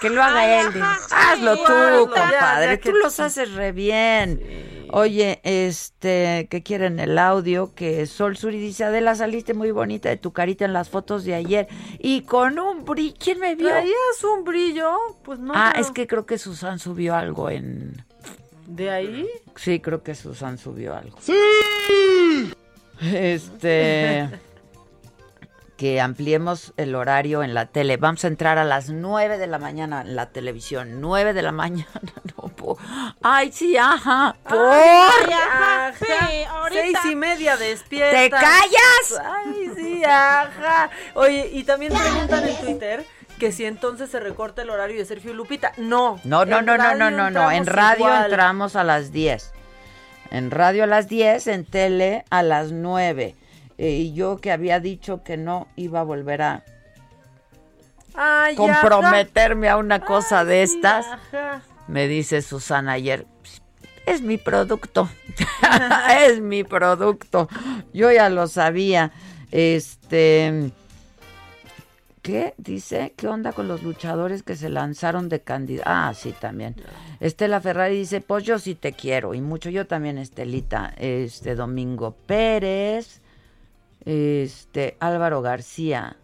Que 0.00 0.10
lo 0.10 0.22
haga 0.22 0.40
Ay, 0.40 0.66
él. 0.66 0.82
ajá, 0.82 1.32
Hazlo 1.32 1.54
sí, 1.54 1.62
tú, 1.66 1.72
hazlo, 1.72 2.06
compadre. 2.10 2.66
ya 2.66 2.76
tú 2.80 2.92
que- 2.92 2.98
los 2.98 3.20
haces 3.20 3.52
re 3.54 3.72
bien. 3.72 4.77
Oye, 4.92 5.40
este, 5.42 6.48
que 6.50 6.62
quieren 6.62 7.00
el 7.00 7.18
audio, 7.18 7.74
que 7.74 8.06
Sol 8.06 8.36
Suri 8.36 8.58
dice, 8.58 8.84
Adela, 8.84 9.14
saliste 9.14 9.54
muy 9.54 9.70
bonita 9.70 10.08
de 10.08 10.16
tu 10.16 10.32
carita 10.32 10.64
en 10.64 10.72
las 10.72 10.88
fotos 10.88 11.24
de 11.24 11.34
ayer 11.34 11.68
y 11.98 12.22
con 12.22 12.58
un 12.58 12.84
brillo. 12.84 13.16
¿Quién 13.18 13.40
me 13.40 13.54
vio? 13.54 13.68
¿Traías 13.68 14.24
un 14.36 14.44
brillo? 14.44 14.90
Pues 15.22 15.38
no. 15.38 15.52
ah, 15.54 15.74
es 15.76 15.90
que 15.90 16.06
creo 16.06 16.26
que 16.26 16.38
Susan 16.38 16.78
subió 16.78 17.14
algo 17.14 17.50
en... 17.50 18.04
¿De 18.66 18.90
ahí? 18.90 19.26
Sí, 19.56 19.80
creo 19.80 20.02
que 20.02 20.14
Susan 20.14 20.58
subió 20.58 20.94
algo. 20.94 21.18
¡Sí! 21.20 22.52
Este... 23.00 24.28
que 25.78 26.00
ampliemos 26.00 26.74
el 26.76 26.96
horario 26.96 27.44
en 27.44 27.54
la 27.54 27.66
tele. 27.66 27.96
Vamos 27.98 28.24
a 28.24 28.26
entrar 28.26 28.58
a 28.58 28.64
las 28.64 28.90
9 28.90 29.38
de 29.38 29.46
la 29.46 29.60
mañana 29.60 30.00
en 30.02 30.16
la 30.16 30.26
televisión. 30.26 31.00
9 31.00 31.32
de 31.32 31.40
la 31.40 31.52
mañana. 31.62 31.88
No 32.36 32.48
puedo. 32.48 32.76
Ay, 33.22 33.52
sí, 33.52 33.76
ajá. 33.76 34.36
¿Por? 34.42 34.58
Ay, 34.58 35.32
ajá, 35.32 35.92
Sí, 35.96 36.44
ahorita. 36.50 36.82
Seis 36.82 36.98
y 37.12 37.14
media 37.14 37.56
despierta. 37.56 38.20
¿Te 38.20 38.28
callas? 38.28 39.22
Ay, 39.24 39.70
sí, 39.76 40.04
ajá. 40.04 40.90
Oye, 41.14 41.48
y 41.52 41.62
también 41.62 41.92
preguntan 41.92 42.46
en 42.46 42.56
Twitter 42.56 43.06
que 43.38 43.52
si 43.52 43.64
entonces 43.64 44.10
se 44.10 44.18
recorta 44.18 44.62
el 44.62 44.70
horario 44.70 44.98
de 44.98 45.04
Sergio 45.04 45.30
y 45.30 45.34
Lupita. 45.34 45.72
No. 45.76 46.20
No, 46.24 46.44
no, 46.44 46.60
no, 46.60 46.76
no, 46.76 46.96
no, 46.96 47.08
no, 47.12 47.30
no. 47.30 47.52
En 47.52 47.66
radio 47.66 48.06
igual. 48.06 48.24
entramos 48.24 48.74
a 48.74 48.82
las 48.82 49.12
10. 49.12 49.52
En 50.32 50.50
radio 50.50 50.82
a 50.82 50.86
las 50.88 51.08
10, 51.08 51.46
en 51.46 51.64
tele 51.64 52.24
a 52.30 52.42
las 52.42 52.72
9. 52.72 53.36
Eh, 53.78 53.90
y 53.90 54.12
yo 54.12 54.38
que 54.38 54.50
había 54.52 54.80
dicho 54.80 55.22
que 55.22 55.36
no 55.36 55.68
iba 55.76 56.00
a 56.00 56.04
volver 56.04 56.42
a 56.42 56.64
Ay, 58.14 58.56
comprometerme 58.56 59.68
a 59.68 59.76
una 59.76 60.00
cosa 60.00 60.44
de 60.44 60.64
estas, 60.64 61.06
ajá. 61.06 61.62
me 61.86 62.08
dice 62.08 62.42
Susana 62.42 62.92
ayer, 62.92 63.26
es 64.06 64.22
mi 64.22 64.36
producto, 64.38 65.08
es 66.20 66.40
mi 66.40 66.64
producto. 66.64 67.48
Yo 67.92 68.10
ya 68.10 68.28
lo 68.30 68.48
sabía. 68.48 69.12
Este, 69.50 70.72
¿qué 72.22 72.54
dice? 72.56 73.12
¿Qué 73.16 73.28
onda 73.28 73.52
con 73.52 73.68
los 73.68 73.82
luchadores 73.82 74.42
que 74.42 74.56
se 74.56 74.68
lanzaron 74.68 75.28
de 75.28 75.40
candidato? 75.40 75.88
Ah, 75.90 76.12
sí, 76.14 76.34
también. 76.38 76.74
Estela 77.20 77.60
Ferrari 77.60 77.96
dice, 77.96 78.20
pues 78.20 78.44
yo 78.44 78.58
sí 78.58 78.74
te 78.74 78.92
quiero 78.92 79.34
y 79.34 79.40
mucho. 79.40 79.70
Yo 79.70 79.86
también, 79.86 80.18
Estelita. 80.18 80.92
Este, 80.96 81.54
Domingo 81.54 82.16
Pérez, 82.26 83.20
este, 84.08 84.96
Álvaro 85.00 85.42
García. 85.42 86.16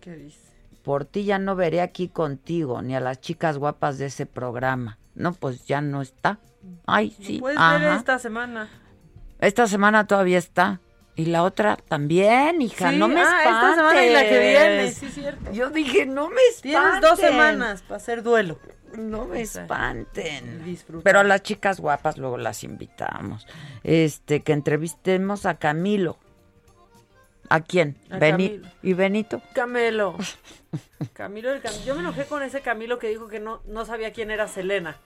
¿Qué 0.00 0.14
dice? 0.14 0.52
Por 0.82 1.06
ti 1.06 1.24
ya 1.24 1.38
no 1.38 1.56
veré 1.56 1.80
aquí 1.80 2.08
contigo, 2.08 2.82
ni 2.82 2.94
a 2.94 3.00
las 3.00 3.20
chicas 3.20 3.56
guapas 3.56 3.96
de 3.96 4.06
ese 4.06 4.26
programa. 4.26 4.98
No, 5.14 5.32
pues 5.32 5.66
ya 5.66 5.80
no 5.80 6.02
está. 6.02 6.38
Ay, 6.86 7.16
sí. 7.20 7.38
Puedes 7.40 7.58
ajá. 7.58 7.78
ver 7.78 7.92
esta 7.94 8.18
semana. 8.18 8.68
Esta 9.40 9.66
semana 9.66 10.06
todavía 10.06 10.36
está. 10.36 10.80
Y 11.16 11.26
la 11.26 11.42
otra 11.44 11.76
también, 11.76 12.60
hija, 12.60 12.90
Sí, 12.90 12.96
no 12.98 13.08
me 13.08 13.20
ah, 13.20 13.24
espantes. 13.24 13.52
esta 13.52 13.74
semana 13.74 14.06
y 14.06 14.12
la 14.12 14.28
que 14.28 14.38
viene, 14.38 14.92
sí, 14.92 15.08
cierto. 15.08 15.52
Yo 15.52 15.70
dije, 15.70 16.06
no 16.06 16.28
me 16.28 16.40
espanten. 16.50 16.60
Tienes 16.62 17.00
dos 17.00 17.18
semanas 17.18 17.82
para 17.82 17.96
hacer 17.96 18.22
duelo. 18.22 18.58
No 18.96 19.24
me 19.24 19.40
espanten. 19.40 20.62
Disfrutar. 20.64 21.02
Pero 21.02 21.20
a 21.20 21.24
las 21.24 21.42
chicas 21.42 21.80
guapas 21.80 22.18
luego 22.18 22.36
las 22.36 22.64
invitamos. 22.64 23.46
Este, 23.82 24.42
que 24.42 24.52
entrevistemos 24.52 25.46
a 25.46 25.54
Camilo. 25.54 26.18
¿A 27.48 27.60
quién? 27.60 27.96
A 28.10 28.18
Beni- 28.18 28.48
Camilo. 28.50 28.68
¿Y 28.82 28.92
Benito? 28.94 29.42
Camelo. 29.54 30.16
Camilo 31.12 31.50
el 31.54 31.62
Cam- 31.62 31.84
Yo 31.84 31.94
me 31.94 32.00
enojé 32.00 32.24
con 32.26 32.42
ese 32.42 32.60
Camilo 32.60 32.98
que 32.98 33.08
dijo 33.08 33.28
que 33.28 33.40
no, 33.40 33.60
no 33.66 33.84
sabía 33.84 34.12
quién 34.12 34.30
era 34.30 34.46
Selena. 34.48 34.96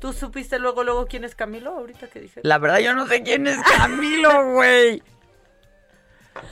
¿Tú 0.00 0.12
supiste 0.12 0.58
luego, 0.58 0.82
luego 0.84 1.06
quién 1.06 1.24
es 1.24 1.34
Camilo 1.34 1.70
ahorita 1.70 2.08
que 2.08 2.20
dije? 2.20 2.40
La 2.42 2.58
verdad 2.58 2.78
yo 2.78 2.94
no 2.94 3.06
sé 3.06 3.22
quién 3.22 3.46
es 3.46 3.58
Camilo, 3.62 4.52
güey. 4.52 5.02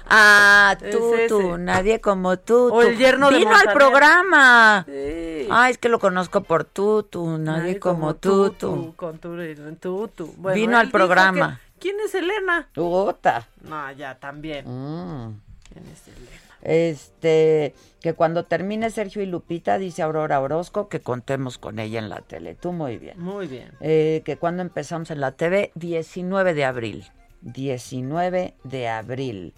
Ah, 0.08 0.76
tú, 0.92 1.14
Es 1.14 1.28
tú, 1.28 1.58
nadie 1.58 2.00
como 2.00 2.38
tú. 2.38 2.66
O 2.72 2.82
tú. 2.82 2.86
el 2.86 2.96
yerno 2.98 3.30
de 3.30 3.38
Vino 3.38 3.50
al 3.56 3.72
programa. 3.72 4.84
Sí. 4.86 5.48
Ah, 5.50 5.70
es 5.70 5.78
que 5.78 5.88
lo 5.88 5.98
conozco 5.98 6.42
por 6.44 6.64
tú, 6.64 7.02
tú, 7.02 7.36
nadie, 7.38 7.80
como, 7.80 8.14
tú, 8.14 8.50
tú. 8.50 8.94
Con 8.96 9.18
tu, 9.18 10.08
tú. 10.08 10.34
Bueno, 10.36 10.54
Vino 10.54 10.78
al 10.78 10.88
programa. 10.90 11.60
¿Quién 11.82 11.96
es 12.04 12.12
Selena? 12.12 12.68
Puta. 12.72 13.48
No, 13.62 13.90
ya, 13.90 14.14
también. 14.14 14.64
Mm. 14.66 15.40
¿Quién 15.68 15.84
es 15.88 15.98
Selena? 15.98 16.30
Este, 16.62 17.74
que 18.00 18.14
cuando 18.14 18.44
termine 18.44 18.88
Sergio 18.90 19.20
y 19.20 19.26
Lupita, 19.26 19.78
dice 19.78 20.02
Aurora 20.02 20.40
Orozco, 20.40 20.88
que 20.88 21.00
contemos 21.00 21.58
con 21.58 21.80
ella 21.80 21.98
en 21.98 22.08
la 22.08 22.20
tele. 22.20 22.54
Tú 22.54 22.70
muy 22.70 22.98
bien. 22.98 23.18
Muy 23.18 23.48
bien. 23.48 23.72
Eh, 23.80 24.22
que 24.24 24.36
cuando 24.36 24.62
empezamos 24.62 25.10
en 25.10 25.20
la 25.20 25.32
TV, 25.32 25.72
19 25.74 26.54
de 26.54 26.64
abril. 26.64 27.04
19 27.40 28.54
de 28.62 28.88
abril. 28.88 29.52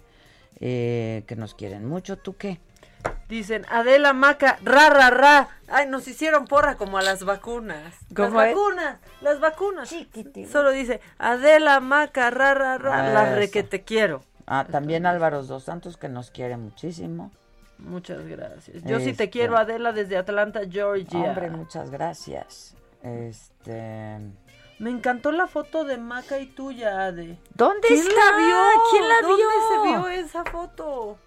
Eh, 0.60 1.24
que 1.26 1.36
nos 1.36 1.55
quieren 1.55 1.84
mucho. 1.86 2.16
¿Tú 2.16 2.36
qué? 2.38 2.59
Dicen, 3.28 3.64
Adela 3.70 4.12
Maca, 4.12 4.59
ra, 4.62 4.90
ra, 4.90 5.10
ra. 5.10 5.48
Ay, 5.68 5.89
nos 5.89 6.06
hicieron 6.06 6.47
porra 6.47 6.76
como 6.76 6.98
a 6.98 7.02
las 7.02 7.24
vacunas. 7.24 7.94
¿Cómo 8.14 8.39
las 8.40 8.48
es? 8.48 8.55
vacunas, 8.55 8.98
las 9.22 9.40
vacunas. 9.40 9.94
Solo 10.52 10.70
dice, 10.70 11.01
Adela 11.18 11.81
Maca, 11.81 12.31
ra, 12.31 12.55
ra, 12.55 12.76
ra. 12.78 13.09
La 13.09 13.24
Eso. 13.28 13.35
re 13.36 13.51
que 13.51 13.62
te 13.62 13.82
quiero. 13.82 14.22
Ah, 14.47 14.66
también 14.70 15.06
Álvaro 15.06 15.43
Dos 15.43 15.64
Santos, 15.64 15.97
que 15.97 16.09
nos 16.09 16.31
quiere 16.31 16.56
muchísimo. 16.59 17.32
Muchas 17.78 18.24
gracias. 18.26 18.82
Yo 18.85 18.98
sí 18.98 19.06
te 19.06 19.10
Este. 19.24 19.31
quiero, 19.31 19.56
Adela, 19.56 19.93
desde 19.93 20.16
Atlanta, 20.18 20.60
Georgia. 20.70 21.18
Hombre, 21.31 21.51
muchas 21.51 21.90
gracias. 21.90 22.74
Este. 23.02 24.18
Me 24.78 24.90
encantó 24.90 25.32
la 25.32 25.47
foto 25.47 25.85
de 25.85 25.97
Maca 25.97 26.39
y 26.39 26.47
tuya, 26.47 27.05
Ade. 27.06 27.39
¿Dónde 27.55 27.89
¿Quién 27.89 28.01
está? 28.01 28.12
la 28.32 28.36
vio? 28.36 28.56
¿Quién 28.90 29.09
la 29.09 29.14
¿Dónde 29.22 29.36
vio? 29.43 29.48
se 29.68 29.89
vio 29.89 30.09
esa 30.09 30.44
foto? 30.44 31.18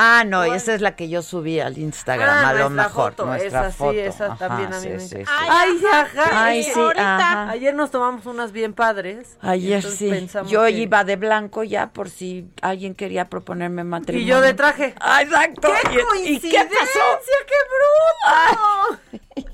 Ah, 0.00 0.22
no, 0.24 0.44
esa 0.44 0.74
es 0.74 0.80
la 0.80 0.94
que 0.94 1.08
yo 1.08 1.22
subí 1.22 1.58
al 1.58 1.76
Instagram, 1.76 2.28
Ah, 2.28 2.48
a 2.50 2.52
lo 2.52 2.58
nuestra 2.70 2.84
mejor. 2.84 3.10
foto, 3.12 3.26
nuestra 3.26 3.48
esa 3.62 3.70
sí, 3.72 3.76
foto. 3.78 3.98
esa 3.98 4.26
Ajá, 4.26 4.36
también 4.48 4.72
a 4.72 4.76
mí 4.76 4.82
sí, 4.82 4.88
me 4.90 5.00
sí, 5.00 5.08
sí. 5.08 5.24
Ay, 5.26 5.70
ajá. 5.92 6.44
Ay, 6.44 6.62
sí, 6.62 6.80
ajá. 6.96 7.50
Ayer 7.50 7.74
nos 7.74 7.90
tomamos 7.90 8.24
unas 8.26 8.52
bien 8.52 8.74
padres. 8.74 9.36
y 9.42 9.46
Ayer 9.48 9.82
sí. 9.82 10.28
Yo 10.46 10.62
que- 10.66 10.70
iba 10.70 11.02
de 11.02 11.16
blanco 11.16 11.64
ya 11.64 11.90
por 11.90 12.10
si 12.10 12.48
alguien 12.62 12.94
quería 12.94 13.24
proponerme 13.28 13.82
matrimonio. 13.82 14.24
Y 14.24 14.28
yo 14.28 14.40
de 14.40 14.54
traje. 14.54 14.94
Ah, 15.00 15.22
exacto. 15.22 15.68
¡Qué 15.82 15.90
¿Y- 15.90 15.98
¿Y, 15.98 16.04
coincidencia! 16.04 16.68
qué 16.68 16.74
pasó? 16.76 17.20
¡Qué 17.48 19.14
bruto! 19.24 19.48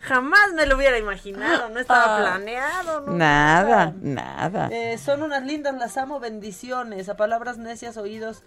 Jamás 0.00 0.52
me 0.54 0.66
lo 0.66 0.76
hubiera 0.76 0.98
imaginado, 0.98 1.68
no 1.68 1.78
estaba 1.78 2.16
Ah. 2.16 2.20
planeado. 2.20 3.00
No, 3.02 3.12
Nada, 3.12 3.94
nada. 4.00 4.68
Eh, 4.72 4.98
son 4.98 5.22
unas 5.22 5.44
lindas, 5.44 5.74
las 5.76 5.96
amo, 5.96 6.18
bendiciones. 6.18 7.08
A 7.08 7.16
palabras 7.16 7.56
necias, 7.56 7.96
oídos 7.96 8.42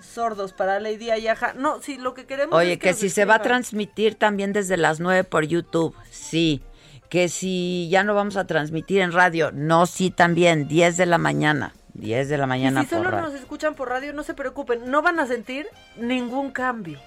sordos 0.00 0.52
para 0.52 0.80
Lady 0.80 1.10
Ayaja. 1.10 1.52
No, 1.54 1.80
sí, 1.80 1.96
lo 1.98 2.14
que 2.14 2.26
queremos 2.26 2.54
Oye, 2.56 2.74
es 2.74 2.78
que, 2.78 2.90
nos 2.90 2.98
si 2.98 3.10
se 3.10 3.24
va 3.24 3.36
a 3.36 3.42
transmitir 3.42 4.14
también 4.14 4.52
desde 4.52 4.76
las 4.76 5.00
9 5.00 5.24
por 5.24 5.44
YouTube, 5.46 5.94
sí. 6.10 6.62
Que 7.08 7.28
si 7.30 7.88
ya 7.90 8.04
no 8.04 8.14
vamos 8.14 8.36
a 8.36 8.46
transmitir 8.46 9.00
en 9.00 9.12
radio, 9.12 9.50
no, 9.52 9.86
sí 9.86 10.10
también, 10.10 10.68
10 10.68 10.96
de 10.98 11.06
la 11.06 11.16
mañana. 11.18 11.72
10 11.94 12.28
de 12.28 12.36
la 12.38 12.44
Y 12.44 12.48
mañana 12.48 12.82
si 12.82 12.86
por 12.88 12.98
solo 12.98 13.10
radio. 13.10 13.26
nos 13.28 13.34
escuchan 13.40 13.74
por 13.74 13.88
radio, 13.88 14.12
no 14.12 14.22
se 14.22 14.34
preocupen, 14.34 14.90
no 14.90 15.00
van 15.02 15.18
a 15.18 15.26
sentir 15.26 15.66
ningún 15.96 16.50
cambio. 16.50 16.98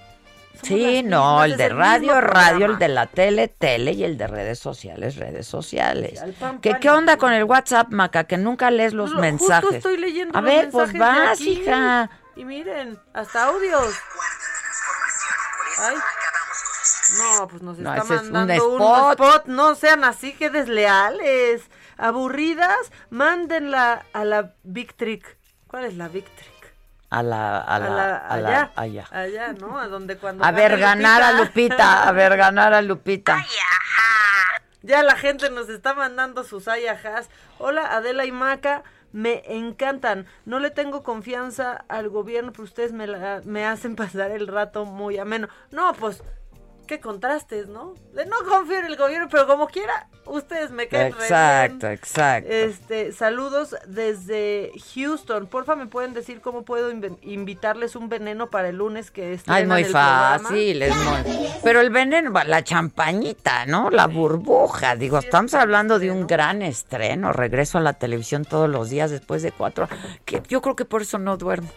Somos 0.54 0.68
Sí, 0.68 1.02
no, 1.02 1.42
el 1.44 1.56
de 1.56 1.66
el 1.66 1.76
radio, 1.76 2.20
radio, 2.20 2.66
el 2.66 2.78
de 2.78 2.88
la 2.88 3.06
tele, 3.06 3.48
tele 3.48 3.92
y 3.92 4.04
el 4.04 4.18
de 4.18 4.26
redes 4.26 4.58
sociales, 4.58 5.16
redes 5.16 5.46
sociales. 5.46 6.20
pan, 6.38 6.60
¿Qué, 6.60 6.72
pan 6.72 6.80
¿Qué 6.80 6.88
y 6.88 6.90
onda 6.90 7.16
con 7.16 7.32
el 7.32 7.44
WhatsApp, 7.44 7.88
Maca? 7.90 8.24
Que 8.24 8.36
nunca 8.36 8.70
lees 8.70 8.92
los 8.92 9.12
Lo- 9.12 9.20
mensajes. 9.20 9.62
Justo 9.62 9.76
estoy 9.76 9.96
leyendo 9.96 10.36
A 10.36 10.42
los 10.42 10.50
ver, 10.50 10.68
pues 10.70 10.92
vas, 10.92 11.40
aquí. 11.40 11.62
Y 12.36 12.44
miren, 12.44 12.98
hasta 13.14 13.44
audios. 13.44 13.94
Ay. 15.78 15.96
No, 17.18 17.48
pues 17.48 17.62
nos 17.62 17.78
No, 17.78 17.94
está 17.94 18.04
es 18.14 18.20
un 18.22 18.32
mandando 18.32 18.68
un 18.68 18.80
spot. 18.82 19.12
spot. 19.20 19.46
No 19.46 19.74
sean 19.74 20.04
así, 20.04 20.32
que 20.34 20.50
desleales. 20.50 21.62
Aburridas, 21.98 22.90
mándenla 23.10 24.06
a 24.12 24.24
la 24.24 24.54
Big 24.62 24.94
Trick. 24.96 25.36
¿Cuál 25.66 25.84
es 25.84 25.94
la 25.94 26.08
Big 26.08 26.24
Trick? 26.34 26.50
A 27.10 27.22
la, 27.22 27.58
a 27.60 27.78
la, 27.78 28.16
a 28.16 28.36
la- 28.38 28.52
allá. 28.54 28.70
allá. 28.74 29.06
Allá, 29.10 29.52
¿no? 29.52 29.78
A 29.78 29.88
donde 29.88 30.16
cuando. 30.16 30.44
A 30.44 30.50
ver, 30.50 30.78
ganar 30.78 31.22
a 31.22 31.32
Lupita, 31.32 32.08
a 32.08 32.12
ver, 32.12 32.36
ganar 32.38 32.72
a 32.72 32.80
Lupita. 32.80 33.44
Ya 34.80 35.02
la 35.02 35.14
gente 35.16 35.50
nos 35.50 35.68
está 35.68 35.92
mandando 35.94 36.42
sus 36.42 36.66
ayajas. 36.68 37.28
Hola, 37.58 37.94
Adela 37.94 38.24
y 38.24 38.32
Maca. 38.32 38.82
Me 39.12 39.42
encantan. 39.46 40.26
No 40.44 40.58
le 40.58 40.70
tengo 40.70 41.02
confianza 41.02 41.72
al 41.88 42.08
gobierno, 42.08 42.52
pero 42.52 42.64
ustedes 42.64 42.92
me, 42.92 43.06
la- 43.06 43.42
me 43.44 43.64
hacen 43.66 43.94
pasar 43.96 44.30
el 44.30 44.46
rato 44.48 44.84
muy 44.84 45.18
ameno. 45.18 45.48
No, 45.70 45.92
pues, 45.94 46.22
qué 46.92 47.00
contrastes, 47.00 47.68
¿no? 47.68 47.94
De 48.12 48.26
no 48.26 48.36
confío 48.46 48.78
en 48.80 48.84
el 48.84 48.96
gobierno, 48.96 49.26
pero 49.30 49.46
como 49.46 49.66
quiera, 49.68 50.08
ustedes 50.26 50.70
me 50.72 50.88
caen 50.88 51.14
re 51.14 51.20
Exacto, 51.22 51.86
bien. 51.86 51.92
exacto. 51.92 52.50
Este, 52.52 53.12
saludos 53.12 53.74
desde 53.86 54.72
Houston. 54.94 55.46
Porfa, 55.46 55.74
¿me 55.74 55.86
pueden 55.86 56.12
decir 56.12 56.42
cómo 56.42 56.64
puedo 56.66 56.90
invitarles 57.22 57.96
un 57.96 58.10
veneno 58.10 58.50
para 58.50 58.68
el 58.68 58.76
lunes 58.76 59.10
que 59.10 59.24
Ay, 59.24 59.32
estrenan 59.36 59.68
muy 59.68 59.82
el 59.84 59.90
programa? 59.90 60.38
fácil, 60.40 60.82
es 60.82 60.94
muy... 60.96 61.48
Pero 61.64 61.80
el 61.80 61.88
veneno, 61.88 62.30
la 62.46 62.62
champañita, 62.62 63.64
¿no? 63.64 63.88
La 63.90 64.06
burbuja, 64.06 64.94
digo, 64.94 65.16
estamos 65.18 65.54
hablando 65.54 65.98
de 65.98 66.10
un 66.10 66.26
gran 66.26 66.60
estreno, 66.60 67.32
regreso 67.32 67.78
a 67.78 67.80
la 67.80 67.94
televisión 67.94 68.44
todos 68.44 68.68
los 68.68 68.90
días 68.90 69.10
después 69.10 69.42
de 69.42 69.50
cuatro, 69.52 69.88
que 70.26 70.42
yo 70.46 70.60
creo 70.60 70.76
que 70.76 70.84
por 70.84 71.00
eso 71.00 71.16
no 71.18 71.38
duermo. 71.38 71.70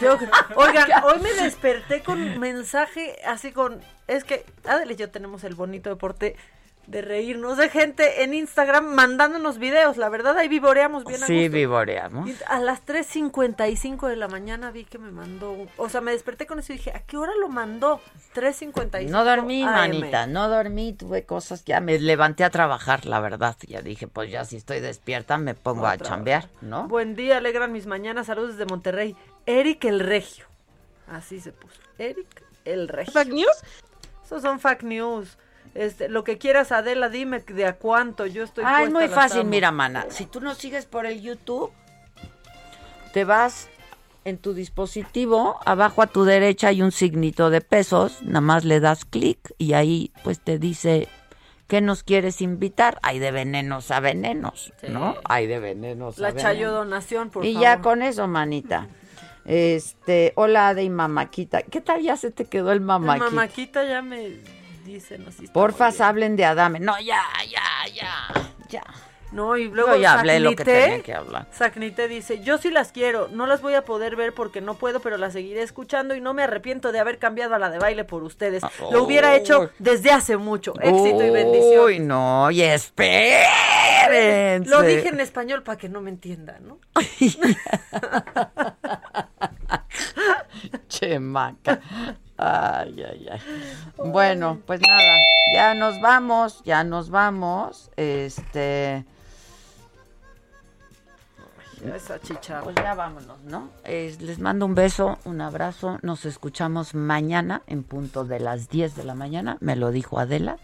Yo- 0.00 0.16
oigan, 0.54 0.88
hoy 1.04 1.20
me 1.20 1.34
desperté 1.42 2.02
con 2.02 2.22
un 2.22 2.38
mensaje 2.40 3.16
así 3.26 3.52
con... 3.52 3.80
Es 4.06 4.24
que 4.24 4.44
Adel 4.64 4.90
y 4.92 4.96
yo 4.96 5.10
tenemos 5.10 5.44
el 5.44 5.54
bonito 5.54 5.90
deporte 5.90 6.36
de 6.86 7.02
reírnos 7.02 7.56
de 7.58 7.68
gente 7.68 8.22
en 8.22 8.32
Instagram 8.32 8.94
mandándonos 8.94 9.58
videos. 9.58 9.96
La 9.96 10.08
verdad, 10.08 10.38
ahí 10.38 10.46
vivoreamos 10.46 11.04
bien 11.04 11.20
a 11.20 11.26
Sí, 11.26 11.42
gusto. 11.42 11.56
vivoreamos. 11.56 12.30
Y 12.30 12.36
a 12.46 12.60
las 12.60 12.86
3.55 12.86 14.06
de 14.06 14.14
la 14.14 14.28
mañana 14.28 14.70
vi 14.70 14.84
que 14.84 14.98
me 14.98 15.10
mandó... 15.10 15.66
O 15.78 15.88
sea, 15.88 16.00
me 16.00 16.12
desperté 16.12 16.46
con 16.46 16.60
eso 16.60 16.72
y 16.72 16.76
dije, 16.76 16.92
¿a 16.92 17.00
qué 17.00 17.16
hora 17.16 17.32
lo 17.40 17.48
mandó? 17.48 18.00
3.55 18.36 19.08
No 19.08 19.24
dormí, 19.24 19.64
AM. 19.64 19.72
manita, 19.72 20.28
no 20.28 20.48
dormí, 20.48 20.92
tuve 20.92 21.24
cosas, 21.24 21.64
ya 21.64 21.80
me 21.80 21.98
levanté 21.98 22.44
a 22.44 22.50
trabajar, 22.50 23.04
la 23.04 23.18
verdad. 23.18 23.56
Ya 23.66 23.82
dije, 23.82 24.06
pues 24.06 24.30
ya 24.30 24.44
si 24.44 24.54
estoy 24.56 24.78
despierta 24.78 25.38
me 25.38 25.54
pongo 25.54 25.88
a 25.88 25.98
chambear, 25.98 26.48
¿no? 26.60 26.86
Buen 26.86 27.16
día, 27.16 27.38
alegran 27.38 27.72
mis 27.72 27.86
mañanas. 27.86 28.26
Saludos 28.28 28.50
desde 28.56 28.66
Monterrey. 28.66 29.16
Eric 29.46 29.84
el 29.86 29.98
Regio. 29.98 30.46
Así 31.10 31.40
se 31.40 31.50
puso. 31.50 31.80
Eric 31.98 32.28
el 32.64 32.86
Regio. 32.86 33.12
¿Fake 33.12 33.32
news? 33.32 33.56
Esos 34.26 34.42
son 34.42 34.60
fake 34.60 34.82
news. 34.82 35.38
Este, 35.74 36.08
lo 36.08 36.24
que 36.24 36.36
quieras, 36.38 36.72
Adela, 36.72 37.08
dime 37.08 37.40
de 37.40 37.66
a 37.66 37.76
cuánto. 37.76 38.26
Yo 38.26 38.44
estoy 38.44 38.64
Ah, 38.66 38.82
es 38.82 38.90
muy 38.92 39.08
fácil, 39.08 39.44
mira, 39.44 39.70
mana. 39.72 40.06
Si 40.10 40.26
tú 40.26 40.40
nos 40.40 40.58
sigues 40.58 40.84
por 40.86 41.06
el 41.06 41.20
YouTube, 41.22 41.70
te 43.12 43.24
vas 43.24 43.68
en 44.24 44.38
tu 44.38 44.54
dispositivo, 44.54 45.58
abajo 45.64 46.02
a 46.02 46.06
tu 46.08 46.24
derecha 46.24 46.68
hay 46.68 46.82
un 46.82 46.90
signito 46.92 47.48
de 47.50 47.60
pesos, 47.60 48.22
nada 48.22 48.40
más 48.40 48.64
le 48.64 48.80
das 48.80 49.04
clic 49.04 49.38
y 49.56 49.74
ahí 49.74 50.10
pues 50.24 50.40
te 50.40 50.58
dice 50.58 51.06
qué 51.68 51.80
nos 51.80 52.02
quieres 52.02 52.40
invitar. 52.40 52.98
Hay 53.02 53.18
de 53.20 53.30
venenos 53.30 53.90
a 53.92 54.00
venenos, 54.00 54.72
¿no? 54.88 55.14
Hay 55.24 55.46
de 55.46 55.60
venenos 55.60 56.18
a 56.18 56.22
La 56.22 56.28
venenos. 56.28 56.42
chayo 56.42 56.72
donación, 56.72 57.30
por 57.30 57.44
y 57.44 57.52
favor. 57.54 57.62
ya 57.62 57.80
con 57.82 58.02
eso, 58.02 58.26
manita. 58.26 58.88
Este, 59.46 60.32
hola 60.34 60.74
de 60.74 60.90
Mamaquita. 60.90 61.62
¿Qué 61.62 61.80
tal 61.80 62.02
ya 62.02 62.16
se 62.16 62.32
te 62.32 62.46
quedó 62.46 62.72
el 62.72 62.80
Mamaquita? 62.80 63.30
mamáquita 63.30 63.84
ya 63.84 64.02
me 64.02 64.38
dicen 64.84 65.24
así. 65.28 65.46
Porfas, 65.46 66.00
hablen 66.00 66.34
de 66.36 66.44
Adame. 66.44 66.80
No, 66.80 66.98
ya, 67.00 67.22
ya, 67.48 67.62
ya, 67.94 68.10
ya. 68.68 68.82
No, 69.32 69.56
y 69.56 69.68
luego 69.68 69.94
Yo 69.94 70.02
ya 70.02 70.18
hablé 70.18 70.40
lo 70.40 70.54
que 70.54 70.64
tenía 70.64 71.02
que 71.02 71.12
hablar. 71.12 71.46
Sacnité 71.52 72.08
dice, 72.08 72.42
yo 72.42 72.58
sí 72.58 72.70
las 72.70 72.92
quiero, 72.92 73.28
no 73.28 73.46
las 73.46 73.60
voy 73.60 73.74
a 73.74 73.84
poder 73.84 74.16
ver 74.16 74.32
porque 74.32 74.60
no 74.60 74.74
puedo, 74.74 75.00
pero 75.00 75.18
las 75.18 75.32
seguiré 75.32 75.62
escuchando 75.62 76.14
y 76.14 76.20
no 76.20 76.32
me 76.32 76.44
arrepiento 76.44 76.92
de 76.92 77.00
haber 77.00 77.18
cambiado 77.18 77.54
a 77.54 77.58
la 77.58 77.70
de 77.70 77.78
baile 77.78 78.04
por 78.04 78.22
ustedes. 78.22 78.62
Lo 78.90 79.02
hubiera 79.02 79.36
hecho 79.36 79.70
desde 79.78 80.12
hace 80.12 80.36
mucho. 80.36 80.74
Éxito 80.80 81.24
y 81.24 81.30
bendición. 81.30 81.84
Uy, 81.84 81.98
no, 81.98 82.50
y 82.50 82.62
espérense. 82.62 84.70
Lo 84.70 84.82
dije 84.82 85.08
en 85.08 85.20
español 85.20 85.62
para 85.62 85.76
que 85.76 85.88
no 85.88 86.00
me 86.00 86.10
entiendan, 86.10 86.66
¿no? 86.66 86.78
Chemaca. 90.88 91.80
Ay, 92.38 93.02
ay, 93.02 93.28
ay. 93.32 93.40
Bueno, 94.10 94.60
pues 94.66 94.80
nada, 94.86 95.18
ya 95.54 95.74
nos 95.74 96.00
vamos, 96.00 96.62
ya 96.64 96.84
nos 96.84 97.08
vamos. 97.10 97.90
Este, 97.96 99.04
Esa 101.94 102.18
chicharra. 102.20 102.62
pues 102.62 102.74
ya 102.76 102.94
vámonos, 102.94 103.38
¿no? 103.44 103.70
Es- 103.84 104.20
les 104.20 104.38
mando 104.38 104.66
un 104.66 104.74
beso, 104.74 105.18
un 105.24 105.40
abrazo. 105.40 105.98
Nos 106.02 106.24
escuchamos 106.24 106.94
mañana 106.94 107.62
en 107.66 107.82
punto 107.84 108.24
de 108.24 108.40
las 108.40 108.68
10 108.68 108.96
de 108.96 109.04
la 109.04 109.14
mañana. 109.14 109.56
Me 109.60 109.76
lo 109.76 109.90
dijo 109.90 110.18
Adela. 110.18 110.58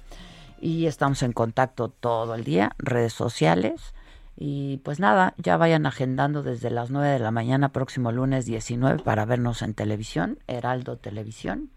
Y 0.60 0.86
estamos 0.86 1.22
en 1.22 1.32
contacto 1.32 1.88
todo 1.88 2.34
el 2.34 2.44
día, 2.44 2.72
redes 2.78 3.12
sociales. 3.12 3.94
Y 4.36 4.78
pues 4.78 4.98
nada, 4.98 5.34
ya 5.36 5.56
vayan 5.56 5.86
agendando 5.86 6.42
desde 6.42 6.70
las 6.70 6.90
9 6.90 7.08
de 7.08 7.18
la 7.18 7.30
mañana, 7.30 7.70
próximo 7.70 8.12
lunes 8.12 8.46
19, 8.46 9.02
para 9.02 9.24
vernos 9.24 9.62
en 9.62 9.74
televisión, 9.74 10.38
Heraldo 10.46 10.96
Televisión. 10.96 11.70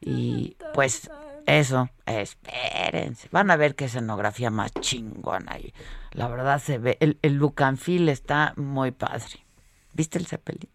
Y 0.00 0.56
pues 0.74 1.10
eso, 1.46 1.88
espérense. 2.04 3.28
Van 3.32 3.50
a 3.50 3.56
ver 3.56 3.74
qué 3.74 3.86
escenografía 3.86 4.50
más 4.50 4.72
chingona 4.74 5.52
ahí. 5.52 5.72
La 6.12 6.28
verdad 6.28 6.60
se 6.60 6.78
ve, 6.78 6.96
el, 7.00 7.18
el 7.22 7.34
look 7.34 7.62
and 7.62 7.78
feel 7.78 8.08
está 8.08 8.52
muy 8.56 8.90
padre. 8.90 9.44
¿Viste 9.92 10.18
el 10.18 10.26
Zeppelin? 10.26 10.68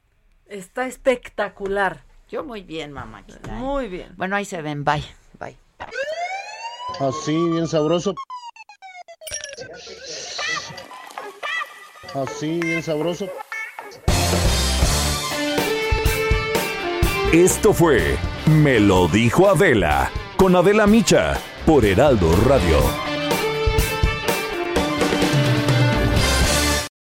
Está 0.47 0.87
espectacular. 0.87 2.03
Yo 2.29 2.43
muy 2.43 2.63
bien, 2.63 2.91
mamá. 2.91 3.23
Muy 3.49 3.87
bien. 3.87 4.13
Bueno, 4.17 4.35
ahí 4.35 4.45
se 4.45 4.61
ven, 4.61 4.83
bye, 4.83 5.03
bye. 5.39 5.57
Así, 6.99 7.35
bien 7.49 7.67
sabroso. 7.67 8.15
Así, 12.13 12.59
bien 12.59 12.83
sabroso. 12.83 13.29
Esto 17.31 17.73
fue 17.73 18.17
Me 18.47 18.79
lo 18.79 19.07
dijo 19.07 19.47
Adela 19.47 20.11
con 20.35 20.55
Adela 20.55 20.87
Micha 20.87 21.39
por 21.65 21.85
Heraldo 21.85 22.35
Radio. 22.47 23.10